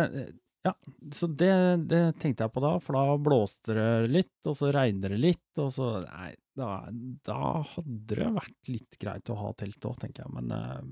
Ja, 0.60 0.74
så 1.16 1.26
det, 1.26 1.52
det 1.88 2.02
tenkte 2.20 2.44
jeg 2.44 2.52
på 2.52 2.60
da, 2.60 2.74
for 2.84 2.98
da 2.98 3.16
blåste 3.16 3.74
det 3.74 3.90
litt, 4.12 4.38
og 4.44 4.58
så 4.58 4.68
regner 4.76 5.14
det 5.14 5.20
litt, 5.22 5.50
og 5.58 5.70
så 5.72 5.94
Nei, 6.04 6.34
da, 6.58 6.82
da 7.26 7.38
hadde 7.74 8.12
det 8.12 8.32
vært 8.36 8.68
litt 8.68 8.98
greit 9.00 9.32
å 9.32 9.38
ha 9.40 9.54
telt 9.56 9.86
òg, 9.88 9.96
tenker 10.02 10.26
jeg, 10.26 10.34
men 10.36 10.52
eh, 10.54 10.82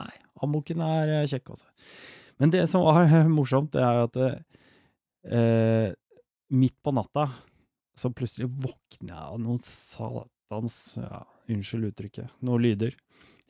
nei, 0.00 0.12
amoken 0.46 0.84
er 0.86 1.18
kjekk, 1.28 1.56
altså. 1.56 1.68
Men 2.40 2.52
det 2.52 2.66
som 2.70 2.84
var 2.86 3.10
morsomt, 3.32 3.74
det 3.74 3.82
er 3.82 4.02
at 4.06 4.20
eh, 5.26 5.92
midt 6.54 6.76
på 6.84 6.92
natta 6.94 7.30
så 7.96 8.10
plutselig 8.12 8.50
våkner 8.52 9.14
jeg 9.14 9.22
av 9.22 9.40
noen 9.40 9.62
satans, 9.64 10.76
ja, 11.00 11.22
unnskyld 11.48 11.90
uttrykket, 11.90 12.36
noen 12.44 12.64
lyder. 12.66 12.96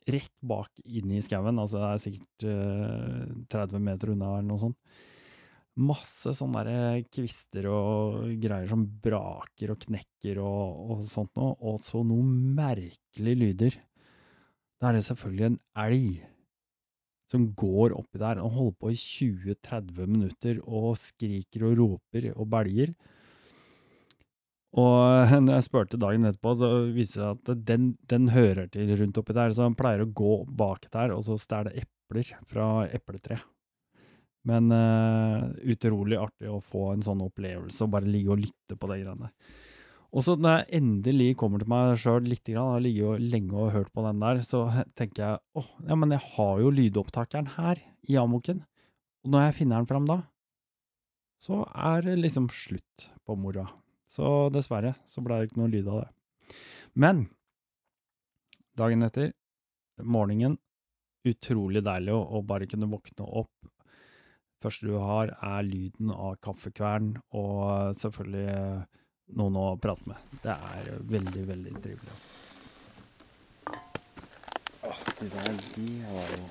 Rett 0.07 0.35
bak 0.47 0.71
inne 0.87 1.19
i 1.19 1.25
skauen, 1.25 1.59
altså 1.59 1.81
det 1.83 1.89
er 1.89 2.03
sikkert 2.05 2.47
eh, 2.47 3.35
30 3.51 3.83
meter 3.83 4.13
unna 4.15 4.37
eller 4.37 4.47
noe 4.53 4.63
sånt. 4.63 4.79
Masse 5.77 6.33
sånne 6.39 6.63
der 6.65 7.03
kvister 7.13 7.67
og 7.69 8.31
greier 8.41 8.71
som 8.71 8.87
braker 8.87 9.75
og 9.75 9.83
knekker 9.83 10.39
og, 10.41 10.95
og 10.95 11.03
sånt 11.11 11.35
noe, 11.37 11.57
og 11.59 11.83
så 11.85 12.01
noen 12.07 12.31
merkelige 12.57 13.43
lyder. 13.43 13.77
Da 14.79 14.89
er 14.93 14.99
det 15.01 15.09
selvfølgelig 15.09 15.51
en 15.51 15.61
elg 15.83 16.23
som 17.31 17.49
går 17.59 17.95
oppi 17.97 18.21
der 18.23 18.41
og 18.43 18.55
holder 18.55 18.79
på 18.81 18.93
i 18.93 18.99
20-30 19.01 20.07
minutter 20.07 20.61
og 20.63 20.95
skriker 21.01 21.67
og 21.69 21.79
roper 21.81 22.31
og 22.35 22.49
belger. 22.53 22.95
Og 24.77 25.33
når 25.47 25.59
jeg 25.59 25.67
spurte 25.67 26.01
dagen 26.01 26.29
etterpå, 26.29 26.55
så 26.61 26.71
viser 26.93 27.33
det 27.35 27.43
seg 27.43 27.53
at 27.57 27.67
den, 27.73 27.91
den 28.11 28.31
hører 28.35 28.71
til 28.73 28.95
rundt 29.01 29.21
oppi 29.23 29.37
der, 29.37 29.55
så 29.57 29.67
han 29.67 29.79
pleier 29.79 30.05
å 30.05 30.11
gå 30.23 30.39
bak 30.59 30.89
der 30.95 31.15
og 31.17 31.25
så 31.27 31.39
stjele 31.41 31.75
epler 31.83 32.33
fra 32.51 32.71
epletre. 32.95 33.41
Men 34.47 34.71
uh, 34.71 35.51
utrolig 35.67 36.19
artig 36.23 36.51
å 36.53 36.63
få 36.63 36.93
en 36.93 37.03
sånn 37.03 37.25
opplevelse 37.25 37.83
og 37.83 37.97
bare 37.97 38.07
ligge 38.07 38.31
og 38.31 38.45
lytte 38.45 38.77
på 38.79 38.91
de 38.93 39.01
greiene. 39.03 39.33
Og 40.15 40.23
så 40.25 40.37
når 40.39 40.61
jeg 40.61 40.81
endelig 40.81 41.33
kommer 41.41 41.61
til 41.61 41.71
meg 41.71 41.97
sjøl 42.01 42.23
grann, 42.23 42.39
jeg 42.47 42.59
har 42.61 42.85
ligget 42.85 43.03
jo 43.03 43.31
lenge 43.35 43.59
og 43.59 43.73
hørt 43.75 43.93
på 43.93 44.05
den 44.07 44.23
der, 44.23 44.41
så 44.47 44.63
tenker 44.99 45.23
jeg 45.23 45.41
åh, 45.59 45.71
ja, 45.89 45.99
men 45.99 46.15
jeg 46.15 46.23
har 46.37 46.61
jo 46.63 46.73
lydopptakeren 46.73 47.51
her 47.57 47.83
i 48.07 48.19
Amoken. 48.21 48.63
Og 49.25 49.33
når 49.35 49.49
jeg 49.49 49.57
finner 49.61 49.83
den 49.83 49.91
fram 49.91 50.07
da, 50.09 50.21
så 51.43 51.65
er 51.75 52.07
det 52.07 52.21
liksom 52.21 52.49
slutt 52.55 53.09
på 53.27 53.37
moroa. 53.37 53.67
Så 54.07 54.49
dessverre 54.55 54.95
så 55.09 55.23
ble 55.25 55.41
det 55.41 55.51
ikke 55.51 55.61
noe 55.61 55.73
lyd 55.73 55.91
av 55.91 56.05
det. 56.05 56.11
Men 56.97 57.27
dagen 58.79 59.05
etter, 59.05 59.33
morgenen, 60.01 60.57
utrolig 61.27 61.83
deilig 61.85 62.15
å, 62.15 62.21
å 62.39 62.45
bare 62.47 62.69
kunne 62.71 62.89
våkne 62.89 63.27
opp. 63.27 63.53
Første 64.63 64.89
du 64.89 64.97
har, 65.03 65.35
er 65.43 65.67
lyden 65.67 66.13
av 66.15 66.39
kaffekvern 66.45 67.17
og 67.37 67.93
selvfølgelig 67.99 68.87
noen 69.35 69.57
å 69.59 69.65
prate 69.83 70.07
med. 70.11 70.17
Det 70.43 70.55
er 70.55 70.91
veldig, 71.11 71.47
veldig 71.49 71.73
trivelig. 71.83 72.11
Altså. 72.15 72.29
Åh, 74.87 75.01
de 75.19 75.29
der, 75.33 75.57
de 75.75 75.89
har 76.07 76.27
jo 76.37 76.45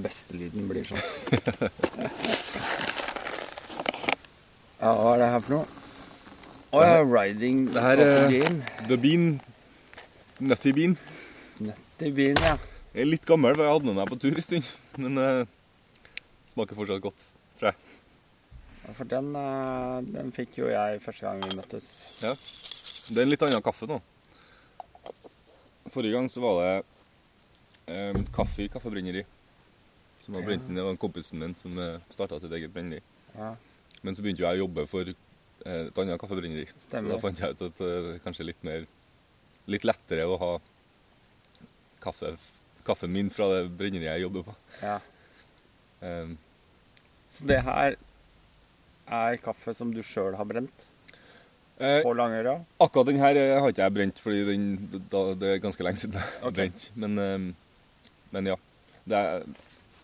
Bestelyden 0.00 0.68
blir 0.70 0.84
sånn. 0.86 1.00
ja, 4.80 4.90
hva 4.94 5.14
er 5.14 5.18
det 5.20 5.28
her 5.34 5.42
for 5.44 5.52
noe? 5.56 5.66
Å 6.70 6.82
ja, 6.86 7.00
riding 7.02 7.64
Det 7.74 7.82
her 7.82 7.98
er- 8.04 8.28
bean. 8.30 8.60
The 8.86 8.96
Bean. 8.96 9.24
Nutty 10.40 10.72
Bean. 10.72 10.94
Nutty 11.60 12.10
bean, 12.16 12.36
ja. 12.40 12.54
Jeg 12.94 13.02
er 13.02 13.10
litt 13.10 13.26
gammel, 13.28 13.54
for 13.56 13.64
jeg 13.66 13.72
hadde 13.74 13.86
med 13.90 13.98
meg 13.98 14.08
på 14.12 14.20
tur 14.22 14.32
en 14.38 14.42
stund. 14.46 14.64
Men 14.96 15.18
uh, 15.18 15.44
smaker 16.54 16.78
fortsatt 16.78 17.02
godt, 17.04 17.26
jeg. 18.86 18.94
For 18.96 19.04
den, 19.08 19.34
eh, 19.36 19.98
den 20.14 20.32
fikk 20.32 20.58
jo 20.60 20.70
jeg 20.70 21.00
første 21.04 21.26
gang 21.26 21.42
vi 21.44 21.56
møttes. 21.58 21.88
Ja. 22.24 22.34
Det 23.10 23.18
er 23.18 23.26
en 23.26 23.32
litt 23.32 23.42
annen 23.42 23.62
kaffe 23.64 23.88
nå. 23.90 24.00
Forrige 25.90 26.14
gang 26.14 26.28
så 26.30 26.42
var 26.44 26.60
det 26.60 26.72
eh, 27.90 28.20
kaffe 28.34 28.64
i 28.64 28.70
kaffebrenneri. 28.70 29.24
Som 30.20 30.36
var 30.36 30.44
brent. 30.46 30.68
Det 30.68 30.84
var 30.84 30.98
kompisen 31.00 31.40
min 31.40 31.54
som 31.58 31.78
eh, 31.80 31.98
starta 32.12 32.38
sitt 32.42 32.52
eget 32.52 32.72
brenneri. 32.74 33.00
Ja, 33.34 33.54
Men 34.02 34.16
så 34.16 34.22
begynte 34.22 34.42
jo 34.42 34.48
jeg 34.48 34.60
å 34.60 34.64
jobbe 34.64 34.86
for 34.90 35.08
eh, 35.08 35.86
et 35.88 35.98
annet 36.02 36.20
kaffebrenneri. 36.20 36.66
Så 36.78 37.02
da 37.06 37.18
fant 37.22 37.40
jeg 37.40 37.56
ut 37.56 37.64
at 37.68 37.80
det 37.82 37.90
er 37.98 38.18
kanskje 38.24 38.48
litt 38.52 38.64
mer 38.66 38.88
Litt 39.70 39.84
lettere 39.84 40.24
å 40.26 40.38
ha 40.40 40.52
kaffe, 42.02 42.32
kaffen 42.82 43.12
min 43.12 43.28
fra 43.30 43.46
det 43.52 43.58
brenneriet 43.78 44.16
jeg 44.16 44.24
jobber 44.24 44.46
på. 44.48 44.54
ja. 44.82 44.96
Um, 46.00 46.38
Så 47.30 47.44
det 47.46 47.58
her 47.62 47.94
er 49.10 49.36
kaffe 49.42 49.74
som 49.74 49.92
du 49.94 50.00
sjøl 50.06 50.36
har 50.38 50.44
brent 50.48 50.86
eh, 51.80 52.00
på 52.04 52.12
Langøra? 52.14 52.58
akkurat 52.80 53.06
den 53.10 53.18
her 53.22 53.36
eh, 53.36 53.56
har 53.60 53.68
ikke 53.72 53.82
jeg 53.86 53.94
brent, 53.96 54.20
fordi 54.22 54.44
den, 54.48 54.66
da, 55.10 55.22
det 55.34 55.48
er 55.56 55.62
ganske 55.64 55.82
lenge 55.86 56.02
siden 56.02 56.18
jeg 56.20 56.28
har 56.42 56.48
Ok. 56.50 56.54
brent. 56.60 56.90
Men, 56.94 57.18
eh, 57.18 57.48
men 58.32 58.46
ja. 58.52 58.56
Det 59.08 59.16
er, 59.18 59.44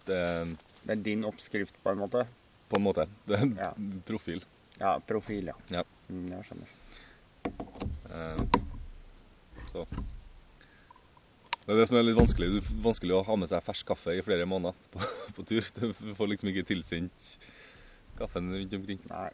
det 0.08 0.16
er 0.16 0.44
Det 0.86 0.92
er 0.96 1.02
din 1.04 1.24
oppskrift, 1.28 1.74
på 1.84 1.90
en 1.94 1.98
måte? 2.04 2.26
på 2.68 2.76
en 2.80 2.82
måte. 2.82 3.04
Det 3.28 3.38
er 3.38 3.46
Ja. 3.62 3.70
profil. 4.06 4.40
Ja, 4.80 4.98
profil, 4.98 5.46
ja. 5.46 5.54
Ja. 5.70 5.82
Mm, 6.10 6.28
jeg 6.32 6.44
skjønner. 6.48 6.68
Eh, 8.10 8.46
så. 9.72 9.86
Det 11.66 11.74
er 11.74 11.78
det 11.80 11.86
som 11.88 11.96
er 11.98 12.02
litt 12.06 12.18
vanskelig. 12.18 12.48
Det 12.54 12.62
er 12.62 12.82
vanskelig 12.84 13.14
å 13.16 13.24
ha 13.26 13.36
med 13.38 13.48
seg 13.50 13.62
fersk 13.66 13.86
kaffe 13.86 14.14
i 14.18 14.22
flere 14.22 14.46
måneder 14.46 14.74
på, 14.92 15.00
på 15.36 15.46
tur. 15.46 15.66
Du 15.78 16.14
får 16.14 16.28
liksom 16.32 16.50
ikke 16.52 16.66
tilsendt 16.68 17.36
kaffen 18.18 18.50
rundt 18.54 18.74
omkring. 18.74 19.00
Nei. 19.10 19.30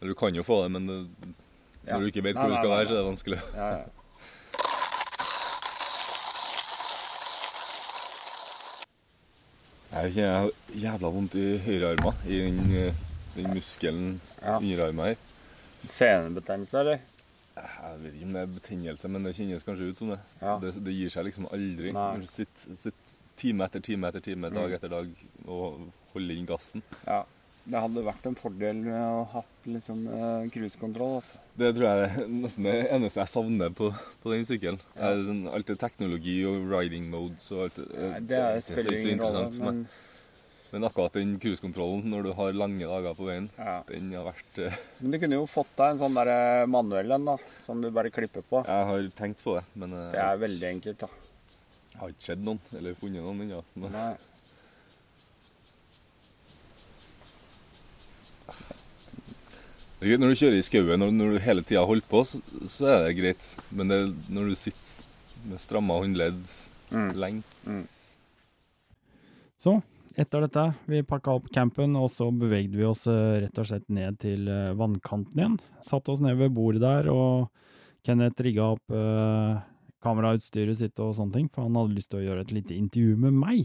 Eller 0.00 0.12
du 0.14 0.18
kan 0.18 0.34
jo 0.34 0.42
få 0.42 0.62
det, 0.64 0.70
men 0.72 0.86
det, 0.86 0.98
Ja. 1.86 1.94
når 1.96 2.00
du 2.00 2.06
ikke 2.12 2.22
vet 2.24 2.34
Nei, 2.36 2.42
hvor 2.42 2.50
du 2.50 2.56
skal 2.56 2.70
være, 2.70 2.86
så 2.86 2.92
er 2.92 2.96
det 3.02 3.06
vanskelig. 3.10 3.40
Ja, 3.54 3.68
ja. 3.78 3.84
Jeg 9.94 10.12
kjenner 10.16 10.48
jævla 10.74 11.10
vondt 11.14 11.36
i 11.38 11.44
høyrearmen, 11.62 12.16
i 12.26 12.38
den, 12.42 12.60
eh, 12.74 12.94
den 13.36 13.52
muskelen 13.54 14.20
Ja. 14.42 14.56
underarmen 14.58 15.04
her. 15.04 15.16
Senebetennelse, 15.86 16.78
eller? 16.80 16.98
Jeg 17.56 17.98
vet 18.02 18.14
ikke 18.14 18.24
om 18.26 18.32
det 18.32 18.42
er 18.42 18.46
betennelse, 18.46 19.08
men 19.08 19.24
det 19.24 19.34
kjennes 19.36 19.62
kanskje 19.62 19.90
ut 19.90 19.96
som 19.96 20.08
det. 20.08 20.18
Ja. 20.42 20.58
Det, 20.58 20.72
det 20.84 20.94
gir 20.94 21.08
seg 21.10 21.24
liksom 21.28 21.46
aldri. 21.52 21.92
Når 21.92 22.20
du 22.20 22.26
sitter, 22.26 22.74
sitter 22.76 23.14
time 23.36 23.64
etter 23.64 23.80
time 23.80 24.08
etter 24.08 24.20
time, 24.20 24.50
dag 24.50 24.68
Mm. 24.70 24.74
etter 24.74 24.88
dag 24.88 25.08
og 25.46 25.92
holder 26.12 26.34
inn 26.36 26.46
gassen. 26.46 26.82
Ja. 27.06 27.22
Det 27.64 27.80
hadde 27.80 28.02
vært 28.04 28.26
en 28.28 28.34
fordel 28.36 28.80
å 28.92 28.96
ha 28.98 29.38
hatt 29.38 29.66
liksom 29.72 30.02
eh, 30.12 30.48
cruisekontroll, 30.52 31.14
altså. 31.22 31.38
Det 31.56 31.70
tror 31.72 31.86
jeg 31.88 32.08
er 32.10 32.26
nesten 32.28 32.66
det 32.68 32.74
eneste 32.92 33.22
jeg 33.22 33.32
savner 33.32 33.70
på, 33.72 33.88
på 34.20 34.32
den 34.34 34.44
sykkelen. 34.44 34.80
Ja. 34.98 35.12
Sånn, 35.24 35.46
alt 35.48 35.70
det 35.70 35.78
teknologi 35.80 36.34
og 36.48 36.66
riding 36.74 37.06
modes 37.12 37.46
og 37.54 37.62
alt 37.66 37.78
det. 37.80 37.86
Nei, 37.94 38.18
Det 38.28 38.40
er, 38.40 38.58
så 38.60 38.74
spiller 38.74 38.98
ikke 38.98 39.14
så 39.16 39.46
rolle, 39.46 39.62
men 39.62 39.86
Men 40.74 40.84
akkurat 40.90 41.14
den 41.16 41.36
cruisekontrollen 41.38 42.08
når 42.10 42.26
du 42.26 42.30
har 42.34 42.56
lange 42.58 42.84
dager 42.90 43.16
på 43.16 43.28
veien, 43.30 43.48
ja. 43.56 43.78
den 43.88 44.12
har 44.12 44.24
vært 44.26 44.60
uh... 44.60 44.78
Men 45.00 45.14
du 45.14 45.20
kunne 45.22 45.38
jo 45.38 45.48
fått 45.48 45.70
deg 45.78 45.94
en 45.94 46.00
sånn 46.02 46.16
der 46.18 46.32
eh, 46.34 46.64
manuell 46.66 47.16
en, 47.16 47.28
da. 47.30 47.38
Som 47.64 47.80
du 47.80 47.88
bare 47.94 48.10
klipper 48.12 48.44
på. 48.44 48.64
Jeg 48.66 48.88
har 48.90 49.08
tenkt 49.16 49.44
på 49.46 49.54
det, 49.56 49.64
men 49.78 49.94
uh, 49.94 50.08
Det 50.12 50.20
er 50.26 50.44
veldig 50.44 50.70
enkelt, 50.74 51.06
da. 51.06 51.10
jeg 51.94 52.02
har 52.02 52.12
ikke 52.16 52.28
sett 52.28 52.44
noen, 52.44 52.60
eller 52.76 53.00
funnet 53.00 53.24
noen 53.24 53.44
ennå. 53.46 53.64
men- 53.78 53.94
Nei. 53.96 54.12
Det 58.44 58.50
er 58.50 58.50
greit 58.50 59.93
Når 60.04 60.34
du 60.34 60.38
kjører 60.38 60.58
i 60.58 60.66
skauen 60.66 61.06
og 61.06 61.16
når 61.16 61.34
du 61.34 61.42
hele 61.44 61.64
tida 61.64 61.82
holder 61.88 62.06
på, 62.10 62.22
så, 62.28 62.42
så 62.68 62.90
er 62.92 63.02
det 63.08 63.16
greit. 63.18 63.50
Men 63.72 63.90
det, 63.90 63.98
er 64.04 64.36
når 64.36 64.52
du 64.52 64.58
sitter 64.58 65.48
med 65.48 65.60
stramma 65.62 65.96
håndledd 66.00 66.42
Mm. 66.94 67.10
lenge 67.18 67.42
Så, 69.58 69.78
etter 70.14 70.44
dette, 70.44 70.64
vi 70.90 71.02
pakka 71.06 71.38
opp 71.38 71.46
campen, 71.54 71.94
og 71.96 72.10
så 72.12 72.28
bevegde 72.34 72.76
vi 72.76 72.84
oss 72.86 73.06
eh, 73.10 73.38
rett 73.46 73.60
og 73.60 73.68
slett 73.68 73.86
ned 73.88 74.18
til 74.22 74.48
eh, 74.50 74.74
vannkanten 74.76 75.40
igjen. 75.40 75.54
Satte 75.82 76.12
oss 76.12 76.20
ned 76.22 76.36
ved 76.38 76.52
bordet 76.54 76.82
der, 76.84 77.08
og 77.10 77.48
Kenneth 78.04 78.44
rigga 78.44 78.74
opp 78.74 78.94
eh, 78.94 79.62
kamerautstyret 80.04 80.78
sitt 80.82 81.00
og 81.00 81.14
sånne 81.16 81.38
ting, 81.38 81.48
for 81.48 81.64
han 81.64 81.78
hadde 81.80 81.96
lyst 81.96 82.12
til 82.12 82.20
å 82.20 82.26
gjøre 82.26 82.44
et 82.44 82.52
lite 82.52 82.76
intervju 82.76 83.16
med 83.24 83.38
meg. 83.40 83.64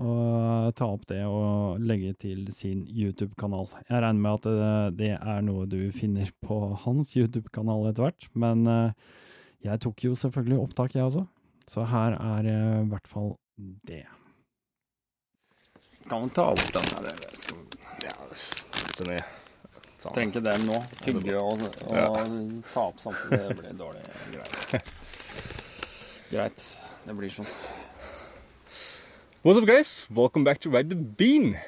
Og 0.00 0.70
ta 0.78 0.86
opp 0.88 1.02
det 1.10 1.20
og 1.28 1.82
legge 1.84 2.14
til 2.16 2.46
sin 2.54 2.86
YouTube-kanal. 2.88 3.66
Jeg 3.90 4.00
regner 4.00 4.22
med 4.24 4.38
at 4.38 4.46
det, 4.48 4.70
det 5.02 5.10
er 5.18 5.42
noe 5.44 5.66
du 5.68 5.90
finner 5.92 6.30
på 6.40 6.56
hans 6.86 7.12
YouTube-kanal 7.18 7.90
etter 7.90 8.06
hvert, 8.06 8.28
men 8.32 8.64
eh, 8.72 8.94
jeg 9.68 9.82
tok 9.84 10.00
jo 10.06 10.14
selvfølgelig 10.16 10.62
opptak, 10.62 10.96
jeg 10.96 11.04
også. 11.10 11.26
Så 11.68 11.84
her 11.92 12.16
er 12.16 12.48
eh, 12.48 12.80
i 12.80 12.88
hvert 12.88 13.06
fall 13.10 13.34
det. 13.84 14.06
Kan 16.08 16.24
du 16.26 16.32
ta 16.40 16.48
opp 16.54 16.64
den 16.74 16.88
her? 16.94 17.12
eller 17.12 17.36
skal 17.36 17.60
vi- 17.60 17.68
Ja, 18.02 18.16
sånn. 20.00 20.14
Trenger 20.16 20.32
ikke 20.32 20.40
den 20.48 20.64
nå. 20.66 20.80
Hyggelig 21.04 21.36
å, 21.38 21.52
å 21.52 21.94
Ja. 21.94 22.08
ta 22.72 22.88
opp 22.88 22.98
samtidig. 22.98 23.38
Det 23.52 23.60
blir 23.60 23.76
dårlig 23.78 24.02
greier. 24.32 24.82
Greit. 26.32 26.64
Det 27.04 27.14
blir 27.14 27.30
sånn. 27.30 27.46
What's 29.44 29.58
up, 29.58 29.66
guys? 29.66 30.06
Welcome 30.08 30.44
back 30.44 30.58
to 30.58 30.70
Ride 30.70 30.88
the 30.88 30.94
Bean. 30.94 31.58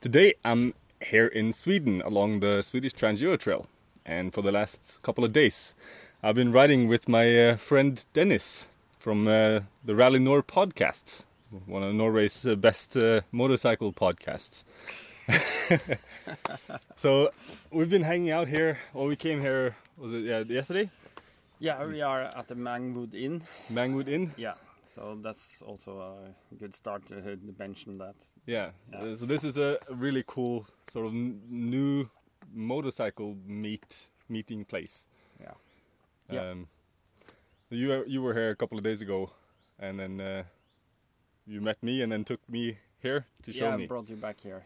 Today 0.00 0.34
I'm 0.44 0.74
here 1.00 1.28
in 1.28 1.52
Sweden 1.52 2.02
along 2.04 2.40
the 2.40 2.62
Swedish 2.62 2.94
Trans-Euro 2.94 3.36
Trail, 3.36 3.66
and 4.04 4.34
for 4.34 4.42
the 4.42 4.50
last 4.50 4.98
couple 5.02 5.24
of 5.24 5.32
days, 5.32 5.76
I've 6.20 6.34
been 6.34 6.50
riding 6.50 6.88
with 6.88 7.08
my 7.08 7.50
uh, 7.50 7.56
friend 7.58 8.04
Dennis 8.12 8.66
from 8.98 9.28
uh, 9.28 9.60
the 9.84 9.94
Rally 9.94 10.18
Nord 10.18 10.48
podcast, 10.48 11.26
one 11.66 11.84
of 11.84 11.94
Norway's 11.94 12.44
uh, 12.44 12.56
best 12.56 12.96
uh, 12.96 13.20
motorcycle 13.30 13.92
podcasts. 13.92 14.64
so 16.96 17.30
we've 17.70 17.88
been 17.88 18.02
hanging 18.02 18.32
out 18.32 18.48
here. 18.48 18.80
Well, 18.92 19.06
we 19.06 19.14
came 19.14 19.40
here 19.40 19.76
was 19.96 20.12
it 20.12 20.24
yeah, 20.24 20.40
yesterday? 20.40 20.90
Yeah, 21.60 21.86
we 21.86 22.02
are 22.02 22.22
at 22.22 22.48
the 22.48 22.56
Mangwood 22.56 23.14
Inn. 23.14 23.42
Mangwood 23.70 24.08
Inn. 24.08 24.32
Yeah, 24.36 24.54
so 24.96 25.18
that's 25.22 25.62
also 25.62 26.00
a 26.00 26.54
good 26.56 26.74
start 26.74 27.06
to 27.08 27.38
mention 27.58 27.98
that. 27.98 28.14
Yeah. 28.46 28.70
Yeah. 28.92 29.14
So 29.16 29.26
this 29.26 29.44
is 29.44 29.58
a 29.58 29.78
really 29.90 30.24
cool 30.26 30.66
sort 30.88 31.06
of 31.06 31.12
n- 31.12 31.42
new 31.48 32.08
motorcycle 32.52 33.36
meet 33.46 34.08
meeting 34.28 34.64
place. 34.64 35.06
Yeah. 35.40 35.52
Yeah. 36.30 36.50
Um, 36.50 36.68
you 37.70 37.88
were, 37.88 38.06
you 38.06 38.22
were 38.22 38.34
here 38.34 38.50
a 38.50 38.56
couple 38.56 38.78
of 38.78 38.84
days 38.84 39.02
ago, 39.02 39.30
and 39.78 39.98
then 40.00 40.20
uh, 40.20 40.44
you 41.46 41.60
met 41.60 41.82
me, 41.82 42.02
and 42.02 42.10
then 42.10 42.24
took 42.24 42.40
me 42.48 42.78
here 43.00 43.24
to 43.42 43.52
show 43.52 43.66
yeah, 43.66 43.74
I 43.74 43.76
me. 43.76 43.86
brought 43.86 44.08
you 44.08 44.16
back 44.16 44.40
here. 44.40 44.64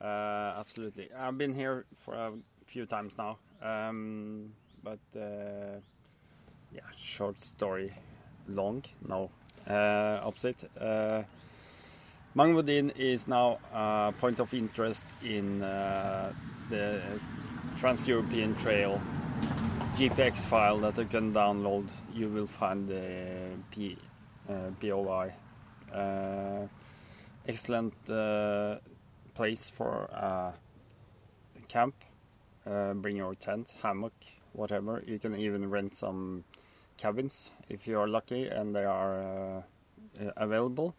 Uh, 0.00 0.54
absolutely. 0.60 1.08
I've 1.18 1.38
been 1.38 1.54
here 1.54 1.86
for 2.04 2.14
a 2.14 2.32
few 2.66 2.86
times 2.86 3.16
now. 3.18 3.38
Um, 3.62 4.52
but 4.84 5.00
uh, 5.16 5.80
yeah, 6.72 6.82
short 6.96 7.40
story, 7.40 7.92
long. 8.46 8.84
No, 9.08 9.30
opposite. 9.68 10.70
Uh, 10.80 11.22
Mangwood 12.36 12.92
is 12.98 13.26
now 13.26 13.58
a 13.72 14.12
point 14.20 14.40
of 14.40 14.52
interest 14.52 15.06
in 15.24 15.62
uh, 15.62 16.32
the 16.68 17.00
Trans-European 17.78 18.54
Trail 18.56 19.00
GPX 19.96 20.44
file 20.44 20.78
that 20.80 20.98
you 20.98 21.06
can 21.06 21.32
download. 21.32 21.88
You 22.14 22.28
will 22.28 22.46
find 22.46 22.86
the 22.86 23.56
P, 23.70 23.96
uh, 24.48 24.70
POI. 24.80 25.32
Uh, 25.90 26.66
excellent 27.48 27.94
place 29.34 29.70
for 29.70 30.10
uh, 30.12 30.52
camp. 31.68 31.94
Bring 32.66 33.16
your 33.16 33.34
tent, 33.34 33.74
hammock, 33.82 34.12
whatever. 34.52 35.02
You 35.06 35.18
can 35.18 35.38
even 35.38 35.70
rent 35.70 35.96
some 35.96 36.44
cabins 36.96 37.50
if 37.68 37.86
you 37.86 37.98
are 37.98 38.08
lucky 38.08 38.48
and 38.48 38.74
they 38.74 38.84
are 38.84 39.22
uh, 39.22 39.62
available. 40.36 40.94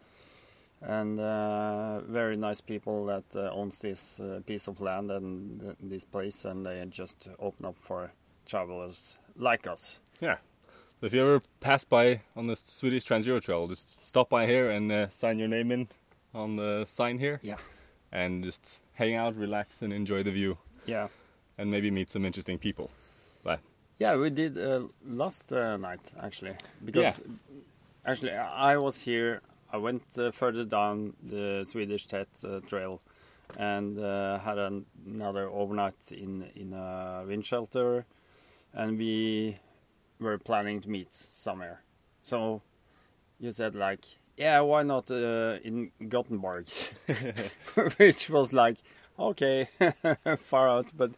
And 0.80 1.18
uh, 1.18 2.00
very 2.02 2.36
nice 2.36 2.60
people 2.60 3.04
that 3.06 3.24
uh, 3.34 3.50
owns 3.52 3.80
this 3.80 4.20
uh, 4.20 4.40
piece 4.46 4.68
of 4.68 4.80
land 4.80 5.10
and 5.10 5.60
th- 5.60 5.76
this 5.82 6.04
place, 6.04 6.44
and 6.44 6.64
they 6.64 6.84
just 6.88 7.28
open 7.40 7.66
up 7.66 7.74
for 7.80 8.12
travelers 8.46 9.18
like 9.36 9.66
us. 9.66 9.98
So 11.00 11.06
if 11.06 11.12
you 11.12 11.20
ever 11.20 11.40
pass 11.60 11.84
by 11.84 12.22
on 12.36 12.46
the 12.46 12.56
Swedish 12.56 13.04
Trans-Euro 13.04 13.40
Trail, 13.40 13.66
just 13.68 14.04
stop 14.04 14.28
by 14.28 14.46
here 14.46 14.70
and 14.70 14.90
uh, 14.90 15.08
sign 15.10 15.38
your 15.38 15.48
name 15.48 15.72
in 15.72 15.88
on 16.34 16.56
the 16.56 16.84
sign 16.86 17.18
here. 17.18 17.38
Yeah. 17.42 17.56
And 18.12 18.42
just 18.44 18.82
hang 18.94 19.14
out, 19.14 19.36
relax, 19.36 19.82
and 19.82 19.92
enjoy 19.92 20.22
the 20.22 20.30
view, 20.32 20.58
Yeah. 20.86 21.08
and 21.56 21.70
maybe 21.70 21.90
meet 21.90 22.10
some 22.10 22.24
interesting 22.24 22.58
people. 22.58 22.90
Yeah, 23.98 24.16
we 24.16 24.30
did 24.30 24.56
uh, 24.56 24.82
last 25.04 25.52
uh, 25.52 25.76
night 25.76 26.00
actually 26.22 26.54
because 26.84 27.20
actually 28.06 28.32
I 28.32 28.74
I 28.74 28.76
was 28.76 29.00
here. 29.00 29.40
I 29.72 29.76
went 29.76 30.02
uh, 30.16 30.30
further 30.30 30.64
down 30.64 31.14
the 31.22 31.64
Swedish 31.68 32.06
Tet 32.06 32.28
uh, 32.44 32.60
Trail, 32.60 33.00
and 33.58 33.98
uh, 33.98 34.38
had 34.38 34.58
an, 34.58 34.86
another 35.06 35.48
overnight 35.48 36.12
in 36.12 36.46
in 36.54 36.72
a 36.72 37.24
wind 37.26 37.44
shelter, 37.44 38.04
and 38.72 38.96
we 38.98 39.56
were 40.20 40.38
planning 40.38 40.80
to 40.82 40.88
meet 40.88 41.12
somewhere. 41.12 41.82
So 42.22 42.62
you 43.40 43.52
said 43.52 43.74
like, 43.74 44.04
yeah, 44.36 44.60
why 44.60 44.84
not 44.84 45.10
uh, 45.10 45.58
in 45.64 45.90
Gothenburg, 46.08 46.66
which 47.98 48.30
was 48.30 48.52
like, 48.52 48.78
okay, 49.18 49.68
far 50.38 50.68
out, 50.68 50.86
but 50.96 51.10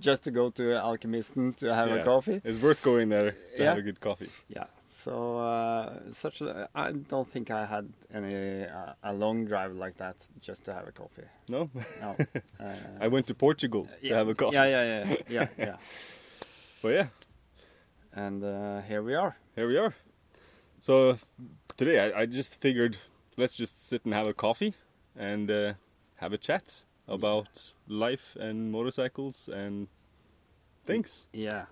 just 0.00 0.22
to 0.24 0.30
go 0.30 0.50
to 0.50 0.62
Alkymisten 0.62 1.56
to 1.56 1.74
have 1.74 1.90
a 1.90 2.02
coffee. 2.04 2.40
It's 2.44 2.62
worth 2.62 2.82
going 2.82 3.08
there 3.08 3.32
to 3.32 3.36
Yeah. 3.62 3.68
have 3.70 3.78
a 3.78 3.82
good 3.82 4.00
coffee. 4.00 4.30
Yeah. 4.48 4.64
So 4.88 5.38
uh, 5.38 6.10
such 6.12 6.40
a, 6.40 6.68
I 6.74 6.92
don't 6.92 7.26
think 7.28 7.50
I 7.50 7.66
had 7.66 7.88
any 8.12 8.64
uh, 8.64 8.94
a 9.02 9.12
long 9.12 9.44
drive 9.46 9.72
like 9.72 9.96
that 9.98 10.16
just 10.40 10.64
to 10.64 10.72
have 10.74 10.88
a 10.88 10.92
coffee. 10.92 11.26
No, 11.48 11.70
No. 12.00 12.16
Uh, 12.60 12.74
I 13.00 13.08
went 13.08 13.26
to 13.26 13.34
Portugal 13.34 13.86
to 14.04 14.14
have 14.14 14.28
a 14.28 14.34
coffee. 14.34 14.56
Yeah, 14.56 14.66
yeah, 14.66 15.04
yeah, 15.04 15.16
yeah, 15.28 15.46
yeah. 15.58 15.76
But 16.82 16.88
yeah, 16.92 17.06
And 18.12 18.42
uh, 18.44 18.80
here 18.88 19.02
we 19.02 19.14
are. 19.14 19.36
here 19.54 19.68
we 19.68 19.76
are. 19.78 19.94
So 20.80 21.18
today 21.76 21.98
I, 22.00 22.22
I 22.22 22.26
just 22.26 22.60
figured 22.60 22.96
let's 23.36 23.56
just 23.56 23.88
sit 23.88 24.04
and 24.04 24.14
have 24.14 24.26
a 24.28 24.34
coffee 24.34 24.74
and 25.16 25.50
uh, 25.50 25.72
have 26.16 26.32
a 26.32 26.38
chat 26.38 26.84
about 27.08 27.72
life 27.88 28.36
and 28.40 28.70
motorcycles 28.70 29.48
and 29.48 29.88
things. 30.84 31.26
Yeah. 31.32 31.66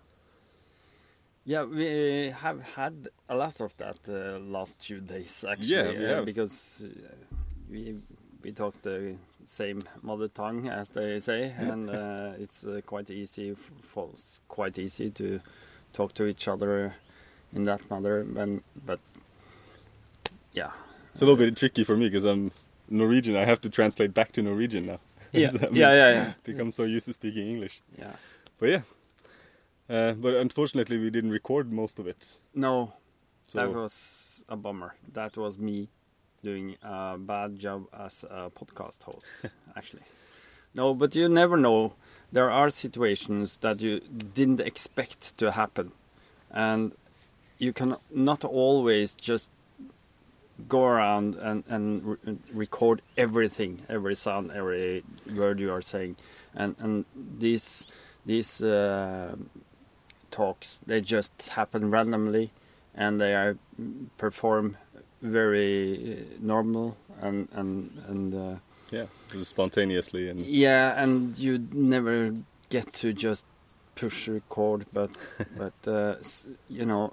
Yeah, 1.44 1.62
we 1.64 2.30
have 2.30 2.60
had 2.74 3.08
a 3.28 3.36
lot 3.36 3.60
of 3.60 3.76
that 3.76 4.00
uh, 4.08 4.38
last 4.40 4.82
few 4.82 5.00
days 5.00 5.44
actually. 5.48 6.02
Yeah, 6.02 6.18
uh, 6.18 6.24
because 6.24 6.82
uh, 6.84 7.14
we 7.70 7.96
we 8.42 8.50
talk 8.52 8.74
the 8.82 9.14
same 9.44 9.82
mother 10.02 10.26
tongue 10.28 10.68
as 10.68 10.90
they 10.90 11.20
say, 11.20 11.54
and 11.58 11.88
uh, 11.88 12.32
it's 12.38 12.64
uh, 12.64 12.80
quite 12.84 13.10
easy 13.10 13.54
for 13.82 14.08
quite 14.48 14.76
easy 14.78 15.10
to 15.10 15.40
talk 15.92 16.14
to 16.14 16.26
each 16.26 16.48
other 16.48 16.94
in 17.54 17.64
that 17.64 17.88
manner. 17.90 18.18
And, 18.36 18.62
but 18.84 18.98
yeah, 20.52 20.70
It's 21.12 21.22
a 21.22 21.24
little 21.24 21.36
bit 21.36 21.56
tricky 21.56 21.84
for 21.84 21.96
me 21.96 22.08
because 22.08 22.24
I'm 22.24 22.50
Norwegian. 22.88 23.36
I 23.36 23.44
have 23.44 23.60
to 23.62 23.70
translate 23.70 24.12
back 24.14 24.32
to 24.32 24.42
Norwegian 24.42 24.86
now. 24.86 24.98
Yeah, 25.36 25.50
I'm 25.62 25.74
yeah, 25.74 25.92
yeah, 25.92 26.10
yeah, 26.12 26.32
Become 26.44 26.72
so 26.72 26.84
used 26.84 27.06
to 27.06 27.12
speaking 27.12 27.46
English. 27.46 27.80
yeah. 27.98 28.12
But 28.58 28.68
yeah. 28.68 28.82
Uh, 29.88 30.12
but 30.12 30.34
unfortunately, 30.34 30.98
we 30.98 31.10
didn't 31.10 31.30
record 31.30 31.72
most 31.72 31.98
of 31.98 32.06
it. 32.06 32.38
No, 32.54 32.92
So 33.48 33.58
That 33.58 33.72
was 33.72 34.44
a 34.48 34.56
bummer. 34.56 34.94
That 35.12 35.36
was 35.36 35.58
me 35.58 35.88
doing 36.42 36.76
a 36.82 37.16
bad 37.18 37.58
job 37.58 37.86
as 37.92 38.24
a 38.28 38.50
podcast 38.50 39.02
host, 39.04 39.30
actually. 39.76 40.02
No, 40.74 40.94
but 40.94 41.14
you 41.14 41.28
never 41.28 41.56
know. 41.56 41.92
There 42.32 42.50
are 42.50 42.70
situations 42.70 43.58
that 43.58 43.80
you 43.80 44.00
didn't 44.34 44.60
expect 44.60 45.38
to 45.38 45.52
happen. 45.52 45.92
And 46.50 46.92
you 47.58 47.72
can 47.72 47.96
not 48.10 48.44
always 48.44 49.14
just 49.14 49.50
go 50.68 50.84
around 50.84 51.34
and, 51.36 51.64
and 51.68 52.04
re- 52.04 52.38
record 52.52 53.02
everything, 53.16 53.82
every 53.88 54.14
sound, 54.14 54.52
every 54.52 55.04
word 55.34 55.60
you 55.60 55.72
are 55.72 55.82
saying. 55.82 56.16
And, 56.54 56.76
and 56.78 57.04
these, 57.14 57.86
these 58.24 58.62
uh, 58.62 59.36
talks, 60.30 60.80
they 60.86 61.00
just 61.00 61.48
happen 61.50 61.90
randomly 61.90 62.52
and 62.96 63.20
they 63.20 63.34
are 63.34 63.58
perform 64.16 64.76
very 65.22 66.18
uh, 66.18 66.36
normal 66.40 66.96
and 67.20 67.48
and 67.52 68.02
and 68.08 68.34
uh, 68.34 68.54
yeah, 68.90 69.06
spontaneously 69.42 70.28
and 70.28 70.40
yeah 70.46 71.00
and 71.02 71.36
you 71.38 71.66
never 71.72 72.34
get 72.70 72.92
to 72.92 73.12
just 73.12 73.44
push 73.94 74.28
record 74.28 74.86
but 74.92 75.10
but 75.56 75.90
uh, 75.90 76.16
you 76.68 76.86
know 76.86 77.12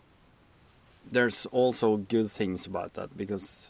there's 1.09 1.45
also 1.47 1.97
good 1.97 2.29
things 2.31 2.65
about 2.65 2.93
that 2.93 3.15
because 3.17 3.67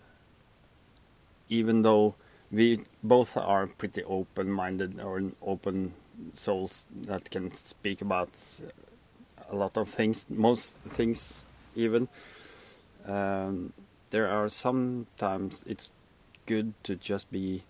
even 1.50 1.82
though 1.82 2.16
we 2.52 2.80
both 3.04 3.36
are 3.38 3.68
pretty 3.68 4.04
open 4.04 4.52
minded 4.52 5.00
or 5.00 5.22
open 5.42 5.94
souls 6.34 6.86
that 6.96 7.30
can 7.30 7.54
speak 7.54 8.02
about 8.02 8.30
a 9.50 9.56
lot 9.56 9.78
of 9.78 9.90
things 9.90 10.26
most 10.30 10.76
things 10.78 11.44
even 11.76 12.08
um, 13.06 13.74
there 14.12 14.28
are 14.28 14.48
sometimes 14.48 15.64
it's 15.68 15.90
good 16.46 16.74
to 16.84 16.96
just 16.96 17.32
be 17.32 17.64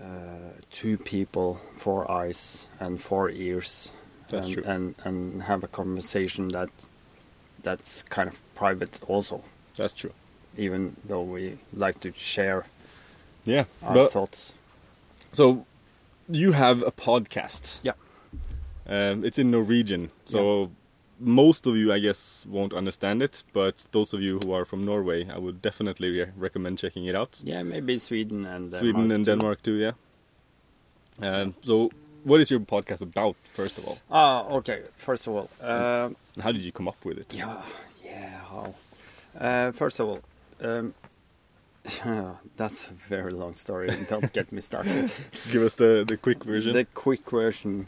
uh, 0.00 0.52
two 0.70 0.96
people, 0.96 1.60
four 1.76 2.10
eyes 2.10 2.66
and 2.80 3.00
four 3.00 3.28
ears, 3.30 3.92
That's 4.28 4.46
and, 4.46 4.54
true. 4.54 4.64
and 4.64 4.94
and 5.04 5.42
have 5.42 5.62
a 5.62 5.68
conversation 5.68 6.48
that 6.48 6.70
that's 7.62 8.02
kind 8.02 8.28
of 8.28 8.36
private 8.54 9.00
also, 9.08 9.42
that's 9.76 9.94
true. 9.94 10.12
even 10.58 10.96
though 11.08 11.22
we 11.34 11.58
like 11.72 11.98
to 12.00 12.12
share 12.16 12.64
Yeah, 13.44 13.64
our 13.82 13.94
but 13.94 14.12
thoughts. 14.12 14.52
so 15.32 15.64
you 16.28 16.52
have 16.52 16.82
a 16.86 16.90
podcast. 16.90 17.78
Yeah. 17.82 17.94
Um, 18.86 19.24
it's 19.24 19.38
in 19.38 19.50
Norwegian, 19.50 20.10
so 20.24 20.68
most 21.20 21.66
of 21.66 21.76
you, 21.76 21.92
I 21.92 22.00
guess, 22.00 22.46
won't 22.50 22.72
understand 22.74 23.22
it. 23.22 23.44
But 23.52 23.84
those 23.92 24.16
of 24.16 24.20
you 24.22 24.38
who 24.44 24.52
are 24.52 24.64
from 24.64 24.84
Norway, 24.84 25.28
I 25.28 25.38
would 25.38 25.62
definitely 25.62 26.08
re- 26.10 26.30
recommend 26.36 26.78
checking 26.78 27.06
it 27.06 27.14
out. 27.14 27.40
Yeah, 27.44 27.62
maybe 27.64 27.98
Sweden 27.98 28.44
and 28.46 28.72
Sweden 28.74 29.08
Denmark 29.08 29.16
and 29.16 29.24
too. 29.24 29.30
Denmark 29.32 29.62
too, 29.62 29.74
yeah. 29.74 29.92
Um, 31.20 31.54
so, 31.64 31.90
what 32.24 32.40
is 32.40 32.50
your 32.50 32.60
podcast 32.60 33.02
about, 33.02 33.36
first 33.54 33.78
of 33.78 33.86
all? 33.86 33.98
Ah, 34.10 34.44
okay. 34.58 34.82
First 34.96 35.26
of 35.26 35.34
all, 35.34 35.48
uh, 35.60 36.10
And 36.34 36.42
how 36.42 36.52
did 36.52 36.62
you 36.62 36.72
come 36.72 36.88
up 36.88 37.04
with 37.04 37.18
it? 37.18 37.34
Yeah, 37.34 37.60
yeah. 38.04 38.40
How? 38.50 38.74
Uh, 39.38 39.72
first 39.72 40.00
of 40.00 40.08
all, 40.08 40.20
um, 40.60 40.94
that's 42.56 42.88
a 42.90 42.94
very 43.08 43.32
long 43.32 43.54
story. 43.54 43.90
Don't 44.08 44.32
get 44.32 44.52
me 44.52 44.60
started. 44.60 45.12
Give 45.50 45.62
us 45.62 45.74
the, 45.74 46.04
the 46.06 46.16
quick 46.16 46.44
version. 46.44 46.72
the 46.72 46.84
quick 46.94 47.28
version. 47.30 47.86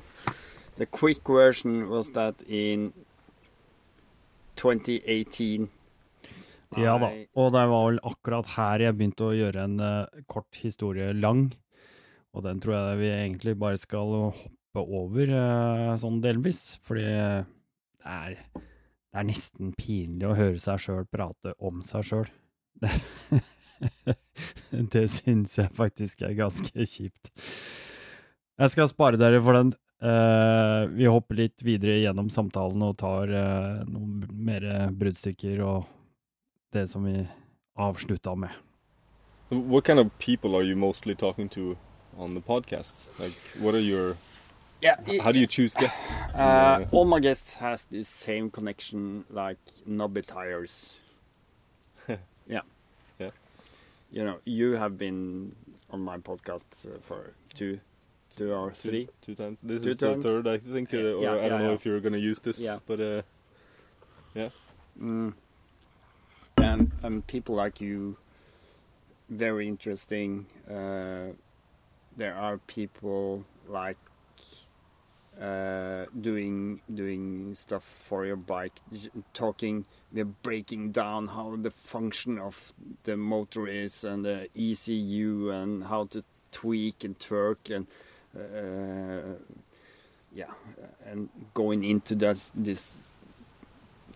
The 0.76 0.87
quick 0.87 1.22
version 1.26 1.89
was 1.89 2.11
that 2.11 2.35
in 2.49 2.93
2018. 4.57 5.68
Ja 6.76 6.99
da, 6.99 7.07
og 7.39 7.53
det 7.55 7.61
var 7.70 7.85
vel 7.87 8.01
akkurat 8.03 8.49
her 8.57 8.82
jeg 8.82 8.97
begynte 8.99 9.28
å 9.28 9.35
gjøre 9.37 9.62
en 9.62 9.76
eh, 9.78 10.22
kort 10.26 10.59
historie 10.59 11.12
lang. 11.14 11.53
Og 12.35 12.43
den 12.43 12.61
tror 12.62 12.76
jeg 12.76 13.01
vi 13.01 13.11
egentlig 13.14 13.55
bare 13.59 13.78
skal 13.78 14.14
hoppe 14.35 14.82
over, 14.82 15.30
eh, 15.30 15.91
sånn 16.03 16.20
delvis. 16.22 16.80
Fordi 16.82 17.07
det 17.07 18.11
er, 18.11 18.39
det 18.55 19.20
er 19.20 19.28
nesten 19.28 19.74
pinlig 19.78 20.28
å 20.28 20.39
høre 20.39 20.59
seg 20.62 20.82
sjøl 20.82 21.07
prate 21.11 21.55
om 21.62 21.82
seg 21.87 22.11
sjøl. 22.11 22.28
det 24.95 25.07
syns 25.12 25.59
jeg 25.61 25.70
faktisk 25.74 26.24
er 26.26 26.35
ganske 26.39 26.87
kjipt. 26.91 27.30
Jeg 28.59 28.74
skal 28.74 28.91
spare 28.91 29.20
dere 29.20 29.41
for 29.43 29.59
den. 29.59 29.72
Uh, 30.05 30.91
vi 30.93 31.07
hopper 31.09 31.39
litt 31.39 31.62
videre 31.64 32.03
gjennom 32.03 32.26
samtalen 32.28 32.82
og 32.85 32.99
tar 33.01 33.30
uh, 33.30 33.87
noen 33.89 34.26
mer 34.37 34.66
bruddstykker 34.93 35.62
og 35.64 35.87
det 36.74 36.85
som 36.91 37.07
vi 37.07 37.22
avslutta 37.78 38.35
med. 38.37 38.51
Hva 39.55 39.80
kind 39.87 40.03
of 40.03 40.11
people 40.18 40.59
are 40.59 40.66
you 40.66 40.74
to 40.74 41.78
on 42.18 42.34
the 42.34 42.40
podcast? 42.40 43.08
Like, 43.18 43.32
what 43.58 43.74
are 43.74 43.80
your? 43.80 44.16
Yeah, 44.80 44.96
How 45.22 45.32
do 45.32 45.38
you 45.38 45.46
choose 45.46 45.72
guests? 45.72 46.12
Uh, 46.34 46.84
all 46.92 47.06
my 47.06 47.18
guests 47.18 47.54
has 47.54 47.86
the 47.86 48.02
same 48.04 48.50
connection 48.50 49.24
like 49.30 49.56
knobby 49.86 50.20
tires. 50.20 50.98
yeah. 52.46 52.60
Yeah. 53.18 53.30
You 54.12 54.24
know, 54.24 54.36
you 54.44 54.72
have 54.72 54.98
been 54.98 55.54
on 55.90 56.00
my 56.00 56.18
podcast 56.18 56.66
uh, 56.84 56.98
for 57.00 57.32
two, 57.54 57.80
two 58.36 58.52
or 58.52 58.72
three. 58.72 59.08
Two 59.22 59.34
times. 59.34 59.58
This 59.62 59.84
Two 59.84 59.90
is 59.90 59.98
times. 59.98 60.22
the 60.22 60.28
third, 60.28 60.46
I 60.46 60.58
think. 60.58 60.92
Uh, 60.92 60.98
or 60.98 61.22
Yeah, 61.22 61.32
I 61.44 61.48
don't 61.48 61.60
know 61.62 61.68
yeah. 61.68 61.74
if 61.74 61.86
you're 61.86 62.00
gonna 62.00 62.18
use 62.18 62.40
this, 62.40 62.58
Yeah. 62.58 62.78
but 62.86 63.00
uh, 63.00 63.22
Mm. 65.00 65.32
And 66.58 66.92
and 67.02 67.26
people 67.26 67.54
like 67.56 67.80
you, 67.80 68.16
very 69.30 69.66
interesting. 69.66 70.46
Uh, 70.70 71.32
there 72.16 72.34
are 72.34 72.58
people 72.58 73.44
like 73.68 73.96
uh, 75.40 76.04
doing 76.20 76.80
doing 76.92 77.54
stuff 77.54 77.82
for 77.82 78.24
your 78.24 78.36
bike, 78.36 78.78
talking, 79.32 79.84
they're 80.12 80.24
breaking 80.24 80.92
down 80.92 81.28
how 81.28 81.56
the 81.56 81.70
function 81.70 82.38
of 82.38 82.72
the 83.02 83.16
motor 83.16 83.66
is 83.66 84.04
and 84.04 84.24
the 84.24 84.48
ECU 84.56 85.50
and 85.50 85.84
how 85.84 86.04
to 86.04 86.22
tweak 86.52 87.02
and 87.02 87.18
twerk 87.18 87.74
and 87.74 87.86
uh, 88.36 89.34
yeah, 90.32 90.50
and 91.06 91.28
going 91.52 91.84
into 91.84 92.14
this 92.14 92.52
this 92.54 92.96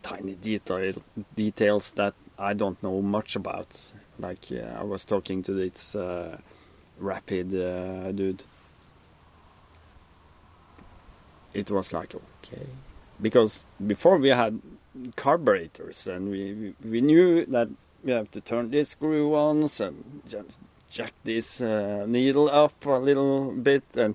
tiny 0.03 0.34
detail 0.34 0.92
details 1.36 1.92
that 1.92 2.14
I 2.38 2.55
don't 2.55 2.80
know 2.82 3.03
much 3.03 3.36
about. 3.36 3.90
Like 4.18 4.46
uh, 4.53 4.78
I 4.78 4.84
was 4.84 5.05
talking 5.05 5.42
to 5.44 5.53
this 5.53 5.94
uh, 5.94 6.38
rapid 6.99 7.55
uh, 7.55 8.12
dude. 8.12 8.42
It 11.55 11.70
was 11.70 11.92
like 11.92 12.14
okay, 12.14 12.66
because 13.20 13.64
before 13.86 14.18
we 14.18 14.28
had 14.28 14.61
carburetors 15.16 16.07
and 16.07 16.30
we 16.30 16.53
we, 16.53 16.74
we 16.90 17.01
knew 17.01 17.44
that 17.46 17.68
we 18.05 18.12
have 18.12 18.30
to 18.32 18.40
turn 18.40 18.70
this 18.70 18.90
screw 18.90 19.28
once 19.30 19.80
and 19.80 20.22
just 20.28 20.59
jack 20.90 21.12
this 21.24 21.61
uh, 21.61 22.05
needle 22.07 22.49
up 22.49 22.86
a 22.86 22.90
little 22.90 23.53
bit 23.53 23.84
and 23.94 24.14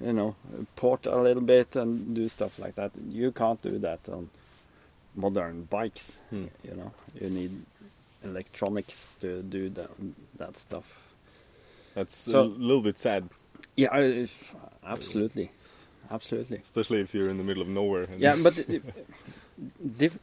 you 0.00 0.12
know 0.12 0.34
port 0.76 1.06
a 1.06 1.16
little 1.16 1.42
bit 1.42 1.76
and 1.76 2.14
do 2.14 2.28
stuff 2.28 2.58
like 2.58 2.74
that. 2.74 2.92
You 3.08 3.32
can't 3.32 3.60
do 3.62 3.78
that 3.78 4.00
on 4.08 4.30
modern 5.14 5.64
bikes. 5.64 6.18
Hmm. 6.30 6.46
You 6.62 6.74
know, 6.74 6.92
you 7.20 7.30
need 7.30 7.62
electronics 8.22 9.16
to 9.20 9.42
do 9.42 9.68
that 9.70 9.90
that 10.38 10.56
stuff. 10.56 11.03
That's 11.94 12.16
So- 12.16 12.42
a 12.42 12.44
little 12.44 12.82
bit 12.82 12.98
sad, 12.98 13.28
Yeah, 13.76 13.88
I- 13.92 14.28
absolutely, 14.84 15.50
absolutely. 16.10 16.58
especially 16.58 17.00
if 17.00 17.14
you're 17.14 17.28
in 17.30 17.38
the 17.38 17.44
middle 17.44 17.62
of 17.62 17.68
nowhere. 17.68 18.02
and- 18.04 18.20
Yeah, 18.20 18.36
but 18.42 18.58
it, 18.68 18.82
dif- 19.98 20.18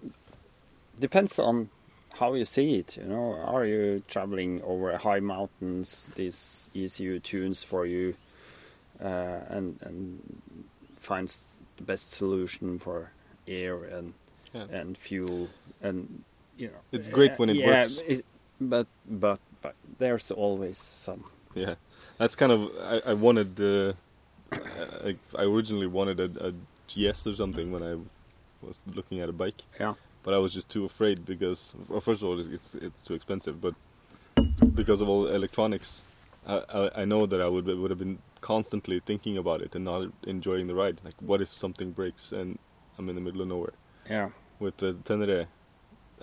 depends 1.00 1.40
on 1.40 1.70
how 2.14 2.34
you 2.34 2.46
see 2.46 2.76
it. 2.76 2.98
You 2.98 3.04
know, 3.06 3.34
are 3.36 3.66
you 3.66 4.04
traveling 4.08 4.62
over 4.64 4.96
high 4.98 5.20
mountains? 5.22 6.10
These 6.16 6.70
ECU 6.76 7.20
tunes 7.20 7.64
for 7.64 7.86
you, 7.86 8.16
uh, 9.02 9.40
and 9.50 9.78
and 9.82 10.20
finds 11.00 11.48
the 11.78 11.84
best 11.84 12.12
solution 12.12 12.80
for 12.80 13.12
air 13.48 13.84
and 13.86 14.14
Yeah. 14.54 14.68
and 14.80 14.98
fuel 14.98 15.48
and 15.82 16.24
you 16.58 16.68
know. 16.68 16.82
It's 16.92 17.08
great 17.08 17.40
when 17.40 17.50
it 17.50 17.56
yeah, 17.56 17.84
works. 17.84 17.98
it- 18.06 18.26
but 18.60 18.88
but 19.10 19.40
but 19.62 19.76
there's 19.98 20.30
always 20.32 20.78
some. 20.78 21.24
Yeah, 21.56 21.76
that's 22.18 22.36
kind 22.36 22.52
of 22.52 22.72
I, 22.82 23.12
I 23.12 23.14
wanted. 23.14 23.60
Uh, 23.60 23.94
I, 25.04 25.16
I 25.38 25.44
originally 25.44 25.88
wanted 25.88 26.20
a, 26.20 26.48
a 26.48 26.54
GS 26.88 27.28
or 27.28 27.36
something 27.36 27.72
when 27.72 27.84
I 27.84 27.96
was 28.66 28.80
looking 28.94 29.20
at 29.22 29.30
a 29.30 29.34
bike. 29.34 29.64
Yeah. 29.80 29.94
But 30.24 30.34
I 30.34 30.38
was 30.38 30.54
just 30.54 30.70
too 30.70 30.86
afraid 30.86 31.26
because, 31.26 31.74
well, 31.88 32.02
first 32.02 32.22
of 32.22 32.28
all, 32.28 32.40
it's 32.40 32.50
it's, 32.50 32.76
it's 32.76 33.04
too 33.04 33.14
expensive, 33.14 33.60
but 33.60 33.74
because 34.76 35.02
of 35.02 35.10
all 35.10 35.24
the 35.24 35.34
electronics, 35.34 36.04
I, 36.46 36.62
I 36.74 37.02
I 37.02 37.06
know 37.06 37.26
that 37.26 37.42
I 37.42 37.48
would 37.48 37.66
would 37.66 37.90
have 37.90 38.00
been 38.00 38.20
constantly 38.42 39.00
thinking 39.00 39.38
about 39.38 39.62
it 39.62 39.76
and 39.76 39.86
not 39.86 40.10
enjoying 40.24 40.68
the 40.68 40.76
ride. 40.76 41.02
Like, 41.04 41.16
what 41.20 41.42
if 41.42 41.52
something 41.54 41.92
breaks 41.92 42.32
and 42.32 42.60
I'm 42.98 43.10
in 43.10 43.16
the 43.16 43.22
middle 43.22 43.42
of 43.42 43.48
nowhere? 43.48 43.74
Yeah. 44.10 44.30
With 44.60 44.78
the 44.78 44.94
Tenere, 44.94 45.48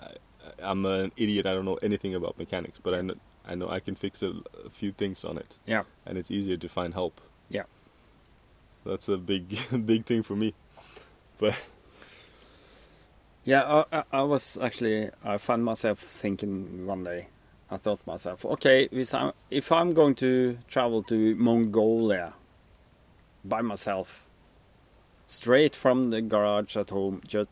I, 0.01 0.11
I'm 0.59 0.85
an 0.85 1.11
idiot. 1.17 1.45
I 1.45 1.53
don't 1.53 1.65
know 1.65 1.79
anything 1.81 2.15
about 2.15 2.37
mechanics, 2.37 2.79
but 2.81 2.93
I 2.93 3.01
know, 3.01 3.15
I 3.45 3.55
know 3.55 3.69
I 3.69 3.79
can 3.79 3.95
fix 3.95 4.21
a, 4.21 4.33
a 4.65 4.69
few 4.69 4.91
things 4.91 5.23
on 5.25 5.37
it 5.37 5.55
Yeah. 5.65 5.83
and 6.05 6.17
it's 6.17 6.29
easier 6.31 6.57
to 6.57 6.69
find 6.69 6.93
help. 6.93 7.19
Yeah. 7.49 7.63
That's 8.85 9.09
a 9.09 9.17
big, 9.17 9.57
big 9.85 10.05
thing 10.05 10.23
for 10.23 10.35
me. 10.35 10.53
But 11.37 11.55
Yeah, 13.43 13.83
I, 13.91 14.03
I, 14.11 14.21
was 14.23 14.57
actually, 14.61 15.09
I 15.23 15.37
found 15.37 15.63
myself 15.65 15.99
thinking 15.99 16.85
one 16.85 17.03
day, 17.03 17.27
I 17.71 17.77
thought 17.77 18.05
myself, 18.05 18.45
okay, 18.45 18.87
if 18.91 19.13
I'm, 19.13 19.31
if 19.49 19.71
I'm 19.71 19.93
going 19.93 20.15
to 20.15 20.57
travel 20.67 21.01
to 21.03 21.35
Mongolia 21.35 22.33
by 23.45 23.61
myself, 23.61 24.25
straight 25.27 25.75
from 25.75 26.09
the 26.09 26.21
garage 26.21 26.75
at 26.77 26.89
home, 26.89 27.21
just, 27.27 27.49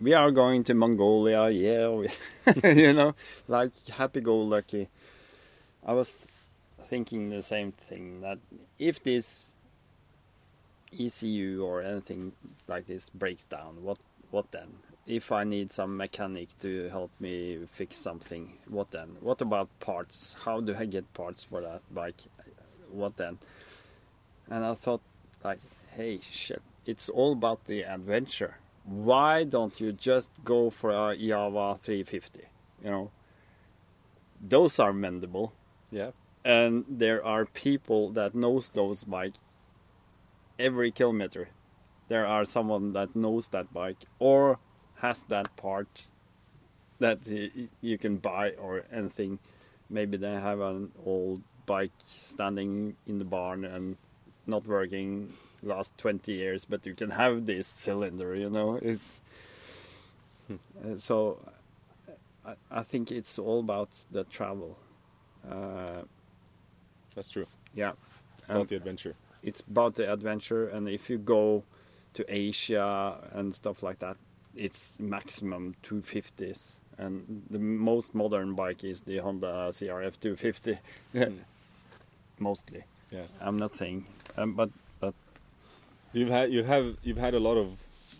we 0.00 0.14
are 0.14 0.30
going 0.30 0.64
to 0.64 0.74
Mongolia, 0.74 1.48
yeah, 1.50 1.88
we, 1.88 2.08
you 2.82 2.92
know, 2.92 3.14
like 3.48 3.72
happy-go-lucky. 3.88 4.88
I 5.84 5.92
was 5.94 6.26
thinking 6.88 7.30
the 7.30 7.42
same 7.42 7.72
thing, 7.72 8.20
that 8.20 8.38
if 8.78 9.02
this 9.02 9.52
ECU 10.98 11.64
or 11.64 11.82
anything 11.82 12.32
like 12.68 12.86
this 12.86 13.10
breaks 13.10 13.46
down, 13.46 13.82
what 13.82 13.98
what 14.30 14.50
then? 14.50 14.68
If 15.06 15.32
I 15.32 15.44
need 15.44 15.72
some 15.72 15.96
mechanic 15.96 16.48
to 16.60 16.88
help 16.88 17.10
me 17.18 17.66
fix 17.72 17.96
something, 17.96 18.52
what 18.68 18.90
then? 18.90 19.16
What 19.20 19.40
about 19.40 19.68
parts? 19.80 20.36
How 20.44 20.60
do 20.60 20.74
I 20.76 20.86
get 20.86 21.12
parts 21.12 21.44
for 21.44 21.60
that 21.60 21.82
bike? 21.92 22.20
What 22.90 23.16
then? 23.16 23.38
And 24.48 24.64
I 24.64 24.74
thought, 24.74 25.00
like, 25.42 25.60
hey, 25.96 26.20
shit, 26.30 26.62
it's 26.86 27.08
all 27.08 27.32
about 27.32 27.64
the 27.64 27.82
adventure. 27.82 28.56
Why 28.84 29.44
don't 29.44 29.78
you 29.80 29.92
just 29.92 30.30
go 30.44 30.70
for 30.70 30.90
a 30.90 31.16
Jawa 31.16 31.78
350? 31.78 32.42
You 32.84 32.90
know, 32.90 33.10
those 34.40 34.78
are 34.78 34.92
mendable 34.92 35.52
yeah, 35.92 36.10
and 36.44 36.84
there 36.88 37.24
are 37.24 37.44
people 37.44 38.10
that 38.10 38.34
knows 38.34 38.70
those 38.70 39.04
bike 39.04 39.34
every 40.58 40.90
kilometer. 40.90 41.48
There 42.08 42.26
are 42.26 42.44
someone 42.44 42.92
that 42.94 43.14
knows 43.14 43.48
that 43.48 43.72
bike 43.72 44.04
or 44.18 44.58
has 44.96 45.22
that 45.24 45.54
part 45.56 46.06
that 46.98 47.18
you 47.80 47.98
can 47.98 48.16
buy 48.16 48.52
or 48.52 48.84
anything. 48.92 49.38
Maybe 49.90 50.16
they 50.16 50.32
have 50.32 50.60
an 50.60 50.92
old 51.04 51.42
bike 51.66 51.92
standing 52.06 52.96
in 53.06 53.18
the 53.18 53.24
barn 53.24 53.64
and 53.64 53.96
not 54.46 54.66
working 54.66 55.32
last 55.62 55.96
20 55.98 56.32
years 56.32 56.64
but 56.64 56.84
you 56.84 56.94
can 56.94 57.10
have 57.10 57.46
this 57.46 57.68
cylinder 57.68 58.34
you 58.34 58.50
know? 58.50 58.80
It's 58.82 59.20
uh, 60.50 60.96
so 60.96 61.38
I, 62.44 62.54
I 62.68 62.82
think 62.82 63.12
it's 63.12 63.38
all 63.38 63.60
about 63.60 63.90
the 64.10 64.24
travel 64.24 64.76
uh, 65.50 66.02
that's 67.14 67.28
true. 67.30 67.46
yeah. 67.74 67.92
It's 68.38 68.48
about 68.48 68.68
the 68.68 68.76
adventure. 68.76 69.14
it's 69.42 69.60
about 69.60 69.94
the 69.94 70.12
adventure 70.12 70.68
and 70.68 70.88
if 70.88 71.08
you 71.10 71.18
go 71.18 71.62
to 72.14 72.24
asia 72.28 73.16
and 73.32 73.54
stuff 73.54 73.82
like 73.82 73.98
that 74.00 74.16
it's 74.56 74.98
maximum 75.00 75.74
250s 75.84 76.78
and 76.98 77.42
the 77.50 77.58
most 77.58 78.14
modern 78.14 78.54
bike 78.54 78.84
is 78.84 79.02
the 79.02 79.18
honda 79.18 79.70
crf 79.72 80.14
250 80.20 80.78
mostly. 82.38 82.84
Yeah, 83.10 83.26
i'm 83.40 83.56
not 83.56 83.74
saying 83.74 84.06
um, 84.36 84.54
but 84.54 84.70
but. 85.00 85.14
You've 86.12 86.28
had 86.30 86.52
you 86.52 86.62
have 86.64 86.96
you've 87.02 87.18
had 87.26 87.34
a 87.34 87.40
lot 87.40 87.56
of 87.56 87.68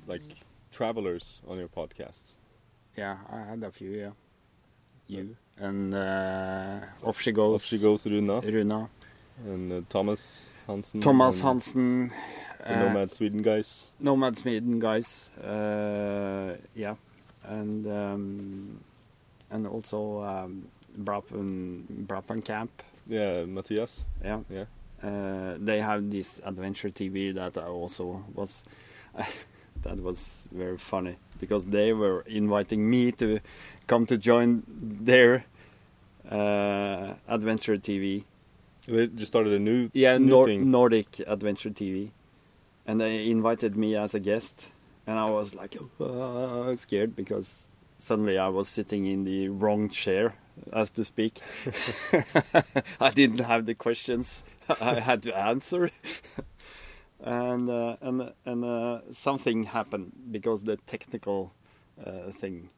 like 0.07 0.23
travelers 0.71 1.43
on 1.49 1.59
your 1.59 1.69
podcasts. 1.69 2.37
yeah 2.97 3.17
i 3.31 3.39
had 3.51 3.63
a 3.63 3.71
few 3.71 3.91
yeah. 3.91 4.11
You 5.09 5.37
and 5.63 5.95
uh, 5.95 6.81
off 7.09 7.21
she 7.21 7.33
goes 7.33 7.55
Off 7.55 7.65
she 7.65 7.79
goes, 7.79 8.07
Runa 8.07 8.41
runa 8.41 8.89
and 9.47 9.73
uh, 9.73 9.81
Thomas 9.89 10.51
Hansen. 10.67 11.01
thomas 11.01 11.41
hansen 11.41 12.11
the 12.65 12.75
uh, 12.79 12.83
Nomad 12.85 13.11
Sweden 13.13 13.43
guys. 13.43 13.87
Nomad 13.99 14.37
Sweden 14.37 14.79
guys, 14.79 15.31
uh, 15.43 16.55
yeah, 16.77 16.95
and 17.49 17.87
um, 17.87 18.79
and 19.51 19.67
also 19.67 20.23
um, 20.23 20.69
Brappen 20.97 21.83
Brappen 22.07 22.41
Camp, 22.45 22.71
Yeah, 23.09 23.45
Matthias. 23.47 24.05
yeah. 24.25 24.41
Yeah. 24.49 24.67
Uh, 25.03 25.57
they 25.59 25.81
have 25.81 26.09
this 26.11 26.41
adventure 26.45 26.91
TV 26.91 27.35
that 27.35 27.59
I 27.59 27.67
also 27.67 28.23
was. 28.35 28.63
that 29.83 29.99
was 29.99 30.47
very 30.53 30.79
funny 30.79 31.17
because 31.41 31.67
they 31.67 31.93
were 31.93 32.23
inviting 32.29 32.89
me 32.89 33.11
to 33.13 33.41
come 33.89 34.07
to 34.07 34.17
join 34.17 34.63
their 34.69 35.45
uh, 36.33 37.15
adventure 37.29 37.77
TV. 37.77 38.25
They 38.87 39.07
just 39.07 39.29
started 39.29 39.53
a 39.53 39.59
new 39.59 39.91
Yeah, 39.93 40.19
new 40.19 40.27
Nor-. 40.31 40.49
Nordic 40.49 41.21
Adventure 41.27 41.71
TV, 41.71 42.11
and 42.87 43.01
they 43.01 43.31
invited 43.31 43.77
me 43.77 43.95
as 43.97 44.15
a 44.15 44.21
guest, 44.21 44.69
and 45.07 45.19
I 45.19 45.31
was 45.31 45.55
like 45.55 45.77
uh, 46.01 46.75
scared 46.75 47.15
because 47.15 47.69
suddenly 47.99 48.39
I 48.39 48.49
was 48.49 48.69
sitting 48.69 49.07
in 49.07 49.25
the 49.25 49.49
wrong 49.51 49.89
chair, 49.89 50.35
as 50.73 50.91
to 50.93 51.05
speak. 51.05 51.41
I 53.01 53.11
didn't 53.11 53.41
have 53.41 53.67
the 53.67 53.75
questions 53.75 54.43
I 54.81 55.01
had 55.01 55.23
to 55.23 55.37
answer, 55.37 55.91
and 57.21 57.71
uh, 57.71 57.97
and 58.01 58.33
and 58.45 58.65
uh, 58.65 59.01
something 59.13 59.65
happened 59.65 60.13
because 60.31 60.65
the 60.65 60.77
technical 60.87 61.53
uh, 62.05 62.33
thing. 62.33 62.71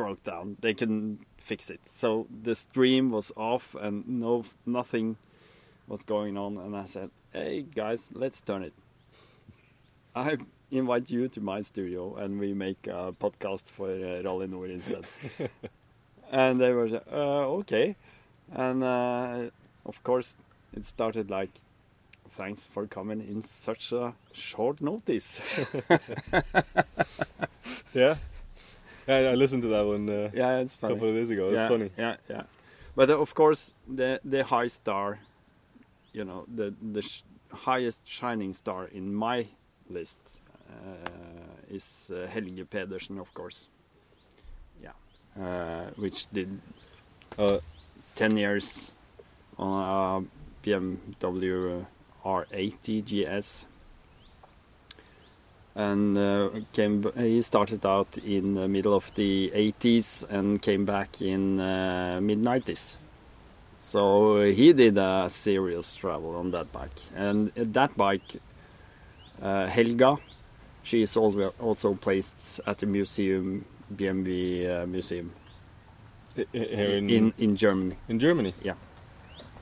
Broke 0.00 0.24
down. 0.24 0.56
They 0.60 0.72
couldn't 0.72 1.26
fix 1.36 1.68
it. 1.68 1.80
So 1.84 2.26
the 2.42 2.54
stream 2.54 3.10
was 3.10 3.32
off 3.36 3.74
and 3.74 4.08
no 4.08 4.44
nothing 4.64 5.16
was 5.88 6.02
going 6.02 6.38
on. 6.38 6.56
And 6.56 6.74
i 6.74 6.86
said 6.86 7.10
hey 7.34 7.66
guys 7.74 8.08
let's 8.14 8.40
turn 8.40 8.62
it. 8.62 8.72
I 10.16 10.38
invite 10.70 11.10
you 11.10 11.28
to 11.28 11.40
my 11.42 11.60
studio 11.60 12.16
and 12.16 12.40
we 12.40 12.54
make 12.54 12.86
a 12.86 13.12
podcast 13.12 13.70
for 13.72 13.90
uh, 13.90 14.22
rally 14.22 14.46
nord 14.46 14.70
instead. 14.70 15.04
And 16.32 16.58
they 16.58 16.72
were 16.72 17.02
uh, 17.12 17.58
okay. 17.60 17.94
And 18.54 18.82
uh, 18.82 19.50
of 19.84 20.02
course 20.02 20.36
it 20.74 20.86
started 20.86 21.28
like 21.28 21.50
thanks 22.38 22.66
for 22.66 22.86
coming 22.86 23.20
in 23.20 23.42
such 23.42 23.92
a 23.92 24.14
short 24.32 24.80
notice. 24.80 25.42
Yeah. 27.94 28.16
Yeah, 29.10 29.30
I 29.32 29.34
listened 29.34 29.62
to 29.62 29.68
that 29.68 29.84
one 29.86 30.08
uh, 30.08 30.30
yeah 30.32 30.62
it's 30.62 30.74
a 30.76 30.78
couple 30.78 31.08
of 31.08 31.14
days 31.14 31.30
ago. 31.30 31.44
It's 31.46 31.54
yeah, 31.54 31.68
funny. 31.68 31.90
yeah 31.98 32.16
yeah 32.28 32.42
but 32.94 33.10
of 33.10 33.34
course 33.34 33.72
the 33.88 34.20
the 34.24 34.42
high 34.44 34.68
star, 34.68 35.18
you 36.12 36.24
know, 36.24 36.44
the 36.56 36.74
the 36.92 37.02
sh- 37.02 37.22
highest 37.66 38.02
shining 38.06 38.52
star 38.54 38.86
in 38.92 39.14
my 39.14 39.46
list 39.88 40.18
uh, 40.70 41.74
is 41.76 42.10
uh, 42.14 42.26
Helge 42.26 42.64
Pedersen, 42.70 43.18
of 43.18 43.32
course. 43.34 43.68
Yeah, 44.82 44.94
uh, 45.40 45.90
which 45.96 46.26
did 46.32 46.60
Uh, 47.38 47.58
10 48.16 48.36
years 48.36 48.92
on 49.56 49.70
a 49.82 50.66
BMW 50.66 51.86
R80 52.24 53.02
GS. 53.08 53.66
And 55.76 56.18
uh, 56.18 56.50
came. 56.72 57.04
He 57.16 57.40
started 57.42 57.86
out 57.86 58.18
in 58.18 58.54
the 58.54 58.68
middle 58.68 58.94
of 58.94 59.12
the 59.14 59.50
80s 59.54 60.24
and 60.28 60.60
came 60.60 60.84
back 60.84 61.22
in 61.22 61.60
uh, 61.60 62.18
mid 62.20 62.42
90s. 62.42 62.96
So 63.78 64.42
he 64.50 64.72
did 64.72 64.98
a 64.98 65.28
serious 65.30 65.94
travel 65.96 66.36
on 66.36 66.50
that 66.50 66.70
bike, 66.72 67.00
and 67.16 67.50
that 67.54 67.96
bike, 67.96 68.40
uh, 69.42 69.66
Helga, 69.68 70.18
she 70.82 71.02
is 71.02 71.16
also 71.16 71.94
placed 71.94 72.60
at 72.66 72.78
the 72.78 72.86
museum, 72.86 73.64
BMW 73.96 74.82
uh, 74.82 74.86
museum 74.86 75.32
i- 76.36 76.42
i- 76.54 76.58
here 76.58 76.96
in 76.98 77.08
in 77.10 77.32
in 77.38 77.56
Germany. 77.56 77.96
in 78.08 78.18
Germany. 78.18 78.54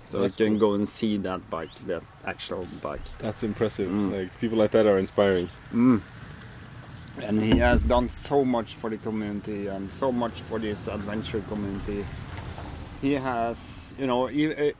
So 0.08 0.20
That's 0.20 0.40
you 0.40 0.46
can 0.46 0.58
cool. 0.58 0.70
go 0.70 0.74
and 0.74 0.88
see 0.88 1.18
that 1.18 1.50
bike, 1.50 1.74
that 1.86 2.02
actual 2.24 2.66
bike. 2.80 3.02
That's 3.18 3.42
impressive. 3.42 3.90
Mm. 3.90 4.12
Like 4.12 4.40
people 4.40 4.58
like 4.58 4.70
that 4.70 4.86
are 4.86 4.98
inspiring. 4.98 5.50
Mm. 5.72 6.00
And 7.22 7.42
he 7.42 7.58
has 7.58 7.82
done 7.82 8.08
so 8.08 8.44
much 8.44 8.74
for 8.74 8.88
the 8.88 8.96
community 8.96 9.66
and 9.66 9.90
so 9.90 10.10
much 10.12 10.40
for 10.42 10.58
this 10.58 10.88
adventure 10.88 11.42
community. 11.48 12.06
He 13.02 13.14
has, 13.14 13.92
you 13.98 14.06
know, 14.06 14.26
he, 14.26 14.54
uh, 14.54 14.72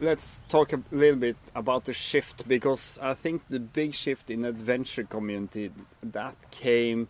let's 0.00 0.42
talk 0.48 0.72
a 0.72 0.82
little 0.90 1.18
bit 1.18 1.36
about 1.54 1.84
the 1.84 1.94
shift 1.94 2.46
because 2.46 2.98
I 3.00 3.14
think 3.14 3.42
the 3.48 3.60
big 3.60 3.94
shift 3.94 4.28
in 4.28 4.44
adventure 4.44 5.04
community 5.04 5.70
that 6.02 6.34
came 6.50 7.08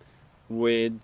with 0.48 1.00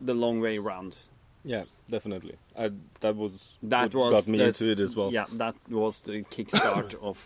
the 0.00 0.14
long 0.14 0.40
way 0.40 0.58
round. 0.58 0.96
Yeah, 1.44 1.64
definitely. 1.92 2.36
I, 2.58 2.70
that 3.00 3.14
was 3.14 3.58
That 3.62 3.94
was 3.94 4.12
got 4.12 4.28
me 4.28 4.42
into 4.42 4.72
it 4.72 4.80
as 4.80 4.96
well. 4.96 5.12
Yeah, 5.12 5.26
that 5.34 5.54
was 5.68 6.00
the 6.00 6.24
kickstart 6.34 6.94
of 7.10 7.18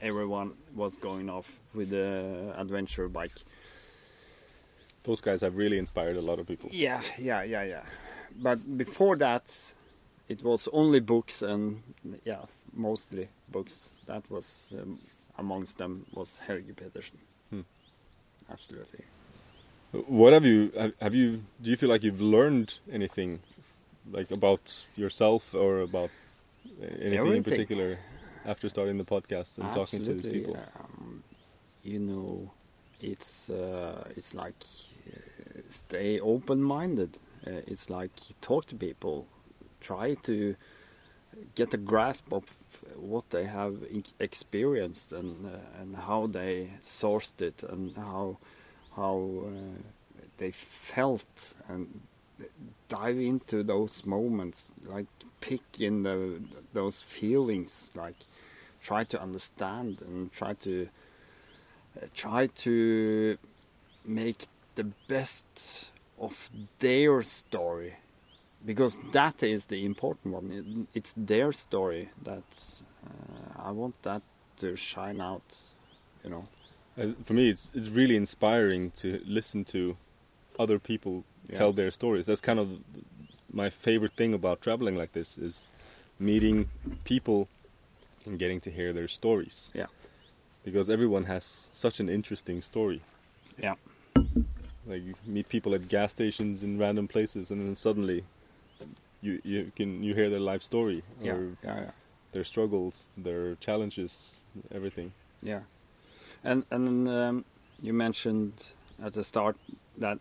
everyone 0.00 0.52
was 0.74 0.96
going 0.96 1.28
off 1.28 1.48
with 1.74 1.90
the 1.90 2.54
adventure 2.56 3.08
bike. 3.08 3.36
Those 5.02 5.20
guys 5.20 5.42
have 5.42 5.54
really 5.56 5.78
inspired 5.78 6.16
a 6.16 6.22
lot 6.22 6.38
of 6.38 6.46
people. 6.46 6.70
Yeah, 6.72 7.02
yeah, 7.18 7.42
yeah, 7.42 7.64
yeah. 7.64 7.82
But 8.46 8.58
before 8.78 9.16
that, 9.16 9.46
it 10.28 10.42
was 10.42 10.68
only 10.72 11.00
books 11.00 11.42
and 11.42 11.82
yeah, 12.24 12.44
mostly 12.72 13.28
books. 13.50 13.90
That 14.06 14.22
was 14.30 14.74
um, 14.80 14.98
amongst 15.38 15.78
them 15.78 16.06
was 16.14 16.38
Helge 16.46 16.74
Pedersen. 16.76 17.18
Hmm. 17.50 17.60
Absolutely. 18.50 19.04
What 19.92 20.32
have 20.32 20.44
you 20.44 20.72
have, 20.76 20.92
have 21.00 21.14
you 21.14 21.42
do 21.62 21.70
you 21.70 21.76
feel 21.76 21.88
like 21.88 22.02
you've 22.02 22.20
learned 22.20 22.78
anything 22.90 23.40
like 24.10 24.30
about 24.30 24.86
yourself 24.96 25.54
or 25.54 25.80
about 25.80 26.10
anything 27.00 27.36
in 27.36 27.44
particular 27.44 27.98
after 28.44 28.68
starting 28.68 28.98
the 28.98 29.04
podcast 29.04 29.58
and 29.58 29.72
talking 29.72 30.02
to 30.02 30.14
these 30.14 30.32
people? 30.32 30.56
Um, 30.78 31.22
you 31.82 31.98
know, 31.98 32.50
it's 33.00 33.50
uh, 33.50 34.04
it's 34.16 34.34
like 34.34 34.64
uh, 35.06 35.60
stay 35.68 36.20
open-minded. 36.20 37.18
Uh, 37.46 37.50
it's 37.66 37.90
like 37.90 38.12
talk 38.40 38.66
to 38.66 38.74
people, 38.74 39.26
try 39.80 40.14
to 40.22 40.56
get 41.54 41.74
a 41.74 41.76
grasp 41.76 42.32
of 42.32 42.44
what 42.96 43.28
they 43.30 43.44
have 43.44 43.76
experienced 44.18 45.12
and 45.12 45.46
uh, 45.46 45.80
and 45.80 45.96
how 45.96 46.26
they 46.26 46.70
sourced 46.82 47.40
it 47.40 47.62
and 47.68 47.96
how 47.96 48.38
how 48.96 49.44
uh, 49.46 50.20
they 50.38 50.50
felt 50.50 51.54
and 51.68 52.00
dive 52.88 53.18
into 53.18 53.62
those 53.62 54.04
moments 54.06 54.72
like 54.86 55.06
pick 55.40 55.62
in 55.80 56.02
the 56.02 56.40
those 56.72 57.02
feelings 57.02 57.90
like 57.94 58.16
try 58.82 59.04
to 59.04 59.20
understand 59.20 59.98
and 60.02 60.32
try 60.32 60.52
to 60.54 60.88
uh, 62.00 62.06
try 62.14 62.46
to 62.48 63.36
make 64.04 64.46
the 64.74 64.84
best 65.08 65.90
of 66.18 66.50
their 66.78 67.22
story. 67.22 67.94
Because 68.66 68.98
that 69.12 69.42
is 69.42 69.66
the 69.66 69.84
important 69.84 70.34
one. 70.34 70.50
It- 70.50 70.98
it's 70.98 71.14
their 71.16 71.52
story 71.52 72.08
that 72.22 72.48
uh, 73.06 73.68
i 73.68 73.70
want 73.70 74.02
that 74.02 74.22
to 74.60 74.76
shine 74.76 75.20
out 75.20 75.58
you 76.24 76.30
know? 76.30 76.44
Uh, 76.98 77.12
for 77.24 77.34
me, 77.34 77.50
it's 77.50 77.68
it's 77.74 77.88
really 77.88 78.16
inspiring 78.16 78.90
to 78.92 79.20
listen 79.26 79.64
to 79.64 79.96
other 80.58 80.78
people 80.78 81.24
Yeah. 81.48 81.58
tell 81.58 81.72
their 81.72 81.90
stories. 81.90 82.26
That's 82.26 82.40
kind 82.40 82.58
of 82.58 82.68
my 83.52 83.70
favorite 83.70 84.12
thing 84.12 84.34
about 84.34 84.60
traveling 84.60 84.96
like 84.96 85.12
this 85.12 85.38
is 85.38 85.68
meeting 86.18 86.70
people 87.04 87.48
and 88.24 88.38
getting 88.38 88.60
to 88.60 88.70
hear 88.70 88.92
their 88.92 89.08
stories. 89.08 89.70
Yeah. 89.74 89.86
Because 90.64 90.88
everyone 90.88 91.24
has 91.24 91.68
such 91.72 92.00
an 92.00 92.08
interesting 92.08 92.62
story. 92.62 93.02
Yeah. 93.58 93.74
Like 94.86 95.02
you 95.02 95.14
meet 95.26 95.48
people 95.48 95.74
at 95.74 95.88
gas 95.88 96.12
stations 96.12 96.62
in 96.62 96.78
random 96.78 97.08
places, 97.08 97.50
and 97.50 97.60
then 97.60 97.74
suddenly 97.74 98.24
you 99.22 99.40
you 99.44 99.72
can 99.74 100.02
you 100.02 100.14
hear 100.14 100.28
their 100.28 100.40
life 100.40 100.62
story 100.62 101.02
or 101.22 101.26
yeah 101.26 101.36
yeah 101.62 101.76
yeah 101.80 101.90
their 102.34 102.44
struggles, 102.44 103.08
their 103.16 103.54
challenges, 103.54 104.42
everything. 104.74 105.12
Yeah, 105.42 105.60
and 106.42 106.64
and 106.70 107.08
um, 107.08 107.44
you 107.80 107.94
mentioned 107.94 108.52
at 109.02 109.14
the 109.14 109.24
start 109.24 109.56
that 109.98 110.18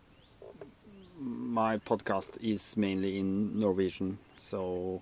my 1.20 1.78
podcast 1.78 2.38
is 2.42 2.76
mainly 2.78 3.20
in 3.20 3.60
Norwegian, 3.60 4.18
so 4.40 5.02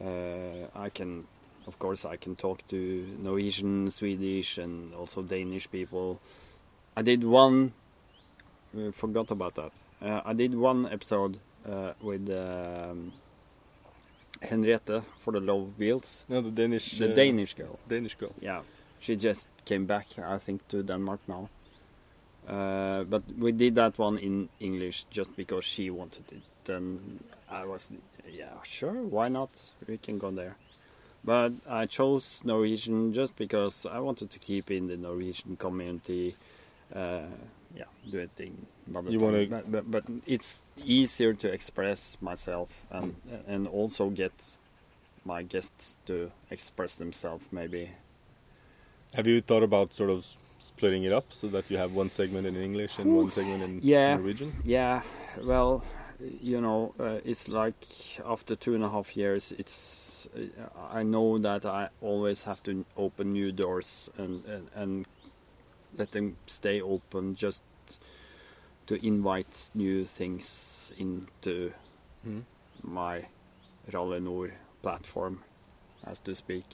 uh, 0.00 0.66
I 0.74 0.88
can, 0.88 1.24
of 1.66 1.78
course, 1.78 2.04
I 2.04 2.16
can 2.16 2.36
talk 2.36 2.66
to 2.68 3.06
Norwegian, 3.22 3.90
Swedish, 3.90 4.58
and 4.58 4.92
also 4.94 5.22
Danish 5.22 5.70
people. 5.70 6.20
I 6.96 7.02
did 7.02 7.24
one. 7.24 7.72
Uh, 8.76 8.90
forgot 8.92 9.30
about 9.30 9.54
that. 9.54 9.72
Uh, 10.02 10.20
I 10.24 10.32
did 10.32 10.54
one 10.54 10.86
episode 10.90 11.38
uh, 11.68 11.92
with 12.02 12.28
um, 12.30 13.12
Henriette 14.42 15.02
for 15.20 15.32
the 15.32 15.40
Love 15.40 15.78
Wheels, 15.78 16.24
No, 16.28 16.40
the 16.40 16.50
Danish 16.50 16.98
the 16.98 17.12
uh, 17.12 17.14
Danish 17.14 17.54
girl. 17.54 17.78
Danish 17.88 18.14
girl. 18.16 18.32
Yeah, 18.40 18.62
she 19.00 19.16
just 19.16 19.48
came 19.64 19.86
back, 19.86 20.06
I 20.18 20.38
think, 20.38 20.66
to 20.68 20.82
Denmark 20.82 21.20
now. 21.28 21.48
Uh, 22.48 23.04
but 23.04 23.22
we 23.38 23.52
did 23.52 23.74
that 23.76 23.98
one 23.98 24.18
in 24.18 24.48
English 24.60 25.06
just 25.10 25.34
because 25.36 25.64
she 25.64 25.90
wanted 25.90 26.24
it. 26.30 26.42
Then 26.64 27.20
I 27.50 27.64
was, 27.64 27.90
yeah, 28.30 28.48
sure, 28.62 29.02
why 29.02 29.28
not? 29.28 29.50
We 29.86 29.96
can 29.98 30.18
go 30.18 30.30
there. 30.30 30.56
But 31.24 31.52
I 31.66 31.86
chose 31.86 32.42
Norwegian 32.44 33.14
just 33.14 33.36
because 33.36 33.86
I 33.86 33.98
wanted 33.98 34.30
to 34.30 34.38
keep 34.38 34.70
in 34.70 34.88
the 34.88 34.96
Norwegian 34.96 35.56
community. 35.56 36.36
Uh, 36.94 37.22
yeah, 37.74 37.84
do 38.10 38.20
a 38.20 38.26
thing. 38.26 38.66
You 39.08 39.18
wanna- 39.18 39.46
but, 39.46 39.70
but 39.72 39.90
but 39.90 40.04
it's 40.26 40.62
easier 40.84 41.32
to 41.34 41.50
express 41.50 42.18
myself 42.20 42.68
and 42.90 43.14
and 43.48 43.66
also 43.66 44.10
get 44.10 44.32
my 45.24 45.42
guests 45.42 45.98
to 46.06 46.30
express 46.50 46.96
themselves 46.96 47.44
maybe 47.50 47.90
Have 49.16 49.26
you 49.26 49.40
thought 49.40 49.62
about 49.62 49.94
sort 49.94 50.10
of 50.10 50.26
splitting 50.64 51.04
it 51.04 51.12
up 51.12 51.26
so 51.30 51.48
that 51.48 51.70
you 51.70 51.76
have 51.78 51.92
one 51.92 52.08
segment 52.08 52.46
in 52.46 52.56
English 52.56 52.98
and 52.98 53.14
one 53.16 53.30
segment 53.30 53.62
in 53.62 53.80
Yeah. 53.82 54.16
Norwegian? 54.16 54.52
Yeah, 54.64 55.02
well, 55.42 55.82
you 56.40 56.60
know, 56.60 56.94
uh, 56.98 57.20
it's 57.24 57.48
like 57.48 57.76
after 58.24 58.56
two 58.56 58.74
and 58.74 58.84
a 58.84 58.88
half 58.88 59.16
years, 59.16 59.52
it's 59.58 60.28
uh, 60.34 60.98
I 61.00 61.02
know 61.02 61.38
that 61.38 61.66
I 61.66 61.88
always 62.00 62.44
have 62.44 62.62
to 62.62 62.84
open 62.96 63.32
new 63.32 63.52
doors 63.52 64.10
and 64.18 64.44
and, 64.46 64.68
and 64.74 65.06
let 65.98 66.10
them 66.12 66.36
stay 66.46 66.80
open, 66.80 67.34
just 67.36 67.62
to 68.86 68.94
invite 69.06 69.70
new 69.74 70.04
things 70.04 70.92
into 70.98 71.72
Mhm. 72.26 72.42
my 72.82 73.26
Rally 73.92 74.20
Nord 74.20 74.52
platform, 74.82 75.42
as 76.04 76.20
to 76.20 76.34
speak. 76.34 76.64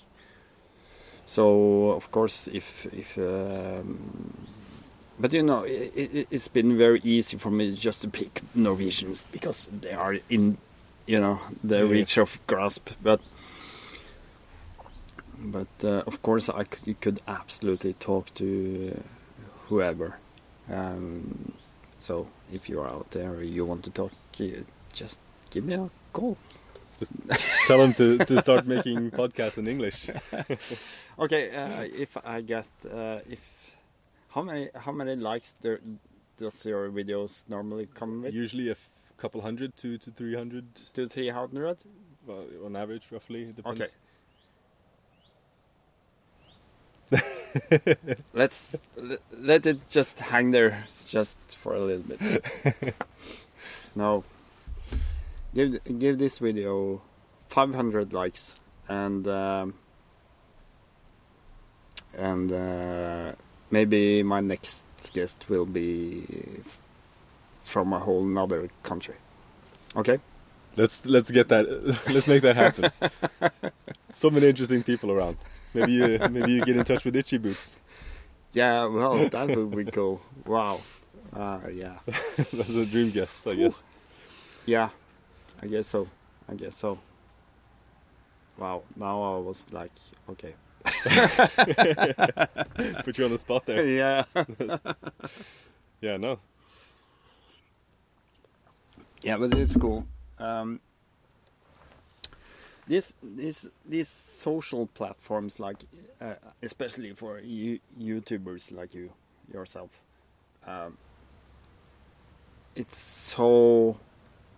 So 1.30 1.90
of 1.94 2.10
course, 2.10 2.48
if 2.52 2.86
if 2.92 3.16
um, 3.18 3.98
but 5.20 5.32
you 5.32 5.42
know, 5.44 5.62
it, 5.62 5.92
it, 5.94 6.26
it's 6.30 6.48
been 6.48 6.76
very 6.76 7.00
easy 7.04 7.36
for 7.38 7.50
me 7.52 7.72
just 7.76 8.02
to 8.02 8.08
pick 8.08 8.42
Norwegians 8.54 9.26
because 9.30 9.68
they 9.80 9.92
are 9.92 10.18
in, 10.28 10.56
you 11.06 11.20
know, 11.20 11.38
the 11.62 11.76
Yeah. 11.84 11.92
reach 11.92 12.18
of 12.18 12.40
grasp. 12.48 12.90
But 13.02 13.20
but 15.38 15.68
uh, 15.84 16.02
of 16.06 16.20
course, 16.22 16.48
I 16.50 16.64
c- 16.64 16.94
could 17.00 17.20
absolutely 17.28 17.92
talk 17.94 18.34
to 18.34 19.00
whoever. 19.68 20.18
Um, 20.68 21.52
so 22.00 22.26
if 22.52 22.68
you're 22.68 22.88
out 22.88 23.10
there, 23.12 23.30
or 23.34 23.42
you 23.44 23.64
want 23.64 23.84
to 23.84 23.90
talk, 23.90 24.10
just 24.92 25.20
give 25.50 25.64
me 25.64 25.74
a 25.74 25.90
call. 26.12 26.36
Tell 27.66 27.78
them 27.78 27.92
to, 27.94 28.18
to 28.18 28.40
start 28.40 28.66
making 28.66 29.10
podcasts 29.10 29.58
in 29.58 29.66
English. 29.68 30.08
Okay, 31.18 31.54
uh, 31.54 31.82
if 31.82 32.16
I 32.24 32.40
get 32.40 32.66
uh, 32.90 33.18
if 33.28 33.40
how 34.30 34.40
many 34.40 34.70
how 34.74 34.90
many 34.90 35.16
likes 35.16 35.54
there 35.60 35.78
does 36.38 36.64
your 36.64 36.88
videos 36.88 37.44
normally 37.46 37.88
come 37.92 38.22
with? 38.22 38.32
Usually 38.32 38.68
a 38.68 38.72
f- 38.72 38.90
couple 39.18 39.42
hundred, 39.42 39.76
two 39.76 39.98
to 39.98 40.10
three 40.10 40.34
hundred. 40.34 40.64
To 40.94 41.06
three 41.08 41.28
hundred. 41.28 41.76
well, 42.26 42.46
on 42.64 42.74
average, 42.74 43.06
roughly. 43.10 43.42
It 43.42 43.56
depends. 43.56 43.82
Okay. 43.82 43.90
Let's 48.32 48.80
let, 48.96 49.20
let 49.36 49.66
it 49.66 49.90
just 49.90 50.20
hang 50.20 50.52
there 50.52 50.86
just 51.06 51.36
for 51.48 51.74
a 51.74 51.80
little 51.80 52.04
bit. 52.04 52.94
no. 53.94 54.24
Give 55.54 55.78
give 55.98 56.18
this 56.18 56.38
video 56.38 57.02
500 57.48 58.12
likes 58.12 58.56
and 58.88 59.26
um, 59.26 59.74
and 62.16 62.52
uh, 62.52 63.32
maybe 63.70 64.22
my 64.22 64.40
next 64.40 64.84
guest 65.12 65.44
will 65.48 65.66
be 65.66 66.24
from 67.64 67.92
a 67.92 67.98
whole 67.98 68.24
nother 68.24 68.68
country. 68.82 69.14
Okay? 69.96 70.18
Let's 70.76 71.04
let's 71.04 71.30
get 71.30 71.48
that. 71.48 71.66
let's 72.10 72.26
make 72.26 72.42
that 72.42 72.56
happen. 72.56 72.90
so 74.10 74.30
many 74.30 74.48
interesting 74.48 74.82
people 74.82 75.10
around. 75.10 75.36
Maybe 75.74 75.92
you 75.92 76.18
maybe 76.30 76.52
you 76.52 76.64
get 76.64 76.76
in 76.76 76.84
touch 76.84 77.04
with 77.04 77.16
Itchy 77.16 77.38
Boots. 77.38 77.76
Yeah, 78.52 78.86
well, 78.86 79.28
that 79.28 79.56
would 79.56 79.70
be 79.76 79.84
cool. 79.84 80.20
Wow. 80.44 80.80
Uh, 81.32 81.60
yeah. 81.72 81.98
That's 82.06 82.70
a 82.70 82.86
dream 82.86 83.10
guest, 83.10 83.46
I 83.46 83.54
guess. 83.54 83.84
Yeah, 84.66 84.90
I 85.62 85.66
guess 85.66 85.86
so. 85.86 86.08
I 86.48 86.54
guess 86.54 86.76
so. 86.76 86.98
Wow, 88.58 88.82
now 88.96 89.22
I 89.22 89.38
was 89.38 89.66
like, 89.72 89.92
okay. 90.28 90.54
Put 93.04 93.18
you 93.18 93.24
on 93.24 93.30
the 93.30 93.38
spot 93.38 93.66
there. 93.66 93.86
yeah. 93.86 94.24
Yeah, 96.02 96.16
no. 96.16 96.38
Yeah, 99.22 99.36
but 99.36 99.54
it's 99.54 99.76
cool. 99.76 100.06
Um, 100.38 100.80
this, 102.88 103.14
this, 103.22 103.68
these 103.86 104.08
social 104.08 104.86
platforms, 104.86 105.60
like 105.60 105.84
uh, 106.22 106.36
especially 106.62 107.12
for 107.12 107.38
you, 107.40 107.80
YouTubers 108.00 108.72
like 108.72 108.94
you 108.94 109.12
yourself, 109.52 109.90
um, 110.66 110.96
it's 112.74 112.96
so 112.96 113.98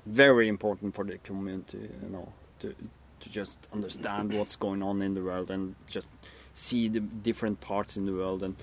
very 0.07 0.49
important 0.49 0.95
for 0.95 1.05
the 1.05 1.19
community, 1.19 1.89
you 2.03 2.09
know, 2.09 2.33
to 2.61 2.75
to 3.21 3.31
just 3.31 3.69
understand 3.73 4.33
what's 4.33 4.57
going 4.57 4.83
on 4.83 5.01
in 5.01 5.15
the 5.15 5.23
world 5.23 5.51
and 5.53 5.77
just 5.87 6.09
see 6.55 6.89
the 6.89 6.99
different 7.01 7.61
parts 7.61 7.97
in 7.97 8.05
the 8.05 8.13
world 8.13 8.43
and 8.43 8.57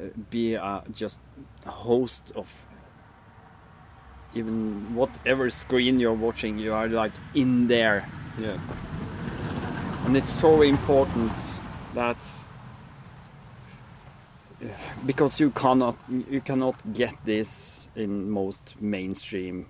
uh, 0.00 0.04
be 0.30 0.56
uh, 0.56 0.80
just 0.92 1.20
a 1.64 1.70
host 1.70 2.32
of 2.34 2.50
even 4.34 4.94
whatever 4.94 5.48
screen 5.48 6.00
you're 6.00 6.12
watching, 6.12 6.58
you 6.58 6.74
are 6.74 6.88
like 6.88 7.12
in 7.34 7.68
there, 7.68 8.08
Yeah. 8.38 8.58
and 10.04 10.16
it's 10.16 10.30
so 10.30 10.62
important 10.62 11.32
that 11.94 12.16
because 15.06 15.40
you 15.40 15.50
cannot 15.50 15.96
you 16.08 16.40
cannot 16.40 16.74
get 16.92 17.14
this 17.24 17.88
in 17.94 18.28
most 18.30 18.74
mainstream 18.80 19.66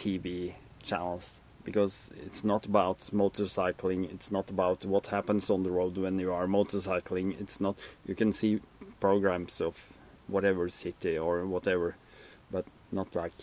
TV 0.00 0.54
channels 0.82 1.40
because 1.64 2.10
it's 2.26 2.42
not 2.52 2.62
about 2.72 2.98
motorcycling 3.22 4.00
it's 4.14 4.30
not 4.36 4.46
about 4.54 4.78
what 4.92 5.04
happens 5.16 5.50
on 5.50 5.62
the 5.66 5.70
road 5.78 5.94
when 6.04 6.18
you 6.18 6.32
are 6.32 6.46
motorcycling 6.46 7.28
it's 7.42 7.58
not 7.60 7.74
you 8.08 8.14
can 8.14 8.32
see 8.32 8.52
programs 8.98 9.60
of 9.60 9.74
whatever 10.34 10.64
city 10.70 11.14
or 11.26 11.34
whatever 11.54 11.88
but 12.54 12.64
not 12.90 13.14
like 13.14 13.40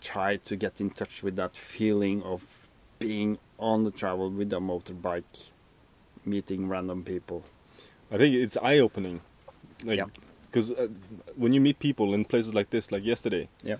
try 0.00 0.36
to 0.48 0.56
get 0.56 0.80
in 0.80 0.88
touch 0.90 1.22
with 1.22 1.36
that 1.36 1.54
feeling 1.56 2.22
of 2.22 2.40
being 2.98 3.38
on 3.58 3.84
the 3.84 3.90
travel 3.90 4.30
with 4.30 4.50
a 4.52 4.56
motorbike 4.72 5.50
meeting 6.24 6.68
random 6.68 7.04
people 7.04 7.44
I 8.12 8.16
think 8.18 8.34
it's 8.34 8.56
eye 8.56 8.78
opening. 8.78 9.20
Like, 9.84 9.98
Yeah. 9.98 10.06
because 10.46 10.72
uh, 10.72 10.88
when 11.36 11.52
you 11.52 11.60
meet 11.60 11.78
people 11.78 12.12
in 12.12 12.24
places 12.24 12.52
like 12.54 12.70
this, 12.70 12.90
like 12.90 13.04
yesterday, 13.04 13.48
Yeah. 13.62 13.76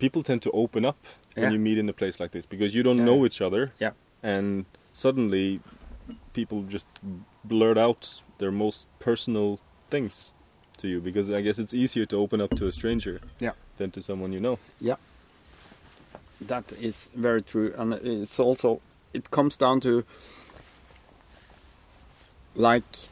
People 0.00 0.22
tend 0.22 0.42
to 0.42 0.50
open 0.50 0.84
up 0.84 0.96
when 1.34 1.44
Yeah. 1.44 1.50
you 1.52 1.58
meet 1.58 1.78
in 1.78 1.88
a 1.88 1.92
place 1.92 2.18
like 2.22 2.32
this 2.32 2.46
because 2.46 2.74
you 2.74 2.82
don't 2.82 2.98
Yeah. 2.98 3.04
know 3.10 3.24
each 3.26 3.40
other. 3.40 3.72
Yeah. 3.78 3.92
And 4.22 4.64
suddenly, 4.92 5.60
people 6.32 6.62
just 6.76 6.86
blurt 7.44 7.78
out 7.78 8.22
their 8.38 8.50
most 8.50 8.86
personal 8.98 9.58
things 9.90 10.32
to 10.78 10.88
you 10.88 11.00
because 11.00 11.30
I 11.30 11.40
guess 11.42 11.58
it's 11.58 11.74
easier 11.74 12.06
to 12.06 12.16
open 12.16 12.40
up 12.40 12.50
to 12.56 12.66
a 12.66 12.72
stranger 12.72 13.20
Yeah. 13.38 13.52
than 13.76 13.90
to 13.92 14.00
someone 14.02 14.32
you 14.32 14.40
know. 14.40 14.58
Yeah. 14.80 14.96
That 16.40 16.72
is 16.72 17.10
very 17.14 17.42
true, 17.42 17.74
and 17.76 17.92
it's 17.94 18.40
also 18.40 18.80
it 19.12 19.30
comes 19.30 19.56
down 19.58 19.80
to 19.80 20.04
like 22.54 23.08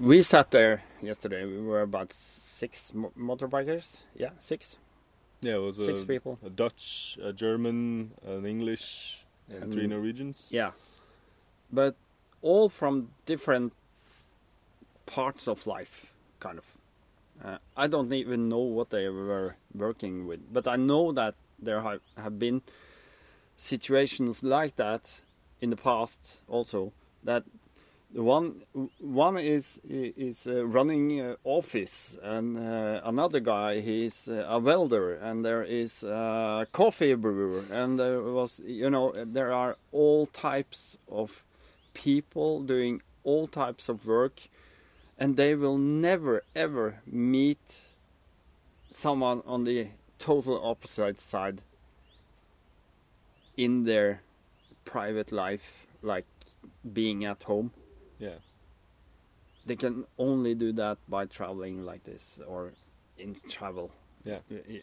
we 0.00 0.22
sat 0.22 0.50
there 0.50 0.82
yesterday. 1.02 1.44
We 1.44 1.60
were 1.60 1.82
about 1.82 2.12
six 2.60 2.92
mo- 2.94 3.12
motorbikers. 3.16 4.02
Yeah, 4.14 4.30
six. 4.38 4.76
Yeah, 5.40 5.54
it 5.54 5.62
was 5.68 5.76
Six 5.76 6.02
a, 6.02 6.06
people. 6.06 6.38
a 6.44 6.50
Dutch, 6.50 7.18
a 7.22 7.32
German, 7.32 8.12
an 8.26 8.44
English, 8.44 9.24
and 9.48 9.72
three 9.72 9.86
Norwegians. 9.86 10.48
Yeah, 10.50 10.72
but 11.72 11.94
all 12.42 12.68
from 12.68 13.08
different 13.24 13.72
parts 15.06 15.48
of 15.48 15.66
life, 15.66 16.12
kind 16.40 16.58
of. 16.58 16.66
Uh, 17.42 17.56
I 17.74 17.86
don't 17.86 18.12
even 18.12 18.50
know 18.50 18.58
what 18.76 18.90
they 18.90 19.08
were 19.08 19.56
working 19.74 20.26
with, 20.26 20.40
but 20.52 20.66
I 20.66 20.76
know 20.76 21.10
that 21.12 21.34
there 21.58 21.80
have, 21.80 22.00
have 22.16 22.38
been 22.38 22.60
situations 23.56 24.42
like 24.42 24.76
that 24.76 25.22
in 25.62 25.70
the 25.70 25.76
past 25.76 26.42
also. 26.48 26.92
That 27.24 27.44
one 28.12 28.62
one 28.98 29.38
is 29.38 29.80
is 29.88 30.46
uh, 30.46 30.66
running 30.66 31.20
uh, 31.20 31.36
office, 31.44 32.18
and 32.22 32.58
uh, 32.58 33.00
another 33.04 33.40
guy 33.40 33.80
he's 33.80 34.28
a 34.28 34.58
welder, 34.58 35.14
and 35.14 35.44
there 35.44 35.62
is 35.62 36.02
a 36.02 36.66
coffee 36.72 37.14
brewer, 37.14 37.64
and 37.70 37.98
there 37.98 38.20
was 38.20 38.60
you 38.66 38.90
know 38.90 39.12
there 39.14 39.52
are 39.52 39.76
all 39.92 40.26
types 40.26 40.98
of 41.08 41.44
people 41.94 42.62
doing 42.62 43.00
all 43.22 43.46
types 43.46 43.88
of 43.88 44.06
work, 44.06 44.40
and 45.18 45.36
they 45.36 45.54
will 45.54 45.78
never 45.78 46.42
ever 46.56 47.00
meet 47.06 47.82
someone 48.90 49.42
on 49.46 49.64
the 49.64 49.88
total 50.18 50.60
opposite 50.64 51.20
side 51.20 51.62
in 53.56 53.84
their 53.84 54.20
private 54.84 55.30
life, 55.30 55.86
like 56.02 56.26
being 56.92 57.24
at 57.24 57.44
home. 57.44 57.70
Yeah. 58.20 58.38
They 59.66 59.76
can 59.76 60.04
only 60.18 60.54
do 60.54 60.72
that 60.72 60.98
by 61.08 61.26
traveling 61.26 61.84
like 61.84 62.04
this 62.04 62.40
or 62.46 62.72
in 63.18 63.36
travel. 63.48 63.90
Yeah. 64.24 64.38
I- 64.50 64.54
I- 64.54 64.82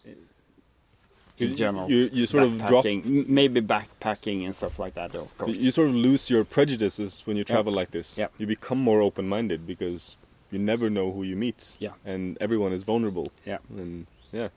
You- 1.40 1.50
In 1.50 1.56
general, 1.56 1.88
you, 1.88 2.10
you 2.12 2.26
sort 2.26 2.44
of 2.46 2.58
drop 2.66 2.84
maybe 3.06 3.62
backpacking 3.62 4.44
and 4.46 4.56
stuff 4.56 4.80
like 4.80 4.96
that. 4.96 5.14
Of 5.14 5.22
You- 5.26 5.30
course, 5.38 5.58
You 5.60 5.70
sort 5.70 5.90
of 5.90 5.94
lose 5.96 6.32
your 6.32 6.44
prejudices 6.44 7.22
when 7.28 7.38
you 7.38 7.42
Yeah. 7.48 7.54
travel 7.54 7.72
like 7.72 7.92
this. 7.92 8.18
Yeah. 8.18 8.30
You 8.40 8.48
become 8.48 8.80
more 8.80 9.02
open-minded 9.02 9.68
because 9.68 10.18
you 10.50 10.58
never 10.58 10.90
know 10.90 11.12
who 11.12 11.22
you 11.22 11.36
meet. 11.36 11.78
Yeah. 11.80 11.94
And 12.04 12.40
everyone 12.42 12.74
is 12.74 12.84
vulnerable. 12.84 13.32
Yeah. 13.46 13.60
And 13.70 14.08
yeah. 14.32 14.50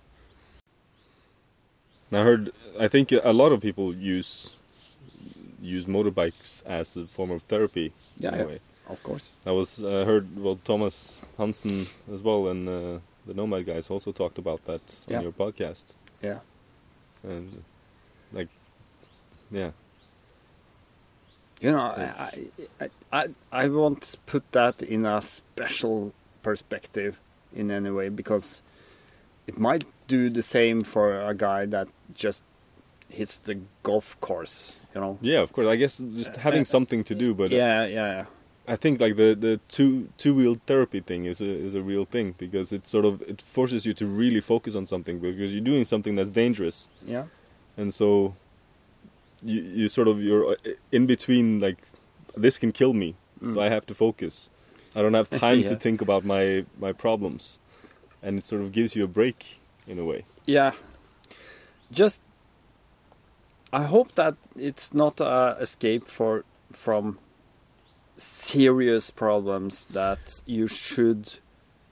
I 2.12 2.22
heard. 2.22 2.50
I 2.78 2.88
think 2.88 3.12
a 3.12 3.32
lot 3.32 3.52
of 3.52 3.60
people 3.60 3.94
use 3.94 4.56
use 5.62 5.84
motorbikes 5.84 6.64
as 6.64 6.96
a 6.96 7.06
form 7.06 7.30
of 7.30 7.42
therapy. 7.42 7.92
Yeah, 8.18 8.30
in 8.32 8.38
yeah. 8.38 8.44
a 8.44 8.46
way. 8.48 8.60
Of 8.90 9.02
course. 9.02 9.30
I 9.46 9.52
was 9.52 9.78
uh, 9.80 10.04
heard 10.04 10.26
well 10.38 10.58
Thomas 10.64 11.20
Hansen 11.38 11.86
as 12.12 12.20
well, 12.22 12.48
and 12.48 12.68
uh, 12.68 12.98
the 13.26 13.34
Nomad 13.34 13.66
guys 13.66 13.90
also 13.90 14.12
talked 14.12 14.38
about 14.38 14.64
that 14.64 14.82
on 15.08 15.12
Yeah. 15.14 15.20
your 15.22 15.32
podcast. 15.32 15.94
Yeah. 16.22 16.38
And 17.22 17.62
like, 18.32 18.48
yeah. 19.50 19.70
You 21.60 21.72
know, 21.72 21.78
I, 21.78 22.12
I, 22.80 22.90
I, 23.12 23.28
I 23.52 23.68
won't 23.68 24.16
put 24.26 24.50
that 24.52 24.82
in 24.82 25.04
a 25.04 25.20
special 25.20 26.12
perspective 26.42 27.18
in 27.54 27.70
any 27.70 27.90
way 27.90 28.08
because 28.08 28.62
it 29.46 29.58
might 29.58 29.84
do 30.08 30.30
the 30.30 30.40
same 30.42 30.82
for 30.82 31.20
a 31.20 31.34
guy 31.34 31.66
that 31.66 31.88
just 32.14 32.42
hits 33.10 33.38
the 33.38 33.58
golf 33.82 34.18
course. 34.20 34.72
You 34.94 35.00
know. 35.02 35.18
Yeah, 35.20 35.40
of 35.40 35.52
course. 35.52 35.68
I 35.68 35.76
guess 35.76 35.98
just 35.98 36.36
having 36.36 36.64
something 36.64 37.04
to 37.04 37.14
do, 37.14 37.34
but 37.34 37.52
uh, 37.52 37.56
yeah, 37.56 37.84
yeah, 37.86 38.10
yeah. 38.16 38.24
I 38.68 38.76
think 38.76 39.00
like 39.00 39.16
the 39.16 39.34
the 39.34 39.58
two 39.68 40.08
two 40.16 40.34
wheel 40.34 40.56
therapy 40.66 41.00
thing 41.00 41.24
is 41.24 41.40
a 41.40 41.44
is 41.66 41.74
a 41.74 41.82
real 41.82 42.04
thing 42.04 42.34
because 42.38 42.72
it 42.72 42.86
sort 42.86 43.04
of 43.04 43.22
it 43.22 43.42
forces 43.42 43.84
you 43.86 43.92
to 43.94 44.06
really 44.06 44.40
focus 44.40 44.74
on 44.76 44.86
something 44.86 45.18
because 45.18 45.52
you're 45.52 45.64
doing 45.64 45.84
something 45.84 46.14
that's 46.16 46.30
dangerous 46.30 46.88
Yeah. 47.06 47.24
and 47.76 47.92
so 47.92 48.34
you 49.42 49.60
you 49.62 49.88
sort 49.88 50.08
of 50.08 50.22
you're 50.22 50.52
uh, 50.52 50.56
in 50.92 51.06
between 51.06 51.60
like 51.60 51.78
this 52.36 52.58
can 52.58 52.70
kill 52.72 52.92
me, 52.94 53.14
so 53.42 53.60
I 53.60 53.68
have 53.70 53.84
to 53.86 53.94
focus. 53.94 54.50
I 54.94 55.02
don't 55.02 55.14
have 55.14 55.28
time 55.46 55.62
to 55.64 55.74
think 55.76 56.00
about 56.02 56.24
my 56.24 56.64
my 56.78 56.92
problems, 56.92 57.58
and 58.22 58.38
it 58.38 58.44
sort 58.44 58.62
of 58.62 58.70
gives 58.72 58.94
you 58.94 59.04
a 59.04 59.08
break 59.08 59.60
in 59.86 59.98
a 59.98 60.04
way. 60.04 60.24
Yeah. 60.46 60.72
Just 61.90 62.20
I 63.72 63.82
hope 63.84 64.14
that 64.14 64.34
it's 64.56 64.92
not 64.94 65.20
a 65.20 65.56
escape 65.60 66.06
for 66.06 66.44
from 66.72 67.18
serious 68.20 69.10
problems 69.10 69.86
that 69.92 70.40
you 70.46 70.66
should 70.68 71.34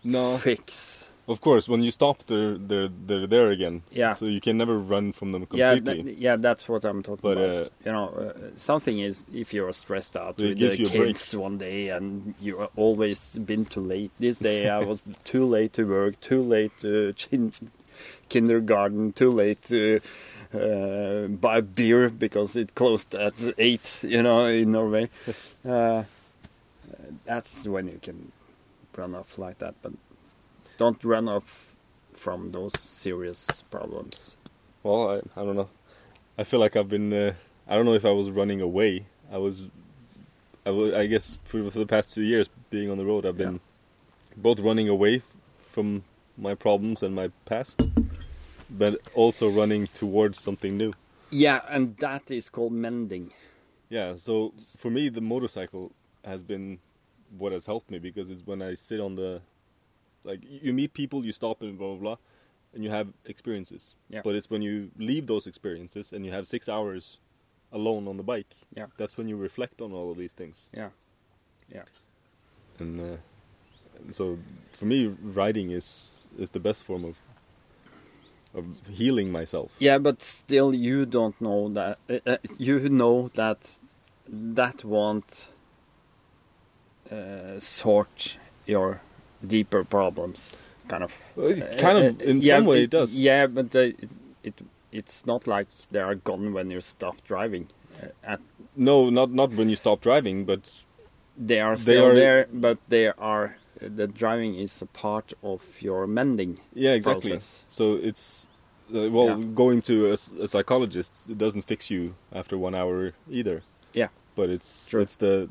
No, 0.05 0.37
fix. 0.39 1.09
of 1.27 1.41
course, 1.41 1.69
when 1.69 1.83
you 1.83 1.91
stop, 1.91 2.17
they're 2.27 2.57
they're 2.57 2.89
they're 3.07 3.27
there 3.27 3.51
again. 3.51 3.83
Yeah. 3.91 4.15
So 4.15 4.25
you 4.27 4.41
can 4.41 4.57
never 4.57 4.79
run 4.79 5.13
from 5.13 5.33
them 5.33 5.47
Yeah, 5.53 5.75
completely. 5.75 6.13
that, 6.13 6.21
yeah, 6.21 6.37
that's 6.37 6.69
what 6.69 6.85
I'm 6.85 7.03
talking 7.03 7.21
But, 7.23 7.37
about. 7.39 7.57
uh, 7.57 7.69
you 7.85 7.93
know, 7.93 8.07
uh, 8.09 8.33
something 8.57 8.99
is 9.01 9.27
if 9.35 9.53
you're 9.55 9.73
stressed 9.73 10.17
out 10.17 10.39
with 10.39 10.59
the 10.59 10.77
kids 10.87 11.35
one 11.37 11.59
day 11.59 11.89
and 11.97 12.35
you've 12.41 12.69
always 12.77 13.37
been 13.39 13.65
too 13.67 13.81
late. 13.83 14.11
This 14.21 14.39
day 14.39 14.69
I 14.69 14.79
was 14.91 15.03
too 15.25 15.45
late 15.47 15.73
to 15.75 15.85
work, 15.85 16.21
too 16.21 16.43
late 16.43 16.73
to 16.81 17.13
chin- 17.15 17.53
kindergarten, 18.29 19.13
too 19.13 19.31
late 19.33 19.61
to 19.65 20.01
uh, 20.55 21.27
buy 21.29 21.61
beer 21.61 22.09
because 22.11 22.57
it 22.57 22.75
closed 22.75 23.15
at 23.15 23.35
eight. 23.59 24.03
You 24.03 24.23
know, 24.23 24.47
in 24.47 24.73
Norway. 24.73 25.11
That's 27.25 27.67
when 27.67 27.89
you 27.89 27.99
can 28.03 28.33
run 28.97 29.15
off 29.15 29.39
like 29.39 29.59
that, 29.59 29.75
but 29.83 29.93
don't 30.77 31.03
run 31.05 31.29
off 31.29 31.75
from 32.13 32.51
those 32.51 32.73
serious 32.79 33.47
problems. 33.71 34.37
Well, 34.83 35.11
I, 35.37 35.41
I 35.41 35.45
don't 35.45 35.57
know. 35.57 35.69
I 36.37 36.45
feel 36.45 36.61
like 36.61 36.77
I've 36.77 36.89
been. 36.89 37.13
Uh, 37.13 37.33
I 37.69 37.75
don't 37.77 37.85
know 37.85 37.95
if 37.95 38.05
I 38.05 38.11
was 38.11 38.31
running 38.31 38.61
away. 38.61 39.07
I 39.33 39.39
was. 39.39 39.69
I, 40.67 40.71
wa- 40.71 40.97
I 40.97 41.07
guess 41.07 41.39
for, 41.45 41.71
for 41.71 41.79
the 41.79 41.87
past 41.87 42.15
two 42.15 42.23
years 42.23 42.49
being 42.71 42.91
on 42.91 42.99
the 42.99 43.05
road, 43.05 43.25
I've 43.27 43.37
been 43.37 43.61
both 44.37 44.61
running 44.61 44.89
away 44.89 45.23
from 45.67 46.05
my 46.37 46.55
problems 46.55 47.03
and 47.03 47.15
my 47.15 47.31
past, 47.47 47.81
but 48.71 49.01
also 49.15 49.49
running 49.49 49.87
towards 49.89 50.41
something 50.41 50.77
new. 50.77 50.93
Yeah, 51.31 51.61
and 51.69 51.97
that 51.99 52.31
is 52.31 52.49
called 52.49 52.73
mending. 52.73 53.33
Yeah. 53.89 54.17
So 54.17 54.53
for 54.77 54.91
me, 54.91 55.09
the 55.09 55.21
motorcycle 55.21 55.93
has 56.25 56.43
been 56.43 56.79
what 57.37 57.53
has 57.53 57.67
helped 57.67 57.91
me 57.91 57.99
because 57.99 58.31
it's 58.31 58.47
when 58.47 58.63
I 58.63 58.75
sit 58.75 59.01
on 59.01 59.15
the, 59.17 59.41
like 60.25 60.41
you 60.45 60.73
meet 60.73 60.95
people, 60.95 61.25
you 61.25 61.33
stop 61.33 61.63
and 61.63 61.79
blah 61.79 61.89
blah 61.89 61.97
blah, 61.97 62.17
and 62.75 62.85
you 62.85 62.91
have 62.91 63.09
experiences. 63.25 63.95
Yeah. 64.09 64.21
But 64.25 64.35
it's 64.35 64.51
when 64.51 64.63
you 64.63 64.91
leave 64.99 65.27
those 65.27 65.47
experiences 65.47 66.13
and 66.13 66.25
you 66.25 66.33
have 66.33 66.47
six 66.47 66.69
hours 66.69 67.19
alone 67.73 68.09
on 68.09 68.17
the 68.17 68.23
bike. 68.23 68.55
Yeah. 68.75 68.87
That's 68.97 69.17
when 69.17 69.29
you 69.29 69.37
reflect 69.37 69.81
on 69.81 69.93
all 69.93 70.11
of 70.11 70.17
these 70.17 70.33
things. 70.33 70.71
Yeah. 70.75 70.91
Yeah. 71.73 71.85
And, 72.79 73.01
uh, 73.01 73.17
so 74.11 74.39
for 74.73 74.87
me, 74.87 75.07
riding 75.07 75.71
is 75.71 76.23
is 76.39 76.51
the 76.51 76.61
best 76.61 76.85
form 76.85 77.05
of 77.05 77.17
of 78.55 78.65
healing 78.89 79.31
myself. 79.31 79.73
Yeah, 79.79 79.99
but 79.99 80.23
still, 80.23 80.75
you 80.75 81.05
don't 81.07 81.39
know 81.41 81.69
that. 81.71 81.99
Uh, 82.09 82.19
uh, 82.27 82.37
you 82.59 82.89
know 82.89 83.29
that 83.35 83.79
that 84.29 84.85
won't 84.85 85.49
uh, 87.13 87.59
sort 87.59 88.39
your 88.67 89.01
deeper 89.47 89.85
problems, 89.85 90.57
kind 90.89 91.03
of. 91.05 91.13
It 91.37 91.79
kind 91.79 91.99
of, 91.99 92.23
in 92.23 92.39
Uh, 92.39 92.41
yeah, 92.41 92.57
some 92.59 92.67
way, 92.67 92.83
it 92.85 92.91
does. 92.91 93.15
Yeah, 93.15 93.47
but 93.47 93.75
uh, 93.75 93.79
it, 93.79 94.09
it 94.43 94.55
it's 94.93 95.27
not 95.27 95.47
like 95.47 95.69
they 95.91 96.01
are 96.01 96.15
gone 96.15 96.53
when 96.53 96.71
you 96.71 96.81
stop 96.81 97.17
driving. 97.29 97.67
Uh, 98.03 98.09
at, 98.33 98.41
No, 98.77 99.11
not 99.11 99.31
not 99.31 99.51
when 99.55 99.69
you 99.69 99.77
stop 99.77 100.01
driving, 100.01 100.45
but 100.47 100.85
they 101.47 101.61
are 101.61 101.77
They 101.77 101.99
are- 101.99 102.15
there, 102.15 102.47
but 102.53 102.79
they 102.89 103.09
are. 103.19 103.57
The 103.81 104.07
driving 104.09 104.57
is 104.57 104.83
a 104.83 104.87
part 104.87 105.33
of 105.43 105.63
your 105.83 106.07
mending. 106.07 106.59
Yeah, 106.75 106.95
exactly. 106.97 107.31
process. 107.31 107.65
So 107.69 107.95
it's 108.09 108.49
uh, 108.95 109.09
well, 109.11 109.27
Yeah. 109.29 109.55
going 109.55 109.83
to 109.83 109.95
a 110.43 110.47
psychologist 110.49 111.13
it 111.31 111.39
doesn't 111.39 111.63
fix 111.67 111.91
you 111.91 112.15
after 112.33 112.57
one 112.59 112.75
hour 112.75 113.13
either. 113.31 113.63
Yeah. 113.95 114.09
But 114.37 114.49
it's 114.51 114.87
True. 114.91 115.03
it's 115.03 115.17
the 115.17 115.49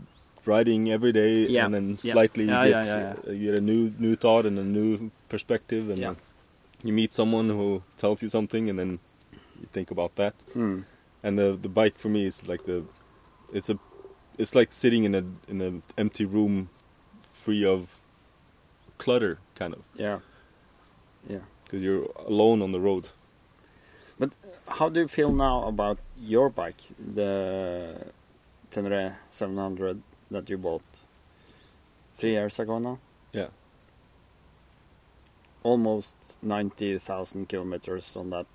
riding 0.48 0.90
every 0.92 1.12
day, 1.12 1.46
Yeah. 1.48 1.66
and 1.66 1.74
then 1.74 1.98
slightly 1.98 2.46
Yeah, 2.46 2.64
you 2.64 2.72
yeah, 2.72 2.84
get 2.84 2.98
yeah, 2.98 3.16
uh, 3.28 3.32
you 3.32 3.52
get 3.52 3.60
a 3.60 3.62
new 3.62 3.92
new 4.00 4.16
thought 4.16 4.46
and 4.46 4.58
a 4.60 4.64
new 4.64 5.12
perspective, 5.30 5.90
and 5.90 5.98
Yeah. 6.00 6.16
you 6.84 6.94
meet 6.94 7.14
someone 7.14 7.50
who 7.50 7.84
tells 7.98 8.22
you 8.24 8.30
something, 8.30 8.70
and 8.70 8.78
then 8.80 9.00
you 9.62 9.68
think 9.72 9.92
about 9.92 10.16
that. 10.16 10.34
Hmm. 10.54 10.82
And 11.24 11.38
the 11.38 11.58
the 11.62 11.70
bike 11.70 11.98
for 11.98 12.10
me 12.10 12.26
is 12.26 12.48
like 12.48 12.64
the 12.66 12.84
it's 13.54 13.70
a 13.70 13.78
it's 14.38 14.54
like 14.56 14.72
sitting 14.72 15.04
in 15.04 15.16
a 15.16 15.24
in 15.52 15.62
an 15.62 15.82
empty 15.98 16.26
room, 16.26 16.70
free 17.34 17.66
of 17.66 17.96
clutter, 18.98 19.38
kind 19.56 19.74
of, 19.74 19.82
Yeah. 19.96 20.20
Yeah. 21.30 21.44
because 21.64 21.84
you're 21.84 22.08
alone 22.26 22.62
on 22.64 22.72
the 22.72 22.80
road. 22.80 23.10
But 24.20 24.32
how 24.80 24.90
do 24.90 25.00
you 25.00 25.08
feel 25.08 25.32
now 25.32 25.68
about 25.68 25.98
your 26.20 26.50
bike, 26.50 26.82
the 27.16 28.12
Tenere 28.72 29.16
700 29.30 30.02
that 30.32 30.50
you 30.50 30.58
bought 30.58 30.82
three 32.16 32.32
years 32.32 32.60
ago 32.60 32.80
now? 32.80 33.00
Yeah. 33.34 33.48
Almost 35.64 36.16
90,000 36.42 37.50
kilometers 37.50 38.16
on 38.16 38.30
that. 38.30 38.46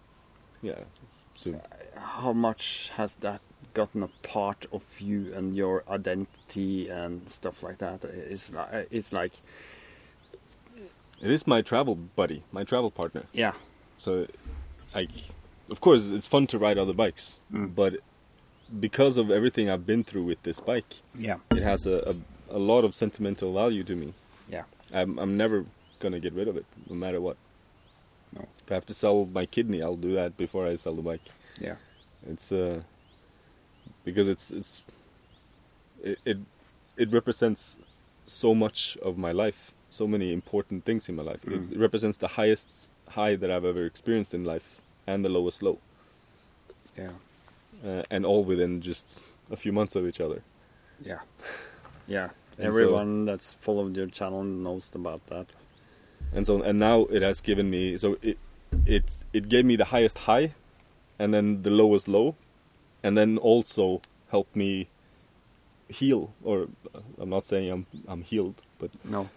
Yeah. 0.62 0.78
So 1.34 1.60
How 1.96 2.32
much 2.32 2.90
has 2.96 3.16
that 3.16 3.40
gotten 3.74 4.02
a 4.02 4.08
part 4.22 4.66
of 4.72 4.82
you 5.00 5.32
and 5.34 5.56
your 5.56 5.82
identity 5.88 6.88
and 6.88 7.28
stuff 7.28 7.62
like 7.62 7.78
that? 7.78 8.04
It's 8.04 8.52
like, 8.52 8.88
it's 8.90 9.12
like 9.12 9.32
it 11.20 11.30
is 11.30 11.46
my 11.46 11.62
travel 11.62 11.94
buddy, 11.94 12.42
my 12.52 12.64
travel 12.64 12.90
partner. 12.90 13.24
yeah, 13.32 13.52
So, 13.96 14.26
like, 14.94 15.10
of 15.70 15.80
course, 15.80 16.06
it's 16.06 16.26
fun 16.26 16.46
to 16.48 16.58
ride 16.58 16.78
other 16.78 16.92
bikes, 16.92 17.38
Mm. 17.52 17.74
but 17.74 17.94
because 18.80 19.16
of 19.16 19.30
everything 19.30 19.68
I've 19.70 19.86
been 19.86 20.04
through 20.04 20.24
with 20.24 20.42
this 20.42 20.60
bike, 20.60 21.02
yeah, 21.18 21.36
it 21.50 21.62
has 21.62 21.86
a, 21.86 22.14
a, 22.50 22.56
a 22.56 22.58
lot 22.58 22.84
of 22.84 22.94
sentimental 22.94 23.52
value 23.52 23.84
to 23.84 23.94
me. 23.96 24.14
yeah, 24.48 24.64
I'm, 24.92 25.18
I'm 25.18 25.36
never 25.36 25.64
gonna 26.00 26.20
get 26.20 26.32
rid 26.32 26.48
of 26.48 26.56
it, 26.56 26.66
no 26.88 26.96
matter 26.96 27.20
what. 27.20 27.36
No. 28.34 28.46
If 28.64 28.70
I 28.70 28.74
have 28.74 28.86
to 28.86 28.94
sell 28.94 29.26
my 29.26 29.44
kidney, 29.46 29.82
I'll 29.82 29.96
do 29.96 30.14
that 30.14 30.36
before 30.36 30.66
I 30.66 30.76
sell 30.76 30.94
the 30.94 31.02
bike. 31.02 31.26
yeah, 31.60 31.76
It's 32.28 32.50
uh, 32.50 32.80
because 34.04 34.28
it's 34.28 34.50
it's 34.50 34.82
it, 36.02 36.18
it 36.24 36.38
it 36.96 37.10
represents 37.12 37.78
so 38.26 38.54
much 38.54 38.96
of 39.02 39.18
my 39.18 39.32
life, 39.32 39.72
so 39.90 40.06
many 40.06 40.32
important 40.32 40.84
things 40.84 41.08
in 41.08 41.16
my 41.16 41.22
life. 41.22 41.42
Mm. 41.42 41.72
It 41.72 41.78
represents 41.78 42.16
the 42.18 42.28
highest 42.28 42.88
high 43.08 43.36
that 43.36 43.50
I've 43.50 43.64
ever 43.64 43.84
experienced 43.84 44.32
in 44.32 44.44
life 44.44 44.80
and 45.06 45.24
the 45.24 45.28
lowest 45.28 45.62
low, 45.62 45.78
yeah, 46.96 47.10
uh, 47.84 48.02
and 48.10 48.24
all 48.26 48.44
within 48.44 48.80
just 48.80 49.20
a 49.50 49.56
few 49.56 49.72
months 49.72 49.94
of 49.96 50.06
each 50.06 50.20
other. 50.20 50.42
yeah, 51.04 51.20
yeah. 52.06 52.28
And 52.58 52.66
Everyone 52.66 53.24
that's 53.24 53.54
followed 53.54 53.96
your 53.96 54.08
channel 54.08 54.44
knows 54.44 54.92
about 54.94 55.26
that. 55.28 55.46
and 56.34 56.46
so 56.46 56.62
and 56.62 56.78
now 56.78 57.06
it 57.16 57.22
has 57.22 57.40
given 57.40 57.68
me 57.70 57.96
so 57.98 58.16
it 58.22 58.38
it 58.86 59.04
it 59.32 59.48
gave 59.48 59.64
me 59.64 59.74
the 59.76 59.86
highest 59.86 60.18
high 60.28 60.52
and 61.18 61.32
then 61.34 61.62
the 61.62 61.70
lowest 61.70 62.08
low 62.08 62.34
and 63.02 63.16
then 63.16 63.38
also 63.38 64.00
helped 64.30 64.54
me 64.54 64.88
heal 65.88 66.32
or 66.44 66.68
i'm 67.20 67.28
not 67.28 67.44
saying 67.46 67.70
i'm 67.70 67.86
i'm 68.08 68.22
healed 68.22 68.62
but 68.78 68.90
No, 69.04 69.28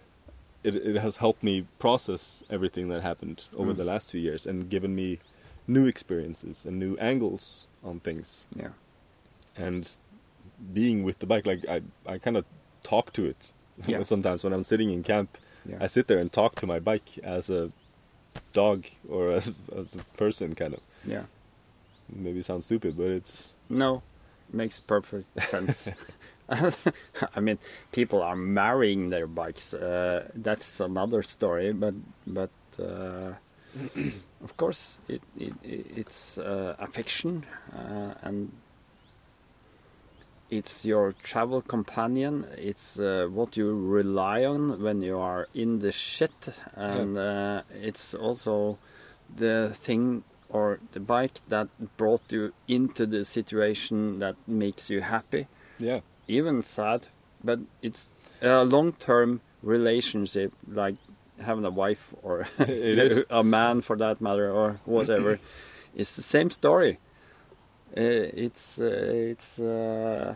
it, 0.62 0.74
it 0.76 0.96
has 0.96 1.16
helped 1.16 1.42
me 1.42 1.66
process 1.78 2.42
everything 2.50 2.88
that 2.88 3.02
happened 3.02 3.44
over 3.56 3.72
Mm. 3.72 3.76
the 3.76 3.84
last 3.84 4.10
two 4.10 4.18
years 4.18 4.46
and 4.46 4.68
given 4.70 4.94
me 4.94 5.18
new 5.66 5.86
experiences 5.86 6.64
and 6.66 6.78
new 6.78 6.96
angles 6.98 7.66
on 7.84 8.00
things 8.00 8.46
yeah, 8.54 8.68
and 9.56 9.96
being 10.72 11.02
with 11.04 11.18
the 11.18 11.26
bike 11.26 11.46
like 11.46 11.64
i 11.68 11.80
i 12.06 12.18
kind 12.18 12.36
of 12.36 12.44
talk 12.82 13.12
to 13.12 13.24
it 13.24 13.52
Yeah. 13.86 14.02
sometimes 14.02 14.42
when 14.44 14.52
i'm 14.52 14.62
sitting 14.62 14.90
in 14.90 15.02
camp 15.02 15.36
yeah, 15.68 15.78
I 15.80 15.88
sit 15.88 16.06
there 16.06 16.18
and 16.18 16.30
talk 16.30 16.54
to 16.60 16.66
my 16.66 16.78
bike 16.78 17.18
as 17.24 17.50
a 17.50 17.72
dog 18.52 18.86
or 19.08 19.32
as, 19.38 19.50
as 19.76 19.96
a 19.96 20.04
person, 20.16 20.54
kind 20.54 20.74
of. 20.74 20.80
yeah. 21.04 21.24
Maybe 22.08 22.38
it 22.38 22.44
sounds 22.44 22.66
stupid, 22.66 22.96
but 22.96 23.08
it's 23.10 23.52
No, 23.68 24.02
makes 24.52 24.78
perfect 24.78 25.26
sense. 25.50 25.88
I 26.48 27.40
mean, 27.40 27.58
people 27.90 28.22
are 28.22 28.36
marrying 28.36 29.10
their 29.10 29.26
bikes. 29.26 29.74
Uh, 29.74 30.28
that's 30.36 30.78
another 30.78 31.22
story, 31.24 31.72
but 31.72 31.94
but 32.24 32.50
uh, 32.78 33.32
of 34.44 34.56
course, 34.56 34.98
it, 35.08 35.22
it 35.38 35.52
it's 35.64 36.38
uh, 36.38 36.76
affection 36.78 37.44
uh, 37.74 38.14
and 38.22 38.50
it's 40.50 40.84
your 40.84 41.14
travel 41.22 41.60
companion. 41.60 42.46
It's 42.56 42.98
uh, 42.98 43.28
what 43.30 43.56
you 43.56 43.74
rely 43.74 44.44
on 44.44 44.80
when 44.82 45.02
you 45.02 45.18
are 45.18 45.48
in 45.54 45.80
the 45.80 45.92
shit, 45.92 46.48
and 46.74 47.16
uh, 47.16 47.62
it's 47.82 48.14
also 48.14 48.78
the 49.34 49.70
thing 49.74 50.22
or 50.48 50.78
the 50.92 51.00
bike 51.00 51.40
that 51.48 51.68
brought 51.96 52.22
you 52.30 52.52
into 52.68 53.06
the 53.06 53.24
situation 53.24 54.20
that 54.20 54.36
makes 54.46 54.88
you 54.88 55.00
happy, 55.00 55.48
Yeah. 55.78 56.00
even 56.28 56.62
sad, 56.62 57.08
but 57.42 57.58
it's 57.82 58.08
a 58.40 58.64
long-term 58.64 59.40
relationship, 59.62 60.52
like 60.68 60.94
having 61.40 61.64
a 61.64 61.70
wife 61.70 62.14
or 62.22 62.48
It 62.58 62.98
is. 62.98 63.24
a 63.30 63.42
man 63.44 63.80
for 63.82 63.96
that 63.96 64.20
matter, 64.20 64.50
or 64.50 64.80
whatever. 64.84 65.38
it's 65.94 66.16
the 66.16 66.22
same 66.22 66.50
story. 66.50 66.98
Uh, 67.96 68.28
it's 68.44 68.78
uh, 68.78 69.10
it's 69.30 69.58
uh, 69.58 70.34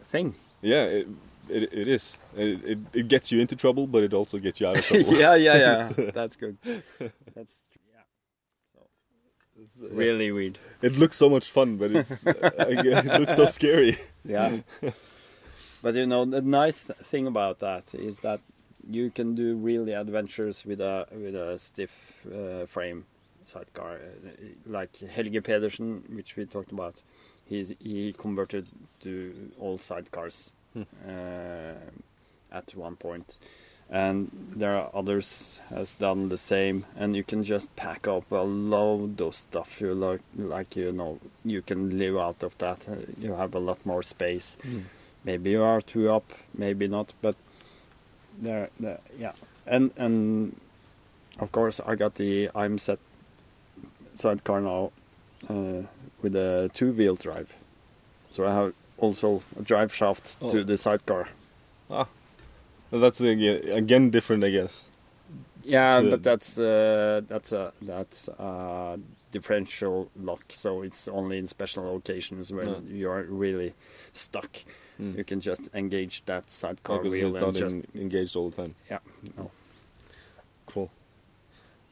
a 0.00 0.04
thing. 0.04 0.34
Yeah, 0.62 0.84
it, 0.84 1.08
it, 1.48 1.62
it 1.72 1.88
is. 1.88 2.18
It, 2.36 2.64
it, 2.64 2.78
it 2.92 3.08
gets 3.08 3.30
you 3.32 3.40
into 3.40 3.56
trouble, 3.56 3.86
but 3.86 4.02
it 4.02 4.12
also 4.12 4.38
gets 4.38 4.60
you 4.60 4.66
out 4.66 4.78
of 4.78 4.84
trouble. 4.88 5.14
yeah, 5.14 5.34
yeah, 5.34 5.56
yeah. 5.56 6.10
That's 6.12 6.36
good. 6.36 6.58
That's 7.34 7.62
yeah. 7.94 8.02
It's, 9.62 9.80
uh, 9.82 9.88
Really 9.94 10.30
weird. 10.32 10.58
It 10.82 10.96
looks 10.98 11.16
so 11.16 11.30
much 11.30 11.50
fun, 11.50 11.76
but 11.76 11.92
it's 11.92 12.26
uh, 12.26 12.32
it 12.68 13.20
looks 13.20 13.36
so 13.36 13.46
scary. 13.46 13.96
Yeah. 14.24 14.58
but 15.82 15.94
you 15.94 16.06
know 16.06 16.24
the 16.26 16.42
nice 16.42 16.82
thing 16.82 17.26
about 17.26 17.60
that 17.60 17.94
is 17.94 18.18
that 18.20 18.40
you 18.90 19.10
can 19.10 19.34
do 19.34 19.54
really 19.56 19.92
adventures 19.92 20.64
with 20.64 20.80
a 20.80 21.06
with 21.12 21.34
a 21.34 21.58
stiff 21.58 22.26
uh, 22.26 22.66
frame 22.66 23.04
sidecar, 23.44 23.94
uh, 23.94 24.30
like 24.66 24.96
Helge 24.98 25.42
Pedersen, 25.42 26.02
which 26.14 26.36
we 26.36 26.44
talked 26.46 26.72
about. 26.72 27.02
He's 27.46 27.72
he 27.80 28.12
converted 28.12 28.66
to 29.00 29.50
all 29.60 29.78
sidecars 29.78 30.50
Hmm. 30.74 30.82
uh, 31.08 31.74
at 32.52 32.74
one 32.74 32.96
point, 32.96 33.38
and 33.90 34.30
there 34.54 34.74
are 34.76 34.90
others 34.94 35.60
has 35.70 35.94
done 35.94 36.28
the 36.28 36.36
same. 36.36 36.84
And 36.96 37.16
you 37.16 37.24
can 37.24 37.42
just 37.42 37.74
pack 37.76 38.06
up 38.06 38.30
a 38.30 38.42
load 38.42 39.20
of 39.20 39.34
stuff. 39.34 39.80
You 39.80 39.94
like 39.94 40.20
like 40.36 40.76
you 40.76 40.92
know 40.92 41.18
you 41.44 41.62
can 41.62 41.98
live 41.98 42.16
out 42.18 42.42
of 42.42 42.56
that. 42.58 42.86
Uh, 42.88 42.96
you 43.18 43.32
have 43.34 43.54
a 43.54 43.58
lot 43.60 43.78
more 43.86 44.02
space. 44.02 44.56
Maybe 45.24 45.50
you 45.50 45.62
are 45.62 45.80
too 45.80 46.10
up, 46.10 46.32
maybe 46.54 46.86
not, 46.88 47.12
but 47.22 47.34
there, 48.42 48.68
there 48.80 48.98
yeah. 49.18 49.32
And 49.66 49.90
and 49.96 50.58
of 51.40 51.50
course 51.52 51.80
I 51.86 51.94
got 51.94 52.14
the 52.14 52.50
I'm 52.54 52.78
set 52.78 52.98
sidecar 54.14 54.60
now 54.60 54.90
uh, 55.48 55.82
with 56.22 56.34
a 56.34 56.70
two 56.74 56.92
wheel 56.92 57.14
drive, 57.16 57.52
so 58.30 58.46
I 58.46 58.52
have 58.54 58.72
also 58.98 59.42
a 59.58 59.62
drive 59.62 59.94
shaft 59.94 60.38
Oh. 60.40 60.50
to 60.50 60.64
the 60.64 60.76
sidecar. 60.76 61.28
Well, 61.88 62.08
That's 63.02 63.20
again, 63.20 63.68
again 63.70 64.10
different, 64.10 64.44
I 64.44 64.50
guess. 64.50 64.84
Yeah, 65.62 66.00
So- 66.00 66.10
but 66.10 66.22
that's 66.22 66.58
uh, 66.58 67.20
that's 67.28 67.52
a 67.52 67.72
that's 67.82 68.28
a 68.28 68.98
differential 69.30 70.08
lock, 70.16 70.42
so 70.48 70.82
it's 70.82 71.06
only 71.08 71.36
in 71.38 71.46
special 71.46 71.96
occasions 71.96 72.50
when 72.50 72.66
Yeah. 72.68 72.80
you 72.98 73.10
are 73.10 73.22
really 73.28 73.74
stuck. 74.14 74.64
Mm. 75.00 75.16
You 75.16 75.24
can 75.24 75.40
just 75.40 75.68
engage 75.74 76.24
that 76.26 76.50
sidecar 76.50 76.98
Because 76.98 77.10
wheel 77.10 77.36
and 77.36 77.56
just 77.56 77.78
engaged 77.94 78.34
all 78.36 78.50
the 78.50 78.56
time. 78.62 78.74
yeah. 78.90 78.98
No. 79.36 79.50
Cool. 80.66 80.90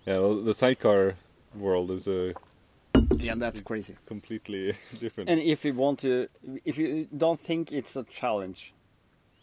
Yeah, 0.07 0.19
well, 0.19 0.37
the 0.43 0.55
sidecar 0.55 1.15
world 1.55 1.91
is 1.91 2.09
a 2.09 2.35
Yeah, 3.17 3.35
that's 3.37 3.61
crazy. 3.61 3.97
completely 4.07 4.75
different. 5.01 5.31
And 5.31 5.41
if 5.41 5.65
you 5.65 5.73
want 5.75 6.01
to, 6.01 6.29
if 6.65 6.77
you 6.79 7.09
don't 7.17 7.41
think 7.41 7.73
it's 7.73 7.95
a 7.97 8.03
challenge 8.05 8.73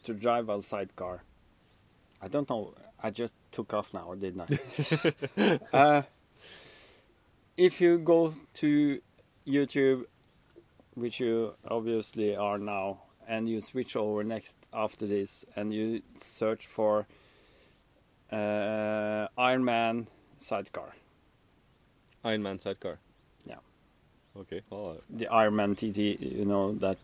to 0.04 0.14
drive 0.14 0.50
a 0.50 0.62
sidecar, 0.62 1.24
I 2.22 2.28
don't 2.28 2.50
know. 2.50 2.74
I 3.02 3.10
just 3.12 3.36
took 3.52 3.74
off 3.74 3.94
now, 3.94 4.14
didn't 4.16 4.42
I? 4.42 5.60
uh, 5.74 6.02
if 7.58 7.82
you 7.82 7.98
go 7.98 8.34
to 8.56 9.02
YouTube, 9.46 10.06
which 10.96 11.20
you 11.20 11.54
obviously 11.68 12.36
are 12.36 12.58
now, 12.58 13.00
and 13.28 13.48
you 13.50 13.62
switch 13.62 13.96
over 13.96 14.24
next 14.24 14.58
after 14.74 15.06
this, 15.08 15.46
and 15.56 15.74
you 15.74 16.02
search 16.16 16.68
for 16.68 17.08
uh, 18.32 19.28
Iron 19.38 19.64
Man 19.64 20.08
sidecar, 20.38 20.94
Iron 22.24 22.44
Man 22.44 22.60
sidecar. 22.60 22.98
Yeah. 23.46 23.58
Okay. 24.38 24.62
Well, 24.70 24.98
uh, 24.98 25.02
the 25.10 25.28
Iron 25.28 25.56
Man 25.56 25.76
TT, 25.76 25.98
you 26.20 26.46
know 26.46 26.74
that. 26.76 26.98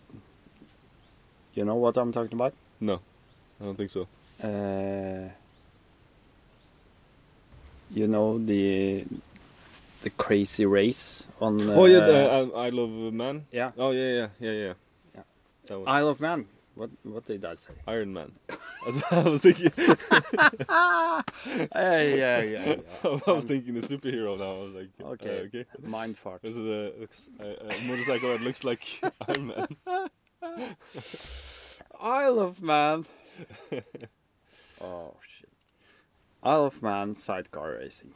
You 1.54 1.66
know 1.66 1.76
what 1.76 1.98
I'm 1.98 2.12
talking 2.12 2.34
about? 2.34 2.54
no, 2.80 3.02
I 3.60 3.66
don't 3.66 3.76
think 3.76 3.90
so. 3.90 4.08
Uh, 4.42 5.30
you 7.92 8.08
know 8.08 8.38
the 8.38 9.04
the 10.04 10.10
crazy 10.12 10.66
race 10.66 11.28
on. 11.42 11.70
Uh, 11.70 11.74
oh 11.74 11.86
yeah, 11.86 12.00
the 12.06 12.32
uh, 12.32 12.60
Isle 12.60 12.80
of 12.80 13.14
Man. 13.14 13.46
yeah. 13.52 13.72
Oh 13.78 13.92
yeah, 13.92 14.10
yeah, 14.10 14.28
yeah, 14.40 14.52
yeah. 14.52 14.74
Yeah. 15.70 15.78
That. 15.86 15.90
Isle 15.90 16.08
of 16.10 16.20
Man. 16.20 16.46
What 16.76 16.92
what 17.04 17.26
did 17.26 17.44
I 17.44 17.56
say? 17.56 17.72
Iron 17.88 18.14
Man. 18.14 18.32
That's 18.86 19.00
what 19.12 19.14
I 19.14 19.30
was 19.30 19.42
thinking. 19.42 19.72
Hey, 21.74 22.18
yeah, 22.20 22.42
yeah, 22.42 22.76
I 23.28 23.32
was 23.32 23.44
thinking 23.44 23.74
the 23.76 23.82
superhero 23.82 24.38
now. 24.38 24.56
I 24.56 24.60
was 24.60 24.74
like, 24.74 24.90
uh, 25.04 25.08
Okay. 25.14 25.40
okay. 25.48 25.66
Mind 25.82 26.18
fart. 26.18 26.42
This 26.42 26.56
is 26.56 26.66
a, 26.66 27.08
a, 27.44 27.46
a 27.68 27.88
motorcycle 27.88 28.30
that 28.30 28.42
looks 28.42 28.64
like 28.64 28.82
Iron 29.28 29.48
Man. 29.48 29.68
Isle 32.00 32.40
of 32.40 32.62
Man. 32.62 33.06
oh 34.82 35.14
shit. 35.28 35.50
Isle 36.44 36.66
of 36.66 36.82
Man 36.82 37.16
sidecar 37.16 37.72
racing. 37.80 38.14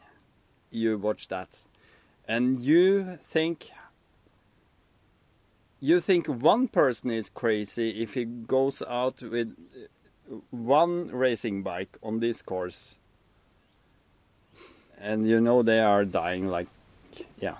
You 0.71 0.97
watch 0.97 1.27
that, 1.27 1.59
and 2.27 2.59
you 2.59 3.15
think 3.17 3.71
you 5.83 5.99
think 5.99 6.27
one 6.27 6.69
person 6.69 7.11
is 7.11 7.27
crazy 7.27 8.01
if 8.01 8.13
he 8.13 8.23
goes 8.23 8.81
out 8.87 9.21
with 9.21 9.53
uh, 10.31 10.35
one 10.49 11.09
racing 11.09 11.61
bike 11.61 11.97
on 12.01 12.21
this 12.21 12.41
course, 12.41 12.95
and 14.97 15.27
you 15.27 15.41
know 15.41 15.61
they 15.61 15.81
are 15.81 16.05
dying 16.05 16.47
like, 16.47 16.69
yeah. 17.37 17.57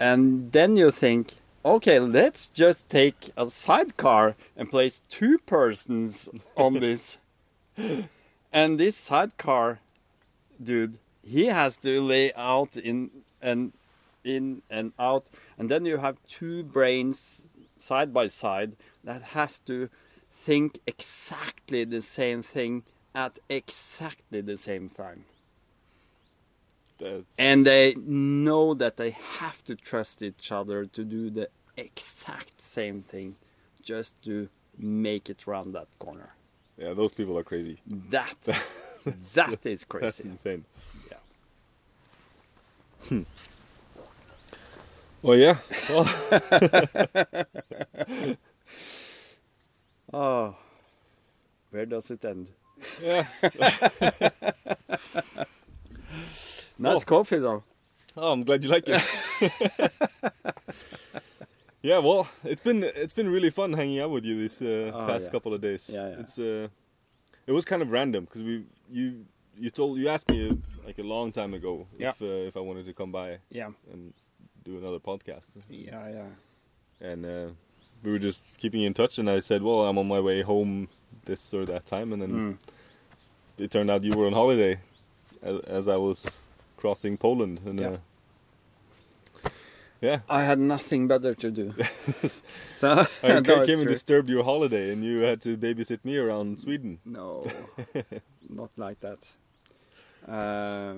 And 0.00 0.50
then 0.50 0.76
you 0.76 0.90
think, 0.90 1.34
okay, 1.64 2.00
let's 2.00 2.48
just 2.48 2.88
take 2.88 3.30
a 3.36 3.46
sidecar 3.46 4.34
and 4.56 4.68
place 4.68 5.00
two 5.08 5.38
persons 5.38 6.28
on 6.56 6.74
this. 6.80 7.18
and 8.52 8.80
this 8.80 8.96
sidecar 8.96 9.78
dude, 10.60 10.98
he 11.24 11.46
has 11.46 11.76
to 11.76 12.02
lay 12.02 12.32
out 12.34 12.76
in 12.76 13.10
and 13.40 13.72
in 14.26 14.62
and 14.68 14.92
out, 14.98 15.28
and 15.58 15.70
then 15.70 15.84
you 15.84 15.98
have 15.98 16.16
two 16.26 16.64
brains 16.64 17.46
side 17.76 18.12
by 18.12 18.26
side 18.26 18.76
that 19.04 19.22
has 19.22 19.58
to 19.60 19.88
think 20.30 20.78
exactly 20.86 21.84
the 21.84 22.02
same 22.02 22.42
thing 22.42 22.84
at 23.14 23.38
exactly 23.48 24.40
the 24.40 24.56
same 24.56 24.88
time 24.88 25.24
That's, 26.98 27.24
and 27.38 27.66
they 27.66 27.94
know 27.94 28.74
that 28.74 28.96
they 28.96 29.10
have 29.10 29.64
to 29.64 29.74
trust 29.74 30.22
each 30.22 30.52
other 30.52 30.84
to 30.84 31.04
do 31.04 31.30
the 31.30 31.48
exact 31.76 32.60
same 32.60 33.02
thing 33.02 33.36
just 33.82 34.20
to 34.22 34.48
make 34.78 35.30
it 35.30 35.46
round 35.46 35.74
that 35.74 35.88
corner 35.98 36.36
yeah, 36.78 36.92
those 36.92 37.12
people 37.12 37.38
are 37.38 37.44
crazy. 37.44 37.78
that 37.86 38.36
that 39.34 39.64
is 39.64 39.84
crazy. 39.88 40.04
That's 40.04 40.20
insane. 40.20 40.64
Yeah. 41.10 41.16
Hmm. 43.08 43.22
Well, 45.26 45.36
yeah. 45.36 45.56
Well, 45.90 46.06
oh 50.12 50.54
where 51.70 51.84
does 51.84 52.10
it 52.12 52.24
end 52.24 52.48
yeah. 53.02 53.26
nice 56.78 57.02
Oh. 57.02 57.04
coffee 57.04 57.38
though 57.38 57.64
Oh, 58.16 58.32
I'm 58.32 58.44
glad 58.44 58.64
you 58.64 58.70
like 58.70 58.84
it. 58.88 59.02
yeah, 61.82 61.98
well, 61.98 62.26
it's 62.44 62.62
been 62.62 62.82
it's 62.84 63.12
been 63.12 63.28
really 63.28 63.50
fun 63.50 63.72
hanging 63.74 64.00
out 64.00 64.10
with 64.10 64.24
you 64.24 64.38
these 64.38 64.62
uh, 64.62 64.90
Oh, 64.94 65.06
past 65.06 65.26
yeah. 65.26 65.32
couple 65.32 65.52
of 65.52 65.60
days. 65.60 65.90
Yeah, 65.92 66.08
yeah. 66.08 66.20
It's 66.20 66.38
uh, 66.38 66.68
it 67.46 67.52
was 67.52 67.64
kind 67.66 67.82
of 67.82 67.90
random 67.90 68.24
because 68.24 68.42
we 68.42 68.64
you 68.90 69.26
you 69.58 69.68
told 69.70 69.98
you 69.98 70.08
asked 70.08 70.30
me 70.30 70.48
uh, 70.48 70.54
like 70.86 70.98
a 70.98 71.02
long 71.02 71.30
time 71.32 71.52
ago 71.52 71.86
Yeah. 71.98 72.10
if 72.10 72.22
uh, 72.22 72.48
if 72.48 72.56
I 72.56 72.60
wanted 72.60 72.86
to 72.86 72.94
come 72.94 73.12
by 73.12 73.38
yeah 73.50 73.68
and 73.92 74.14
do 74.66 74.76
another 74.78 74.98
podcast, 75.10 75.48
yeah 75.70 76.08
yeah 76.18 76.28
and 77.10 77.24
uh, 77.24 77.48
we 78.02 78.10
were 78.12 78.18
just 78.18 78.58
keeping 78.58 78.82
in 78.82 78.92
touch. 78.94 79.18
And 79.18 79.28
I 79.30 79.40
said, 79.40 79.62
well, 79.62 79.80
I'm 79.86 79.98
on 79.98 80.08
my 80.08 80.20
way 80.20 80.42
home 80.42 80.88
this 81.24 81.52
or 81.54 81.64
that 81.66 81.84
time, 81.86 82.12
and 82.12 82.20
then 82.22 82.30
Mm. 82.32 82.56
it 83.64 83.70
turned 83.70 83.90
out 83.90 84.02
you 84.02 84.16
were 84.18 84.26
on 84.26 84.32
holiday 84.32 84.78
as, 85.42 85.60
as 85.78 85.88
I 85.88 85.96
was 85.96 86.42
crossing 86.76 87.16
Poland, 87.18 87.60
and 87.66 87.78
Yeah. 87.80 87.88
uh, 89.44 89.48
yeah. 90.00 90.18
I 90.28 90.42
had 90.44 90.58
nothing 90.58 91.08
better 91.08 91.34
to 91.34 91.50
do 91.50 91.74
so, 92.78 93.06
I 93.22 93.40
no, 93.40 93.40
came 93.66 93.78
and 93.80 93.86
true. 93.88 93.92
disturbed 93.96 94.28
your 94.30 94.44
holiday, 94.44 94.92
and 94.92 95.02
you 95.04 95.20
had 95.20 95.40
to 95.42 95.56
babysit 95.56 96.04
me 96.04 96.16
around 96.18 96.58
Sweden. 96.60 96.98
No, 97.04 97.44
not 98.48 98.70
like 98.76 99.00
that. 99.00 99.20
Uh, 100.28 100.94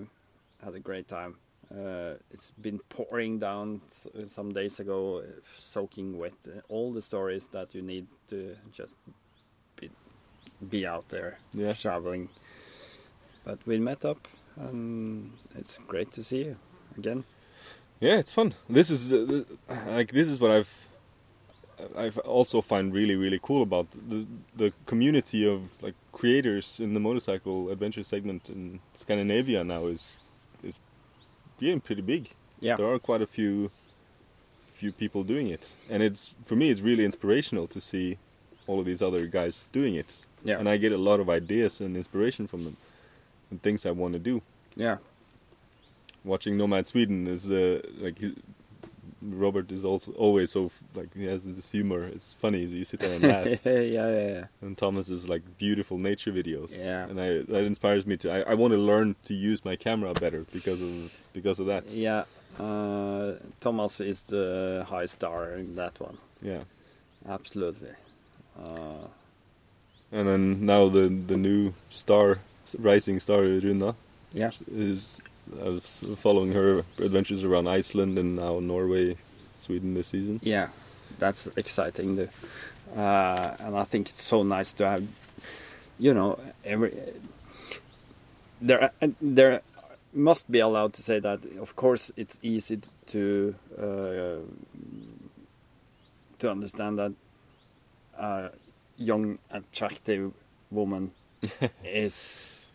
had 0.64 0.74
a 0.74 0.80
great 0.80 1.06
time, 1.08 1.36
Uh, 1.70 2.14
it's 2.30 2.50
been 2.62 2.78
pouring 2.88 3.38
down 3.38 3.80
some 4.26 4.52
days 4.52 4.80
ago, 4.80 5.22
soaking 5.58 6.16
wet. 6.18 6.32
Uh, 6.46 6.60
all 6.68 6.92
the 6.92 7.02
stories 7.02 7.48
that 7.48 7.74
you 7.74 7.82
need 7.82 8.06
to 8.28 8.56
just 8.72 8.96
be, 9.76 9.90
be 10.70 10.86
out 10.86 11.08
there 11.08 11.38
Yeah. 11.54 11.74
traveling. 11.74 12.28
But 13.44 13.58
we 13.66 13.78
met 13.78 14.04
up, 14.04 14.28
and 14.56 15.32
it's 15.58 15.78
great 15.78 16.10
to 16.12 16.22
see 16.22 16.44
you 16.44 16.56
again. 16.96 17.24
Yeah, 18.00 18.18
it's 18.18 18.32
fun. 18.32 18.54
This 18.68 18.90
is 18.90 19.12
uh, 19.12 19.44
like 19.88 20.12
this 20.12 20.28
is 20.28 20.40
what 20.40 20.50
I've 20.50 20.88
I've 21.96 22.18
also 22.18 22.60
find 22.60 22.92
really 22.94 23.16
really 23.16 23.38
cool 23.42 23.62
about 23.62 23.86
the 24.08 24.26
the 24.56 24.72
community 24.86 25.46
of 25.46 25.62
like 25.82 25.94
creators 26.12 26.80
in 26.80 26.94
the 26.94 27.00
motorcycle 27.00 27.70
adventure 27.70 28.04
segment 28.04 28.48
in 28.48 28.80
Scandinavia 28.94 29.64
now 29.64 29.86
is 29.86 30.16
getting 31.60 31.80
pretty 31.80 32.02
big. 32.02 32.30
Yeah. 32.60 32.76
There 32.76 32.86
are 32.92 32.98
quite 32.98 33.22
a 33.22 33.26
few 33.26 33.70
few 34.74 34.92
people 34.92 35.24
doing 35.24 35.48
it, 35.48 35.74
and 35.90 36.02
it's 36.02 36.34
for 36.44 36.54
me 36.56 36.70
it's 36.70 36.80
really 36.80 37.04
inspirational 37.04 37.66
to 37.66 37.80
see 37.80 38.16
all 38.66 38.78
of 38.80 38.86
these 38.86 39.02
other 39.02 39.26
guys 39.26 39.66
doing 39.72 39.94
it. 39.96 40.24
Yeah. 40.44 40.58
And 40.58 40.68
I 40.68 40.76
get 40.76 40.92
a 40.92 40.98
lot 40.98 41.18
of 41.20 41.28
ideas 41.28 41.80
and 41.80 41.96
inspiration 41.96 42.46
from 42.46 42.64
them 42.64 42.76
and 43.50 43.60
things 43.62 43.86
I 43.86 43.90
want 43.90 44.12
to 44.12 44.18
do 44.20 44.40
Yeah. 44.76 44.98
watching 46.24 46.56
Nomad 46.56 46.86
Sweden 46.86 47.26
is 47.26 47.50
uh, 47.50 47.80
like 47.98 48.20
Robert 49.22 49.72
is 49.72 49.84
also 49.84 50.12
always 50.12 50.50
so 50.52 50.70
like 50.94 51.14
he 51.14 51.24
has 51.24 51.42
this 51.44 51.70
humor. 51.70 52.04
It's 52.04 52.34
funny. 52.34 52.64
You 52.64 52.84
sit 52.84 53.00
there 53.00 53.14
and 53.14 53.22
laugh. 53.22 53.46
yeah, 53.64 53.80
yeah, 53.80 54.10
yeah. 54.10 54.44
and 54.60 54.76
Thomas 54.76 55.10
is 55.10 55.28
like 55.28 55.42
beautiful 55.58 55.98
nature 55.98 56.32
videos. 56.32 56.76
Yeah. 56.78 57.04
and 57.04 57.20
I 57.20 57.42
that 57.52 57.64
inspires 57.64 58.06
me 58.06 58.16
to. 58.18 58.30
I, 58.30 58.52
I 58.52 58.54
want 58.54 58.72
to 58.72 58.78
learn 58.78 59.16
to 59.24 59.34
use 59.34 59.64
my 59.64 59.76
camera 59.76 60.12
better 60.14 60.44
because 60.52 60.80
of 60.80 61.18
because 61.32 61.58
of 61.60 61.66
that. 61.66 61.90
Yeah, 61.90 62.24
uh, 62.58 63.34
Thomas 63.60 64.00
is 64.00 64.22
the 64.22 64.84
high 64.88 65.06
star 65.06 65.52
in 65.52 65.76
that 65.76 65.98
one. 66.00 66.18
Yeah, 66.42 66.62
Absolutely. 67.28 67.90
Uh, 68.58 69.06
and 70.10 70.28
then 70.28 70.66
now 70.66 70.88
the 70.88 71.08
the 71.08 71.36
new 71.36 71.74
star, 71.90 72.38
rising 72.78 73.20
star 73.20 73.42
Runa, 73.42 73.94
yeah, 74.32 74.50
is 74.72 75.20
I 75.64 75.68
was 75.68 76.16
following 76.18 76.52
her 76.52 76.80
adventures 76.98 77.44
around 77.44 77.68
Iceland 77.68 78.18
and 78.18 78.36
now 78.36 78.60
Norway, 78.60 79.16
Sweden 79.56 79.94
this 79.94 80.08
season. 80.08 80.40
yeah, 80.42 80.68
that's 81.18 81.46
exciting. 81.56 82.16
The, 82.16 82.28
uh, 82.96 83.56
and 83.60 83.76
I 83.76 83.84
think 83.84 84.08
it's 84.08 84.22
so 84.22 84.42
nice 84.42 84.72
to 84.74 84.88
have, 84.88 85.04
you 85.98 86.14
know, 86.14 86.38
every 86.64 86.92
there 88.60 88.90
there 89.20 89.62
must 90.12 90.50
be 90.50 90.60
allowed 90.60 90.92
to 90.94 91.02
say 91.02 91.20
that. 91.20 91.40
Of 91.60 91.76
course, 91.76 92.10
it's 92.16 92.38
easy 92.42 92.80
to 93.06 93.54
uh, 93.78 94.40
to 96.38 96.50
understand 96.50 96.98
that 96.98 97.12
a 98.18 98.50
young, 98.96 99.38
attractive 99.50 100.32
woman 100.70 101.12
is, 101.84 102.67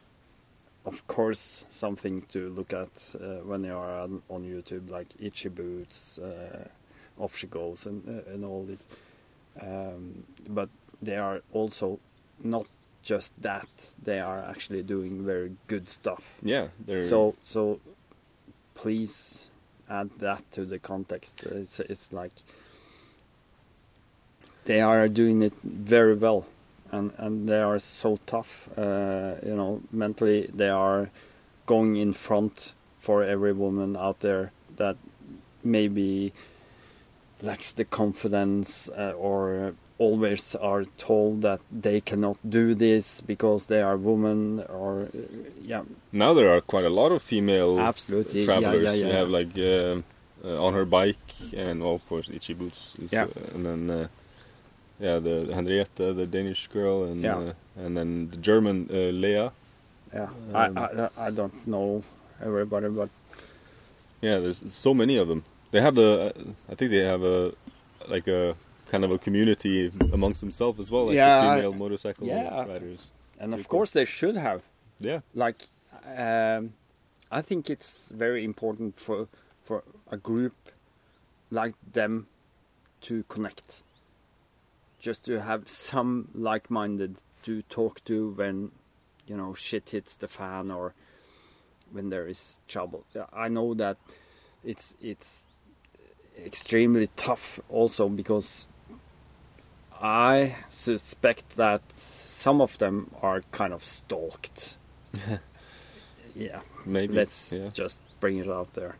of 0.85 1.07
course, 1.07 1.65
something 1.69 2.21
to 2.29 2.49
look 2.49 2.73
at 2.73 3.15
uh, 3.15 3.43
when 3.45 3.63
you 3.63 3.73
are 3.73 4.01
on, 4.01 4.21
on 4.29 4.43
YouTube, 4.43 4.89
like 4.89 5.07
Itchy 5.19 5.49
Boots, 5.49 6.19
uh, 6.19 6.67
Off 7.17 7.37
She 7.37 7.47
Goes, 7.47 7.85
and 7.85 8.03
uh, 8.07 8.31
and 8.31 8.43
all 8.43 8.63
this. 8.63 8.85
Um, 9.61 10.23
but 10.49 10.69
they 11.01 11.17
are 11.17 11.41
also 11.53 11.99
not 12.43 12.65
just 13.01 13.33
that; 13.41 13.69
they 14.03 14.19
are 14.19 14.39
actually 14.39 14.83
doing 14.83 15.25
very 15.25 15.51
good 15.67 15.87
stuff. 15.87 16.35
Yeah, 16.41 16.67
they're 16.85 17.03
So 17.03 17.35
so 17.43 17.79
please 18.75 19.49
add 19.89 20.09
that 20.19 20.51
to 20.53 20.65
the 20.65 20.79
context. 20.79 21.43
It's 21.43 21.79
it's 21.79 22.11
like 22.11 22.33
they 24.65 24.81
are 24.81 25.07
doing 25.07 25.41
it 25.41 25.53
very 25.63 26.15
well, 26.15 26.45
and 26.93 27.11
and 27.17 27.49
they 27.49 27.61
are 27.61 27.79
so 27.79 28.09
tough. 28.25 28.69
Uh, 28.77 29.35
you 29.49 29.55
know, 29.59 29.81
mentally 29.91 30.49
they 30.53 30.69
are 30.69 31.09
going 31.65 31.95
in 31.97 32.13
front 32.13 32.73
for 32.99 33.23
every 33.23 33.53
woman 33.53 33.97
out 33.97 34.19
there 34.19 34.51
that 34.77 34.95
maybe 35.63 36.31
lacks 37.41 37.71
the 37.73 37.85
confidence 37.85 38.89
uh, 38.89 39.11
or 39.17 39.73
always 39.97 40.55
are 40.55 40.85
told 40.97 41.41
that 41.41 41.59
they 41.71 42.01
cannot 42.01 42.37
do 42.49 42.73
this 42.73 43.21
because 43.21 43.67
they 43.67 43.81
are 43.81 43.95
women 44.11 44.63
or 44.69 45.03
uh, 45.03 45.19
yeah 45.61 45.83
now 46.11 46.33
there 46.33 46.49
are 46.53 46.61
quite 46.61 46.83
a 46.85 46.89
lot 47.01 47.11
of 47.11 47.21
female 47.21 47.79
absolutely 47.79 48.39
yeah, 48.39 48.45
travelers. 48.45 48.83
yeah, 48.83 48.91
yeah, 48.91 49.05
You 49.05 49.07
yeah. 49.11 49.19
have 49.19 49.29
like 49.29 49.53
um 49.57 50.03
uh, 50.45 50.65
on 50.65 50.73
her 50.73 50.85
bike, 50.85 51.29
and 51.55 51.81
of 51.81 52.05
course 52.09 52.27
Itchy 52.29 52.53
Boots. 52.53 52.95
Is, 53.01 53.13
Yeah. 53.13 53.25
uh, 53.25 53.55
and 53.55 53.65
then 53.65 53.81
uh, 53.89 54.07
yeah, 54.99 55.19
the 55.19 55.53
Henriette, 55.53 55.95
the 55.95 56.25
Danish 56.25 56.67
girl, 56.67 57.03
and 57.03 57.21
Yeah. 57.23 57.37
uh, 57.37 57.53
and 57.85 57.97
then 57.97 58.29
the 58.29 58.37
German 58.37 58.87
uh, 58.91 59.11
Lea. 59.11 59.49
Yeah, 60.13 60.29
Um, 60.53 60.77
I, 60.77 60.81
I 60.81 61.27
I 61.27 61.31
don't 61.31 61.65
know 61.67 62.03
everybody, 62.41 62.87
but 62.89 63.09
Yeah, 64.21 64.39
there's 64.39 64.61
so 64.73 64.93
many 64.93 65.17
of 65.17 65.27
them. 65.27 65.43
They 65.71 65.81
have 65.81 65.95
the, 65.95 66.33
I 66.71 66.75
think 66.75 66.91
they 66.91 67.03
have 67.05 67.23
a 67.23 67.51
like 68.07 68.27
a 68.27 68.55
kind 68.91 69.03
of 69.03 69.11
a 69.11 69.17
community 69.17 69.91
amongst 70.13 70.39
themselves 70.41 70.79
as 70.79 70.89
well, 70.91 71.05
like 71.07 71.15
Yeah, 71.15 71.41
the 71.41 71.47
I- 71.47 71.55
female 71.57 71.73
motorcycle 71.73 72.27
yeah. 72.27 72.65
riders. 72.67 73.11
and 73.39 73.53
of 73.53 73.59
cool. 73.67 73.79
course 73.79 73.91
they 73.91 74.05
should 74.05 74.37
have. 74.37 74.61
Yeah, 74.99 75.21
Like, 75.33 75.67
um, 76.05 76.73
I 77.31 77.41
think 77.41 77.69
it's 77.69 78.09
very 78.17 78.43
important 78.43 78.99
for 78.99 79.27
for 79.65 79.83
a 80.11 80.17
group 80.17 80.53
like 81.51 81.73
them 81.93 82.27
to 83.01 83.23
connect. 83.27 83.81
Just 85.03 85.25
to 85.25 85.41
have 85.41 85.67
some 85.67 86.29
like-minded 86.33 87.17
to 87.43 87.61
talk 87.63 88.01
to 88.05 88.29
when 88.31 88.71
you 89.27 89.35
know 89.35 89.53
shit 89.53 89.89
hits 89.89 90.15
the 90.15 90.29
fan 90.29 90.71
or 90.71 90.93
when 91.91 92.09
there 92.09 92.25
is 92.25 92.59
trouble. 92.69 93.03
I 93.33 93.49
know 93.49 93.73
that 93.73 93.97
it's 94.63 94.95
it's 95.01 95.45
extremely 96.45 97.09
tough 97.17 97.59
also 97.67 98.07
because 98.07 98.69
I 100.01 100.55
suspect 100.69 101.57
that 101.57 101.81
some 101.95 102.61
of 102.61 102.77
them 102.77 103.11
are 103.21 103.41
kind 103.51 103.73
of 103.73 103.83
stalked. 103.83 104.77
yeah, 106.35 106.61
maybe. 106.85 107.13
let's 107.13 107.51
yeah. 107.51 107.69
just 107.73 107.99
bring 108.21 108.37
it 108.37 108.49
out 108.49 108.73
there. 108.73 108.95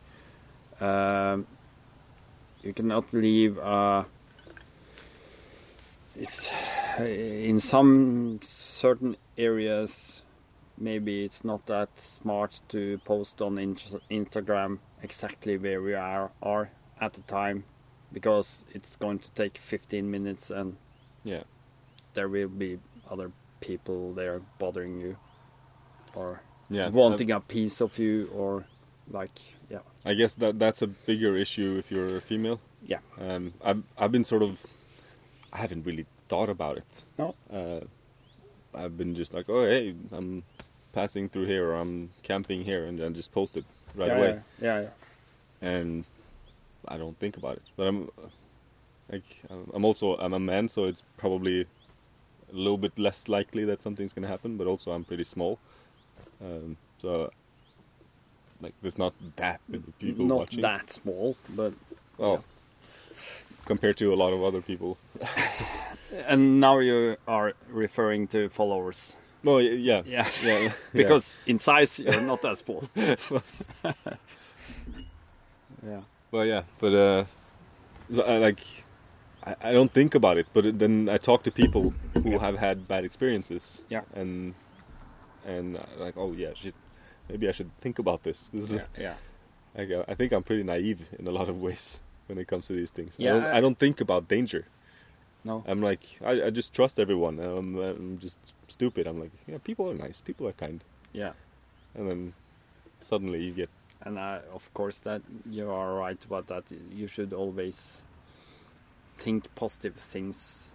Um, 0.79 1.47
you 2.61 2.73
cannot 2.73 3.13
leave. 3.13 3.57
Uh, 3.57 4.03
it's 6.15 6.51
in 6.99 7.59
some 7.59 8.39
certain 8.41 9.17
areas. 9.37 10.21
Maybe 10.77 11.23
it's 11.23 11.43
not 11.43 11.65
that 11.67 11.99
smart 11.99 12.61
to 12.69 12.97
post 13.05 13.41
on 13.41 13.57
Instagram 13.57 14.79
exactly 15.01 15.57
where 15.57 15.81
we 15.81 15.93
are, 15.93 16.31
are 16.41 16.71
at 16.99 17.13
the 17.13 17.21
time, 17.21 17.63
because 18.11 18.65
it's 18.73 18.95
going 18.95 19.19
to 19.19 19.31
take 19.31 19.57
15 19.57 20.09
minutes 20.09 20.49
and 20.49 20.77
yeah. 21.23 21.43
there 22.15 22.27
will 22.27 22.47
be 22.47 22.79
other 23.09 23.31
people 23.59 24.13
there 24.13 24.41
bothering 24.57 24.99
you, 24.99 25.17
or 26.15 26.41
Yeah, 26.69 26.89
wanting 26.89 27.31
a 27.31 27.39
piece 27.39 27.81
of 27.81 27.97
you, 27.99 28.29
or 28.33 28.65
like 29.09 29.39
yeah. 29.69 29.79
I 30.05 30.13
guess 30.13 30.33
that 30.35 30.59
that's 30.59 30.81
a 30.81 30.87
bigger 30.87 31.37
issue 31.37 31.77
if 31.77 31.91
you're 31.91 32.17
a 32.17 32.21
female. 32.21 32.59
Yeah. 32.85 32.99
Um, 33.19 33.53
I've 33.63 33.83
I've 33.97 34.11
been 34.11 34.23
sort 34.23 34.43
of, 34.43 34.65
I 35.53 35.57
haven't 35.57 35.85
really 35.85 36.05
thought 36.27 36.49
about 36.49 36.77
it. 36.77 37.03
No. 37.17 37.35
Uh, 37.51 37.81
I've 38.75 38.97
been 38.97 39.13
just 39.13 39.33
like, 39.33 39.45
oh 39.49 39.63
hey, 39.63 39.95
I'm 40.11 40.43
passing 40.91 41.29
through 41.29 41.45
here 41.45 41.69
or 41.69 41.75
I'm 41.75 42.09
camping 42.23 42.63
here, 42.63 42.85
and 42.85 42.99
then 42.99 43.13
just 43.13 43.31
post 43.31 43.55
it 43.55 43.65
right 43.95 44.07
yeah, 44.07 44.17
away. 44.17 44.39
Yeah, 44.59 44.81
yeah. 44.81 45.69
and 45.69 46.05
I 46.87 46.97
don't 46.97 47.17
think 47.19 47.37
about 47.37 47.57
it. 47.57 47.63
But 47.77 47.87
I'm 47.87 48.09
like 49.11 49.43
I'm 49.73 49.85
also 49.85 50.17
I'm 50.17 50.33
a 50.33 50.39
man, 50.39 50.67
so 50.67 50.85
it's 50.85 51.03
probably 51.17 51.61
a 51.61 51.65
little 52.51 52.77
bit 52.79 52.97
less 52.97 53.27
likely 53.27 53.63
that 53.65 53.81
something's 53.81 54.11
gonna 54.13 54.27
happen. 54.27 54.57
But 54.57 54.67
also 54.67 54.91
I'm 54.91 55.03
pretty 55.03 55.23
small, 55.23 55.59
um, 56.41 56.77
so 56.99 57.29
like 58.61 58.73
there's 58.81 58.97
not 58.97 59.13
that 59.35 59.61
many 59.67 59.83
people 59.99 60.25
Not 60.25 60.37
watching. 60.37 60.61
that 60.61 60.89
small, 60.89 61.35
but 61.49 61.73
Well, 62.17 62.43
compared 63.65 63.97
to 63.97 64.13
a 64.13 64.15
lot 64.15 64.33
of 64.33 64.43
other 64.43 64.61
people. 64.61 64.97
and 66.27 66.59
now 66.59 66.79
you 66.79 67.17
are 67.27 67.53
referring 67.69 68.27
to 68.27 68.49
followers. 68.49 69.15
Y- 69.43 69.59
yeah, 69.61 70.01
Yeah, 70.05 70.27
yeah, 70.43 70.71
because 70.93 71.35
in 71.45 71.59
size 71.59 71.99
you're 71.99 72.21
not 72.21 72.43
as 72.45 72.59
small. 72.59 72.83
yeah. 75.85 76.01
Well, 76.31 76.45
yeah, 76.45 76.63
but 76.79 76.93
uh, 76.93 77.25
so 78.11 78.23
I, 78.23 78.37
like 78.37 78.59
I, 79.45 79.55
I 79.61 79.71
don't 79.73 79.91
think 79.91 80.15
about 80.15 80.37
it, 80.37 80.47
but 80.53 80.79
then 80.79 81.09
I 81.09 81.17
talk 81.17 81.43
to 81.43 81.51
people 81.51 81.93
who 82.13 82.39
have 82.39 82.57
had 82.57 82.87
bad 82.87 83.03
experiences. 83.05 83.83
Yeah. 83.89 84.01
and 84.15 84.55
and 85.45 85.77
uh, 85.77 85.81
like, 85.97 86.15
oh 86.17 86.31
yeah, 86.33 86.53
shit, 86.55 86.73
maybe 87.29 87.49
I 87.49 87.51
should 87.51 87.69
think 87.81 87.99
about 87.99 88.23
this. 88.23 88.49
This 88.53 88.71
Yeah, 88.71 88.85
yeah. 88.97 89.15
I, 89.75 89.85
go- 89.85 90.05
I 90.07 90.13
think 90.15 90.31
I'm 90.31 90.43
pretty 90.43 90.63
naive 90.63 91.01
in 91.19 91.27
a 91.27 91.31
lot 91.31 91.49
of 91.49 91.59
ways 91.61 91.99
when 92.27 92.37
it 92.37 92.47
comes 92.47 92.67
to 92.67 92.73
these 92.73 92.91
things. 92.91 93.13
I, 93.19 93.23
Yeah, 93.23 93.31
don't, 93.33 93.43
I- 93.45 93.57
I 93.57 93.61
don't 93.61 93.77
think 93.77 94.01
about 94.01 94.27
danger. 94.27 94.65
No. 95.45 95.63
I'm 95.67 95.81
like, 95.81 96.03
I, 96.23 96.43
I 96.43 96.49
just 96.51 96.73
trust 96.73 96.99
everyone. 96.99 97.37
I'm, 97.39 97.75
I'm 97.77 98.17
just 98.17 98.39
stupid. 98.69 99.07
I'm 99.07 99.19
like, 99.19 99.31
yeah, 99.45 99.57
people 99.63 99.89
are 99.89 99.93
nice. 99.93 100.21
People 100.21 100.47
are 100.47 100.53
kind. 100.53 100.81
Yeah. 101.11 101.33
And 101.95 102.09
then 102.09 102.33
suddenly 103.01 103.43
you 103.43 103.51
get, 103.51 103.69
And 104.05 104.17
uh, 104.17 104.39
of 104.53 104.73
course, 104.73 104.99
that 104.99 105.21
you 105.49 105.69
are 105.69 105.95
right 105.95 106.23
about 106.25 106.47
that. 106.47 106.63
You 106.95 107.07
should 107.07 107.33
always 107.33 108.03
think 109.17 109.53
positive 109.55 109.95
things. 109.95 110.69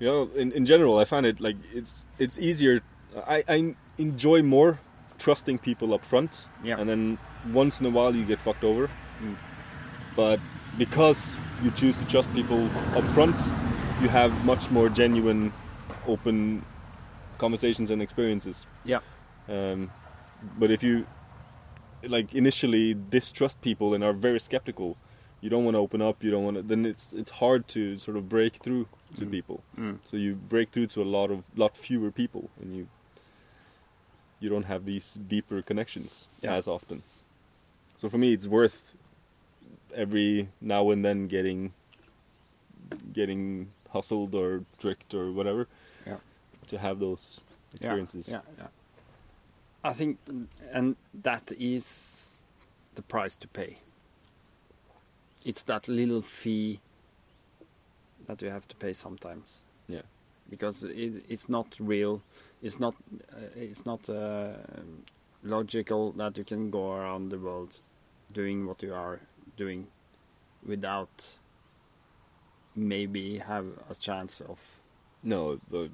you 0.00 0.06
know, 0.08 0.30
in, 0.34 0.52
in 0.52 0.64
general, 0.64 0.98
I 0.98 1.04
find 1.04 1.26
it 1.26 1.40
like 1.40 1.56
it's 1.74 2.06
it's 2.18 2.38
easier. 2.38 2.80
I, 3.26 3.44
I 3.48 3.74
enjoy 3.98 4.42
more 4.42 4.78
trusting 5.18 5.58
people 5.58 5.92
up 5.94 6.04
front. 6.04 6.48
Yeah. 6.64 6.80
And 6.80 6.88
then 6.88 7.18
once 7.52 7.80
in 7.80 7.86
a 7.86 7.90
while 7.90 8.14
you 8.16 8.24
get 8.24 8.40
fucked 8.40 8.64
over. 8.64 8.88
Mm. 9.22 9.36
But 10.18 10.40
because 10.76 11.36
you 11.62 11.70
choose 11.70 11.96
to 11.98 12.04
trust 12.06 12.28
people 12.34 12.68
up 12.96 13.04
front, 13.14 13.36
you 14.02 14.08
have 14.08 14.32
much 14.44 14.68
more 14.68 14.88
genuine, 14.88 15.52
open 16.08 16.64
conversations 17.38 17.88
and 17.92 18.02
experiences. 18.02 18.66
Yeah. 18.84 18.98
Um, 19.48 19.92
but 20.58 20.72
if 20.72 20.82
you 20.82 21.06
like 22.02 22.34
initially 22.34 22.94
distrust 22.94 23.60
people 23.60 23.94
and 23.94 24.02
are 24.02 24.12
very 24.12 24.40
skeptical, 24.40 24.96
you 25.40 25.50
don't 25.50 25.64
want 25.64 25.76
to 25.76 25.78
open 25.78 26.02
up. 26.02 26.24
You 26.24 26.32
don't 26.32 26.42
want 26.42 26.56
to. 26.56 26.62
Then 26.64 26.84
it's 26.84 27.12
it's 27.12 27.30
hard 27.30 27.68
to 27.68 27.96
sort 27.96 28.16
of 28.16 28.28
break 28.28 28.56
through 28.56 28.88
to 29.18 29.24
Mm. 29.24 29.30
people. 29.30 29.62
Mm. 29.78 29.98
So 30.02 30.16
you 30.16 30.34
break 30.34 30.70
through 30.70 30.88
to 30.94 31.02
a 31.02 31.08
lot 31.16 31.30
of 31.30 31.44
lot 31.56 31.76
fewer 31.76 32.10
people, 32.10 32.50
and 32.60 32.74
you 32.76 32.88
you 34.40 34.48
don't 34.48 34.66
have 34.66 34.84
these 34.84 35.14
deeper 35.28 35.62
connections 35.62 36.26
Yeah. 36.42 36.54
as 36.58 36.66
often. 36.66 37.02
So 37.96 38.08
for 38.08 38.18
me, 38.18 38.32
it's 38.32 38.48
worth 38.48 38.96
every 39.94 40.48
now 40.60 40.90
and 40.90 41.04
then 41.04 41.26
getting 41.26 41.72
getting 43.12 43.70
hustled 43.90 44.34
or 44.34 44.64
tricked 44.78 45.14
or 45.14 45.32
whatever. 45.32 45.66
Yeah. 46.06 46.16
To 46.68 46.78
have 46.78 46.98
those 46.98 47.40
experiences. 47.72 48.28
Yeah, 48.28 48.40
yeah. 48.58 48.66
I 49.84 49.92
think, 49.92 50.18
and 50.72 50.96
that 51.22 51.52
is 51.58 52.42
the 52.94 53.02
price 53.02 53.36
to 53.36 53.48
pay. 53.48 53.78
It's 55.44 55.62
that 55.64 55.88
little 55.88 56.22
fee 56.22 56.80
that 58.26 58.42
you 58.42 58.50
have 58.50 58.66
to 58.68 58.76
pay 58.76 58.92
sometimes. 58.92 59.62
Yeah. 59.86 60.02
Because 60.50 60.84
it, 60.84 61.24
it's 61.28 61.48
not 61.48 61.76
real. 61.78 62.22
It's 62.62 62.80
not. 62.80 62.94
Uh, 63.32 63.36
it's 63.54 63.86
not 63.86 64.08
uh, 64.10 64.54
logical 65.44 66.12
that 66.12 66.36
you 66.36 66.44
can 66.44 66.70
go 66.70 66.92
around 66.92 67.30
the 67.30 67.38
world 67.38 67.80
doing 68.32 68.66
what 68.66 68.82
you 68.82 68.92
are 68.92 69.20
doing 69.56 69.86
without 70.66 71.34
maybe 72.74 73.38
have 73.38 73.66
a 73.90 73.94
chance 73.94 74.40
of 74.40 74.58
No, 75.24 75.58
the 75.70 75.90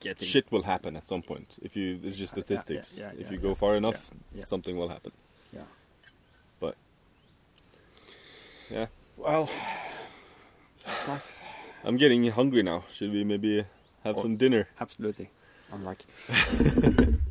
getting 0.00 0.28
shit 0.28 0.50
will 0.52 0.62
happen 0.62 0.96
at 0.96 1.04
some 1.06 1.22
point. 1.22 1.56
If 1.62 1.76
you, 1.76 1.98
it's 2.04 2.16
just 2.16 2.34
Yeah, 2.36 2.38
yeah, 2.40 2.44
statistics. 2.44 2.98
yeah, 2.98 3.10
yeah, 3.14 3.20
if 3.20 3.30
you 3.30 3.38
go 3.38 3.54
far 3.54 3.76
enough, 3.76 4.10
something 4.44 4.76
will 4.76 4.88
happen. 4.88 5.12
Yeah. 5.52 5.62
But 6.60 6.76
yeah, 8.70 8.86
Well, 9.16 9.48
that's 10.84 11.08
life. 11.08 11.42
I'm 11.84 11.96
getting 11.96 12.24
hungry 12.30 12.62
now. 12.62 12.84
Should 12.92 13.12
we 13.12 13.24
maybe 13.24 13.64
have 14.04 14.16
Oh. 14.18 14.22
some 14.22 14.36
dinner? 14.36 14.68
Absolutely. 14.80 15.30
I'm 15.72 15.84
like 15.84 16.04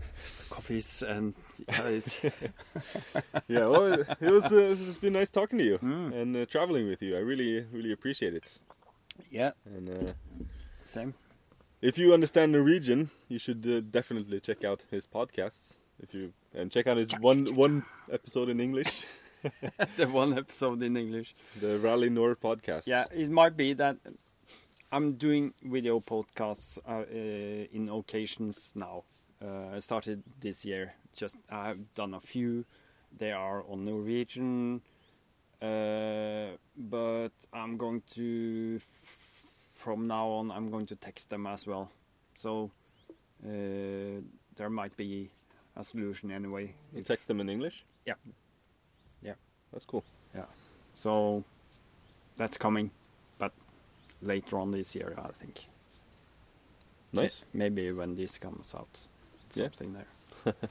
coffees 0.56 1.04
and 1.04 1.34
yeah, 1.68 1.88
it's, 1.98 2.24
yeah, 3.48 3.66
well, 3.68 3.94
it 3.94 4.32
was. 4.36 4.46
Uh, 4.52 4.76
it's 4.76 4.98
been 4.98 5.14
nice 5.14 5.32
talking 5.32 5.58
to 5.60 5.66
you 5.66 5.78
Mm. 5.80 6.14
and 6.22 6.38
uh, 6.38 6.46
traveling 6.46 6.88
with 6.88 7.02
you. 7.02 7.16
I 7.16 7.20
really, 7.20 7.66
really 7.72 7.92
appreciate 7.92 8.34
it. 8.34 8.60
yeah, 9.32 9.52
And 9.66 9.90
uh, 9.90 10.14
same. 10.86 11.14
if 11.82 11.98
you 11.98 12.14
understand 12.14 12.52
Norwegian, 12.52 13.10
you 13.28 13.40
should 13.40 13.66
uh, 13.68 13.82
definitely 13.92 14.40
check 14.40 14.64
out 14.64 14.84
his 14.92 15.08
podcasts. 15.08 15.78
If 16.04 16.14
you 16.14 16.34
and 16.54 16.72
check 16.72 16.88
out 16.88 16.98
his 16.98 17.12
one 17.20 17.46
one 17.56 17.84
episode 18.12 18.50
in 18.50 18.60
English, 18.60 19.04
the 19.98 20.08
one 20.08 20.38
episode 20.38 20.82
in 20.84 20.98
English. 20.98 21.36
the 21.62 21.78
Rally 21.80 22.10
Nord 22.10 22.40
podcast. 22.42 22.88
Yeah, 22.88 23.06
it 23.14 23.30
might 23.30 23.56
be 23.58 23.74
that 23.76 23.98
I'm 24.92 25.14
doing 25.18 25.54
video 25.64 26.00
podcasts 26.00 26.78
uh, 26.88 27.04
uh, 27.04 27.78
in 27.78 27.90
occasions 27.90 28.72
now. 28.76 29.04
Uh, 29.46 29.76
I 29.76 29.80
started 29.80 30.24
this 30.42 30.66
year. 30.66 30.94
Just 31.16 31.36
I've 31.50 31.94
done 31.94 32.14
a 32.14 32.20
few. 32.20 32.66
They 33.18 33.32
are 33.32 33.64
on 33.70 33.86
Norwegian, 33.86 34.82
uh, 35.62 36.58
but 36.78 37.32
I'm 37.54 37.78
going 37.78 38.02
to 38.16 38.80
from 39.74 40.08
now 40.08 40.28
on. 40.30 40.52
I'm 40.52 40.72
going 40.72 40.88
to 40.88 40.96
text 40.96 41.30
them 41.30 41.46
as 41.48 41.68
well. 41.68 41.92
So 42.36 42.72
uh, 43.46 44.22
there 44.56 44.70
might 44.70 44.98
be 44.98 45.30
a 45.76 45.84
solution 45.84 46.32
anyway. 46.32 46.74
You 46.94 47.04
text 47.04 47.28
them 47.28 47.40
in 47.40 47.50
English. 47.50 47.86
Yeah. 48.06 48.16
Yeah. 49.22 49.34
that's 49.72 49.86
cool. 49.86 50.04
Yeah. 50.34 50.46
So 50.94 51.44
that's 52.38 52.58
coming, 52.58 52.92
but 53.38 53.52
later 54.22 54.58
on 54.58 54.72
this 54.72 54.96
year, 54.96 55.14
I 55.18 55.30
think. 55.32 55.66
Nice. 57.14 57.46
Maybe 57.54 57.92
when 57.92 58.16
this 58.16 58.38
comes 58.38 58.74
out, 58.76 59.08
Yeah. 59.54 59.66
something 59.66 59.94
there. 59.94 60.54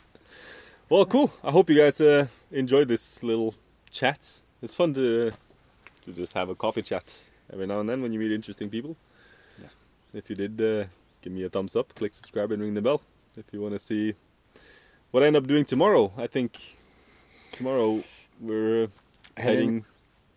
Well, 0.90 1.06
cool. 1.06 1.32
I 1.42 1.50
hope 1.50 1.70
you 1.70 1.78
guys 1.78 1.98
uh, 1.98 2.26
enjoyed 2.52 2.88
this 2.88 3.22
little 3.22 3.54
chat. 3.90 4.42
It's 4.62 4.74
fun 4.74 4.92
to 4.94 5.32
to 6.04 6.12
just 6.12 6.34
have 6.34 6.50
a 6.50 6.54
coffee 6.54 6.82
chat 6.82 7.24
every 7.50 7.66
now 7.66 7.80
and 7.80 7.88
then 7.88 8.02
when 8.02 8.12
you 8.12 8.18
meet 8.18 8.30
interesting 8.30 8.68
people. 8.68 8.94
Yeah. 9.58 9.68
If 10.12 10.28
you 10.28 10.36
did, 10.36 10.60
uh, 10.60 10.84
give 11.22 11.32
me 11.32 11.42
a 11.42 11.48
thumbs 11.48 11.74
up, 11.74 11.94
click 11.94 12.14
subscribe, 12.14 12.52
and 12.52 12.60
ring 12.60 12.74
the 12.74 12.82
bell. 12.82 13.00
If 13.34 13.46
you 13.50 13.62
want 13.62 13.72
to 13.72 13.78
see 13.78 14.14
what 15.10 15.22
I 15.22 15.26
end 15.26 15.36
up 15.36 15.46
doing 15.46 15.64
tomorrow, 15.64 16.12
I 16.18 16.26
think 16.26 16.60
tomorrow 17.52 18.02
we're 18.38 18.88
heading 19.38 19.86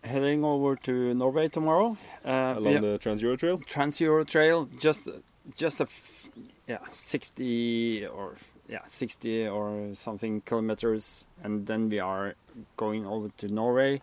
Heading 0.04 0.44
over 0.44 0.76
to 0.76 1.12
Norway 1.12 1.48
tomorrow. 1.48 1.98
Uh, 2.24 2.54
along 2.56 2.72
yeah, 2.72 2.80
the 2.80 2.98
Trans 2.98 3.20
Euro 3.20 3.36
Trail. 3.36 3.58
Trans 3.58 4.00
Euro 4.00 4.24
Trail, 4.24 4.68
just 4.78 5.08
just 5.56 5.80
a 5.80 5.86
yeah 6.68 6.78
sixty 6.92 8.06
or 8.06 8.36
yeah 8.68 8.84
sixty 8.86 9.48
or 9.48 9.94
something 9.94 10.42
kilometers, 10.42 11.24
and 11.42 11.66
then 11.66 11.88
we 11.88 11.98
are 11.98 12.34
going 12.76 13.06
over 13.06 13.30
to 13.38 13.48
Norway, 13.48 14.00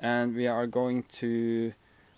and 0.00 0.34
we 0.34 0.46
are 0.46 0.66
going 0.66 1.04
to 1.20 1.72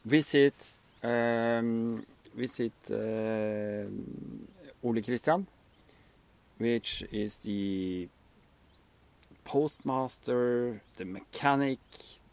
visit 0.05 0.55
um, 1.03 2.07
visit 2.35 2.73
um 2.91 4.47
Ole 4.83 5.03
Christian, 5.03 5.47
which 6.59 7.05
is 7.11 7.39
the 7.39 8.09
postmaster, 9.45 10.81
the 10.97 11.05
mechanic, 11.05 11.81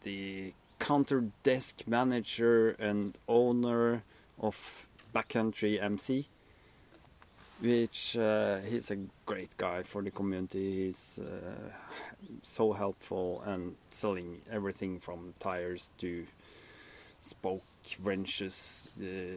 the 0.04 0.54
counter 0.78 1.24
desk 1.42 1.82
manager 1.86 2.70
and 2.78 3.18
owner 3.26 4.02
of 4.40 4.86
Backcountry 5.12 5.82
MC, 5.82 6.28
which 7.60 8.16
uh, 8.16 8.58
he's 8.58 8.90
a 8.90 8.98
great 9.26 9.56
guy 9.56 9.82
for 9.82 10.02
the 10.02 10.10
community. 10.10 10.86
He's 10.86 11.18
uh, 11.18 11.70
so 12.42 12.72
helpful 12.72 13.42
and 13.46 13.74
selling 13.90 14.40
everything 14.50 15.00
from 15.00 15.34
tires 15.40 15.90
to 15.98 16.26
spoke 17.20 17.62
wrenches, 18.02 18.98
uh, 19.02 19.36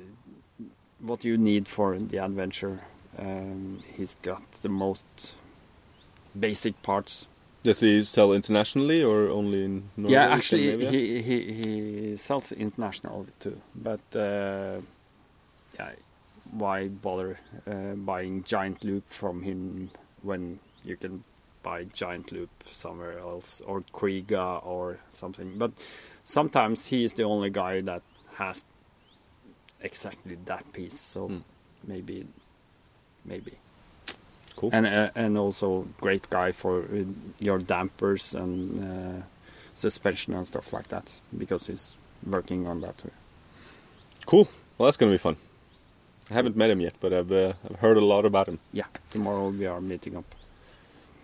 what 0.99 1.23
you 1.23 1.37
need 1.37 1.67
for 1.67 1.97
the 1.97 2.17
adventure. 2.17 2.79
Um, 3.17 3.83
he's 3.97 4.15
got 4.21 4.41
the 4.61 4.69
most 4.69 5.35
basic 6.39 6.81
parts 6.83 7.27
Does 7.63 7.79
he 7.81 8.03
sell 8.03 8.33
internationally 8.33 9.03
or 9.03 9.29
only 9.29 9.65
in 9.65 9.89
Norway? 9.97 10.13
yeah, 10.13 10.29
actually, 10.33 10.85
he, 10.87 11.21
he 11.21 11.53
he 11.53 12.17
sells 12.17 12.51
internationally 12.51 13.27
too. 13.39 13.61
But 13.75 14.01
uh, 14.15 14.81
yeah, 15.77 15.91
why 16.51 16.87
bother 16.89 17.39
uh, 17.67 17.95
buying 17.95 18.43
Giant 18.43 18.83
Loop 18.83 19.07
from 19.09 19.41
him 19.43 19.89
when 20.21 20.59
you 20.83 20.97
can 20.97 21.23
buy 21.63 21.85
Giant 21.85 22.31
Loop 22.31 22.49
somewhere 22.71 23.17
else 23.19 23.61
or 23.65 23.81
Kriega 23.93 24.65
or 24.65 24.99
something? 25.09 25.57
But 25.57 25.71
sometimes 26.23 26.87
he 26.87 27.03
is 27.03 27.13
the 27.13 27.23
only 27.23 27.49
guy 27.49 27.81
that 27.81 28.01
has 28.35 28.65
exactly 29.81 30.37
that 30.45 30.71
piece. 30.73 30.99
So 30.99 31.27
Hmm. 31.27 31.37
maybe, 31.87 32.27
maybe. 33.25 33.53
Cool. 34.55 34.69
And 34.73 34.85
uh, 34.85 35.09
and 35.15 35.37
also 35.37 35.87
great 35.99 36.29
guy 36.29 36.51
for 36.51 36.83
uh, 36.83 37.05
your 37.39 37.57
dampers 37.59 38.35
and 38.35 38.83
uh, 38.83 39.21
suspension 39.73 40.33
and 40.33 40.45
stuff 40.45 40.73
like 40.73 40.89
that 40.89 41.21
because 41.37 41.67
he's 41.67 41.95
working 42.25 42.67
on 42.67 42.81
that 42.81 42.97
too. 42.97 43.11
Cool. 44.25 44.47
Well, 44.77 44.87
that's 44.87 44.97
gonna 44.97 45.11
be 45.11 45.17
fun. 45.17 45.37
I 46.31 46.33
haven't 46.33 46.55
met 46.55 46.69
him 46.69 46.79
yet, 46.79 46.93
but 47.01 47.11
I've 47.11 47.31
uh, 47.31 47.53
I've 47.69 47.79
heard 47.79 47.97
a 47.97 48.05
lot 48.05 48.25
about 48.25 48.47
him. 48.47 48.59
Yeah, 48.71 48.85
tomorrow 49.09 49.49
we 49.49 49.65
are 49.65 49.81
meeting 49.81 50.15
up. 50.15 50.23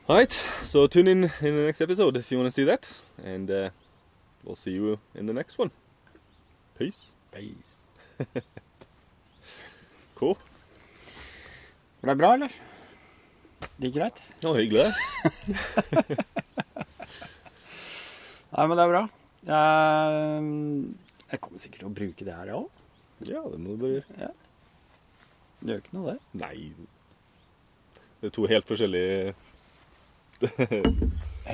All 0.09 0.17
right, 0.17 0.31
so 0.65 0.85
tune 0.87 1.07
in 1.07 1.23
in 1.41 1.55
the 1.55 1.63
next 1.63 1.79
episode 1.79 2.17
if 2.17 2.29
you 2.29 2.37
want 2.37 2.47
to 2.47 2.51
see 2.51 2.65
that, 2.65 3.01
and 3.23 3.49
uh, 3.49 3.69
we'll 4.43 4.57
see 4.57 4.71
you 4.71 4.99
in 5.15 5.25
the 5.25 5.33
next 5.33 5.57
one. 5.57 5.71
Peace. 6.77 7.15
Peace. 7.31 7.83
Cool. 10.17 10.35
Var 12.01 12.09
det 12.09 12.15
bra, 12.17 12.33
eller? 12.33 12.51
Gikk 13.77 13.93
greit? 13.93 14.23
Ja, 14.41 14.53
hyggelig. 14.57 14.87
Nei, 18.49 18.65
men 18.65 18.73
det 18.73 18.81
er 18.81 18.89
bra. 18.95 19.03
Jeg, 19.45 20.49
jeg 21.29 21.41
kommer 21.43 21.61
sikkert 21.61 21.83
til 21.83 21.91
å 21.91 21.93
bruke 22.01 22.25
det 22.25 22.33
her, 22.33 22.49
jeg 22.49 22.57
òg. 22.63 22.81
Ja, 23.29 23.43
det 23.45 23.61
må 23.61 23.75
du 23.75 23.83
bare 23.83 23.99
gjøre. 23.99 24.31
Det 25.59 25.73
gjør 25.73 25.81
ikke 25.83 25.97
noe, 25.97 26.13
det. 26.13 26.19
Nei. 26.41 26.71
Det 28.21 28.29
er 28.29 28.33
to 28.37 28.45
helt 28.49 28.67
forskjellige 28.69 29.33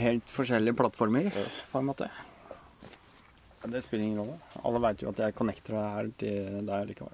Helt 0.03 0.31
forskjellige 0.33 0.75
plattformer, 0.79 1.29
Ja. 1.31 1.45
på 1.71 1.79
en 1.79 1.87
måte. 1.91 2.07
Det 3.63 3.79
spiller 3.85 4.03
ingen 4.09 4.19
rolle. 4.19 4.39
Alle 4.67 4.79
veit 4.83 5.01
jo 5.05 5.11
at 5.13 5.19
jeg 5.23 5.35
connecter 5.37 5.77
her 5.77 6.09
til 6.19 6.65
deg 6.67 6.87
likevel. 6.89 7.13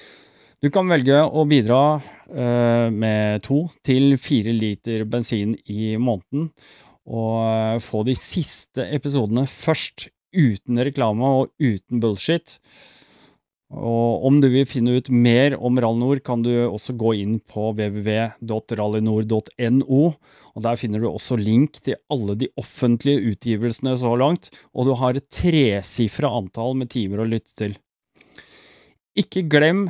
Du 0.61 0.67
kan 0.69 0.85
velge 0.85 1.17
å 1.25 1.41
bidra 1.49 1.97
eh, 2.29 2.93
med 2.93 3.41
to 3.41 3.63
til 3.81 4.13
fire 4.21 4.53
liter 4.53 5.09
bensin 5.09 5.57
i 5.65 5.97
måneden, 5.97 6.53
og 7.09 7.41
eh, 7.47 7.79
få 7.81 8.05
de 8.05 8.13
siste 8.13 8.85
episodene 8.93 9.49
først, 9.49 10.13
uten 10.31 10.79
reklame 10.85 11.25
og 11.25 11.49
uten 11.59 11.99
bullshit. 11.99 12.59
Og 13.73 14.25
om 14.27 14.41
du 14.43 14.49
vil 14.53 14.65
finne 14.69 15.01
ut 15.01 15.09
mer 15.09 15.55
om 15.57 15.79
Rallynor, 15.81 16.19
kan 16.21 16.43
du 16.45 16.67
også 16.67 16.93
gå 16.93 17.13
inn 17.23 17.39
på 17.41 17.73
www.rallynor.no. 17.73 20.13
og 20.53 20.59
der 20.67 20.75
finner 20.77 20.99
du 21.01 21.09
også 21.09 21.35
link 21.41 21.81
til 21.81 21.97
alle 22.13 22.37
de 22.37 22.53
offentlige 22.61 23.33
utgivelsene 23.33 23.97
så 23.97 24.13
langt, 24.13 24.53
og 24.77 24.85
du 24.87 24.93
har 25.01 25.17
et 25.17 25.25
tresifra 25.33 26.29
antall 26.37 26.77
med 26.77 26.93
timer 26.93 27.25
å 27.25 27.29
lytte 27.33 27.57
til. 27.63 27.73
Ikke 29.17 29.41
glem 29.49 29.89